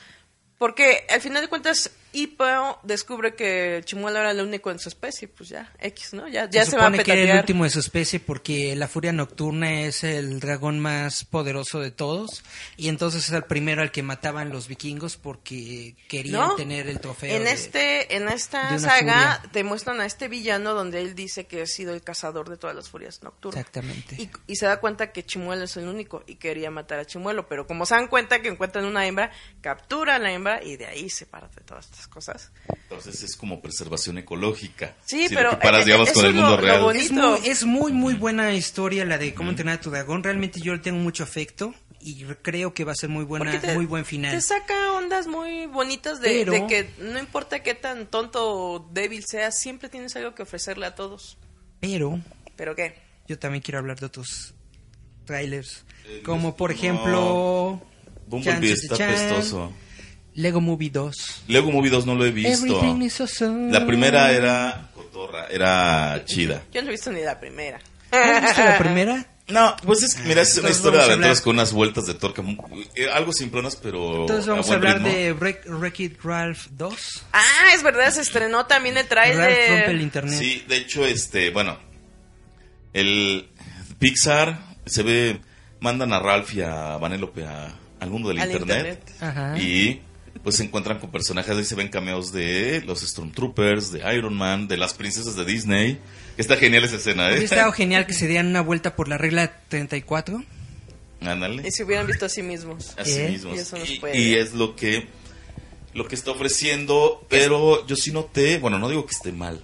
Porque 0.60 1.06
al 1.10 1.22
final 1.22 1.42
de 1.42 1.48
cuentas, 1.48 1.90
Hippo 2.14 2.80
descubre 2.84 3.36
que 3.36 3.82
Chimuelo 3.86 4.20
era 4.20 4.32
el 4.32 4.42
único 4.42 4.72
en 4.72 4.80
su 4.80 4.90
especie. 4.90 5.28
Pues 5.28 5.50
ya, 5.50 5.72
X, 5.80 6.14
¿no? 6.14 6.28
Ya, 6.28 6.50
ya 6.50 6.66
se, 6.66 6.76
va 6.78 6.84
a 6.84 6.86
supone 6.88 7.04
que 7.04 7.12
era 7.12 7.22
el 7.22 7.28
petatear. 7.28 7.44
último 7.44 7.64
de 7.64 7.70
su 7.70 7.80
especie 7.80 8.20
porque 8.20 8.76
la 8.76 8.88
furia 8.88 9.12
nocturna 9.14 9.82
es 9.82 10.04
el 10.04 10.40
dragón 10.40 10.80
más 10.80 11.26
poderoso 11.26 11.80
de 11.80 11.92
todos 11.92 12.44
y 12.78 12.90
entonces 12.90 13.26
es 13.26 13.32
el 13.32 13.44
primero 13.44 13.82
al 13.82 13.92
que 13.92 14.04
mataban 14.04 14.50
los 14.50 14.68
vikingos 14.68 15.18
porque 15.18 15.96
querían 16.08 16.34
¿No? 16.42 16.56
tener 16.56 16.88
el 16.88 17.00
trofeo. 17.00 17.36
En 17.36 17.44
de- 17.46 17.52
este, 17.52 18.16
en 18.16 18.28
esta 18.30 18.78
saga 18.80 19.36
furia. 19.40 19.52
te 19.52 19.64
muestran 19.64 20.02
a 20.02 20.06
este 20.06 20.28
villano 20.28 20.74
donde 20.74 21.02
él 21.02 21.16
dice 21.16 21.46
que 21.48 21.62
ha 21.62 21.68
sido 21.68 21.94
el 21.94 22.02
cazador 22.02 22.50
de 22.50 22.58
todas 22.58 22.76
las 22.76 22.90
furias 22.90 23.22
nocturnas. 23.24 23.60
Exactamente. 23.60 24.16
Y, 24.22 24.30
y 24.48 24.56
se 24.56 24.66
da 24.66 24.80
cuenta 24.80 25.12
que 25.12 25.24
Chimuelo 25.26 25.64
es 25.66 25.78
el 25.78 25.88
único 25.88 26.24
y 26.28 26.36
quería 26.36 26.72
matar 26.72 27.00
a 27.00 27.06
Chimuelo, 27.06 27.48
pero 27.48 27.68
como 27.68 27.86
se 27.86 27.96
dan 27.96 28.08
cuenta 28.08 28.42
que 28.42 28.50
encuentran 28.50 28.86
una 28.86 29.06
hembra, 29.08 29.32
captura 29.62 30.16
a 30.16 30.20
la 30.20 30.32
hembra 30.32 30.64
y 30.64 30.78
de 30.78 30.86
ahí 30.88 31.10
se 31.10 31.26
parte 31.26 31.62
de 31.62 31.66
todas 31.66 31.90
estas 32.02 32.08
cosas. 32.08 32.52
Entonces 32.70 33.24
es 33.24 33.36
como 33.36 33.62
preservación 33.62 34.18
ecológica. 34.18 34.96
Sí, 35.06 35.28
Si 35.28 35.36
pero, 35.36 35.50
Lo 35.52 35.60
comparas, 35.60 35.82
eh, 35.82 35.86
digamos, 35.86 36.10
eso 36.10 36.16
con 36.20 36.26
el 36.26 36.32
es 36.32 36.36
lo- 36.36 36.42
mundo 36.42 36.56
lo 36.58 36.62
real. 36.62 36.82
bonito. 36.82 37.04
Es 37.04 37.12
muy, 37.42 37.50
es 37.50 37.64
muy, 37.66 37.92
muy 37.94 38.14
buena 38.16 38.54
historia 38.54 39.06
la 39.06 39.18
de 39.18 39.34
cómo 39.34 39.50
entrenar 39.52 39.76
a 39.78 39.82
tu 39.82 39.90
dragón. 39.92 40.24
Realmente 40.24 40.60
yo 40.62 40.74
le 40.74 40.80
tengo 40.80 40.98
mucho 41.00 41.24
afecto 41.24 41.74
y 42.00 42.24
creo 42.42 42.74
que 42.74 42.84
va 42.84 42.94
a 42.94 42.96
ser 42.96 43.10
muy 43.10 43.24
buena, 43.26 43.60
te- 43.60 43.74
muy 43.76 43.86
buen 43.86 44.06
final. 44.06 44.34
Te 44.34 44.42
saca 44.42 44.94
ondas 44.94 45.28
muy 45.28 45.68
bonitas 45.68 46.20
de, 46.22 46.30
Pero- 46.30 46.52
de 46.54 46.68
que 46.68 46.90
no 47.00 47.20
importa 47.20 47.62
qué 47.64 47.76
tan 47.76 48.08
tonto 48.08 48.42
o 48.50 48.90
débil 48.92 49.24
seas, 49.26 49.60
siempre 49.60 49.90
tienes 49.90 50.16
algo 50.16 50.34
que 50.34 50.44
ofrecerle 50.44 50.86
a 50.88 50.96
todos. 50.96 51.38
Pero 51.80 52.20
¿Pero 52.56 52.76
qué? 52.76 52.96
yo 53.28 53.38
también 53.40 53.62
quiero 53.62 53.80
hablar 53.80 54.00
de 54.00 54.06
otros 54.08 54.54
trailers. 55.26 55.84
Eh, 56.06 56.22
Como 56.26 56.56
por 56.58 56.72
no. 56.72 56.76
ejemplo... 56.76 57.82
Bumblebee 58.28 58.72
está 58.72 58.96
chan. 58.96 59.10
pestoso. 59.12 59.74
Lego 60.36 60.62
Movie 60.62 60.90
2. 60.90 61.44
Lego 61.48 61.72
Movie 61.72 61.90
2 61.90 62.06
no 62.06 62.16
lo 62.16 62.26
he 62.26 62.32
visto. 62.32 62.80
Awesome. 62.82 63.72
La 63.72 63.86
primera 63.86 64.32
era 64.32 64.90
cotorra, 64.96 65.48
era 65.48 66.24
chida. 66.26 66.64
Yo 66.72 66.82
no 66.82 66.88
he 66.88 66.92
visto 66.92 67.12
ni 67.12 67.22
la 67.22 67.40
primera. 67.40 67.80
¿Has 68.12 68.42
visto 68.44 68.64
la 68.64 68.78
primera? 68.78 69.28
No, 69.48 69.76
pues 69.84 70.04
es, 70.04 70.18
mira, 70.26 70.42
es 70.44 70.52
una 70.54 70.70
Entonces 70.70 70.78
historia 70.78 71.00
de 71.00 71.06
aventuras 71.08 71.42
con 71.42 71.56
unas 71.56 71.74
vueltas 71.74 72.06
de 72.06 72.14
torca, 72.14 72.42
mu- 72.42 72.56
eh, 72.96 73.10
algo 73.12 73.34
simplonas, 73.34 73.76
pero 73.76 74.22
Entonces 74.22 74.46
vamos 74.48 74.66
a 74.68 74.78
buen 74.78 74.78
hablar 74.80 74.96
ritmo. 75.04 75.10
de 75.10 75.36
Wreck- 75.36 75.66
Wreck-It 75.68 76.22
Ralph 76.24 76.68
2. 76.72 77.24
Ah, 77.34 77.42
es 77.76 77.84
verdad, 77.84 78.12
se 78.12 78.22
estrenó 78.22 78.66
también 78.68 78.96
el 78.98 79.10
Ralph 79.10 79.36
rompe 79.36 79.48
el 79.66 79.66
trailer. 79.84 80.02
internet. 80.02 80.40
Sí, 80.40 80.64
de 80.70 80.78
hecho, 80.78 81.06
este, 81.06 81.50
bueno, 81.50 81.78
el 82.94 83.50
Pixar 84.00 84.58
se 84.86 85.04
ve, 85.04 85.42
mandan 85.82 86.14
a 86.14 86.20
Ralph 86.20 86.54
y 86.54 86.62
a 86.62 86.98
Vanellope 86.98 87.44
a- 87.46 87.74
al 88.00 88.10
mundo 88.10 88.30
del 88.30 88.40
Al 88.40 88.52
internet, 88.52 89.04
internet. 89.10 89.16
Ajá. 89.22 89.58
y 89.60 90.02
pues 90.44 90.56
se 90.56 90.64
encuentran 90.64 91.00
con 91.00 91.12
personajes, 91.12 91.56
ahí 91.56 91.66
se 91.66 91.76
ven 91.76 91.90
cameos 91.90 92.32
de 92.32 92.82
los 92.86 93.02
Stormtroopers, 93.02 93.92
de 93.92 94.16
Iron 94.16 94.36
Man, 94.36 94.68
de 94.68 94.78
las 94.78 94.94
princesas 94.94 95.36
de 95.36 95.46
Disney. 95.46 96.00
Está 96.38 96.58
genial 96.58 96.84
esa 96.84 96.96
escena, 96.96 97.28
Hubiera 97.28 97.42
¿eh? 97.42 97.46
estado 97.46 97.72
genial 97.72 98.08
que 98.08 98.14
se 98.14 98.28
dieran 98.28 98.48
una 98.48 98.62
vuelta 98.62 98.96
por 98.96 99.08
la 99.08 99.18
regla 99.18 99.62
34. 99.68 100.44
Ándale. 101.22 101.68
Y 101.68 101.72
se 101.72 101.84
hubieran 101.84 102.08
visto 102.08 102.26
a 102.26 102.30
sí 102.30 102.42
mismos. 102.42 102.94
Así 102.98 103.20
¿Eh? 103.20 103.30
mismo. 103.30 103.54
Y 103.54 103.60
eso 103.60 103.78
y 104.14 104.34
es 104.36 104.54
lo 104.54 104.76
que 104.76 105.08
lo 105.94 106.08
que 106.08 106.16
está 106.16 106.32
ofreciendo, 106.32 107.26
pero 107.30 107.86
yo 107.86 107.96
sí 107.96 108.12
noté, 108.12 108.58
bueno, 108.60 108.80
no 108.80 108.90
digo 108.90 109.06
que 109.06 109.12
esté 109.12 109.32
mal. 109.32 109.62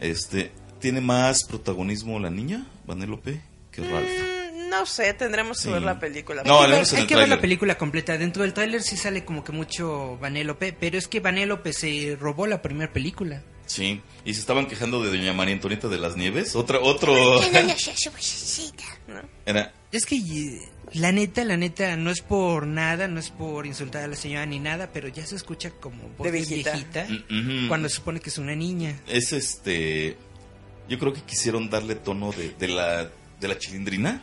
Este, 0.00 0.52
tiene 0.80 1.00
más 1.00 1.44
protagonismo 1.44 2.20
la 2.20 2.30
niña, 2.30 2.66
Vanellope, 2.86 3.40
que 3.70 3.82
Ralph. 3.82 4.31
No 4.72 4.86
sé, 4.86 5.12
tendremos 5.14 5.58
que 5.58 5.64
Sí. 5.64 5.70
ver 5.70 5.82
la 5.82 5.98
película. 6.00 6.42
No, 6.44 6.60
hay 6.62 6.70
que, 6.70 6.76
ver, 6.76 6.86
hay 7.00 7.06
que 7.06 7.16
ver 7.16 7.28
la 7.28 7.40
película 7.40 7.78
completa. 7.78 8.16
Dentro 8.18 8.42
del 8.42 8.52
tráiler 8.54 8.82
sí 8.82 8.96
sale 8.96 9.24
como 9.24 9.44
que 9.44 9.52
mucho 9.52 10.16
Vanellope, 10.18 10.72
pero 10.72 10.98
es 10.98 11.06
que 11.08 11.20
Vanellope 11.20 11.72
se 11.72 12.16
robó 12.18 12.46
la 12.46 12.62
primera 12.62 12.92
película. 12.92 13.42
Sí, 13.66 14.00
y 14.24 14.34
se 14.34 14.40
estaban 14.40 14.66
quejando 14.66 15.02
de 15.02 15.10
doña 15.10 15.32
María 15.32 15.54
Antonieta 15.54 15.88
de 15.88 15.98
las 15.98 16.16
Nieves, 16.16 16.56
otra 16.56 16.80
otro 16.80 17.40
era 19.46 19.72
Es 19.92 20.04
que 20.06 20.20
la 20.94 21.12
neta, 21.12 21.44
la 21.44 21.56
neta, 21.56 21.96
no 21.96 22.10
es 22.10 22.20
por 22.20 22.66
nada, 22.66 23.08
no 23.08 23.20
es 23.20 23.30
por 23.30 23.66
insultar 23.66 24.04
a 24.04 24.08
la 24.08 24.16
señora 24.16 24.44
ni 24.46 24.58
nada, 24.58 24.90
pero 24.92 25.08
ya 25.08 25.24
se 25.24 25.36
escucha 25.36 25.70
como 25.70 26.08
voz 26.18 26.24
De 26.26 26.32
de 26.32 26.38
viejita. 26.44 26.72
viejita, 26.72 27.06
Mm, 27.30 27.58
ujú. 27.60 27.68
cuando 27.68 27.88
se 27.88 27.96
supone 27.96 28.20
que 28.20 28.30
es 28.30 28.38
una 28.38 28.54
niña. 28.54 28.98
es 29.06 29.32
este 29.32 30.16
yo 30.88 30.98
creo 30.98 31.12
que 31.12 31.22
quisieron 31.22 31.70
darle 31.70 31.94
tono 31.94 32.32
de, 32.32 32.50
de 32.58 32.68
la 32.68 33.08
de 33.40 33.48
la 33.48 33.58
chilindrina. 33.58 34.22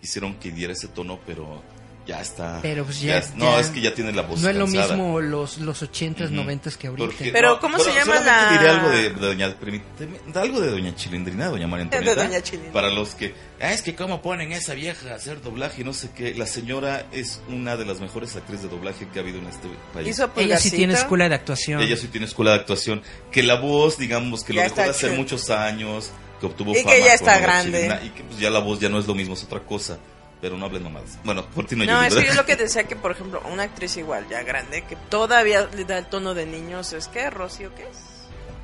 Quisieron 0.00 0.34
que 0.34 0.50
diera 0.50 0.72
ese 0.72 0.88
tono, 0.88 1.20
pero 1.26 1.62
ya 2.06 2.22
está. 2.22 2.58
Pero 2.62 2.84
pues 2.86 3.02
ya- 3.02 3.22
no, 3.36 3.52
ya- 3.52 3.60
es 3.60 3.68
que 3.68 3.82
ya 3.82 3.94
tiene 3.94 4.10
la 4.12 4.22
voz 4.22 4.40
No 4.40 4.48
es 4.48 4.56
lo 4.56 4.64
cansada. 4.64 4.96
mismo 4.96 5.20
los, 5.20 5.58
los 5.58 5.82
80s, 5.82 6.30
Ujú. 6.30 6.34
90s 6.42 6.76
que 6.78 6.86
ahorita. 6.86 7.06
Porque- 7.06 7.30
Pero, 7.30 7.60
¿cómo 7.60 7.78
se 7.78 7.92
llama 7.92 8.18
la- 8.20 8.50
diré 8.52 8.68
algo 8.70 8.88
de, 8.88 9.02
de 9.10 9.10
doña, 9.10 9.54
permíteme, 9.54 10.18
algo 10.34 10.60
de 10.62 10.70
doña 10.70 10.94
Chilindrina, 10.96 11.48
doña 11.48 11.66
María 11.68 11.84
De 11.84 11.96
Antonieta. 11.98 12.24
doña 12.26 12.40
Chilindrina. 12.42 12.72
Para 12.72 12.88
los 12.88 13.14
que, 13.14 13.34
"Ah, 13.60 13.72
es 13.74 13.82
que 13.82 13.94
cómo 13.94 14.22
ponen 14.22 14.52
a 14.52 14.56
esa 14.56 14.72
vieja 14.72 15.12
a 15.12 15.16
hacer 15.16 15.42
doblaje 15.42 15.82
y 15.82 15.84
no 15.84 15.92
sé 15.92 16.08
qué. 16.16 16.34
La 16.34 16.46
señora 16.46 17.06
es 17.12 17.42
una 17.48 17.76
de 17.76 17.84
las 17.84 18.00
mejores 18.00 18.34
actrices 18.34 18.62
de 18.64 18.68
doblaje 18.70 19.06
que 19.12 19.18
ha 19.18 19.22
habido 19.22 19.38
en 19.38 19.46
este 19.48 19.68
país. 19.92 20.08
Hizo 20.08 20.30
Ella 20.36 20.56
sí 20.56 20.70
tiene 20.70 20.94
escuela 20.94 21.28
de 21.28 21.34
actuación. 21.34 21.82
Ella 21.82 21.98
sí 21.98 22.08
tiene 22.08 22.26
escuela 22.26 22.52
de 22.52 22.56
actuación. 22.60 23.02
Que 23.30 23.42
la 23.42 23.56
voz, 23.60 23.98
digamos, 23.98 24.42
que 24.42 24.54
lo 24.54 24.62
Ya 24.62 24.70
dejó 24.70 24.80
de 24.90 24.94
chido. 24.98 25.12
muchos 25.14 25.50
años, 25.50 26.10
que 26.40 26.46
obtuvo 26.46 26.72
Y 26.72 26.76
que 26.76 26.82
fama 26.82 26.96
ya 26.96 27.04
con 27.04 27.12
está 27.14 27.38
grande. 27.38 28.00
Y 28.04 28.08
que 28.10 28.24
pues 28.24 28.38
ya 28.38 28.50
la 28.50 28.60
voz 28.60 28.80
ya 28.80 28.88
no 28.88 28.98
es 28.98 29.06
lo 29.06 29.14
mismo, 29.14 29.34
es 29.34 29.44
otra 29.44 29.60
cosa. 29.60 29.98
Pero 30.40 30.56
no 30.56 30.64
hablen 30.64 30.82
mamadas. 30.84 31.18
Bueno, 31.22 31.44
por 31.54 31.66
ti 31.66 31.76
no, 31.76 32.02
eso 32.02 32.18
es 32.18 32.34
lo 32.34 32.46
que 32.46 32.56
decía 32.56 32.84
que, 32.84 32.96
por 32.96 33.10
ejemplo, 33.12 33.42
una 33.52 33.64
actriz 33.64 33.98
igual, 33.98 34.26
ya 34.30 34.42
grande, 34.42 34.84
que 34.84 34.96
todavía 34.96 35.68
le 35.76 35.84
da 35.84 35.98
el 35.98 36.06
tono 36.06 36.32
de 36.32 36.46
niños, 36.46 36.94
¿es 36.94 37.08
que 37.08 37.28
Rocío 37.28 37.74
qué 37.74 37.82
es? 37.82 37.98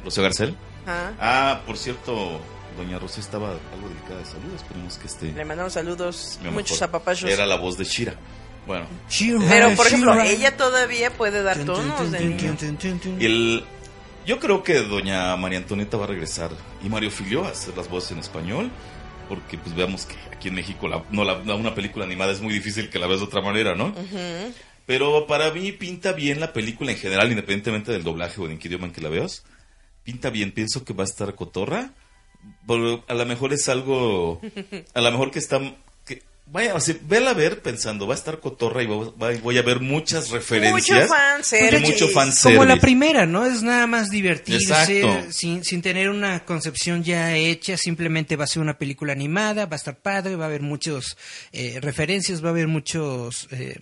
Rocío 0.02 0.22
Garcel. 0.22 0.56
Ah, 0.86 1.10
Ah, 1.20 1.60
por 1.66 1.76
cierto, 1.76 2.40
doña 2.78 2.98
Rocío 2.98 3.22
estaba 3.22 3.50
algo 3.50 3.88
delicada 3.90 4.20
de 4.20 4.24
salud. 4.24 4.54
Esperemos 4.54 4.96
que 4.96 5.06
esté. 5.06 5.32
le 5.32 5.44
mandamos 5.44 5.74
saludos, 5.74 6.38
muchos 6.50 6.70
mejor. 6.80 6.88
apapachos. 6.88 7.28
Era 7.28 7.44
la 7.44 7.56
voz 7.56 7.76
de 7.76 7.84
Shira. 7.84 8.14
Bueno, 8.66 8.86
Pero, 9.48 9.76
por 9.76 9.86
ejemplo, 9.86 10.20
ella 10.22 10.56
todavía 10.56 11.12
puede 11.12 11.42
dar 11.42 11.58
tonos 11.64 12.10
de 12.10 12.20
niño. 12.20 12.56
el. 13.20 13.64
Yo 14.26 14.40
creo 14.40 14.62
que 14.62 14.74
doña 14.82 15.36
María 15.36 15.58
Antonieta 15.58 15.96
va 15.96 16.04
a 16.04 16.08
regresar 16.08 16.50
y 16.84 16.88
Mario 16.88 17.10
Filio 17.10 17.44
a 17.44 17.48
hacer 17.50 17.76
las 17.76 17.88
voces 17.88 18.12
en 18.12 18.18
español. 18.18 18.70
Porque, 19.28 19.58
pues, 19.58 19.74
veamos 19.74 20.06
que 20.06 20.14
aquí 20.32 20.48
en 20.48 20.54
México 20.54 20.86
la- 20.86 21.02
no, 21.10 21.24
la- 21.24 21.34
una 21.56 21.74
película 21.74 22.04
animada 22.04 22.30
es 22.30 22.40
muy 22.40 22.54
difícil 22.54 22.88
que 22.90 23.00
la 23.00 23.08
veas 23.08 23.18
de 23.18 23.26
otra 23.26 23.40
manera, 23.40 23.74
¿no? 23.74 23.92
Pero 24.86 25.26
para 25.26 25.50
mí 25.50 25.72
pinta 25.72 26.12
bien 26.12 26.38
la 26.38 26.52
película 26.52 26.92
en 26.92 26.96
general, 26.98 27.28
independientemente 27.30 27.90
del 27.90 28.04
doblaje 28.04 28.40
o 28.40 28.48
en 28.48 28.56
qué 28.58 28.68
idioma 28.68 28.86
en 28.86 28.92
que 28.92 29.00
la 29.00 29.08
veas. 29.08 29.42
Pinta 30.04 30.30
bien, 30.30 30.52
pienso 30.52 30.84
que 30.84 30.92
va 30.94 31.02
a 31.02 31.06
estar 31.06 31.34
cotorra. 31.34 31.90
Pero 32.68 33.04
a 33.08 33.14
lo 33.14 33.26
mejor 33.26 33.52
es 33.52 33.68
algo. 33.68 34.40
A 34.94 35.00
lo 35.00 35.10
mejor 35.10 35.32
que 35.32 35.40
está. 35.40 35.60
Vaya, 36.48 36.76
así, 36.76 36.96
vela 37.02 37.30
a 37.30 37.34
ver 37.34 37.60
pensando, 37.60 38.06
va 38.06 38.14
a 38.14 38.16
estar 38.16 38.38
cotorra 38.38 38.80
y 38.82 38.86
va- 38.86 39.32
voy 39.42 39.58
a 39.58 39.62
ver 39.62 39.80
muchas 39.80 40.30
referencias. 40.30 41.00
Mucho 41.00 41.08
fanservice. 41.12 41.80
mucho 41.92 42.08
Como 42.42 42.64
la 42.64 42.76
primera, 42.76 43.26
¿no? 43.26 43.44
Es 43.44 43.62
nada 43.62 43.88
más 43.88 44.10
divertirse 44.10 44.72
Exacto. 45.00 45.32
sin, 45.32 45.64
sin 45.64 45.82
tener 45.82 46.08
una 46.08 46.44
concepción 46.44 47.02
ya 47.02 47.34
hecha, 47.36 47.76
simplemente 47.76 48.36
va 48.36 48.44
a 48.44 48.46
ser 48.46 48.62
una 48.62 48.78
película 48.78 49.12
animada, 49.12 49.66
va 49.66 49.74
a 49.74 49.76
estar 49.76 49.96
padre, 49.98 50.36
va 50.36 50.44
a 50.44 50.48
haber 50.48 50.62
muchos 50.62 51.16
eh, 51.52 51.80
referencias, 51.82 52.42
va 52.44 52.48
a 52.48 52.52
haber 52.52 52.68
muchos... 52.68 53.48
eh, 53.50 53.80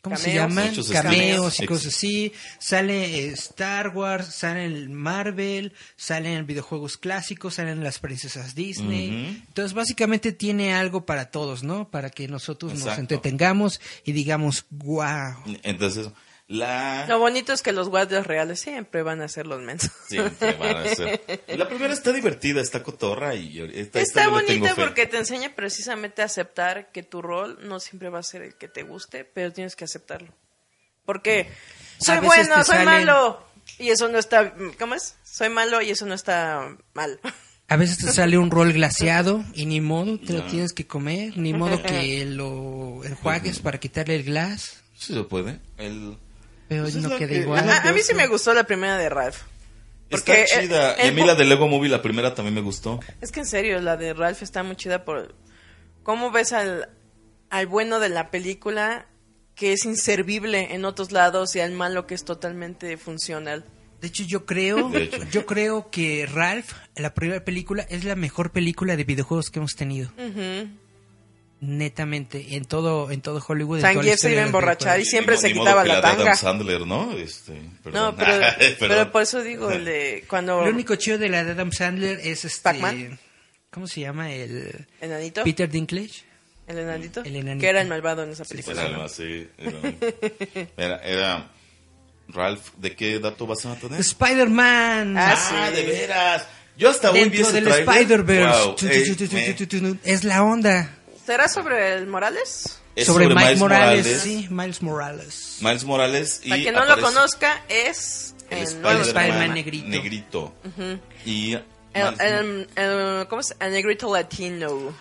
¿Cómo 0.00 0.16
se 0.16 0.32
Cameos. 0.34 0.48
llaman? 0.48 0.68
Muchos 0.68 0.90
Cameos 0.90 1.60
y 1.60 1.66
cosas 1.66 1.94
así. 1.94 2.32
Sale 2.58 3.18
eh, 3.18 3.28
Star 3.32 3.88
Wars, 3.88 4.26
sale 4.34 4.64
el 4.64 4.90
Marvel, 4.90 5.72
salen 5.96 6.46
videojuegos 6.46 6.96
clásicos, 6.96 7.54
salen 7.54 7.82
las 7.82 7.98
princesas 7.98 8.54
Disney. 8.54 9.42
Entonces, 9.48 9.74
básicamente 9.74 10.32
tiene 10.32 10.72
algo 10.74 11.04
para 11.04 11.30
todos, 11.30 11.64
¿no? 11.64 11.90
Para 11.90 12.10
que 12.10 12.28
nosotros 12.28 12.74
nos 12.74 12.96
entretengamos 12.98 13.80
y 14.04 14.12
digamos, 14.12 14.66
wow. 14.70 15.34
Entonces, 15.62 16.08
La... 16.48 17.04
Lo 17.06 17.18
bonito 17.18 17.52
es 17.52 17.60
que 17.60 17.72
los 17.72 17.90
guardias 17.90 18.26
reales 18.26 18.58
siempre 18.60 19.02
van 19.02 19.20
a 19.20 19.28
ser 19.28 19.46
los 19.46 19.60
mensos. 19.60 19.92
Siempre 20.08 20.54
van 20.54 20.76
a 20.76 20.84
ser. 20.94 21.42
La 21.58 21.68
primera 21.68 21.92
está 21.92 22.10
divertida, 22.10 22.62
está 22.62 22.82
cotorra 22.82 23.34
y 23.34 23.60
esta, 23.74 24.00
Está 24.00 24.28
bonita 24.28 24.74
porque 24.74 25.06
te 25.06 25.18
enseña 25.18 25.54
precisamente 25.54 26.22
a 26.22 26.24
aceptar 26.24 26.90
que 26.90 27.02
tu 27.02 27.20
rol 27.20 27.58
no 27.68 27.80
siempre 27.80 28.08
va 28.08 28.20
a 28.20 28.22
ser 28.22 28.40
el 28.42 28.54
que 28.54 28.66
te 28.66 28.82
guste, 28.82 29.24
pero 29.26 29.52
tienes 29.52 29.76
que 29.76 29.84
aceptarlo. 29.84 30.32
Porque 31.04 31.50
soy 32.00 32.16
A 32.16 32.20
veces 32.20 32.48
bueno, 32.48 32.64
soy 32.64 32.76
salen- 32.76 32.84
malo. 32.84 33.46
Y 33.78 33.90
eso 33.90 34.08
no 34.08 34.18
está... 34.18 34.54
¿Cómo 34.78 34.94
es? 34.94 35.16
Soy 35.24 35.50
malo 35.50 35.82
y 35.82 35.90
eso 35.90 36.06
no 36.06 36.14
está 36.14 36.74
mal. 36.94 37.20
A 37.68 37.76
veces 37.76 37.98
te 37.98 38.10
sale 38.10 38.38
un 38.38 38.50
rol 38.50 38.72
glaseado 38.72 39.44
y 39.52 39.66
ni 39.66 39.82
modo, 39.82 40.18
te 40.18 40.32
lo 40.32 40.44
tienes 40.44 40.72
que 40.72 40.86
comer, 40.86 41.36
ni 41.36 41.52
modo 41.52 41.82
que 41.82 42.24
lo 42.24 43.04
enjuagues 43.04 43.58
para 43.58 43.78
quitarle 43.78 44.16
el 44.16 44.24
glass, 44.24 44.82
Sí 44.96 45.12
se 45.12 45.22
puede. 45.24 45.60
El... 45.76 46.16
pero 46.68 46.82
Pues 46.82 46.94
es 46.96 47.02
no 47.02 47.08
lo 47.08 47.16
queda 47.18 47.28
que- 47.28 47.38
igual. 47.38 47.68
A, 47.68 47.88
a 47.88 47.92
mí 47.92 48.00
sí 48.02 48.14
me 48.14 48.26
gustó 48.26 48.54
la 48.54 48.64
primera 48.64 48.96
de 48.98 49.08
Ralph. 49.08 49.36
Está 50.10 50.32
Porque, 50.34 50.44
chida. 50.60 50.94
eh, 50.94 51.06
y 51.06 51.08
a 51.08 51.12
mí 51.12 51.22
la 51.24 51.34
de 51.34 51.44
Lego 51.44 51.68
Movie, 51.68 51.90
la 51.90 52.00
primera 52.00 52.34
también 52.34 52.54
me 52.54 52.60
gustó. 52.62 52.98
Es 53.20 53.30
que 53.30 53.40
en 53.40 53.46
serio, 53.46 53.80
la 53.80 53.96
de 53.96 54.14
Ralph 54.14 54.42
está 54.42 54.62
muy 54.62 54.74
chida 54.76 55.04
por 55.04 55.34
cómo 56.02 56.30
ves 56.30 56.52
al, 56.54 56.88
al 57.50 57.66
bueno 57.66 58.00
de 58.00 58.08
la 58.08 58.30
película 58.30 59.06
que 59.54 59.72
es 59.74 59.84
inservible 59.84 60.72
en 60.74 60.84
otros 60.84 61.12
lados 61.12 61.54
y 61.56 61.60
al 61.60 61.72
malo 61.72 62.06
que 62.06 62.14
es 62.14 62.24
totalmente 62.24 62.96
funcional. 62.96 63.64
De 64.00 64.06
hecho, 64.06 64.22
yo 64.22 64.46
creo, 64.46 64.88
De 64.88 65.02
hecho. 65.04 65.24
yo 65.30 65.44
creo 65.44 65.90
que 65.90 66.24
Ralph, 66.32 66.72
la 66.96 67.12
primera 67.12 67.44
película, 67.44 67.82
es 67.90 68.04
la 68.04 68.14
mejor 68.14 68.52
película 68.52 68.96
de 68.96 69.02
videojuegos 69.04 69.50
que 69.50 69.58
hemos 69.58 69.74
tenido. 69.74 70.10
Netamente, 71.60 72.54
en 72.54 72.64
todo, 72.66 73.10
en 73.10 73.20
todo 73.20 73.42
Hollywood. 73.46 73.80
la 73.80 73.92
Zangief 73.92 74.20
se 74.20 74.30
iba 74.30 74.42
a 74.42 74.46
emborrachar 74.46 75.00
y 75.00 75.04
siempre 75.04 75.34
Ni 75.34 75.40
se 75.40 75.52
quitaba 75.52 75.82
que 75.82 75.88
la 75.88 75.94
de 76.00 76.06
Adam 76.06 76.16
tanga. 76.18 76.36
Sandler, 76.36 76.86
¿no? 76.86 77.12
Este, 77.16 77.60
No, 77.92 78.14
pero, 78.14 78.46
pero 78.78 79.10
por 79.10 79.22
eso 79.22 79.42
digo, 79.42 79.70
el 79.72 79.84
de 79.84 80.24
cuando... 80.28 80.64
Lo 80.64 80.70
único 80.70 80.94
chido 80.94 81.18
de 81.18 81.28
la 81.28 81.42
de 81.42 81.50
Adam 81.52 81.72
Sandler 81.72 82.20
es 82.22 82.44
este. 82.44 82.62
¿Pac-Man? 82.62 83.18
¿Cómo 83.70 83.86
se 83.88 84.00
llama? 84.00 84.32
El. 84.32 84.86
¿Enanito? 85.00 85.42
Peter 85.42 85.68
Dinklage. 85.68 86.22
¿El 86.68 86.78
enanito? 86.78 87.22
El 87.24 87.34
enanito. 87.36 87.60
Que 87.62 87.68
era 87.68 87.80
el 87.80 87.88
malvado 87.88 88.22
en 88.22 88.30
esa 88.30 88.44
película. 88.44 88.80
Era 88.80 88.90
algo 88.90 89.02
así, 89.02 89.48
Era, 89.58 89.78
era, 90.76 90.96
era- 91.02 91.50
Ralph, 92.28 92.74
¿de 92.76 92.94
qué 92.94 93.18
dato 93.18 93.46
vas 93.46 93.64
a 93.66 93.74
tener? 93.76 93.98
Spider-Man. 94.00 95.16
Ah, 95.16 95.32
Ah, 95.34 95.70
sí. 95.70 95.76
de 95.76 95.82
veras. 95.86 96.46
Yo 96.76 96.90
hasta 96.90 97.10
hoy 97.10 97.28
vi 97.30 97.40
ese 97.40 97.52
del. 97.60 97.68
Spider-Verse. 97.68 98.64
Wow, 98.64 98.76
eh. 98.82 99.96
Es 100.04 100.24
la 100.24 100.42
onda. 100.44 100.94
¿Será 101.28 101.46
sobre 101.46 101.92
el 101.94 102.06
Morales? 102.06 102.78
es 102.96 103.06
sobre, 103.06 103.28
Mike 103.28 103.56
Morales. 103.56 104.20
Sí, 104.22 104.46
Miles 104.48 104.80
Morales. 104.80 105.58
Miles 105.60 105.84
Morales 105.84 106.40
y 106.42 106.48
Para 106.48 106.62
quien 106.62 106.74
no 106.74 106.84
lo 106.86 106.98
conozca, 107.02 107.62
es 107.68 108.34
el 108.48 108.62
Spider-Man 108.62 109.52
negrito. 109.52 109.88
negrito. 109.88 110.54
Y 111.26 111.52
El, 111.52 111.64
Miles- 111.92 112.20
el- 112.20 112.68
el- 112.76 113.26
¿Cómo 113.28 113.42
es? 113.42 113.54
El 113.60 113.72
negrito 113.72 114.10
latino. 114.10 114.94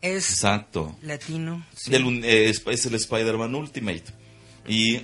Es 0.00 0.30
Exacto. 0.30 0.96
latino. 1.02 1.62
sí. 1.76 1.90
Del 1.90 2.24
eh, 2.24 2.48
es, 2.48 2.62
es 2.66 2.86
el 2.86 2.94
Spider-Man 2.94 3.54
Ultimate. 3.54 4.04
Y 4.66 5.02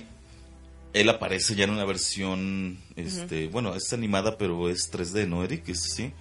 él 0.93 1.07
aparece 1.07 1.53
ya 1.53 1.65
en 1.65 1.69
una 1.69 1.85
versión, 1.85 2.79
este, 2.95 3.47
bueno, 3.47 3.75
es 3.75 3.91
animada, 3.93 4.37
pero 4.37 4.69
es 4.69 4.91
3D, 4.91 5.27
¿no, 5.27 5.43
Eric? 5.43 5.69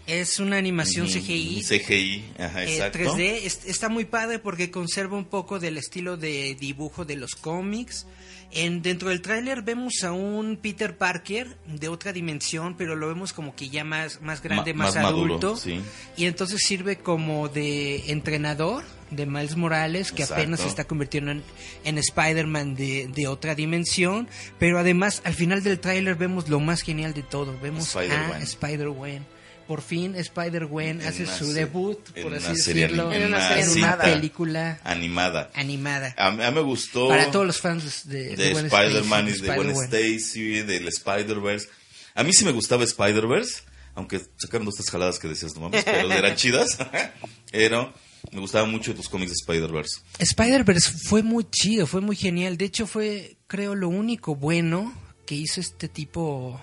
Es 0.07 0.41
una 0.41 0.57
animación 0.57 1.07
CGI. 1.07 1.63
CGI, 1.63 2.25
ajá, 2.39 2.65
eh, 2.65 2.73
exacto. 2.75 2.99
3D 2.99 3.41
Es- 3.45 3.65
está 3.67 3.89
muy 3.89 4.05
padre 4.05 4.39
porque 4.39 4.71
conserva 4.71 5.17
un 5.17 5.25
poco 5.27 5.59
del 5.59 5.77
estilo 5.79 6.17
de 6.17 6.57
dibujo 6.59 7.05
de 7.05 7.17
los 7.17 7.35
cómics. 7.35 8.07
En, 8.55 8.83
dentro 8.83 9.09
del 9.09 9.23
tráiler 9.23 9.63
vemos 9.63 10.03
a 10.05 10.13
un 10.13 10.59
Peter 10.59 10.99
Parker 10.99 11.57
de 11.67 11.89
otra 11.89 12.13
dimensión, 12.13 12.77
pero 12.77 12.97
lo 12.97 13.09
vemos 13.09 13.33
como 13.33 13.57
que 13.57 13.71
ya 13.71 13.83
más, 13.83 14.21
más 14.21 14.43
grande, 14.43 14.75
Ma- 14.75 14.85
más, 14.85 14.95
más 14.97 15.05
maduro, 15.05 15.37
adulto. 15.37 15.57
sí. 15.57 15.81
Y 16.19 16.27
entonces 16.27 16.61
sirve 16.63 16.97
como 16.99 17.49
de 17.49 18.11
entrenador 18.11 18.85
de 19.17 19.27
Miles 19.27 19.57
Morales, 19.57 20.11
que 20.13 20.23
Exacto. 20.23 20.43
apenas 20.43 20.61
se 20.61 20.69
está 20.69 20.85
convirtiendo 20.85 21.31
en, 21.31 21.43
en 21.85 21.99
Spider-Man 21.99 22.75
de, 22.75 23.09
de 23.15 23.27
otra 23.29 23.55
dimensión. 23.55 24.29
Pero 24.59 24.79
además, 24.79 25.23
al 25.25 25.35
final 25.35 25.63
del 25.63 25.79
tráiler 25.79 26.17
vemos 26.17 26.49
lo 26.49 26.61
más 26.61 26.83
genial 26.83 27.15
de 27.15 27.23
todo. 27.23 27.59
Vemos 27.61 27.95
a 27.97 28.39
Spider-Gwen. 28.41 29.25
Por 29.67 29.81
fin 29.81 30.17
Spider-Gwen 30.17 31.01
En 31.01 31.07
hace 31.07 31.23
una 31.23 31.35
su 31.37 31.53
debut, 31.53 31.97
por 32.21 32.35
así 32.35 32.49
decirlo, 32.53 33.13
en 33.13 33.27
una 33.27 33.49
serie 33.49 33.63
en 33.63 33.71
una 33.71 33.93
animada. 33.93 34.05
película 34.05 34.81
animada. 34.83 35.51
animada. 35.55 36.15
A, 36.19 36.31
mí- 36.33 36.43
a 36.43 36.51
mí 36.51 36.55
me 36.57 36.63
gustó 36.63 37.09
Para 37.09 37.31
todos 37.31 37.47
los 37.47 37.61
fans 37.61 38.07
de, 38.09 38.35
de 38.37 38.51
Spider-Man 38.51 39.29
y 39.29 39.33
de 39.41 39.55
Gwen. 39.55 39.71
Stacy, 39.71 40.63
del 40.63 40.89
Spider-Verse. 40.89 41.69
A 42.17 42.25
mí 42.25 42.33
sí 42.33 42.45
me 42.45 42.51
gustaba 42.51 42.83
Spider-Verse, 42.85 43.63
aunque 43.95 44.21
sacaron 44.37 44.65
dos 44.67 44.75
tres 44.75 44.91
jaladas 44.91 45.19
que 45.21 45.29
decías, 45.29 45.55
no 45.55 45.63
mames, 45.63 45.85
pero 45.85 46.11
eran 46.13 46.35
chidas. 46.37 46.77
Pero 47.53 47.95
me 48.31 48.41
gustaban 48.41 48.71
mucho 48.71 48.95
tus 48.95 49.09
cómics 49.09 49.31
de 49.33 49.37
Spider-Verse. 49.41 50.01
Spider-Verse 50.19 50.93
fue 51.09 51.23
muy 51.23 51.45
chido, 51.51 51.87
fue 51.87 52.01
muy 52.01 52.17
genial. 52.17 52.57
De 52.57 52.65
hecho, 52.67 52.87
fue, 52.87 53.37
creo, 53.47 53.75
lo 53.75 53.89
único 53.89 54.35
bueno 54.37 54.93
que 55.27 55.35
hizo 55.35 55.61
este 55.61 55.89
tipo. 55.89 56.61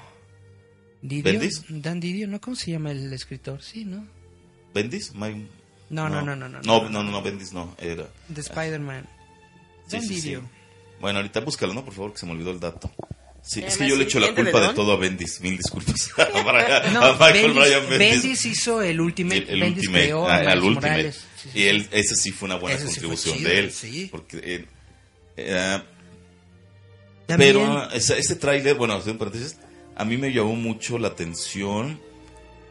Didio. 1.01 1.23
¿Bendis? 1.31 1.63
Dan 1.69 1.99
Didio, 1.99 2.27
¿no? 2.27 2.41
¿Cómo 2.41 2.55
se 2.55 2.71
llama 2.71 2.91
el 2.91 3.11
escritor? 3.13 3.61
Sí, 3.61 3.85
¿no? 3.85 4.05
¿Bendis? 4.73 5.13
My- 5.15 5.47
No, 5.89 6.09
no, 6.09 6.21
no, 6.21 6.35
no, 6.35 6.47
no. 6.49 6.61
No, 6.61 6.89
no, 6.89 7.03
no, 7.03 7.11
no, 7.11 7.21
Bendis 7.21 7.53
no, 7.53 7.75
era. 7.79 8.07
De 8.27 8.41
Spider-Man. 8.41 9.07
Sí, 9.87 9.91
Dan 9.97 10.01
sí, 10.01 10.07
sí. 10.07 10.21
Didio. 10.21 10.41
Bueno, 10.99 11.19
ahorita 11.19 11.39
búscalo, 11.39 11.73
¿no? 11.73 11.85
Por 11.85 11.93
favor, 11.93 12.11
que 12.13 12.19
se 12.19 12.25
me 12.25 12.33
olvidó 12.33 12.51
el 12.51 12.59
dato. 12.59 12.91
Sí, 13.41 13.63
es 13.65 13.77
que 13.77 13.87
yo 13.87 13.95
le 13.95 14.03
echo 14.03 14.19
la 14.19 14.27
culpa 14.35 14.59
de 14.59 14.59
Ledón. 14.59 14.75
todo 14.75 14.91
a 14.91 14.97
Bendis. 14.97 15.39
Mil 15.39 15.55
disculpas. 15.57 16.11
a, 16.17 16.25
Brian- 16.43 16.93
No, 16.93 17.03
a 17.03 17.13
Michael 17.13 17.33
Bendis, 17.33 17.55
Bryan 17.55 17.89
Bendis. 17.89 18.21
Bendis 18.21 18.45
hizo 18.45 18.81
el 18.81 18.99
Ultimate. 18.99 19.37
El, 19.37 19.49
el 19.49 19.59
Bendis 19.61 19.77
Ultimate, 19.85 20.03
creó 20.03 20.27
ah, 20.27 20.35
a 20.35 20.53
el 20.53 20.59
Ultimate. 20.59 20.87
Morales. 20.89 21.25
Sí, 21.43 21.49
y 21.53 21.63
él, 21.63 21.87
ese 21.91 22.15
sí 22.15 22.31
fue 22.31 22.47
una 22.47 22.55
buena 22.55 22.75
Ese 22.77 22.87
sí 22.87 22.93
contribución 22.95 23.37
chido, 23.37 23.49
de 23.49 23.59
él. 23.59 23.71
sí. 23.71 24.07
Porque, 24.11 24.37
eh, 24.43 24.65
eh, 25.37 25.79
pero 27.27 27.89
ese, 27.91 28.17
ese 28.17 28.35
tráiler, 28.35 28.75
bueno, 28.75 28.99
paréntesis, 28.99 29.57
a 29.95 30.03
mí 30.05 30.17
me 30.17 30.31
llamó 30.33 30.55
mucho 30.55 30.97
la 30.97 31.09
atención 31.09 31.99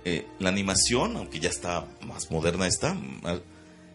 eh, 0.05 0.27
la 0.39 0.49
animación, 0.49 1.17
aunque 1.17 1.39
ya 1.41 1.49
está 1.51 1.87
más 2.07 2.31
moderna 2.31 2.67
esta. 2.67 2.97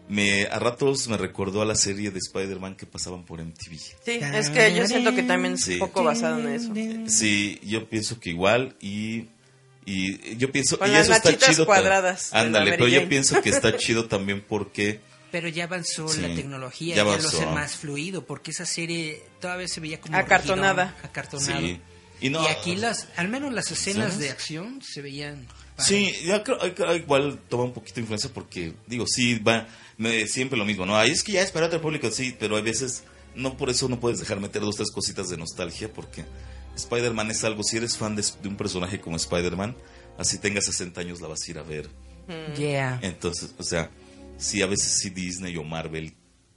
Me, 0.06 0.44
a 0.44 0.58
ratos 0.58 1.08
me 1.08 1.16
recordó 1.16 1.62
a 1.62 1.64
la 1.64 1.74
serie 1.74 2.10
de 2.10 2.18
Spider-Man 2.18 2.76
que 2.76 2.84
pasaban 2.86 3.24
por 3.24 3.40
MTV. 3.42 3.78
Sí, 3.78 3.94
es 4.34 4.50
que 4.50 4.74
yo 4.74 4.86
siento 4.86 5.14
que 5.14 5.22
también 5.22 5.54
es 5.54 5.62
Sí. 5.64 5.72
un 5.74 5.78
poco 5.80 6.04
basado 6.04 6.38
en 6.40 6.48
eso. 6.48 6.72
Sí, 7.06 7.58
yo 7.64 7.88
pienso 7.88 8.20
que 8.20 8.30
igual 8.30 8.76
y 8.80 9.28
y 9.86 10.36
yo 10.36 10.50
pienso 10.50 10.78
Con 10.78 10.88
y 10.88 10.92
las 10.92 11.08
eso 11.08 11.12
está 11.14 11.36
chido. 11.36 11.66
cuadradas 11.66 12.32
Ándale, 12.32 12.72
pero 12.72 12.88
yo 12.88 13.08
pienso 13.08 13.40
que 13.42 13.50
está 13.50 13.76
chido 13.78 14.06
también 14.06 14.42
porque 14.48 15.00
Pero 15.30 15.48
ya 15.48 15.64
avanzó 15.64 16.08
Sí, 16.08 16.20
la 16.20 16.34
tecnología, 16.34 16.96
ya 16.96 17.04
ya, 17.04 17.04
lo 17.04 17.12
hace 17.28 17.46
más 17.46 17.76
fluido, 17.76 18.24
porque 18.24 18.50
esa 18.52 18.64
serie 18.66 19.22
todavía 19.40 19.68
se 19.68 19.80
veía 19.80 20.00
como 20.00 20.16
Acartonada. 20.16 20.84
rigidón, 20.86 21.04
acartonado. 21.10 21.60
sí. 21.66 21.80
Y, 22.20 22.30
no, 22.30 22.42
y 22.42 22.46
aquí 22.46 22.76
las, 22.76 23.08
al 23.16 23.28
menos 23.28 23.52
las 23.52 23.70
escenas 23.72 24.18
de 24.18 24.30
acción 24.30 24.80
se 24.80 25.02
veían. 25.02 25.46
padres. 25.76 25.86
Sí, 25.86 26.14
yo 26.24 26.42
creo, 26.44 26.94
igual 26.96 27.38
toma 27.50 27.64
un 27.64 27.72
poquito 27.74 27.96
de 27.96 28.00
influencia 28.02 28.30
porque, 28.32 28.72
digo, 28.86 29.04
sí, 29.06 29.34
va, 29.40 29.66
me- 29.98 30.26
siempre 30.28 30.56
lo 30.56 30.64
mismo, 30.64 30.86
¿no? 30.86 30.96
Ay, 30.96 31.10
es 31.10 31.22
que 31.24 31.32
ya 31.32 31.42
es 31.42 31.50
para 31.50 31.66
otro 31.66 31.82
público, 31.82 32.10
sí, 32.12 32.34
pero 32.38 32.56
hay 32.56 32.62
veces, 32.62 33.02
no 33.34 33.56
por 33.58 33.68
eso 33.68 33.88
no 33.88 33.98
puedes 34.00 34.20
dejar 34.20 34.40
meter 34.40 34.62
dos, 34.62 34.76
tres 34.76 34.90
cositas 34.92 35.28
de 35.28 35.36
nostalgia 35.36 35.92
porque 35.92 36.24
Spider-Man 36.76 37.30
es 37.30 37.44
algo, 37.44 37.62
si 37.62 37.76
eres 37.76 37.96
fan 37.96 38.16
de, 38.16 38.24
de 38.42 38.48
un 38.48 38.56
personaje 38.56 39.00
como 39.00 39.16
Spider-Man, 39.16 39.76
así 40.18 40.38
tengas 40.38 40.64
60 40.66 41.00
años 41.00 41.20
la 41.20 41.28
vas 41.28 41.40
a 41.46 41.50
ir 41.50 41.58
a 41.58 41.62
ver. 41.62 41.88
Yeah. 42.56 42.98
Entonces, 43.02 43.54
o 43.58 43.62
sea, 43.62 43.90
sí, 44.38 44.62
a 44.62 44.66
veces 44.66 44.98
sí 45.00 45.10
Disney 45.10 45.56
o 45.56 45.64
Marvel 45.64 46.14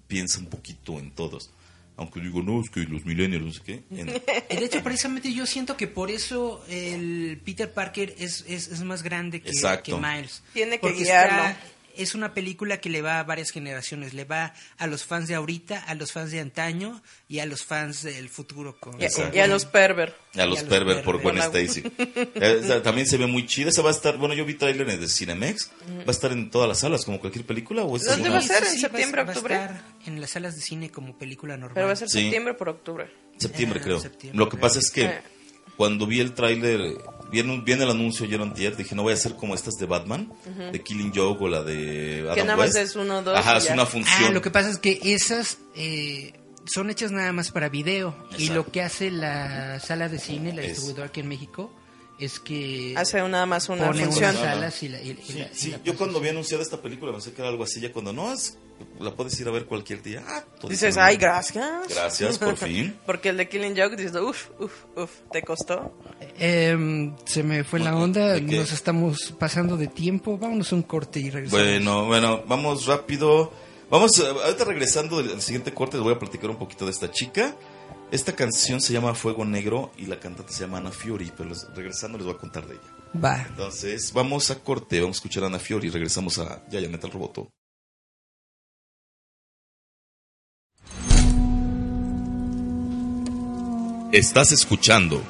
piensa 0.08 0.40
un 0.40 0.46
poquito 0.48 0.98
en 1.00 1.12
todos. 1.12 1.52
Aunque 1.98 2.20
digo, 2.20 2.44
no, 2.44 2.62
es 2.62 2.70
que 2.70 2.82
los 2.82 3.06
millennials, 3.06 3.44
no 3.46 3.52
sé 3.52 3.62
qué. 3.66 3.84
en- 3.92 4.06
De 4.60 4.66
hecho, 4.66 4.84
precisamente 4.84 5.34
yo 5.34 5.46
siento 5.48 5.76
que 5.76 5.88
por 5.88 6.12
eso 6.12 6.64
el 6.70 7.42
Peter 7.44 7.74
Parker 7.74 8.14
es, 8.20 8.46
es, 8.48 8.68
es 8.68 8.84
más 8.84 9.02
grande 9.02 9.42
que, 9.42 9.52
que 9.84 9.96
Miles. 9.96 10.44
Tiene 10.54 10.74
que 10.74 10.80
Porque 10.80 11.04
guiarlo. 11.04 11.44
está- 11.50 11.62
es 11.98 12.16
una 12.16 12.34
película 12.34 12.78
que 12.80 12.90
le 12.90 13.02
va 13.02 13.20
a 13.20 13.24
varias 13.24 13.52
generaciones. 13.52 14.14
Le 14.14 14.26
va 14.26 14.54
a 14.78 14.88
los 14.88 15.04
fans 15.06 15.28
de 15.28 15.36
ahorita, 15.36 15.80
a 15.84 15.96
los 15.96 16.12
fans 16.12 16.32
de 16.32 16.40
antaño 16.40 17.02
y 17.28 17.40
a 17.40 17.46
los 17.46 17.64
fans 17.64 18.04
del 18.04 18.30
futuro. 18.30 18.78
Con, 18.80 19.02
Y, 19.02 19.06
y 19.36 19.40
a 19.40 19.48
los 19.48 19.66
perver. 19.66 20.16
A 20.36 20.46
los 20.46 20.60
a 20.60 20.62
los 20.62 20.70
Perver 20.70 21.04
por 21.04 21.22
Gwen. 21.22 21.38
Stacy. 21.40 21.84
Eh, 22.36 22.82
también 22.84 23.08
se 23.08 23.18
ve 23.18 23.26
muy 23.28 23.46
chida. 23.48 23.70
Esa 23.70 23.82
va 23.82 23.90
a 23.90 23.94
estar, 23.94 24.18
bueno, 24.18 24.34
yo 24.36 24.46
vi 24.46 24.54
tráiler 24.54 25.00
de 25.00 25.08
Cinemex. 25.08 25.72
¿Va 26.00 26.04
a 26.08 26.12
estar 26.12 26.32
en 26.32 26.50
todas 26.52 26.68
las 26.70 26.80
salas 26.80 27.06
como 27.06 27.20
cualquier 27.20 27.46
película? 27.46 27.84
¿O 27.84 27.96
es 27.98 28.04
¿Dónde 28.04 28.28
alguna- 28.28 28.34
va 28.34 28.40
a 28.40 28.42
ser? 28.48 28.64
¿En 28.64 28.76
va- 28.76 28.80
septiembre, 28.80 29.24
va 29.24 29.30
a 29.30 29.34
octubre? 29.36 29.56
estar 29.56 29.82
en 30.06 30.22
las 30.22 30.30
salas 30.30 30.56
de 30.56 30.62
cine 30.62 30.92
como 30.92 31.18
película 31.18 31.58
normal. 31.58 31.74
Pero 31.76 31.88
va 31.88 31.94
a 31.94 31.96
ser 31.96 32.10
Sí. 32.10 32.22
septiembre 32.22 32.54
por 32.54 32.70
octubre. 32.70 33.10
Septiembre, 33.38 33.80
Ah, 33.82 33.84
creo. 33.84 34.00
septiembre, 34.00 34.38
Lo 34.38 34.50
que 34.50 34.58
pasa 34.58 34.80
es 34.80 34.92
que 34.92 35.06
Eh. 35.06 35.22
cuando 35.76 36.06
vi 36.08 36.20
el 36.20 36.34
tráiler, 36.34 36.80
viene, 37.32 37.62
viene 37.62 37.84
el 37.84 37.90
anuncio 37.90 38.26
ayer 38.26 38.40
o 38.40 38.44
antier, 38.44 38.76
dije, 38.76 38.96
no 38.96 39.04
voy 39.04 39.12
a 39.12 39.16
hacer 39.16 39.36
como 39.36 39.56
estas 39.56 39.76
de 39.76 39.86
Batman, 39.86 40.32
de 40.72 40.82
Killing 40.82 41.12
Joke 41.14 41.44
o 41.44 41.48
la 41.48 41.64
de 41.64 42.22
Adam 42.24 42.36
Que 42.36 42.44
nada 42.44 42.58
más 42.58 42.76
es 42.76 42.96
uno, 42.96 43.22
dos 43.22 43.38
Ajá, 43.38 43.58
es 43.58 43.66
ya. 43.66 43.74
una 43.74 43.86
función. 43.86 44.30
Ah, 44.30 44.32
lo 44.32 44.42
que 44.42 44.52
pasa 44.52 44.70
es 44.70 44.78
que 44.78 45.00
esas, 45.04 45.58
eh, 45.76 46.34
son 46.68 46.90
hechas 46.90 47.12
nada 47.12 47.32
más 47.32 47.52
para 47.52 47.70
video. 47.70 48.16
Y 48.38 48.50
lo 48.50 48.66
que 48.66 48.82
hace 48.82 49.10
la 49.12 49.80
sala 49.80 50.10
de 50.10 50.20
cine, 50.20 50.54
la 50.54 50.62
distribuidora 50.62 51.08
aquí 51.08 51.22
en 51.22 51.30
México, 51.30 51.72
es 52.20 52.40
que 52.40 52.94
Hace 52.98 53.22
nada 53.30 53.46
más 53.46 53.70
una 53.70 53.88
pone 53.88 54.06
función. 54.06 54.34
salas 54.36 54.82
y 54.84 54.90
la, 54.90 55.02
y- 55.02 55.12
y 55.12 55.32
Sí, 55.32 55.40
la- 55.40 55.50
sí, 55.54 55.72
la 55.72 55.84
yo 55.84 55.96
cuando 55.96 56.20
vi 56.20 56.30
anunciada 56.30 56.64
esta 56.64 56.82
película 56.82 57.12
pensé 57.12 57.32
que 57.34 57.42
era 57.42 57.50
algo 57.50 57.64
así, 57.64 57.80
ya 57.80 57.92
cuando 57.92 58.12
no 58.14 58.34
es, 58.34 58.58
la 59.00 59.14
puedes 59.16 59.40
ir 59.40 59.48
a 59.48 59.52
ver 59.52 59.66
cualquier 59.66 60.02
día. 60.04 60.24
Ah, 60.28 60.44
Dices, 60.68 60.98
ay, 60.98 61.18
bien. 61.18 61.30
gracias. 61.30 61.88
Gracias, 61.90 62.38
por 62.38 62.58
fin. 62.58 62.96
Porque 63.06 63.30
el 63.30 63.38
de 63.38 63.48
Killing 63.50 63.76
Joke 63.78 63.96
dices, 63.96 64.16
uff, 64.16 64.50
uff, 64.60 64.72
uff, 64.96 65.12
¿te 65.32 65.42
costó? 65.44 65.96
Em, 66.40 67.16
se 67.26 67.44
me 67.44 67.64
fue 67.64 67.80
la 67.80 67.96
onda, 67.96 68.40
nos 68.40 68.72
estamos 68.72 69.34
pasando 69.40 69.78
de 69.78 69.88
tiempo. 69.88 70.38
Vámonos 70.38 70.72
a 70.72 70.76
un 70.76 70.84
corte 70.84 71.20
y 71.20 71.30
regresamos. 71.30 71.66
Bueno, 71.66 72.06
bueno, 72.06 72.44
vamos 72.48 72.86
rápido. 72.86 73.52
Vamos, 73.90 74.12
eh, 74.20 74.24
ahorita 74.28 74.66
regresando 74.66 75.18
del 75.18 75.30
del 75.30 75.42
siguiente 75.42 75.74
corte, 75.74 75.98
les 75.98 76.04
voy 76.04 76.14
a 76.14 76.20
platicar 76.20 76.50
un 76.50 76.58
poquito 76.58 76.86
de 76.86 76.92
esta 76.92 77.10
chica. 77.12 77.56
Esta 78.12 78.34
canción 78.34 78.80
se 78.80 78.94
llama 78.94 79.14
Fuego 79.14 79.44
Negro 79.44 79.92
y 79.98 80.06
la 80.06 80.20
cantante 80.20 80.54
se 80.54 80.62
llama 80.62 80.78
Ana 80.78 80.92
Fiori, 80.92 81.32
pero 81.36 81.50
les- 81.50 81.68
regresando 81.76 82.18
les 82.18 82.26
voy 82.26 82.36
a 82.36 82.40
contar 82.40 82.66
de 82.66 82.76
ella. 82.76 82.84
Va. 83.24 83.46
Entonces, 83.50 84.14
vamos 84.14 84.50
a 84.50 84.60
corte, 84.64 85.02
vamos 85.02 85.18
a 85.18 85.20
escuchar 85.20 85.44
a 85.44 85.48
Ana 85.48 85.60
Fiori 85.60 85.88
y 85.88 85.92
regresamos 85.92 86.40
a 86.40 86.66
Yaya 86.70 86.88
Metal 86.90 87.12
Roboto. 87.12 87.50
Estás 94.12 94.52
escuchando 94.52 95.22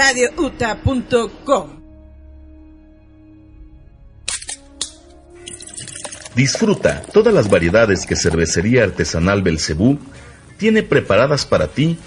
www.radiouta.com. 0.00 1.80
Disfruta 6.34 7.02
todas 7.12 7.34
las 7.34 7.50
variedades 7.50 8.06
que 8.06 8.16
Cervecería 8.16 8.84
Artesanal 8.84 9.42
Belcebú 9.42 9.98
tiene 10.56 10.82
preparadas 10.82 11.44
para 11.44 11.68
ti 11.68 11.98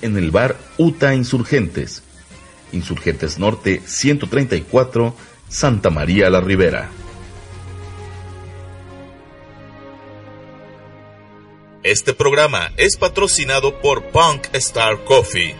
en 0.00 0.16
el 0.16 0.30
bar 0.30 0.56
Uta 0.78 1.14
Insurgentes. 1.14 2.02
Insurgentes 2.72 3.38
Norte 3.38 3.82
134, 3.84 5.14
Santa 5.48 5.90
María 5.90 6.30
la 6.30 6.40
Ribera. 6.40 6.90
Este 11.82 12.14
programa 12.14 12.72
es 12.76 12.96
patrocinado 12.96 13.80
por 13.80 14.04
Punk 14.10 14.46
Star 14.52 15.02
Coffee, 15.04 15.56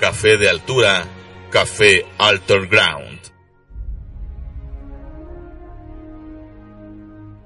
café 0.00 0.36
de 0.36 0.50
altura, 0.50 1.06
café 1.50 2.06
Alter 2.18 2.66
Ground. 2.66 3.18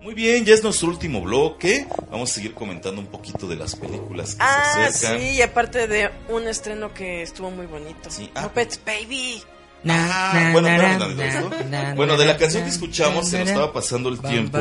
Muy 0.02 0.12
bien, 0.12 0.44
ya 0.44 0.52
es 0.52 0.62
nuestro 0.62 0.88
último 0.88 1.22
bloque. 1.22 1.86
Vamos 2.10 2.30
a 2.30 2.34
seguir 2.34 2.52
comentando 2.52 3.00
un 3.00 3.06
poquito 3.06 3.46
de 3.48 3.56
las 3.56 3.74
películas 3.74 4.34
que 4.34 4.42
Ah, 4.42 4.72
se 4.74 4.82
acercan. 4.84 5.20
sí, 5.20 5.28
y 5.36 5.42
aparte 5.42 5.86
de 5.88 6.10
un 6.28 6.46
estreno 6.46 6.92
que 6.92 7.22
estuvo 7.22 7.50
muy 7.50 7.64
bonito. 7.66 8.10
Sí, 8.10 8.30
ah. 8.34 8.42
Muppets 8.42 8.78
Baby. 8.84 9.42
Ah, 9.86 10.32
na, 10.34 10.52
bueno, 10.52 10.68
na, 10.68 11.64
na, 11.68 11.94
Bueno, 11.94 12.16
de 12.16 12.24
la 12.24 12.38
canción 12.38 12.62
que 12.62 12.68
na, 12.68 12.74
escuchamos 12.74 13.28
se 13.28 13.38
nos 13.40 13.48
estaba 13.48 13.72
pasando 13.72 14.08
el 14.08 14.18
tiempo. 14.20 14.58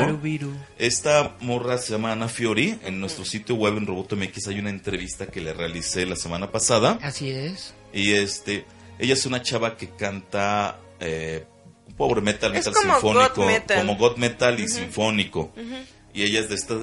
Esta 0.78 1.36
morra 1.40 1.78
se 1.78 1.92
llama 1.94 2.12
Ana 2.14 2.28
Fiori. 2.28 2.80
En 2.84 3.00
nuestro 3.00 3.24
sitio 3.24 3.56
web 3.56 3.78
en 3.78 3.86
Roboto 3.86 4.16
MX 4.18 4.48
hay 4.48 4.60
una 4.60 4.70
entrevista 4.70 5.28
que 5.28 5.40
le 5.42 5.54
realicé 5.54 6.06
la 6.06 6.16
semana 6.18 6.52
pasada. 6.52 7.00
Así 7.02 7.32
es. 7.32 7.74
Y 7.94 8.14
este, 8.14 8.66
ella 9.00 9.14
es 9.14 9.26
una 9.26 9.42
chava 9.42 9.78
que 9.78 9.90
canta 9.90 10.80
eh, 11.00 11.46
power 11.98 12.22
metal, 12.22 12.52
metal 12.54 12.74
como 12.74 12.94
sinfónico, 12.94 13.46
metal. 13.46 13.86
como 13.86 13.98
god 13.98 14.18
metal 14.18 14.60
y 14.60 14.68
sinfónico. 14.68 15.52
Y 16.14 16.24
ella 16.24 16.40
es 16.40 16.50
de 16.50 16.56
esta 16.56 16.76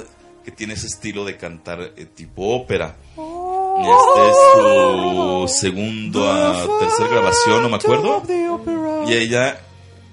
que 0.44 0.50
tiene 0.50 0.74
ese 0.74 0.86
estilo 0.86 1.24
de 1.24 1.36
cantar 1.36 1.92
eh, 1.96 2.06
tipo 2.06 2.54
ópera. 2.54 2.96
Y 3.16 3.82
este 3.82 4.28
es 4.28 4.36
su 4.54 5.48
segunda, 5.48 6.66
tercera 6.80 7.08
grabación, 7.08 7.62
no 7.62 7.68
me 7.68 7.76
acuerdo. 7.76 8.22
Y 9.06 9.14
ella, 9.14 9.60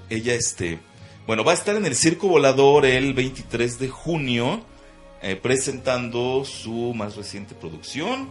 ella 0.10 0.34
este, 0.34 0.80
bueno, 1.26 1.44
va 1.44 1.52
a 1.52 1.56
estar 1.56 1.76
en 1.76 1.86
el 1.86 1.96
Circo 1.96 2.28
Volador 2.28 2.86
el 2.86 3.14
23 3.14 3.80
de 3.80 3.90
junio. 3.90 4.62
Eh, 5.22 5.36
presentando 5.36 6.46
su 6.46 6.94
más 6.96 7.16
reciente 7.16 7.56
producción 7.56 8.30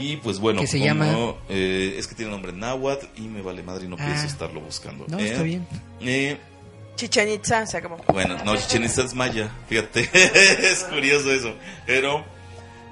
y 0.00 0.16
pues 0.16 0.38
bueno 0.38 0.60
Que 0.62 0.66
se 0.66 0.78
como 0.78 0.86
llama- 0.86 1.06
no, 1.12 1.36
eh, 1.48 1.96
es 1.98 2.06
que 2.06 2.14
tiene 2.14 2.30
nombre 2.30 2.52
náhuatl 2.52 3.06
y 3.16 3.22
me 3.22 3.42
vale 3.42 3.62
madre 3.62 3.84
y 3.84 3.88
no 3.88 3.96
Ah. 3.98 4.04
pienso 4.06 4.26
estarlo 4.26 4.60
buscando 4.60 5.04
No, 5.08 5.18
Eh, 5.18 5.26
está 5.28 5.42
bien. 5.42 5.66
eh, 6.00 6.38
Chichen 6.96 7.28
Itza, 7.30 7.66
se 7.66 7.76
acabó. 7.78 7.96
bueno, 8.12 8.36
no, 8.44 8.56
Chichen 8.56 8.84
Itza 8.84 9.02
es 9.02 9.14
maya, 9.14 9.50
fíjate, 9.68 10.08
es 10.72 10.84
curioso 10.84 11.32
eso. 11.32 11.54
Pero, 11.86 12.22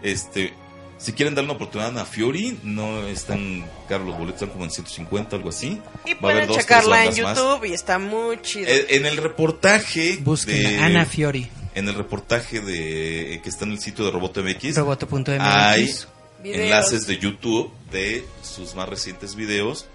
este, 0.02 0.52
si 0.98 1.12
quieren 1.12 1.34
dar 1.34 1.44
una 1.44 1.52
oportunidad 1.54 1.96
a 1.98 2.04
Fiori, 2.06 2.58
no 2.62 3.06
están 3.06 3.64
caros 3.88 4.06
los 4.08 4.16
boletos, 4.18 4.36
están 4.42 4.50
como 4.50 4.64
en 4.64 4.70
150, 4.70 5.36
algo 5.36 5.50
así. 5.50 5.80
Y 6.06 6.14
Va 6.14 6.30
a 6.30 6.32
haber 6.32 6.46
pueden 6.46 6.46
dos, 6.48 6.56
checarla 6.58 7.04
en 7.04 7.10
bandas 7.10 7.22
más. 7.24 7.38
YouTube 7.38 7.64
y 7.66 7.72
está 7.74 7.98
muy 7.98 8.40
chido. 8.42 8.68
Eh, 8.68 8.86
En 8.90 9.06
el 9.06 9.16
reportaje 9.18 10.18
Busquen 10.22 10.62
de- 10.62 10.78
Ana 10.78 11.04
Fiori. 11.04 11.48
En 11.74 11.88
el 11.88 11.94
reportaje 11.94 12.60
de 12.60 13.40
que 13.42 13.48
está 13.48 13.64
en 13.64 13.72
el 13.72 13.80
sitio 13.80 14.04
de 14.04 14.10
Roboto 14.10 14.42
MX, 14.42 14.76
Roboto.mx. 14.76 15.40
hay 15.40 15.94
Videos. 16.42 16.64
enlaces 16.64 17.06
de 17.06 17.18
YouTube 17.18 17.70
de 17.90 18.24
sus 18.42 18.74
más 18.74 18.88
recientes 18.88 19.34
videos 19.34 19.86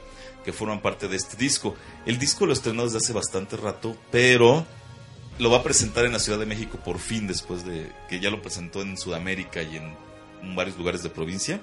que 0.43 0.53
forman 0.53 0.81
parte 0.81 1.07
de 1.07 1.17
este 1.17 1.37
disco. 1.37 1.75
El 2.05 2.19
disco 2.19 2.45
lo 2.45 2.53
estrenó 2.53 2.83
desde 2.83 2.99
hace 2.99 3.13
bastante 3.13 3.57
rato, 3.57 3.97
pero 4.11 4.65
lo 5.39 5.49
va 5.49 5.57
a 5.57 5.63
presentar 5.63 6.05
en 6.05 6.13
la 6.13 6.19
Ciudad 6.19 6.37
de 6.37 6.45
México 6.45 6.79
por 6.85 6.99
fin 6.99 7.27
después 7.27 7.65
de 7.65 7.91
que 8.07 8.19
ya 8.19 8.29
lo 8.29 8.41
presentó 8.41 8.81
en 8.81 8.95
Sudamérica 8.97 9.63
y 9.63 9.77
en 9.77 10.55
varios 10.55 10.77
lugares 10.77 11.01
de 11.01 11.09
provincia. 11.09 11.59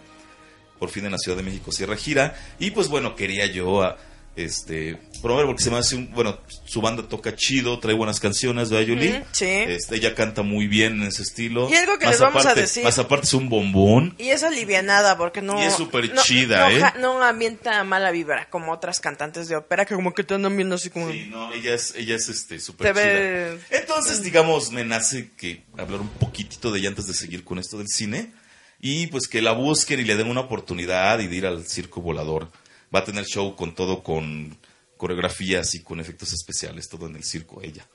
Por 0.81 0.91
fin 0.91 1.05
en 1.05 1.13
la 1.13 1.19
Ciudad 1.19 1.37
de 1.37 1.45
México 1.45 1.71
cierra 1.71 1.97
gira 1.97 2.37
y 2.59 2.73
pues 2.73 2.89
bueno, 2.89 3.15
quería 3.15 3.47
yo 3.47 3.83
a 3.83 3.99
este 4.35 4.99
promover 5.21 5.47
porque 5.47 5.63
se 5.63 5.71
me 5.71 5.77
hace 5.77 5.95
un 5.95 6.11
bueno, 6.13 6.39
su 6.65 6.81
banda 6.81 7.07
toca 7.07 7.37
chido, 7.37 7.79
trae 7.79 7.95
buenas 7.95 8.19
canciones, 8.19 8.71
¿verdad, 8.71 8.87
Yuli? 8.87 9.09
Ujú, 9.13 9.25
sí. 9.33 9.45
Este, 9.47 9.97
ella 9.97 10.15
canta 10.15 10.43
muy 10.43 10.67
bien 10.67 11.01
en 11.01 11.09
ese 11.09 11.23
estilo. 11.23 11.69
Y 11.71 11.75
algo 11.75 11.99
que 11.99 12.07
les 12.07 12.19
vamos 12.19 12.45
a 12.47 12.55
decir. 12.55 12.83
Más 12.83 12.99
aparte 12.99 13.27
es 13.27 13.35
un 13.35 13.49
bombón. 13.49 14.15
Y 14.19 14.31
es 14.31 14.43
alivianada 14.43 15.17
porque 15.17 15.43
no... 15.43 15.61
Y 15.63 15.67
es 15.67 15.75
súper 15.75 16.13
no- 16.15 16.23
chida, 16.23 16.69
no, 16.71 16.77
¿eh? 16.77 16.93
No 16.99 17.23
ambienta 17.23 17.85
mala 17.85 18.11
vibra 18.11 18.49
como 18.51 18.73
otras 18.73 19.01
cantantes 19.01 19.49
de 19.49 19.57
ópera 19.57 19.85
que 19.85 19.95
como 19.95 20.13
que 20.15 20.25
te 20.25 20.35
andan 20.35 20.57
viendo 20.57 20.75
así 20.77 20.91
como... 20.91 21.11
Sí, 21.13 21.29
no, 21.31 21.53
ella 21.53 21.75
es, 21.75 21.95
ella 21.97 22.17
es 22.17 22.29
este 22.29 22.57
Te 22.57 22.61
súper 22.61 22.95
ve- 22.95 23.59
chida. 23.69 23.79
Entonces, 23.81 24.23
digamos, 24.23 24.73
me 24.73 24.85
nace 24.85 25.31
que 25.37 25.65
hablar 25.79 26.01
un 26.01 26.09
poquitito 26.09 26.73
de 26.73 26.81
ella 26.81 26.89
antes 26.89 27.07
de 27.07 27.15
seguir 27.15 27.45
con 27.45 27.59
esto 27.59 27.79
del 27.79 27.89
cine. 27.89 28.33
Y 28.81 29.07
pues 29.07 29.29
que 29.29 29.41
la 29.43 29.53
busquen 29.53 30.01
y 30.01 30.05
le 30.05 30.17
den 30.17 30.29
una 30.29 30.41
oportunidad 30.41 31.21
y 31.21 31.29
de 31.29 31.37
ir 31.37 31.47
al 31.47 31.65
circo 31.69 32.01
volador. 32.01 32.51
Va 32.95 33.01
a 33.01 33.05
tener 33.05 33.25
show 33.25 33.57
con 33.57 33.75
todo, 33.75 34.03
con 34.03 34.57
coreografías 34.97 35.75
y 35.75 35.83
con 35.83 36.01
efectos 36.01 36.33
especiales, 36.33 36.89
todo 36.89 37.07
en 37.07 37.17
el 37.17 37.25
circo 37.25 37.63
ella. 37.63 37.87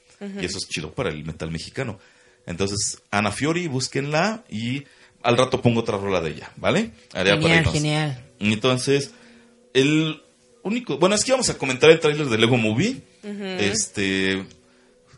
Y 0.42 0.46
eso 0.46 0.58
es 0.58 0.68
chido 0.68 0.94
para 0.94 1.10
el 1.10 1.24
metal 1.24 1.52
mexicano. 1.52 2.00
Entonces, 2.46 3.02
Ana 3.12 3.32
Fiori, 3.32 3.68
búsquenla 3.68 4.44
y 4.50 4.86
al 5.22 5.38
rato 5.38 5.62
pongo 5.62 5.82
otra 5.82 5.98
rola 5.98 6.22
de 6.22 6.32
ella, 6.32 6.52
¿vale? 6.56 6.92
Haré 7.14 7.32
Genial, 7.32 7.66
genial. 7.66 8.32
Entonces, 8.40 9.12
el 9.74 10.22
único. 10.64 10.98
Bueno, 10.98 11.16
es 11.16 11.24
que 11.24 11.32
vamos 11.32 11.50
a 11.50 11.58
comentar 11.58 11.90
el 11.90 12.00
tráiler 12.00 12.28
de 12.28 12.38
Lego 12.38 12.58
Movie. 12.58 13.02
Este. 13.24 14.46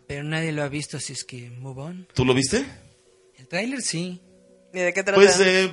Pero 0.07 0.23
nadie 0.23 0.51
lo 0.51 0.63
ha 0.63 0.69
visto, 0.69 0.97
así 0.97 1.13
es 1.13 1.23
que 1.23 1.49
move 1.51 1.81
on. 1.81 2.07
¿Tú 2.13 2.25
lo 2.25 2.33
viste? 2.33 2.65
El 3.37 3.47
tráiler 3.47 3.81
sí. 3.81 4.19
¿Y 4.73 4.79
de 4.79 4.93
qué 4.93 5.03
trata? 5.03 5.15
Pues, 5.19 5.39
eh, 5.39 5.71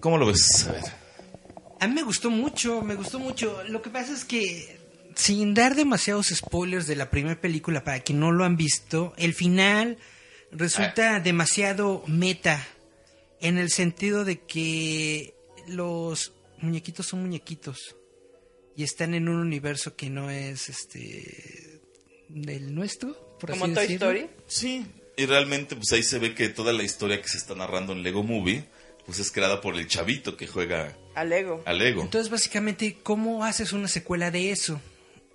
¿cómo 0.00 0.16
lo 0.18 0.26
ves? 0.26 0.66
A 0.66 0.72
ver. 0.72 1.05
A 1.80 1.86
mí 1.86 1.94
me 1.94 2.02
gustó 2.02 2.30
mucho, 2.30 2.82
me 2.82 2.94
gustó 2.94 3.18
mucho. 3.18 3.62
Lo 3.68 3.82
que 3.82 3.90
pasa 3.90 4.12
es 4.12 4.24
que, 4.24 4.78
sin 5.14 5.54
dar 5.54 5.74
demasiados 5.74 6.28
spoilers 6.28 6.86
de 6.86 6.96
la 6.96 7.10
primera 7.10 7.40
película 7.40 7.84
para 7.84 8.00
quien 8.00 8.20
no 8.20 8.32
lo 8.32 8.44
han 8.44 8.56
visto, 8.56 9.12
el 9.16 9.34
final 9.34 9.98
resulta 10.50 11.20
demasiado 11.20 12.02
meta. 12.06 12.66
En 13.40 13.58
el 13.58 13.70
sentido 13.70 14.24
de 14.24 14.40
que 14.40 15.34
los 15.68 16.32
muñequitos 16.58 17.06
son 17.06 17.20
muñequitos. 17.20 17.96
Y 18.74 18.82
están 18.82 19.14
en 19.14 19.28
un 19.28 19.36
universo 19.36 19.96
que 19.96 20.10
no 20.10 20.30
es 20.30 20.68
este 20.68 21.80
del 22.28 22.74
nuestro, 22.74 23.36
por 23.38 23.50
como 23.50 23.66
así 23.66 23.74
Toy 23.74 23.82
decirlo. 23.84 24.10
Story. 24.10 24.30
Sí. 24.46 24.86
Y 25.16 25.26
realmente, 25.26 25.76
pues 25.76 25.92
ahí 25.92 26.02
se 26.02 26.18
ve 26.18 26.34
que 26.34 26.48
toda 26.48 26.72
la 26.72 26.82
historia 26.82 27.20
que 27.22 27.28
se 27.28 27.38
está 27.38 27.54
narrando 27.54 27.92
en 27.92 28.02
Lego 28.02 28.22
Movie, 28.22 28.64
pues 29.06 29.18
es 29.18 29.30
creada 29.30 29.60
por 29.60 29.76
el 29.76 29.86
chavito 29.86 30.36
que 30.36 30.46
juega 30.46 30.96
A 31.16 31.24
Lego. 31.24 31.62
a 31.64 31.72
Lego. 31.72 32.02
Entonces, 32.02 32.30
básicamente, 32.30 32.98
¿cómo 33.02 33.44
haces 33.44 33.72
una 33.72 33.88
secuela 33.88 34.30
de 34.30 34.52
eso? 34.52 34.80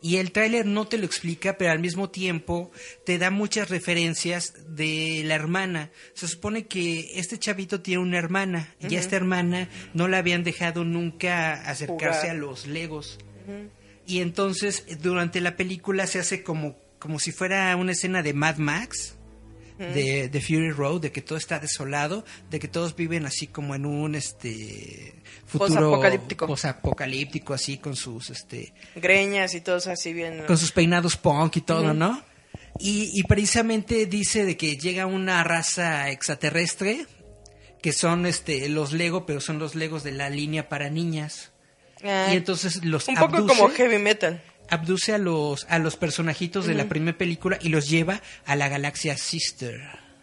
Y 0.02 0.18
el 0.18 0.32
tráiler 0.32 0.66
no 0.66 0.88
te 0.88 0.98
lo 0.98 1.06
explica, 1.06 1.58
pero 1.58 1.72
al 1.72 1.80
mismo 1.80 2.10
tiempo 2.10 2.72
te 3.06 3.20
da 3.20 3.30
muchas 3.30 3.70
referencias 3.70 4.54
de 4.76 5.22
la 5.26 5.36
hermana. 5.36 5.92
Se 6.16 6.28
supone 6.28 6.66
que 6.66 7.20
este 7.20 7.38
chavito 7.38 7.82
tiene 7.82 8.02
una 8.02 8.18
hermana 8.18 8.74
y 8.80 8.96
a 8.96 9.00
esta 9.00 9.16
hermana 9.16 9.70
no 9.94 10.08
la 10.08 10.18
habían 10.18 10.44
dejado 10.44 10.84
nunca 10.84 11.54
acercarse 11.70 12.22
Jugar. 12.22 12.36
a 12.36 12.40
los 12.40 12.66
legos. 12.66 13.20
Y 14.08 14.22
entonces 14.22 14.86
durante 15.02 15.40
la 15.40 15.56
película 15.56 16.08
se 16.08 16.20
hace 16.20 16.42
como, 16.42 16.78
como 16.98 17.20
si 17.20 17.32
fuera 17.32 17.76
una 17.76 17.92
escena 17.92 18.24
de 18.24 18.34
Mad 18.34 18.58
Max, 18.58 19.16
de, 19.94 20.30
de 20.30 20.42
Fury 20.42 20.72
Road, 20.72 21.02
de 21.02 21.12
que 21.12 21.22
todo 21.22 21.38
está 21.38 21.60
desolado, 21.60 22.24
de 22.50 22.60
que 22.60 22.68
todos 22.68 22.96
viven 22.96 23.26
así 23.26 23.48
como 23.48 23.74
en 23.76 23.86
un 23.86 24.16
este 24.16 25.14
futuro 25.46 25.70
Posapocalíptico. 25.76 26.48
posapocalíptico, 26.48 27.54
así 27.54 27.78
con 27.78 27.96
sus 27.96 28.30
este 28.30 28.74
Greñas 28.96 29.54
y 29.56 29.62
todos 29.62 29.88
así 29.88 30.14
bien... 30.14 30.46
con 30.46 30.58
sus 30.58 30.72
peinados 30.72 31.18
punk 31.18 31.58
y 31.58 31.62
todo, 31.62 31.94
¿no? 31.94 32.24
Y, 32.80 33.12
y 33.14 33.24
precisamente 33.24 34.06
dice 34.06 34.46
de 34.46 34.56
que 34.58 34.78
llega 34.78 35.06
una 35.06 35.44
raza 35.44 36.10
extraterrestre 36.10 37.06
que 37.82 37.92
son 37.94 38.26
este 38.26 38.70
los 38.70 38.94
Lego, 38.94 39.26
pero 39.26 39.42
son 39.42 39.60
los 39.60 39.76
Legos 39.76 40.04
de 40.04 40.12
la 40.12 40.30
línea 40.30 40.70
para 40.70 40.90
niñas. 40.90 41.52
Ah, 42.04 42.30
y 42.32 42.38
entonces 42.38 42.84
los 42.86 43.08
un 43.08 43.16
poco 43.16 43.38
abduce- 43.38 43.48
como 43.58 43.70
heavy 43.70 43.98
metal. 44.00 44.42
Abduce 44.72 45.14
a 45.14 45.18
los 45.20 45.66
a 45.70 45.78
los 45.78 45.96
personajitos 45.98 46.66
de 46.66 46.74
la 46.74 46.86
primera 46.86 47.16
película 47.18 47.60
y 47.62 47.70
los 47.70 47.88
lleva 47.90 48.22
a 48.46 48.56
la 48.56 48.68
galaxia 48.70 49.16
Sister. 49.18 49.80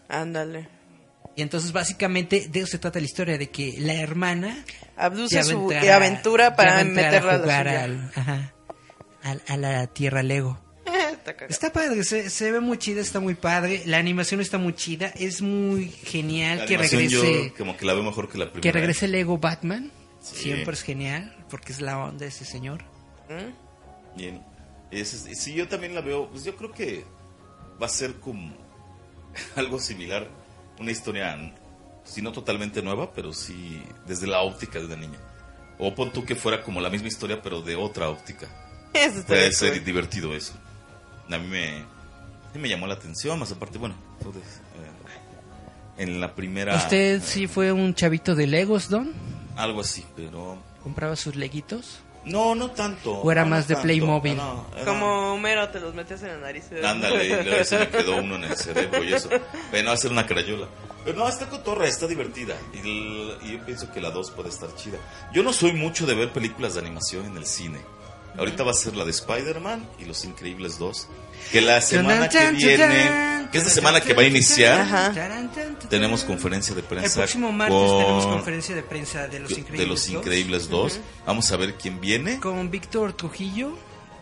Ándale. 0.08 0.68
Y 1.36 1.42
entonces 1.42 1.70
básicamente 1.70 2.48
de 2.50 2.60
eso 2.60 2.72
se 2.72 2.78
trata 2.78 2.98
la 2.98 3.04
historia 3.06 3.38
de 3.38 3.48
que 3.50 3.76
la 3.78 3.94
hermana 3.94 4.64
Abduce 4.96 5.38
a 5.38 5.44
su 5.44 5.70
a- 5.70 5.94
aventura 5.94 6.56
para 6.56 6.80
a 6.80 6.84
meterla 6.84 7.32
a 7.32 7.34
a 7.34 7.36
la 7.36 7.42
jugar 7.42 7.66
suya. 7.66 7.84
al- 7.84 8.10
ajá, 8.16 8.52
a 9.46 9.56
la 9.56 9.86
tierra 9.86 10.22
Lego. 10.24 10.58
Está 11.48 11.70
padre, 11.72 12.02
se, 12.04 12.30
se 12.30 12.50
ve 12.50 12.60
muy 12.60 12.78
chida, 12.78 13.02
está 13.02 13.20
muy 13.20 13.34
padre, 13.34 13.82
la 13.84 13.98
animación 13.98 14.40
está 14.40 14.56
muy 14.56 14.74
chida, 14.74 15.12
es 15.16 15.42
muy 15.42 15.88
genial 15.90 16.60
La 16.60 16.66
que 16.66 16.78
regrese 16.78 17.08
yo 17.48 17.54
como 17.56 17.76
que 17.76 17.84
la 17.84 17.92
veo 17.92 18.02
mejor 18.02 18.28
que 18.30 18.38
la 18.38 18.46
primera. 18.46 18.62
que 18.62 18.72
regrese 18.72 19.06
Lego 19.08 19.36
Batman. 19.38 19.92
Sí. 20.22 20.44
Siempre 20.44 20.72
es 20.74 20.82
genial, 20.82 21.36
porque 21.50 21.72
es 21.72 21.80
la 21.82 21.98
onda 21.98 22.20
de 22.20 22.28
ese 22.28 22.44
señor. 22.46 22.82
Bien. 24.16 24.42
Es- 24.90 25.12
es- 25.26 25.38
sí, 25.42 25.54
yo 25.54 25.68
también 25.68 25.94
la 25.94 26.00
veo. 26.00 26.28
Pues 26.30 26.44
yo 26.44 26.56
creo 26.56 26.72
que 26.72 27.04
va 27.80 27.86
a 27.86 27.90
ser 27.90 28.14
como 28.20 28.52
algo 29.56 29.78
similar. 29.78 30.28
Una 30.80 30.90
historia, 30.92 31.36
si 32.04 32.22
no 32.22 32.30
totalmente 32.32 32.82
nueva, 32.82 33.12
pero 33.12 33.32
sí 33.32 33.82
desde 34.06 34.26
la 34.26 34.40
óptica 34.42 34.78
de 34.78 34.86
una 34.86 34.96
niña. 34.96 35.18
O 35.78 35.94
pon 35.94 36.12
tú 36.12 36.24
que 36.24 36.34
fuera 36.34 36.62
como 36.62 36.80
la 36.80 36.90
misma 36.90 37.08
historia, 37.08 37.40
pero 37.42 37.60
de 37.62 37.76
otra 37.76 38.08
óptica. 38.08 38.48
Eso 38.92 39.24
Puede 39.26 39.52
ser 39.52 39.74
cool. 39.74 39.84
divertido 39.84 40.34
eso. 40.34 40.54
A 41.30 41.36
mí 41.38 41.46
me, 41.46 41.84
me 42.58 42.68
llamó 42.68 42.86
la 42.86 42.94
atención, 42.94 43.38
más 43.38 43.52
aparte, 43.52 43.76
bueno, 43.78 43.94
entonces, 44.18 44.42
eh, 44.76 46.02
en 46.02 46.20
la 46.20 46.34
primera... 46.34 46.74
¿Usted 46.76 47.16
eh, 47.16 47.20
sí 47.20 47.46
fue 47.46 47.70
un 47.70 47.94
chavito 47.94 48.34
de 48.34 48.46
Legos, 48.46 48.88
Don? 48.88 49.12
Algo 49.56 49.82
así, 49.82 50.04
pero... 50.16 50.58
¿Compraba 50.82 51.14
sus 51.16 51.36
leguitos? 51.36 51.98
No, 52.24 52.54
no 52.54 52.70
tanto. 52.72 53.12
¿O 53.20 53.32
era 53.32 53.42
no, 53.42 53.50
no 53.50 53.56
más 53.56 53.68
de 53.68 53.74
tanto. 53.74 53.86
Playmobil? 53.86 54.36
No, 54.36 54.66
era- 54.76 54.84
Como 54.84 55.34
Homero, 55.34 55.68
te 55.70 55.80
los 55.80 55.94
metías 55.94 56.22
en 56.22 56.28
la 56.28 56.36
nariz. 56.38 56.64
Ándale, 56.84 57.24
y 57.26 57.44
luego 57.44 57.64
se 57.64 57.78
me 57.78 57.88
quedó 57.90 58.16
uno 58.18 58.36
en 58.36 58.44
el 58.44 58.56
cerebro 58.56 59.02
y 59.02 59.14
eso. 59.14 59.28
Bueno, 59.70 59.88
va 59.90 59.94
a 59.94 59.98
ser 59.98 60.10
una 60.10 60.26
crayola. 60.26 60.66
Pero 61.04 61.18
no, 61.18 61.28
está 61.28 61.48
cotorra, 61.48 61.86
está 61.86 62.06
divertida. 62.06 62.54
Y, 62.74 62.78
el- 62.80 63.38
y 63.42 63.52
yo 63.58 63.64
pienso 63.64 63.90
que 63.90 64.00
la 64.00 64.10
2 64.10 64.30
puede 64.32 64.48
estar 64.50 64.74
chida. 64.74 64.98
Yo 65.32 65.42
no 65.42 65.52
soy 65.52 65.72
mucho 65.72 66.06
de 66.06 66.14
ver 66.14 66.30
películas 66.32 66.74
de 66.74 66.80
animación 66.80 67.24
en 67.26 67.36
el 67.36 67.46
cine. 67.46 67.78
Ahorita 68.36 68.62
va 68.62 68.70
a 68.72 68.74
ser 68.74 68.94
la 68.94 69.04
de 69.04 69.10
Spider-Man 69.10 69.88
y 69.98 70.04
Los 70.04 70.24
Increíbles 70.24 70.78
2. 70.78 71.08
Que 71.52 71.60
la 71.60 71.80
semana 71.80 72.28
que 72.28 72.50
viene, 72.52 73.48
que 73.50 73.58
es 73.58 73.64
la 73.64 73.70
semana 73.70 74.00
que 74.00 74.12
va 74.14 74.22
a 74.22 74.26
iniciar, 74.26 74.80
Ajá. 74.80 75.12
tenemos 75.88 76.24
conferencia 76.24 76.74
de 76.74 76.80
El 76.82 76.86
prensa. 76.86 77.20
próximo 77.20 77.50
martes 77.52 77.76
con- 77.76 77.98
tenemos 77.98 78.26
conferencia 78.26 78.74
de 78.74 78.82
prensa 78.82 79.26
de 79.28 79.40
Los 79.40 79.50
Increíbles. 79.52 79.78
de 79.80 79.86
Los 79.86 80.06
2, 80.06 80.14
Increíbles 80.16 80.68
2. 80.68 81.00
Vamos 81.26 81.50
a 81.52 81.56
ver 81.56 81.74
quién 81.74 82.00
viene. 82.00 82.38
Con 82.40 82.70
Víctor 82.70 83.14
Trujillo. 83.14 83.76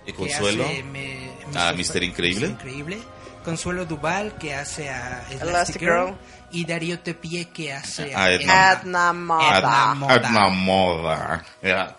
Y 0.04 0.12
que 0.12 0.14
Consuelo. 0.14 0.64
hace 0.64 0.82
me- 0.84 1.30
Ah, 1.56 1.72
Mr. 1.72 1.76
Mister 1.76 2.02
Increíble. 2.04 2.48
Mister 2.48 2.66
Increíble. 2.68 2.98
Consuelo 3.44 3.84
Duval, 3.86 4.36
que 4.38 4.54
hace 4.54 4.88
a 4.88 5.24
Elastigirl. 5.30 6.14
Y 6.52 6.64
Darío 6.64 7.00
Tepie, 7.00 7.48
que 7.48 7.72
hace 7.72 8.14
A 8.14 8.22
a 8.24 8.30
Edna. 8.32 8.70
Adna 8.70 9.12
Moda. 9.12 9.58
Edna 9.58 9.94
Moda. 9.94 10.14
Edna 10.14 10.48
Moda. 10.48 11.44
Ya. 11.62 11.96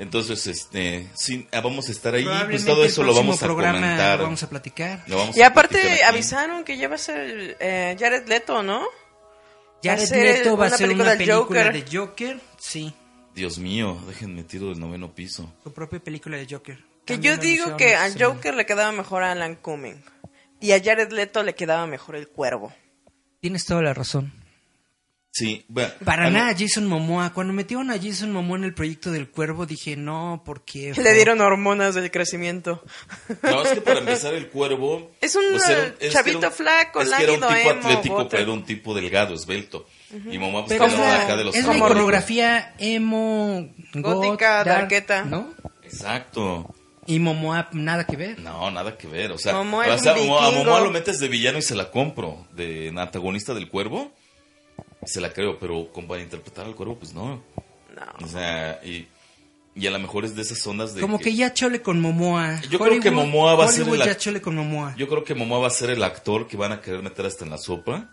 Entonces, 0.00 0.46
este, 0.46 1.06
sí, 1.12 1.46
ah, 1.52 1.60
vamos 1.60 1.90
a 1.90 1.92
estar 1.92 2.14
ahí, 2.14 2.26
pues 2.48 2.64
todo 2.64 2.86
eso 2.86 3.02
lo 3.02 3.12
vamos 3.14 3.42
a 3.42 3.46
comentar. 3.46 4.16
lo 4.16 4.24
vamos 4.24 4.42
a 4.42 4.48
platicar. 4.48 5.04
Lo 5.06 5.18
vamos 5.18 5.36
Y 5.36 5.42
a 5.42 5.52
platicar 5.52 5.82
aparte 5.82 6.04
avisaron 6.04 6.64
que 6.64 6.78
ya 6.78 6.88
va 6.88 6.94
a 6.94 6.98
ser 6.98 7.58
eh, 7.60 7.94
Jared 8.00 8.26
Leto, 8.26 8.62
¿no? 8.62 8.86
Jared 9.84 10.10
Leto 10.10 10.56
va 10.56 10.68
a 10.68 10.70
ser 10.70 10.88
una 10.88 11.16
película 11.18 11.36
Joker. 11.36 11.72
de 11.72 11.96
Joker. 11.98 12.40
Sí, 12.58 12.94
Dios 13.34 13.58
mío, 13.58 14.02
déjenme 14.06 14.42
tiro 14.44 14.68
del 14.70 14.80
noveno 14.80 15.14
piso. 15.14 15.52
su 15.62 15.70
propia 15.74 16.00
película 16.00 16.38
de 16.38 16.46
Joker. 16.50 16.78
Que 17.04 17.14
También 17.14 17.36
yo 17.36 17.40
digo 17.42 17.76
que 17.76 17.94
a. 17.94 18.08
Joker 18.18 18.54
le 18.54 18.64
quedaba 18.64 18.92
mejor 18.92 19.22
a 19.22 19.32
Alan 19.32 19.56
Cumming. 19.56 20.02
Y 20.62 20.72
a 20.72 20.82
Jared 20.82 21.12
Leto 21.12 21.42
le 21.42 21.54
quedaba 21.54 21.86
mejor 21.86 22.16
el 22.16 22.26
cuervo. 22.26 22.72
Tienes 23.40 23.66
toda 23.66 23.82
la 23.82 23.92
razón. 23.92 24.32
Sí, 25.32 25.64
bueno, 25.68 25.90
Para 26.04 26.26
algo- 26.26 26.38
nada, 26.38 26.54
Jason 26.58 26.86
Momoa. 26.88 27.32
Cuando 27.32 27.52
metieron 27.52 27.90
a 27.92 27.98
Jason 28.02 28.32
Momoa 28.32 28.58
en 28.58 28.64
el 28.64 28.74
proyecto 28.74 29.12
del 29.12 29.30
cuervo, 29.30 29.64
dije, 29.64 29.96
no, 29.96 30.42
porque... 30.44 30.92
Le 30.96 31.14
dieron 31.14 31.40
hormonas 31.40 31.94
del 31.94 32.10
crecimiento. 32.10 32.82
No, 33.42 33.62
es 33.62 33.70
que 33.74 33.80
para 33.80 34.00
empezar 34.00 34.34
el 34.34 34.48
cuervo... 34.48 35.12
Es 35.20 35.36
un, 35.36 35.44
pues, 35.52 35.68
era- 35.68 35.94
es 36.00 36.12
chavito 36.12 36.48
un- 36.48 36.52
flaco, 36.52 37.00
Es 37.02 37.12
que 37.12 37.22
era 37.22 37.32
un 37.34 37.38
tipo 37.40 37.54
emo, 37.54 37.70
atlético, 37.70 38.14
bote. 38.16 38.28
pero 38.30 38.42
era 38.42 38.52
un 38.52 38.64
tipo 38.64 38.92
delgado, 38.94 39.34
esbelto. 39.34 39.86
Y 40.30 40.36
mamá 40.38 40.64
pues 40.64 40.76
Pero 40.80 40.86
era 40.86 41.22
acá 41.22 41.36
de 41.36 41.44
los 41.44 41.54
es 41.54 41.64
la 41.64 41.76
iconografía 41.76 42.74
emo, 42.78 43.72
Gótica, 43.94 44.64
darketa. 44.64 45.24
¿no? 45.24 45.54
Exacto. 45.84 46.74
Y 47.06 47.20
Momoa, 47.20 47.68
nada 47.72 48.04
que 48.04 48.16
ver. 48.16 48.38
No, 48.40 48.70
nada 48.72 48.96
que 48.98 49.06
ver. 49.06 49.30
O 49.32 49.38
sea, 49.38 49.52
Momoa 49.54 49.86
o 49.94 49.98
sea, 49.98 50.16
Momoa- 50.16 50.48
a. 50.48 50.50
Momoa 50.50 50.80
lo 50.80 50.90
metes 50.90 51.20
de 51.20 51.28
villano 51.28 51.58
y 51.58 51.62
se 51.62 51.74
la 51.76 51.90
compro. 51.92 52.46
De 52.52 52.92
antagonista 52.96 53.54
del 53.54 53.68
cuervo, 53.68 54.12
se 55.04 55.20
la 55.20 55.32
creo. 55.32 55.58
Pero 55.58 55.90
como 55.92 56.08
para 56.08 56.22
interpretar 56.22 56.66
al 56.66 56.74
cuervo, 56.74 56.98
pues 56.98 57.12
no. 57.14 57.42
No. 57.94 58.24
O 58.24 58.28
sea, 58.28 58.80
y, 58.84 59.08
y 59.74 59.86
a 59.86 59.90
lo 59.90 59.98
mejor 59.98 60.24
es 60.24 60.34
de 60.36 60.42
esas 60.42 60.64
ondas 60.66 60.94
de. 60.94 61.00
Como 61.00 61.18
que, 61.18 61.34
ya 61.34 61.52
chole 61.54 61.82
con 61.82 62.00
Momoa. 62.00 62.60
Yo 62.70 62.78
creo 62.78 63.00
que 63.00 63.10
Momoa 63.10 63.54
va 63.54 63.64
a 63.64 63.68
ser 63.68 63.88
el 63.88 63.98
ya 63.98 64.16
chole 64.16 64.40
con 64.40 64.54
Momoa. 64.56 64.94
Yo 64.96 65.08
creo 65.08 65.24
que 65.24 65.34
Momoa 65.34 65.60
va 65.60 65.66
a 65.66 65.70
ser 65.70 65.90
el 65.90 66.02
actor 66.02 66.46
que 66.46 66.56
van 66.56 66.72
a 66.72 66.80
querer 66.80 67.02
meter 67.02 67.26
hasta 67.26 67.44
en 67.44 67.50
la 67.50 67.58
sopa. 67.58 68.10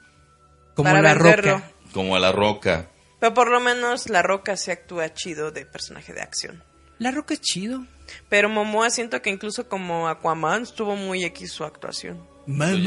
Como 0.75 0.89
Para 0.89 1.01
la 1.01 1.13
venderlo. 1.13 1.53
roca. 1.57 1.71
Como 1.93 2.15
a 2.15 2.19
la 2.19 2.31
roca. 2.31 2.89
Pero 3.19 3.33
por 3.33 3.49
lo 3.49 3.59
menos 3.59 4.09
La 4.09 4.21
Roca 4.21 4.55
se 4.57 4.71
actúa 4.71 5.11
chido 5.13 5.49
de 5.51 5.65
personaje 5.65 6.13
de 6.13 6.21
acción. 6.21 6.63
La 6.99 7.09
roca 7.09 7.33
es 7.33 7.41
chido. 7.41 7.85
Pero 8.29 8.47
Momoa 8.47 8.89
siento 8.89 9.21
que 9.21 9.29
incluso 9.31 9.67
como 9.67 10.07
Aquaman 10.07 10.63
estuvo 10.63 10.95
muy 10.95 11.23
X 11.25 11.51
su 11.51 11.63
actuación. 11.63 12.25
Pero 12.47 12.77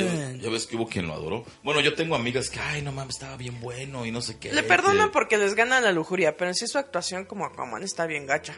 ya, 0.42 0.50
ves 0.50 0.66
que 0.66 0.76
hubo 0.76 0.88
quien 0.88 1.06
lo 1.06 1.12
adoró. 1.14 1.44
Bueno, 1.62 1.80
yo 1.80 1.94
tengo 1.94 2.14
amigas 2.16 2.48
que, 2.50 2.58
ay, 2.58 2.82
no 2.82 2.92
mames, 2.92 3.16
estaba 3.16 3.36
bien 3.36 3.60
bueno 3.60 4.06
y 4.06 4.10
no 4.10 4.22
sé 4.22 4.38
qué. 4.38 4.52
Le 4.52 4.62
perdonan 4.62 5.08
que- 5.08 5.12
porque 5.12 5.36
les 5.38 5.54
gana 5.54 5.80
la 5.80 5.92
lujuria, 5.92 6.36
pero 6.36 6.48
en 6.50 6.54
sí 6.54 6.66
su 6.66 6.78
actuación 6.78 7.26
como 7.26 7.44
Aquaman 7.44 7.82
está 7.82 8.06
bien 8.06 8.26
gacha. 8.26 8.54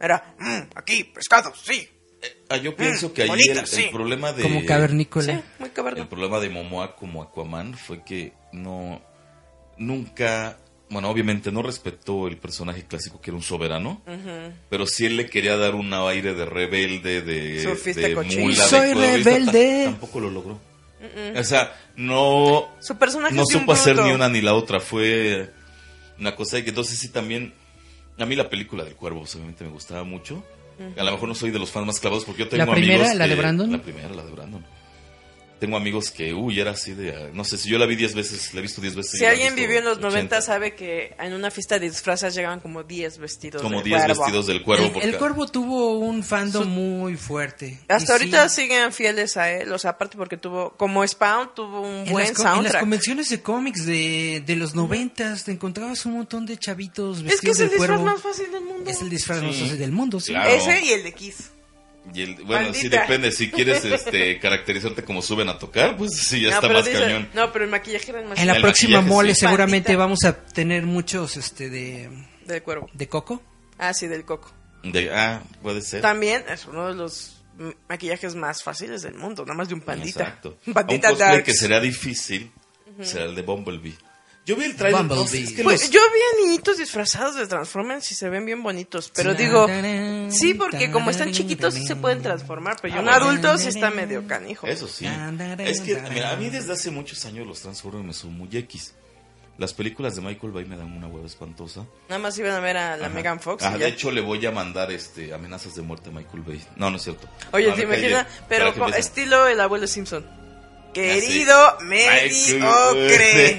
Era, 0.00 0.34
"Mm, 0.38 0.70
aquí, 0.76 1.04
pescado, 1.04 1.52
sí. 1.54 1.88
Ah, 2.48 2.56
yo 2.56 2.74
pienso 2.76 3.08
Mm, 3.08 3.12
que 3.12 3.22
ahí 3.22 3.28
bonita, 3.28 3.64
el, 3.70 3.78
el 3.84 3.90
problema 3.90 4.32
de. 4.32 4.42
Como 4.42 4.64
cavernícola. 4.64 5.34
Sí, 5.34 5.40
muy 5.58 5.70
caverna. 5.70 6.02
El 6.02 6.08
problema 6.08 6.40
de 6.40 6.48
Momoa 6.50 6.96
como 6.96 7.22
Aquaman 7.22 7.74
fue 7.74 8.04
que 8.04 8.32
no. 8.52 9.00
Nunca. 9.76 10.58
Bueno, 10.90 11.10
obviamente 11.10 11.52
no 11.52 11.62
respetó 11.62 12.28
el 12.28 12.38
personaje 12.38 12.84
clásico 12.84 13.20
que 13.20 13.30
era 13.30 13.36
un 13.36 13.42
soberano. 13.42 14.00
Pero 14.70 14.86
sí 14.86 15.04
él 15.06 15.16
le 15.16 15.26
quería 15.28 15.56
dar 15.56 15.74
un 15.74 15.92
aire 15.92 16.34
de 16.34 16.46
rebelde, 16.46 17.20
de. 17.22 17.62
Surfista 17.62 18.00
de 18.00 18.14
cochino. 18.14 18.42
mula, 18.44 18.62
de 18.62 18.68
Soy 18.70 18.92
codorista. 18.94 19.30
rebelde. 19.30 19.78
Ta- 19.84 19.90
Tampoco 19.90 20.20
lo 20.20 20.30
logró. 20.30 20.60
O 21.36 21.44
sea, 21.44 21.76
no. 21.96 22.68
Su 22.80 22.96
personaje 22.96 23.34
No 23.34 23.42
de 23.46 23.52
supo 23.58 23.72
hacer 23.72 23.96
ni 24.00 24.10
una 24.12 24.28
ni 24.28 24.40
la 24.40 24.54
otra. 24.54 24.80
Fue 24.80 25.50
una 26.18 26.34
cosa 26.34 26.62
que 26.62 26.70
entonces 26.70 26.98
sí 26.98 27.10
también. 27.10 27.52
A 28.18 28.24
mí 28.26 28.34
la 28.34 28.48
película 28.50 28.82
del 28.82 28.96
cuervo, 28.96 29.20
pues, 29.20 29.34
obviamente 29.36 29.64
me 29.64 29.70
gustaba 29.70 30.02
mucho. 30.04 30.42
A 30.96 31.02
lo 31.04 31.12
mejor 31.12 31.28
no 31.28 31.34
soy 31.34 31.50
de 31.50 31.58
los 31.58 31.70
fans 31.70 31.86
más 31.86 32.00
clavados 32.00 32.24
porque 32.24 32.44
yo 32.44 32.48
tengo 32.48 32.64
¿La 32.64 32.72
primera, 32.72 32.94
amigos 33.00 33.14
la 33.16 33.26
de 33.28 33.34
Brandon? 33.34 33.72
La 33.72 33.78
primera, 33.82 34.08
la 34.10 34.24
de 34.24 34.30
Brandon. 34.32 34.64
Tengo 35.58 35.76
amigos 35.76 36.10
que, 36.12 36.32
uy, 36.34 36.60
era 36.60 36.70
así 36.70 36.94
de... 36.94 37.10
ah, 37.16 37.30
No 37.32 37.42
sé, 37.44 37.58
si 37.58 37.68
yo 37.68 37.78
la 37.78 37.86
vi 37.86 37.96
10 37.96 38.14
veces, 38.14 38.54
la 38.54 38.60
he 38.60 38.62
visto 38.62 38.80
10 38.80 38.94
veces. 38.94 39.18
Si 39.18 39.24
alguien 39.24 39.54
vivió 39.56 39.78
en 39.78 39.84
los 39.84 39.98
80. 39.98 40.08
90 40.10 40.42
sabe 40.42 40.74
que 40.76 41.16
en 41.18 41.32
una 41.34 41.50
fiesta 41.50 41.78
de 41.78 41.88
disfrazas 41.90 42.34
llegaban 42.34 42.60
como 42.60 42.84
10 42.84 43.18
vestidos 43.18 43.60
Como 43.60 43.76
del 43.82 43.84
10 43.84 44.04
cuervo. 44.04 44.22
vestidos 44.22 44.46
del 44.46 44.62
cuervo. 44.62 45.00
el, 45.00 45.08
el 45.10 45.18
cuervo 45.18 45.46
tuvo 45.48 45.98
un 45.98 46.22
fandom 46.22 46.68
muy 46.68 47.16
fuerte. 47.16 47.80
Hasta 47.88 48.12
ahorita 48.12 48.48
sí, 48.48 48.62
siguen 48.62 48.92
fieles 48.92 49.36
a 49.36 49.50
él, 49.50 49.72
o 49.72 49.78
sea, 49.78 49.90
aparte 49.90 50.16
porque 50.16 50.36
tuvo, 50.36 50.70
como 50.76 51.06
Spawn, 51.06 51.50
tuvo 51.54 51.80
un 51.80 52.06
en 52.06 52.12
buen 52.12 52.26
las, 52.28 52.32
co- 52.36 52.42
en 52.42 52.46
las 52.46 52.54
soundtrack. 52.54 52.80
convenciones 52.80 53.28
de 53.30 53.42
cómics 53.42 53.84
de, 53.86 54.42
de 54.46 54.56
los 54.56 54.74
noventas 54.74 55.44
te 55.44 55.52
encontrabas 55.52 56.06
un 56.06 56.12
montón 56.14 56.46
de 56.46 56.56
chavitos 56.56 57.18
Es 57.18 57.24
vestidos 57.24 57.40
que 57.40 57.50
es 57.50 57.60
el 57.60 57.68
disfraz 57.70 57.88
cuervo. 57.98 58.04
más 58.04 58.22
fácil 58.22 58.52
del 58.52 58.62
mundo. 58.64 58.90
Es 58.90 59.02
el 59.02 59.10
disfraz 59.10 59.42
más 59.42 59.54
Sí. 59.56 59.62
fácil 59.62 59.78
del 59.78 59.92
mundo, 59.92 60.20
sí. 60.20 60.32
Claro. 60.32 60.50
Ese 60.50 60.84
y 60.84 60.90
el 60.90 61.02
de 61.02 61.12
Kiss. 61.14 61.50
Y 62.14 62.22
el- 62.22 62.34
bueno, 62.44 62.66
sí 62.72 62.82
Maldita. 62.84 63.00
depende. 63.02 63.32
Si 63.32 63.50
quieres 63.50 63.84
este, 63.84 64.38
caracterizarte 64.38 65.04
como 65.04 65.22
suben 65.22 65.48
a 65.48 65.58
tocar, 65.58 65.96
pues 65.96 66.12
sí, 66.16 66.40
ya 66.42 66.50
no, 66.50 66.54
está 66.56 66.68
más 66.68 66.84
dice- 66.84 67.00
cañón. 67.00 67.28
no, 67.34 67.52
pero 67.52 67.64
el 67.64 67.70
maquillaje 67.70 68.10
era 68.10 68.22
más 68.22 68.38
En 68.38 68.46
la 68.46 68.54
El 68.56 68.62
próxima 68.62 69.00
mole 69.00 69.34
sí. 69.34 69.40
seguramente 69.40 69.96
Bandita. 69.96 70.04
vamos 70.04 70.24
a 70.24 70.44
tener 70.52 70.84
muchos 70.84 71.36
este 71.36 71.70
de, 71.70 72.08
del 72.46 72.62
cuervo. 72.62 72.88
de 72.92 73.08
coco. 73.08 73.42
Ah, 73.78 73.92
sí, 73.94 74.06
del 74.06 74.24
coco. 74.24 74.52
De- 74.82 75.10
ah, 75.12 75.42
puede 75.62 75.80
ser. 75.82 76.00
También 76.02 76.44
es 76.48 76.66
uno 76.66 76.88
de 76.88 76.94
los 76.94 77.34
maquillajes 77.88 78.34
más 78.36 78.62
fáciles 78.62 79.02
del 79.02 79.14
mundo, 79.14 79.42
nada 79.44 79.54
más 79.56 79.68
de 79.68 79.74
un 79.74 79.80
pandita. 79.80 80.22
Exacto. 80.22 80.58
Un 80.66 80.76
A 80.76 80.80
un 80.80 80.86
cosplay 80.98 81.16
darks. 81.16 81.44
que 81.44 81.52
será 81.54 81.80
difícil 81.80 82.50
será 83.02 83.24
el 83.26 83.34
de 83.36 83.42
Bumblebee. 83.42 83.94
Yo 84.48 84.56
vi 84.56 84.64
el 84.64 84.76
trailer. 84.76 85.04
no 85.04 85.22
es 85.24 85.30
que 85.52 85.62
Pues, 85.62 85.82
los- 85.82 85.90
yo 85.90 86.00
vi 86.00 86.42
a 86.42 86.46
niñitos 86.46 86.78
disfrazados 86.78 87.34
de 87.36 87.46
Transformers 87.46 88.10
y 88.12 88.14
se 88.14 88.30
ven 88.30 88.46
bien 88.46 88.62
bonitos, 88.62 89.12
pero 89.14 89.34
digo, 89.34 89.66
sí, 90.30 90.54
porque 90.54 90.90
como 90.90 91.10
están 91.10 91.32
chiquitos 91.32 91.74
sí 91.74 91.86
se 91.86 91.96
pueden 91.96 92.22
transformar, 92.22 92.78
pero 92.80 92.94
ya 92.94 93.00
Ah, 93.00 93.02
un 93.02 93.08
adulto 93.10 93.58
sí 93.58 93.68
está 93.68 93.90
medio 93.90 94.26
canijo. 94.26 94.66
Eso 94.66 94.88
sí. 94.88 95.06
Es 95.58 95.82
que, 95.82 96.00
mira, 96.10 96.30
a 96.32 96.36
mí 96.36 96.48
desde 96.48 96.72
hace 96.72 96.90
muchos 96.90 97.24
años 97.26 97.46
los 97.46 97.60
Transformers 97.60 98.06
me 98.06 98.12
son 98.14 98.38
muy 98.38 98.48
X. 98.50 98.94
Las 99.58 99.74
películas 99.74 100.14
de 100.14 100.22
Michael 100.22 100.52
Bay 100.52 100.64
me 100.64 100.76
dan 100.76 100.92
una 100.96 101.08
hueva 101.08 101.26
espantosa. 101.26 101.84
Nada 102.08 102.20
más 102.20 102.38
iban 102.38 102.52
a 102.52 102.60
ver 102.60 102.76
a 102.76 102.96
la 102.96 103.06
Ajá. 103.06 103.14
Megan 103.14 103.40
Fox. 103.40 103.64
y 103.64 103.66
Ajá, 103.66 103.76
ya. 103.76 103.86
de 103.86 103.90
hecho, 103.90 104.12
le 104.12 104.20
voy 104.20 104.46
a 104.46 104.52
mandar 104.52 104.92
este 104.92 105.34
amenazas 105.34 105.74
de 105.74 105.82
muerte 105.82 106.10
a 106.10 106.12
Michael 106.12 106.42
Bay. 106.44 106.64
No, 106.76 106.90
no 106.90 106.96
es 106.96 107.02
cierto. 107.02 107.28
Oye, 107.52 107.66
No, 107.68 107.74
¿te 107.74 107.82
imaginas? 107.82 108.26
Pero 108.48 108.72
con 108.72 108.94
estilo 108.94 109.46
el 109.48 109.60
abuelo 109.60 109.86
Simpson. 109.88 110.37
Querido 110.92 111.78
mediocre. 111.82 113.56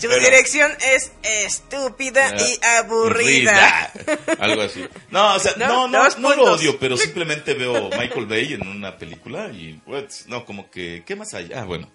Su 0.00 0.08
Pero- 0.08 0.22
dirección 0.24 0.70
es 0.94 1.12
estúpida 1.22 2.34
y 2.38 2.58
aburrida. 2.78 3.92
Algo 4.38 4.62
así. 4.62 4.84
No, 5.10 5.34
o 5.34 5.38
sea, 5.38 5.54
No, 5.58 5.88
no, 5.88 6.08
no, 6.18 6.36
lo 6.36 6.52
odio, 6.54 6.78
pero 6.78 6.96
simplemente 6.98 7.54
veo 7.54 7.88
Michael 7.98 8.26
Bay 8.26 8.52
en 8.54 8.66
una 8.66 8.96
película 8.98 9.50
y, 9.52 9.80
pues, 9.84 10.26
no, 10.28 10.44
como 10.44 10.70
que, 10.70 11.02
¿qué 11.06 11.16
más 11.16 11.32
hay? 11.34 11.50
Ah, 11.54 11.64
bueno. 11.64 11.90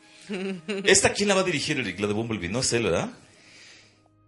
¿Esta 0.86 1.12
quién 1.14 1.28
la 1.30 1.36
va 1.36 1.42
a 1.42 1.46
dirigir, 1.46 1.80
Eric? 1.80 2.00
La 2.00 2.08
de 2.08 2.14
Bumblebee, 2.14 2.50
no 2.50 2.60
es 2.62 2.72
él, 2.74 2.84
¿verdad? 2.84 3.10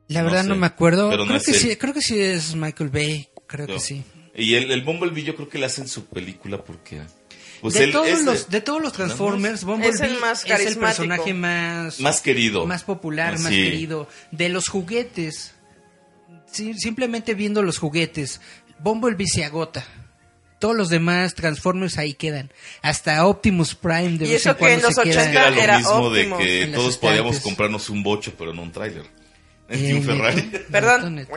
La 0.07 0.19
No 0.21 0.25
verdad 0.25 0.43
sé. 0.43 0.49
no 0.49 0.55
me 0.55 0.67
acuerdo. 0.67 1.09
Pero 1.09 1.23
no 1.23 1.27
creo 1.29 1.37
es 1.37 1.45
que 1.45 1.51
él. 1.51 1.57
sí, 1.57 1.75
creo 1.77 1.93
que 1.93 2.01
sí 2.01 2.19
es 2.21 2.53
Michael 2.55 2.89
Bay, 2.89 3.27
creo 3.47 3.65
que 3.67 3.79
sí. 3.79 4.03
Y 4.35 4.55
el, 4.55 4.69
el 4.71 4.81
Bumblebee 4.83 5.23
yo 5.23 5.35
creo 5.35 5.47
que 5.49 5.57
le 5.57 5.65
hacen 5.65 5.87
su 5.87 6.05
película 6.05 6.61
porque... 6.63 7.01
Pues 7.61 7.73
de, 7.75 7.85
él 7.85 7.91
todos 7.91 8.07
es 8.07 8.19
de- 8.19 8.25
los, 8.25 8.49
de 8.49 8.61
todos 8.61 8.81
los 8.81 8.93
Transformers, 8.93 9.63
Bumblebee 9.63 9.93
Es 9.95 10.01
el 10.01 10.19
más 10.19 10.45
es 10.45 10.65
el 10.65 10.77
personaje 10.77 11.33
más, 11.33 11.99
más 11.99 12.21
querido. 12.21 12.65
más 12.65 12.83
popular, 12.83 13.39
más 13.39 13.51
querido. 13.51 14.07
De 14.31 14.49
los 14.49 14.67
juguetes, 14.67 15.53
sí, 16.51 16.73
simplemente 16.75 17.33
viendo 17.33 17.61
los 17.63 17.77
juguetes, 17.77 18.41
Bumblebee 18.79 19.27
se 19.27 19.43
agota. 19.45 19.85
Todos 20.59 20.75
los 20.75 20.89
demás 20.89 21.35
Transformers 21.35 21.97
ahí 21.97 22.13
quedan. 22.13 22.51
Hasta 22.81 23.25
Optimus 23.27 23.75
Prime 23.75 24.17
de 24.17 24.25
Y 24.25 24.31
vez 24.31 24.41
eso 24.41 24.49
en 24.51 24.55
que 24.55 24.59
cuando 24.59 24.77
en 24.77 24.83
los 24.83 24.95
se 24.95 25.03
queda. 25.03 25.21
80 25.49 25.63
Era 25.63 25.73
lo 25.73 25.79
mismo 25.79 26.09
de 26.11 26.29
que 26.37 26.71
todos 26.73 26.97
podíamos 26.97 27.39
comprarnos 27.41 27.89
un 27.89 28.03
bocho, 28.03 28.33
pero 28.37 28.53
no 28.53 28.61
un 28.63 28.71
tráiler. 28.71 29.03
Eh, 29.69 29.89
Y 29.89 29.93
un 29.93 30.03
Ferrari. 30.03 30.41
Perdón. 30.71 31.27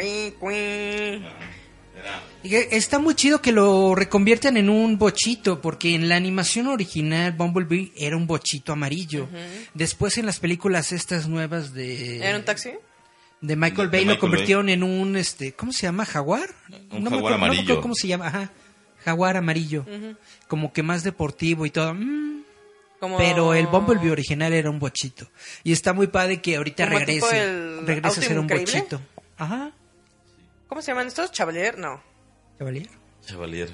Está 2.42 2.98
muy 2.98 3.14
chido 3.14 3.42
que 3.42 3.52
lo 3.52 3.94
reconviertan 3.94 4.56
en 4.56 4.70
un 4.70 4.96
bochito, 4.98 5.60
porque 5.60 5.94
en 5.94 6.08
la 6.08 6.16
animación 6.16 6.68
original 6.68 7.32
Bumblebee 7.32 7.92
era 7.96 8.16
un 8.16 8.26
bochito 8.26 8.72
amarillo. 8.72 9.28
Después 9.74 10.18
en 10.18 10.26
las 10.26 10.38
películas 10.40 10.92
estas 10.92 11.28
nuevas 11.28 11.74
de... 11.74 12.18
¿Era 12.26 12.36
un 12.38 12.44
taxi? 12.44 12.70
de 13.40 13.54
Michael 13.54 13.88
De- 13.88 13.96
Bay 13.98 14.00
de 14.00 14.06
lo 14.06 14.12
Michael 14.14 14.18
convirtieron 14.20 14.68
en 14.68 14.82
un 14.82 15.16
este 15.16 15.52
¿cómo 15.52 15.70
se 15.72 15.82
llama? 15.82 16.04
jaguar 16.04 16.48
Un 16.48 16.74
me 16.74 16.80
jaguar 16.80 16.90
acuerdo- 16.90 17.00
no 17.04 17.10
me 17.10 17.16
acuerdo 17.18 17.34
amarillo. 17.36 17.80
cómo 17.80 17.94
se 17.94 18.08
llama 18.08 18.26
ajá. 18.26 18.50
Jaguar 19.04 19.36
amarillo. 19.36 19.86
Como 20.48 20.72
que 20.72 20.82
más 20.82 21.04
deportivo 21.04 21.64
y 21.64 21.70
todo. 21.70 21.94
Mm, 21.94 22.42
Como... 22.98 23.16
pero 23.16 23.54
el 23.54 23.68
Bumblebee 23.68 24.10
original 24.10 24.52
era 24.52 24.70
un 24.70 24.80
bochito. 24.80 25.30
Y 25.62 25.70
está 25.72 25.92
muy 25.92 26.08
padre 26.08 26.40
que 26.42 26.56
ahorita 26.56 26.86
Como 26.86 26.98
regrese 26.98 27.42
el 27.44 27.86
regrese 27.86 28.20
a 28.20 28.22
ser 28.24 28.38
un 28.38 28.44
increíble. 28.46 28.72
bochito. 28.72 29.00
Ajá 29.36 29.70
¿Cómo 30.68 30.82
se 30.82 30.92
llaman 30.92 31.06
estos? 31.08 31.32
¿Chavalier? 31.32 31.78
No, 31.78 32.00
Chavalier. 33.24 33.70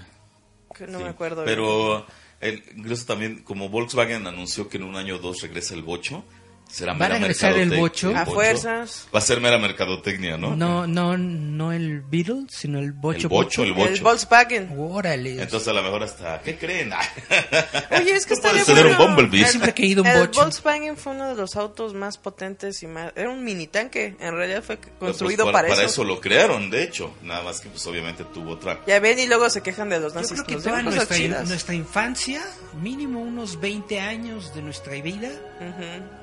que 0.74 0.86
no 0.86 0.98
Sí. 0.98 1.04
me 1.04 1.10
acuerdo. 1.10 1.44
Pero 1.44 2.06
el, 2.40 2.62
incluso 2.76 3.06
también, 3.06 3.42
como 3.44 3.68
Volkswagen 3.68 4.26
anunció 4.26 4.68
que 4.68 4.76
en 4.78 4.84
un 4.84 4.96
año 4.96 5.16
o 5.16 5.18
dos 5.18 5.40
regresa 5.42 5.74
el 5.74 5.82
bocho, 5.82 6.24
será 6.68 6.92
¿Va 6.94 7.06
a 7.06 7.08
regresar 7.10 7.56
el 7.56 7.70
bocho? 7.70 8.12
A 8.16 8.26
fuerzas. 8.26 9.06
Va 9.14 9.18
a 9.18 9.22
ser 9.22 9.40
mera 9.40 9.58
mercadotecnia, 9.58 10.36
¿no? 10.36 10.56
no 10.56 10.86
no 10.86 11.16
no 11.16 11.72
el 11.72 12.00
Beetle 12.02 12.46
sino 12.48 12.78
el 12.80 12.92
bocho 12.92 13.22
El 13.22 13.28
bocho, 13.28 13.62
el 13.62 13.68
El 13.68 13.74
bocho. 13.74 14.02
Volkswagen. 14.02 14.74
órale 14.76 15.40
Entonces 15.42 15.68
a 15.68 15.72
lo 15.72 15.82
mejor 15.82 16.02
hasta, 16.02 16.40
¿qué 16.42 16.56
creen? 16.56 16.90
Oye, 18.00 18.14
es 18.16 18.26
que 18.26 18.34
No 18.34 18.40
puede 18.42 18.58
estaría 18.60 18.64
ser 18.64 18.86
un. 18.86 18.96
Bumblebee. 18.96 19.40
Yo 19.40 19.46
siempre 19.46 19.70
he 19.70 19.74
querido 19.74 20.02
un 20.02 20.08
el 20.08 20.18
bocho. 20.18 20.40
Volkswagen 20.40 20.96
fue 20.96 21.12
uno 21.12 21.28
de 21.28 21.34
los 21.36 21.54
autos 21.56 21.94
más 21.94 22.18
potentes 22.18 22.82
y 22.82 22.86
más... 22.86 23.12
Era 23.14 23.30
un 23.30 23.44
mini 23.44 23.66
tanque. 23.66 24.16
En 24.18 24.34
realidad 24.34 24.62
fue 24.62 24.78
construido 24.78 25.44
Pues, 25.44 25.52
para, 25.52 25.68
para 25.68 25.82
eso. 25.84 26.02
lo 26.04 26.20
crearon, 26.20 26.70
de 26.70 26.82
hecho. 26.82 27.14
Nada 27.22 27.42
más 27.42 27.60
que 27.60 27.68
pues 27.68 27.86
obviamente 27.86 28.24
tuvo 28.32 28.52
otra. 28.52 28.80
Ya 28.86 28.98
ven 29.00 29.18
y 29.18 29.26
luego 29.26 29.48
se 29.50 29.62
quejan 29.62 29.88
de 29.90 30.00
los 30.00 30.12
Yo 30.14 30.20
nazis. 30.20 30.42
creo 30.42 30.58
que 30.58 30.64
toda 30.64 30.82
nuestra, 30.82 31.44
nuestra 31.44 31.74
infancia, 31.74 32.42
mínimo 32.80 33.20
unos 33.20 33.60
20 33.60 34.00
años 34.00 34.54
de 34.54 34.62
nuestra 34.62 34.94
vida, 34.94 35.28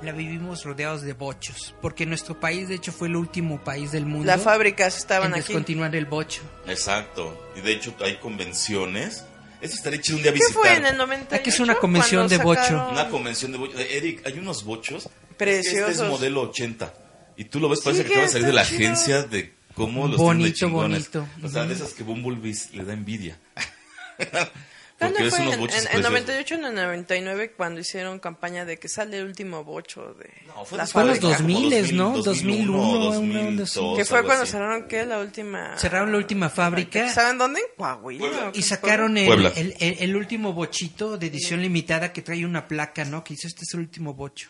la 0.02 0.12
vivimos 0.12 0.31
rodeados 0.40 1.02
de 1.02 1.14
bochos. 1.14 1.74
Porque 1.82 2.06
nuestro 2.06 2.40
país, 2.40 2.68
de 2.70 2.76
hecho, 2.76 2.92
fue 2.92 3.08
el 3.08 3.16
último 3.16 3.64
país 3.64 3.92
del 3.92 4.06
mundo 4.06 4.26
Las 4.28 4.42
fábricas 4.42 4.94
en 4.96 5.00
estaban 5.00 5.32
aquí. 5.34 5.42
descontinuar 5.42 5.96
el 5.96 6.06
bocho. 6.06 6.42
Exacto. 6.68 7.52
Y 7.56 7.62
de 7.62 7.74
hecho 7.74 7.96
hay 8.04 8.18
convenciones. 8.18 9.26
Eso 9.62 9.76
estaría 9.76 10.02
chido 10.02 10.18
un 10.18 10.24
día 10.24 10.32
¿Qué 10.34 10.40
visitar. 10.40 10.54
fue 10.62 10.74
en 10.76 10.86
el 10.88 10.98
98? 10.98 11.36
Aquí 11.42 11.50
es 11.52 11.60
una 11.60 11.76
convención 11.76 12.28
de 12.28 12.38
bocho. 12.38 12.62
sacaron- 12.62 12.92
Una 12.94 13.10
convención 13.10 13.52
de 13.52 13.58
bochos. 13.60 13.80
Eric, 13.80 14.26
hay 14.26 14.40
unos 14.40 14.64
bochos. 14.64 15.08
Preciosos. 15.38 15.92
Este 15.92 16.04
es 16.04 16.10
modelo 16.10 16.42
80. 16.42 16.94
Y 17.38 17.46
tú 17.46 17.60
lo 17.60 17.70
ves, 17.70 17.82
parece 17.82 18.02
Sí, 18.04 18.08
que 18.08 18.14
acaba 18.14 18.28
de 18.28 18.32
salir 18.34 18.48
de 18.48 18.54
la 18.54 18.66
chido. 18.66 18.78
agencia 18.88 19.24
de 19.24 19.54
cómo 19.76 20.08
los 20.08 20.18
Bonito, 20.18 20.38
tienen 20.38 20.52
de 20.52 20.54
chingones. 20.54 21.12
bonito. 21.12 21.46
O 21.46 21.50
sea, 21.50 21.66
de 21.66 21.74
esas 21.76 21.94
que 21.94 22.04
Bumblebee 22.04 22.56
le 22.74 22.84
da 22.86 22.94
envidia. 22.94 23.38
¿Cuándo 25.02 25.30
fue? 25.30 25.40
En, 25.40 25.46
en- 25.54 25.60
en 25.60 25.68
preciosos. 25.68 26.02
98 26.12 26.56
en 26.56 26.66
el 26.66 26.76
99 26.76 27.52
cuando 27.58 27.80
hicieron 27.82 28.20
campaña 28.20 28.64
de 28.66 28.78
que 28.80 28.88
sale 28.88 29.18
el 29.18 29.26
último 29.26 29.64
bocho 29.64 30.14
de 30.14 30.30
No, 30.48 30.64
fue 30.66 30.78
la 30.78 30.84
después, 30.86 30.92
Fue 30.92 31.04
los 31.06 31.20
fábrica. 31.20 31.38
como 31.38 31.60
2000, 31.70 31.96
¿no? 31.98 32.10
2000, 32.22 32.24
2001, 32.68 33.20
una 33.20 33.40
onda 33.42 33.64
así. 33.64 33.76
2002, 33.80 33.98
Que 33.98 34.06
fue 34.06 34.24
cuando 34.24 34.44
así. 34.44 34.52
cerraron 34.54 34.88
¿qué? 34.88 35.06
la 35.06 35.20
última 35.20 35.78
Cerraron 35.78 36.12
la 36.12 36.18
última 36.18 36.50
fábrica 36.50 37.10
¿Saben 37.14 37.38
dónde? 37.38 37.60
En 37.62 37.66
Coahuila. 37.78 38.20
Puebla. 38.28 38.50
¿o 38.50 38.52
qué 38.52 38.60
y 38.60 38.64
sacaron 38.64 39.18
el, 39.18 39.46
el, 39.56 39.76
el- 39.80 39.98
el 40.00 40.16
último 40.16 40.54
bochito 40.54 41.18
de 41.18 41.28
edición 41.28 41.62
limitada 41.62 42.14
que 42.14 42.22
trae 42.22 42.46
una 42.46 42.68
placa, 42.68 43.04
¿no? 43.06 43.24
Que 43.24 43.34
dice, 43.34 43.48
este 43.48 43.64
es 43.64 43.74
el 43.74 43.80
último 43.82 44.14
bocho. 44.14 44.50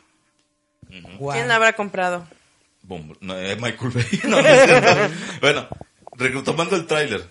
Guau. 1.18 1.34
¿Quién 1.36 1.48
la 1.48 1.56
habrá 1.56 1.74
comprado? 1.74 2.28
Bumble- 2.86 3.18
no, 3.22 3.38
eh, 3.40 3.56
Michael 3.56 3.92
Bay. 3.92 4.06
No, 4.28 4.38
bueno, 5.40 5.68
retomando 6.18 6.76
el 6.76 6.86
tráiler. 6.88 7.24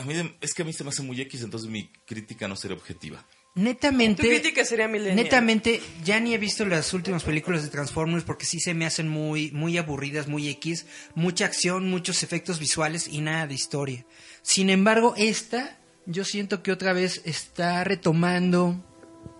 A 0.00 0.04
mí 0.04 0.14
es 0.40 0.54
que 0.54 0.62
a 0.62 0.64
mí 0.64 0.72
se 0.72 0.82
me 0.84 0.90
hace 0.90 1.02
muy 1.02 1.20
X, 1.20 1.42
entonces 1.42 1.68
mi 1.68 1.90
crítica 2.06 2.48
no 2.48 2.56
sería 2.56 2.76
objetiva. 2.76 3.24
Netamente... 3.54 4.22
Tu 4.22 4.28
crítica 4.28 4.64
sería. 4.64 4.86
Netamente, 4.88 5.80
ya 6.04 6.20
ni 6.20 6.32
he 6.34 6.38
visto 6.38 6.64
las 6.64 6.94
últimas 6.94 7.24
películas 7.24 7.62
de 7.62 7.68
Transformers 7.68 8.24
porque 8.24 8.46
sí 8.46 8.60
se 8.60 8.74
me 8.74 8.86
hacen 8.86 9.08
muy, 9.08 9.50
muy 9.50 9.76
aburridas, 9.76 10.28
muy 10.28 10.48
X, 10.48 10.86
mucha 11.14 11.44
acción, 11.46 11.90
muchos 11.90 12.22
efectos 12.22 12.58
visuales 12.60 13.08
y 13.08 13.20
nada 13.20 13.46
de 13.46 13.54
historia. 13.54 14.06
Sin 14.42 14.70
embargo, 14.70 15.14
esta, 15.16 15.78
yo 16.06 16.24
siento 16.24 16.62
que 16.62 16.72
otra 16.72 16.92
vez 16.92 17.20
está 17.24 17.82
retomando 17.84 18.82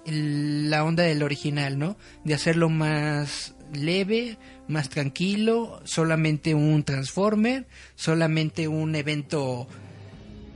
el- 0.05 0.69
la 0.71 0.85
onda 0.85 1.05
del 1.05 1.23
original, 1.23 1.79
¿no? 1.79 1.97
De 2.25 2.35
hacerlo 2.35 2.69
más 2.69 3.55
leve, 3.73 4.37
más 4.67 4.89
tranquilo, 4.89 5.81
solamente 5.85 6.55
un 6.55 6.83
Transformer, 6.83 7.69
solamente 7.95 8.67
un 8.67 8.95
evento 8.97 9.69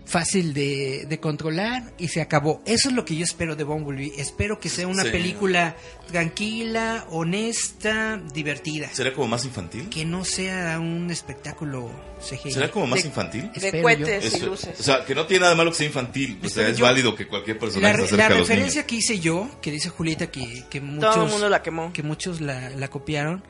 fácil 0.06 0.52
de, 0.54 1.06
de 1.08 1.18
controlar 1.20 1.92
y 1.98 2.08
se 2.08 2.20
acabó. 2.20 2.62
Eso 2.66 2.88
es 2.90 2.94
lo 2.94 3.04
que 3.04 3.16
yo 3.16 3.24
espero 3.24 3.56
de 3.56 3.64
Bumblebee. 3.64 4.12
Espero 4.18 4.60
que 4.60 4.68
sea 4.68 4.86
una 4.86 5.02
Sí. 5.02 5.10
película 5.10 5.76
tranquila, 6.12 7.06
honesta, 7.10 8.20
divertida. 8.32 8.88
¿Será 8.92 9.12
como 9.12 9.28
más 9.28 9.44
infantil? 9.44 9.88
Que 9.88 10.04
no 10.04 10.24
sea 10.24 10.78
un 10.78 11.10
espectáculo 11.10 11.90
CGI. 12.20 12.52
¿Será 12.52 12.70
como 12.70 12.86
más 12.86 13.02
De- 13.02 13.08
infantil? 13.08 13.50
De 13.52 13.66
Espero 13.66 13.82
cohetes 13.82 14.34
y 14.34 14.40
luces. 14.40 14.78
o 14.78 14.82
sea, 14.82 15.04
que 15.04 15.14
no 15.14 15.26
tiene 15.26 15.42
nada 15.42 15.54
malo 15.54 15.70
que 15.70 15.76
sea 15.78 15.86
infantil. 15.86 16.36
O 16.38 16.40
sea, 16.42 16.48
Espero 16.48 16.68
es 16.68 16.76
yo- 16.78 16.84
válido 16.84 17.14
que 17.14 17.26
cualquier 17.26 17.56
La, 17.56 17.60
personaje 17.60 17.96
re- 17.96 18.06
se 18.06 18.16
la 18.16 18.24
acerque 18.24 18.34
a 18.34 18.38
los 18.38 18.48
referencia 18.48 18.80
niños. 18.82 18.88
que 18.90 18.96
hice 18.96 19.18
yo, 19.20 19.50
que 19.60 19.70
dice 19.70 19.88
Julieta 19.88 20.30
que, 20.30 20.64
que 20.70 20.80
muchos, 20.80 21.14
Todo 21.14 21.24
el 21.24 21.30
mundo 21.30 21.48
la 21.48 21.62
quemó. 21.62 21.92
que 21.92 22.02
muchos 22.02 22.40
la, 22.40 22.70
la 22.70 22.88
copiaron, 22.88 23.42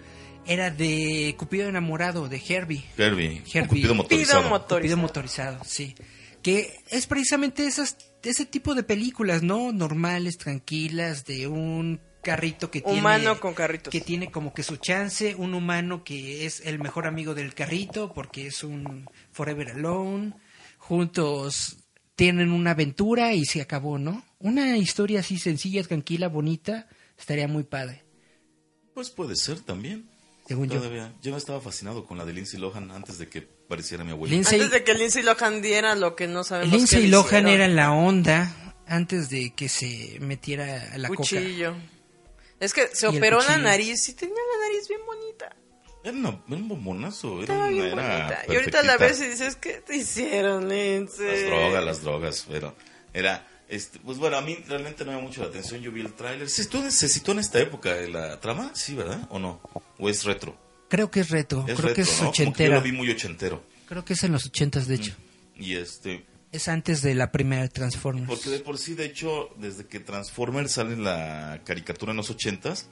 era 0.46 0.70
de 0.70 1.34
Cupido 1.38 1.68
enamorado, 1.68 2.28
de 2.28 2.36
Herbie. 2.36 2.84
Herbie, 2.98 3.42
Herbie. 3.52 3.68
cupido 3.68 3.94
motorizado. 3.94 4.42
Cupido 4.42 4.50
motor- 4.58 4.78
Cupido 4.80 4.96
Motorizado. 4.96 5.52
motorizado, 5.52 5.64
sí. 5.64 5.94
Que 6.44 6.84
es 6.90 7.06
precisamente 7.06 7.66
esas, 7.66 7.96
ese 8.22 8.44
tipo 8.44 8.74
de 8.74 8.84
películas, 8.84 9.42
¿no? 9.42 9.72
Normales, 9.72 10.38
tranquilas, 10.38 11.24
de 11.24 11.48
un 11.48 12.00
carrito 12.22 12.70
que 12.70 12.80
tiene... 12.80 13.00
Humano 13.00 13.40
con 13.40 13.54
carritos. 13.54 13.90
Que 13.90 14.00
tiene 14.00 14.30
como 14.30 14.52
que 14.52 14.62
su 14.62 14.76
chance, 14.76 15.34
un 15.34 15.54
humano 15.54 16.04
que 16.04 16.44
es 16.44 16.60
el 16.60 16.78
mejor 16.78 17.06
amigo 17.06 17.34
del 17.34 17.54
carrito 17.54 18.12
porque 18.12 18.46
es 18.48 18.62
un 18.62 19.08
Forever 19.32 19.70
Alone. 19.70 20.34
Juntos 20.78 21.78
tienen 22.14 22.50
una 22.50 22.72
aventura 22.72 23.32
y 23.32 23.44
se 23.44 23.60
acabó, 23.60 23.98
¿no? 23.98 24.24
Una 24.38 24.76
historia 24.76 25.20
así 25.20 25.38
sencilla, 25.38 25.82
tranquila, 25.82 26.28
bonita, 26.28 26.88
estaría 27.18 27.48
muy 27.48 27.64
padre, 27.64 28.04
Pues 28.92 29.10
puede 29.10 29.34
ser 29.36 29.60
también. 29.60 30.13
Según 30.46 30.68
yo. 30.68 30.78
Todavía. 30.78 31.12
Yo 31.22 31.30
no 31.30 31.36
estaba 31.36 31.60
fascinado 31.60 32.04
con 32.06 32.18
la 32.18 32.24
de 32.24 32.32
Lindsay 32.32 32.60
Lohan 32.60 32.90
antes 32.90 33.18
de 33.18 33.28
que 33.28 33.42
pareciera 33.42 34.04
mi 34.04 34.10
abuela. 34.12 34.34
Lindsay, 34.34 34.60
Antes 34.60 34.72
de 34.72 34.84
que 34.84 34.94
Lindsay 34.94 35.22
Lohan 35.22 35.62
diera 35.62 35.94
lo 35.94 36.14
que 36.16 36.26
no 36.26 36.44
sabemos 36.44 36.72
Lindsay 36.74 37.06
Lohan 37.06 37.48
era 37.48 37.66
la 37.68 37.92
onda 37.92 38.74
antes 38.86 39.30
de 39.30 39.54
que 39.54 39.68
se 39.68 40.18
metiera 40.20 40.90
a 40.92 40.98
la 40.98 41.08
coca. 41.08 41.18
cuchillo. 41.18 41.74
Es 42.60 42.72
que 42.74 42.88
se 42.92 43.06
operó 43.06 43.42
la 43.42 43.58
nariz 43.58 44.08
y 44.08 44.14
tenía 44.14 44.34
la 44.34 44.66
nariz 44.68 44.88
bien 44.88 45.00
bonita. 45.06 45.56
Era, 46.04 46.12
una- 46.16 46.42
era 46.46 46.56
un 46.56 46.68
bombonazo. 46.68 47.34
Era 47.42 47.54
Estaba 47.54 47.68
bien 47.68 47.86
era 47.86 47.94
bonita. 47.96 48.42
Y 48.48 48.54
ahorita 48.56 48.82
la 48.82 48.96
ves 48.98 49.20
y 49.22 49.28
dices, 49.28 49.56
¿qué 49.56 49.74
te 49.80 49.96
hicieron, 49.96 50.68
Lindsay? 50.68 51.26
Las 51.26 51.46
drogas, 51.50 51.84
las 51.84 52.02
drogas, 52.02 52.46
pero 52.48 52.74
era... 53.12 53.46
Este, 53.74 53.98
pues 53.98 54.18
bueno, 54.18 54.36
a 54.36 54.40
mí 54.40 54.56
realmente 54.68 55.04
no 55.04 55.10
me 55.10 55.20
mucho 55.20 55.42
la 55.42 55.48
atención. 55.48 55.80
Yo 55.80 55.90
vi 55.90 56.00
el 56.00 56.12
tráiler. 56.12 56.48
¿Se, 56.48 56.62
¿Se 56.62 57.08
sitúa 57.08 57.34
en 57.34 57.40
esta 57.40 57.58
época 57.58 57.92
de 57.94 58.08
la 58.08 58.38
trama? 58.38 58.70
Sí, 58.72 58.94
¿verdad? 58.94 59.26
¿O 59.30 59.40
no? 59.40 59.60
¿O 59.98 60.08
es 60.08 60.22
retro? 60.22 60.56
Creo 60.88 61.10
que 61.10 61.20
es 61.20 61.30
reto, 61.30 61.64
Es 61.66 61.74
creo 61.74 61.88
retro, 61.88 61.94
que 61.94 62.00
es 62.02 62.22
¿no? 62.22 62.32
Como 62.32 62.52
que 62.52 62.64
yo 62.66 62.72
lo 62.72 62.82
vi 62.82 62.92
muy 62.92 63.10
ochentero. 63.10 63.64
Creo 63.86 64.04
que 64.04 64.12
es 64.12 64.22
en 64.22 64.30
los 64.30 64.46
ochentas, 64.46 64.86
de 64.86 64.94
hecho. 64.94 65.14
Y 65.56 65.74
este... 65.74 66.24
Es 66.52 66.68
antes 66.68 67.02
de 67.02 67.16
la 67.16 67.32
primera 67.32 67.66
Transformers. 67.66 68.28
Porque 68.28 68.48
de 68.48 68.60
por 68.60 68.78
sí, 68.78 68.94
de 68.94 69.06
hecho, 69.06 69.48
desde 69.58 69.86
que 69.86 69.98
Transformers 69.98 70.70
sale 70.70 70.92
en 70.92 71.02
la 71.02 71.60
caricatura 71.64 72.12
en 72.12 72.18
los 72.18 72.30
ochentas, 72.30 72.88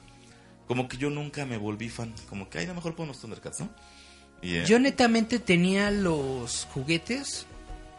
como 0.67 0.89
que 0.89 0.97
yo 0.97 1.11
nunca 1.11 1.47
me 1.47 1.59
volví 1.59 1.91
fan. 1.91 2.13
Como 2.29 2.51
que, 2.51 2.59
ay, 2.59 2.67
no, 2.67 2.75
mejor 2.75 2.97
ponemos 2.97 3.21
Thundercats, 3.21 3.61
¿no? 3.61 3.71
Y, 4.43 4.57
eh, 4.57 4.65
Yo 4.67 4.81
netamente 4.81 5.39
tenía 5.39 5.93
los 5.93 6.67
juguetes, 6.73 7.47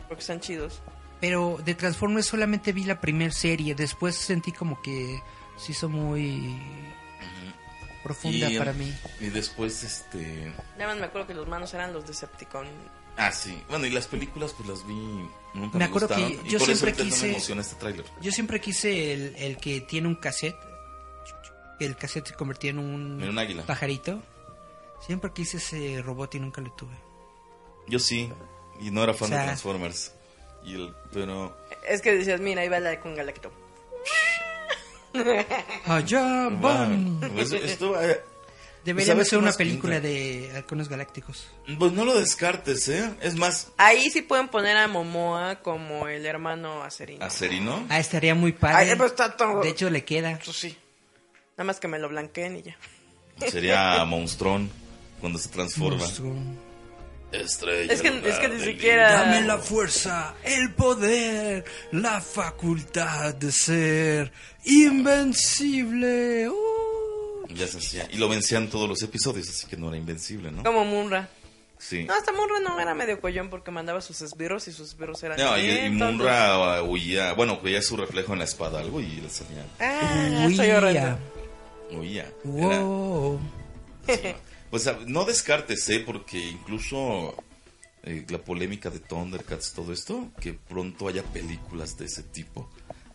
Porque 0.09 0.19
están 0.19 0.41
chidos. 0.41 0.81
Pero 1.23 1.57
de 1.63 1.73
Transformers 1.73 2.25
solamente 2.25 2.73
vi 2.73 2.83
la 2.83 2.99
primera 2.99 3.31
serie. 3.31 3.75
Después 3.75 4.13
sentí 4.17 4.51
como 4.51 4.81
que 4.81 5.21
se 5.55 5.71
hizo 5.71 5.87
muy 5.87 6.61
profunda 8.03 8.51
Y, 8.51 8.57
para 8.57 8.73
mí. 8.73 8.93
Y 9.21 9.27
después, 9.27 9.83
este... 9.85 10.51
Nada 10.77 10.87
más 10.91 10.97
me 10.97 11.05
acuerdo 11.05 11.27
que 11.27 11.33
los 11.33 11.47
manos 11.47 11.73
eran 11.73 11.93
los 11.93 12.05
Decepticon. 12.05 12.67
Ah, 13.15 13.31
sí. 13.31 13.57
Bueno, 13.69 13.85
y 13.85 13.91
las 13.91 14.07
películas, 14.07 14.51
pues 14.51 14.67
las 14.67 14.85
vi... 14.85 14.95
Nunca 15.53 15.77
Me 15.77 15.79
me, 15.79 15.85
acuerdo 15.85 16.09
que 16.09 16.15
gustaron. 16.15 16.43
yo 16.45 16.59
por 16.59 16.69
eso 16.69 16.85
siempre 16.85 17.05
no 17.05 17.09
quise- 17.09 17.21
me 17.27 17.29
emociona 17.29 17.61
este 17.61 17.75
tráiler. 17.77 18.05
Yo 18.21 18.31
siempre 18.33 18.59
quise 18.59 19.13
el, 19.13 19.35
el 19.37 19.55
que 19.57 19.79
tiene 19.79 20.09
un 20.09 20.15
cassette. 20.15 20.57
El 21.79 21.95
cassette 21.95 22.27
se 22.27 22.33
convertía 22.33 22.71
en 22.71 22.79
un, 22.79 23.21
En 23.23 23.29
un 23.29 23.39
águila. 23.39 23.65
pajarito. 23.65 24.21
Siempre 25.07 25.31
quise 25.31 25.55
ese 25.55 26.01
robot 26.01 26.35
y 26.35 26.39
nunca 26.41 26.59
lo 26.59 26.71
tuve. 26.73 26.95
Yo 27.87 27.99
sí. 27.99 28.29
Y 28.81 28.91
no 28.91 29.01
era 29.03 29.13
fan 29.13 29.27
O 29.27 29.29
sea- 29.29 29.39
de 29.39 29.45
Transformers. 29.45 30.11
Y 30.65 30.75
el, 30.75 30.93
pero... 31.11 31.57
Es 31.87 32.01
que 32.01 32.15
decías, 32.15 32.39
mira, 32.39 32.61
ahí 32.61 32.69
va 32.69 32.79
la 32.79 32.99
con 32.99 33.15
Galacto. 33.15 33.51
Allá 35.85 36.49
van. 36.49 37.19
Wow. 37.19 37.29
Pues 37.33 37.51
esto, 37.51 38.01
eh, 38.01 38.21
Deberían 38.83 39.15
¿sabes 39.15 39.27
hacer 39.27 39.39
qué 39.39 39.43
una 39.43 39.53
película 39.53 39.93
pinta? 40.01 40.07
de 40.07 40.51
halcones 40.55 40.89
galácticos. 40.89 41.47
Pues 41.77 41.91
no 41.93 42.03
lo 42.03 42.17
descartes, 42.19 42.87
¿eh? 42.89 43.13
Es 43.21 43.35
más, 43.35 43.69
Ahí 43.77 44.09
sí 44.09 44.21
pueden 44.23 44.47
poner 44.49 44.75
a 44.75 44.87
Momoa 44.87 45.57
como 45.61 46.07
el 46.07 46.25
hermano 46.25 46.83
acerino. 46.83 47.23
Acerino. 47.23 47.85
Ah, 47.89 47.99
estaría 47.99 48.35
muy 48.35 48.51
padre. 48.53 48.91
Ay, 48.91 48.95
pues 48.97 49.11
está 49.11 49.37
todo- 49.37 49.61
De 49.61 49.69
hecho, 49.69 49.89
le 49.89 50.03
queda. 50.03 50.31
Eso 50.31 50.51
sí. 50.51 50.75
Nada 51.57 51.65
más 51.65 51.79
que 51.79 51.87
me 51.87 51.99
lo 51.99 52.09
blanqueen 52.09 52.57
y 52.57 52.61
ya. 52.63 52.77
Sería 53.49 54.03
Monstrón 54.05 54.69
cuando 55.21 55.37
se 55.39 55.49
transforma. 55.49 56.05
Estrella. 57.33 57.91
Es 57.91 58.01
que, 58.01 58.07
es 58.29 58.35
que 58.39 58.47
ni 58.47 58.59
siquiera. 58.63 59.11
Dame 59.11 59.41
la 59.41 59.57
fuerza, 59.57 60.35
el 60.43 60.71
poder, 60.73 61.65
la 61.91 62.21
facultad 62.21 63.33
de 63.35 63.51
ser 63.51 64.31
invencible. 64.65 66.49
Uh. 66.49 67.47
Ya 67.49 67.67
se 67.67 67.77
hacía. 67.77 68.07
Y 68.11 68.17
lo 68.17 68.29
vencían 68.29 68.69
todos 68.69 68.87
los 68.89 69.01
episodios, 69.03 69.49
así 69.49 69.67
que 69.67 69.77
no 69.77 69.89
era 69.89 69.97
invencible, 69.97 70.51
¿no? 70.51 70.63
Como 70.63 70.85
Munra. 70.85 71.29
Sí. 71.77 72.05
No, 72.05 72.13
hasta 72.13 72.31
Munra 72.31 72.59
no 72.61 72.79
era 72.79 72.93
medio 72.95 73.19
collón 73.19 73.49
porque 73.49 73.69
mandaba 73.69 73.99
sus 73.99 74.21
esbirros 74.21 74.67
y 74.69 74.71
sus 74.71 74.89
esbirros 74.93 75.21
eran. 75.23 75.37
No, 75.37 75.57
y. 75.57 75.89
Munra 75.89 76.81
uh, 76.81 76.85
huía, 76.85 77.33
bueno, 77.33 77.59
veía 77.61 77.81
su 77.81 77.97
reflejo 77.97 78.33
en 78.33 78.39
la 78.39 78.45
espada 78.45 78.79
algo 78.79 79.01
y 79.01 79.07
le 79.07 79.29
salía. 79.29 79.65
Ah, 79.79 80.45
Uy, 80.47 80.55
soy 80.55 80.71
horrendo. 80.71 81.17
Huía. 81.91 82.23
Era- 82.23 82.79
Wow. 82.79 83.39
Pues 84.73 84.89
no 85.05 85.23
descartes, 85.23 85.87
¿eh? 85.89 85.99
Porque 86.03 86.39
incluso 86.39 87.35
eh, 88.01 88.25
la 88.27 88.39
polémica 88.39 88.89
de 88.89 88.97
Thundercats, 88.97 89.71
todo 89.73 89.93
esto, 89.93 90.31
que 90.41 90.53
pronto 90.53 91.07
haya 91.07 91.21
películas 91.21 91.95
de 91.95 92.05
ese 92.05 92.23
tipo, 92.23 92.67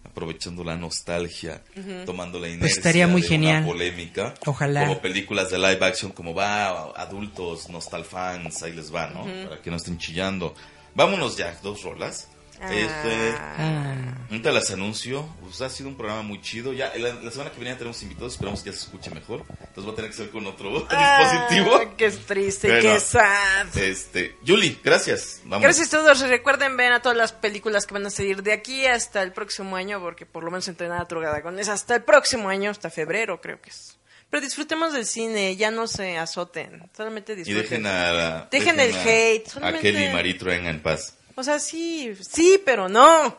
aprovechando 0.04 0.62
la 0.62 0.76
nostalgia, 0.76 1.60
tomando 2.06 2.38
la 2.38 2.46
inercia 2.46 2.60
Pues 2.60 2.76
estaría 2.76 3.08
muy 3.08 3.22
de 3.22 3.28
genial. 3.28 3.64
una 3.64 3.72
polémica. 3.72 4.34
Ojalá. 4.46 4.86
Como 4.86 5.00
películas 5.00 5.50
de 5.50 5.58
live 5.58 5.84
action, 5.84 6.12
como 6.12 6.32
va, 6.32 6.92
adultos, 6.92 7.68
nostalfans, 7.68 8.62
ahí 8.62 8.72
les 8.72 8.94
va, 8.94 9.08
¿no? 9.08 9.24
Para 9.24 9.60
que 9.60 9.68
no 9.68 9.78
estén 9.78 9.98
chillando. 9.98 10.54
Vámonos 10.94 11.36
ya, 11.36 11.58
dos 11.60 11.82
rolas. 11.82 12.28
Ah. 12.60 12.74
Este, 12.74 13.34
Ah. 13.38 14.14
Las 14.52 14.70
anuncio. 14.70 15.28
Pues 15.42 15.60
ha 15.60 15.68
sido 15.68 15.88
un 15.90 15.96
programa 15.96 16.22
muy 16.22 16.40
chido. 16.40 16.72
Ya 16.72 16.92
la, 16.96 17.14
la 17.14 17.30
semana 17.30 17.50
que 17.50 17.56
viene 17.56 17.72
ya 17.72 17.78
tenemos 17.78 18.02
invitados. 18.02 18.32
Esperamos 18.34 18.62
que 18.62 18.70
ya 18.70 18.76
se 18.76 18.84
escuche 18.84 19.10
mejor. 19.10 19.44
Entonces 19.48 19.86
va 19.86 19.92
a 19.92 19.94
tener 19.94 20.10
que 20.10 20.16
ser 20.16 20.30
con 20.30 20.46
otro 20.46 20.70
dispositivo. 20.90 21.76
Ah, 21.76 21.94
qué 21.96 22.10
triste, 22.10 22.68
Bueno. 22.68 22.82
qué 22.94 23.00
sad. 23.00 23.76
Este, 23.76 24.36
Julie, 24.46 24.78
gracias. 24.82 25.40
Vamos. 25.44 25.62
Gracias 25.64 25.88
a 25.92 25.98
todos. 25.98 26.20
Recuerden 26.20 26.76
ver 26.76 26.92
a 26.92 27.02
todas 27.02 27.16
las 27.18 27.32
películas 27.32 27.86
que 27.86 27.94
van 27.94 28.06
a 28.06 28.10
salir 28.10 28.42
de 28.42 28.52
aquí 28.52 28.86
hasta 28.86 29.22
el 29.22 29.32
próximo 29.32 29.76
año, 29.76 30.00
porque 30.00 30.24
por 30.26 30.44
lo 30.44 30.50
menos 30.50 30.66
entrenada 30.68 31.04
drogada 31.04 31.42
con 31.42 31.58
es 31.58 31.68
hasta 31.68 31.96
el 31.96 32.02
próximo 32.04 32.48
año, 32.48 32.70
hasta 32.70 32.90
febrero 32.90 33.40
creo 33.40 33.60
que 33.60 33.70
es. 33.70 33.98
Pero 34.30 34.42
disfrutemos 34.42 34.92
del 34.92 35.06
cine, 35.06 35.56
ya 35.56 35.70
no 35.70 35.86
se 35.86 36.18
azoten, 36.18 36.90
solamente 36.96 37.32
Y 37.32 37.36
disfruten. 37.36 37.82
dejen 37.82 37.86
a 37.86 38.48
Dejen 38.50 38.78
el 38.80 38.94
a- 38.94 39.02
hate, 39.02 39.46
A 39.46 39.50
solamente- 39.50 39.82
Kelly 39.92 40.04
y 40.04 40.12
Marie 40.12 40.34
traen 40.34 40.66
en 40.66 40.80
paz. 40.82 41.14
O 41.38 41.44
sea, 41.44 41.60
sí, 41.60 42.14
sí, 42.28 42.60
pero 42.64 42.88
no. 42.88 43.38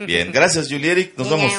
Bien, 0.00 0.32
gracias 0.32 0.66
Julie 0.68 0.90
Eric. 0.90 1.16
Nos 1.16 1.30
vamos. 1.30 1.52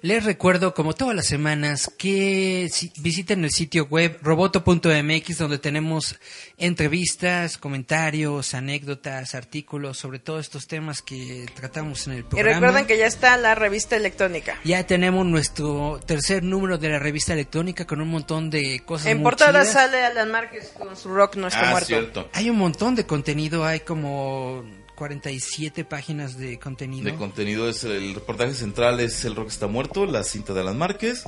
Les 0.00 0.24
recuerdo, 0.24 0.74
como 0.74 0.92
todas 0.92 1.16
las 1.16 1.26
semanas, 1.26 1.90
que 1.98 2.68
si- 2.72 2.92
visiten 2.98 3.42
el 3.44 3.50
sitio 3.50 3.86
web 3.86 4.16
roboto.mx 4.22 5.38
donde 5.38 5.58
tenemos 5.58 6.16
entrevistas, 6.56 7.58
comentarios, 7.58 8.54
anécdotas, 8.54 9.34
artículos 9.34 9.98
sobre 9.98 10.18
todos 10.20 10.42
estos 10.42 10.66
temas 10.68 11.02
que 11.02 11.46
tratamos 11.54 12.06
en 12.06 12.12
el 12.12 12.18
Y 12.20 12.22
programa. 12.22 12.54
recuerden 12.60 12.86
que 12.86 12.96
ya 12.98 13.06
está 13.06 13.36
la 13.36 13.54
revista 13.56 13.96
electrónica. 13.96 14.56
Ya 14.64 14.86
tenemos 14.86 15.26
nuestro 15.26 15.98
tercer 16.06 16.42
número 16.44 16.78
de 16.78 16.90
la 16.90 16.98
revista 17.00 17.32
electrónica 17.32 17.86
con 17.86 18.00
un 18.00 18.08
montón 18.08 18.50
de 18.50 18.80
cosas 18.84 19.08
En 19.08 19.18
muy 19.18 19.24
portada 19.24 19.62
chidas. 19.62 19.72
sale 19.72 20.04
Alan 20.04 20.30
Márquez 20.30 20.72
con 20.78 20.96
su 20.96 21.08
rock 21.12 21.36
no 21.36 21.48
está 21.48 21.68
Ah, 21.68 21.70
muerto. 21.72 21.86
cierto. 21.88 22.28
Hay 22.34 22.50
un 22.50 22.56
montón 22.58 22.94
de 22.94 23.04
contenido, 23.04 23.64
hay 23.64 23.80
como 23.80 24.64
47 24.98 25.84
páginas 25.84 26.36
de 26.38 26.58
contenido. 26.58 27.04
De 27.04 27.14
contenido 27.14 27.68
es 27.68 27.84
el 27.84 28.16
reportaje 28.16 28.52
central 28.52 28.98
es 28.98 29.24
El 29.24 29.36
Rock 29.36 29.48
está 29.48 29.68
muerto, 29.68 30.06
la 30.06 30.24
cinta 30.24 30.52
de 30.52 30.60
Alan 30.60 30.76
Márquez. 30.76 31.24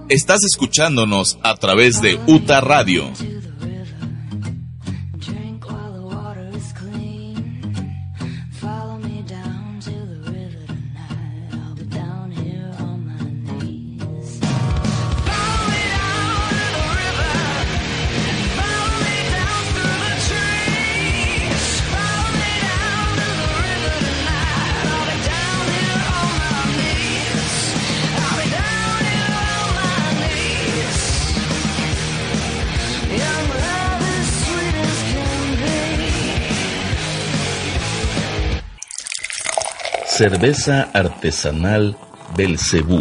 Estás 0.08 0.44
escuchándonos 0.44 1.36
a 1.42 1.56
través 1.56 2.00
de 2.00 2.20
Uta 2.28 2.60
Radio. 2.60 3.10
Cerveza 40.28 40.90
artesanal 40.92 41.96
del 42.36 42.58
Cebú. 42.58 43.00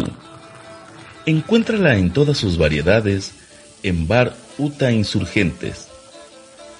Encuéntrala 1.26 1.96
en 1.96 2.12
todas 2.12 2.38
sus 2.38 2.56
variedades 2.56 3.34
en 3.82 4.06
Bar 4.06 4.32
Uta 4.58 4.92
Insurgentes. 4.92 5.88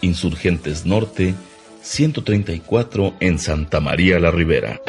Insurgentes 0.03 0.87
Norte, 0.87 1.35
134 1.83 3.15
en 3.19 3.41
Santa 3.41 3.81
María 3.81 4.21
la 4.21 4.31
Ribera. 4.31 4.81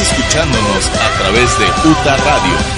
Escuchándonos 0.00 0.88
a 0.88 1.18
través 1.18 1.58
de 1.58 1.66
UTA 1.88 2.16
Radio. 2.16 2.73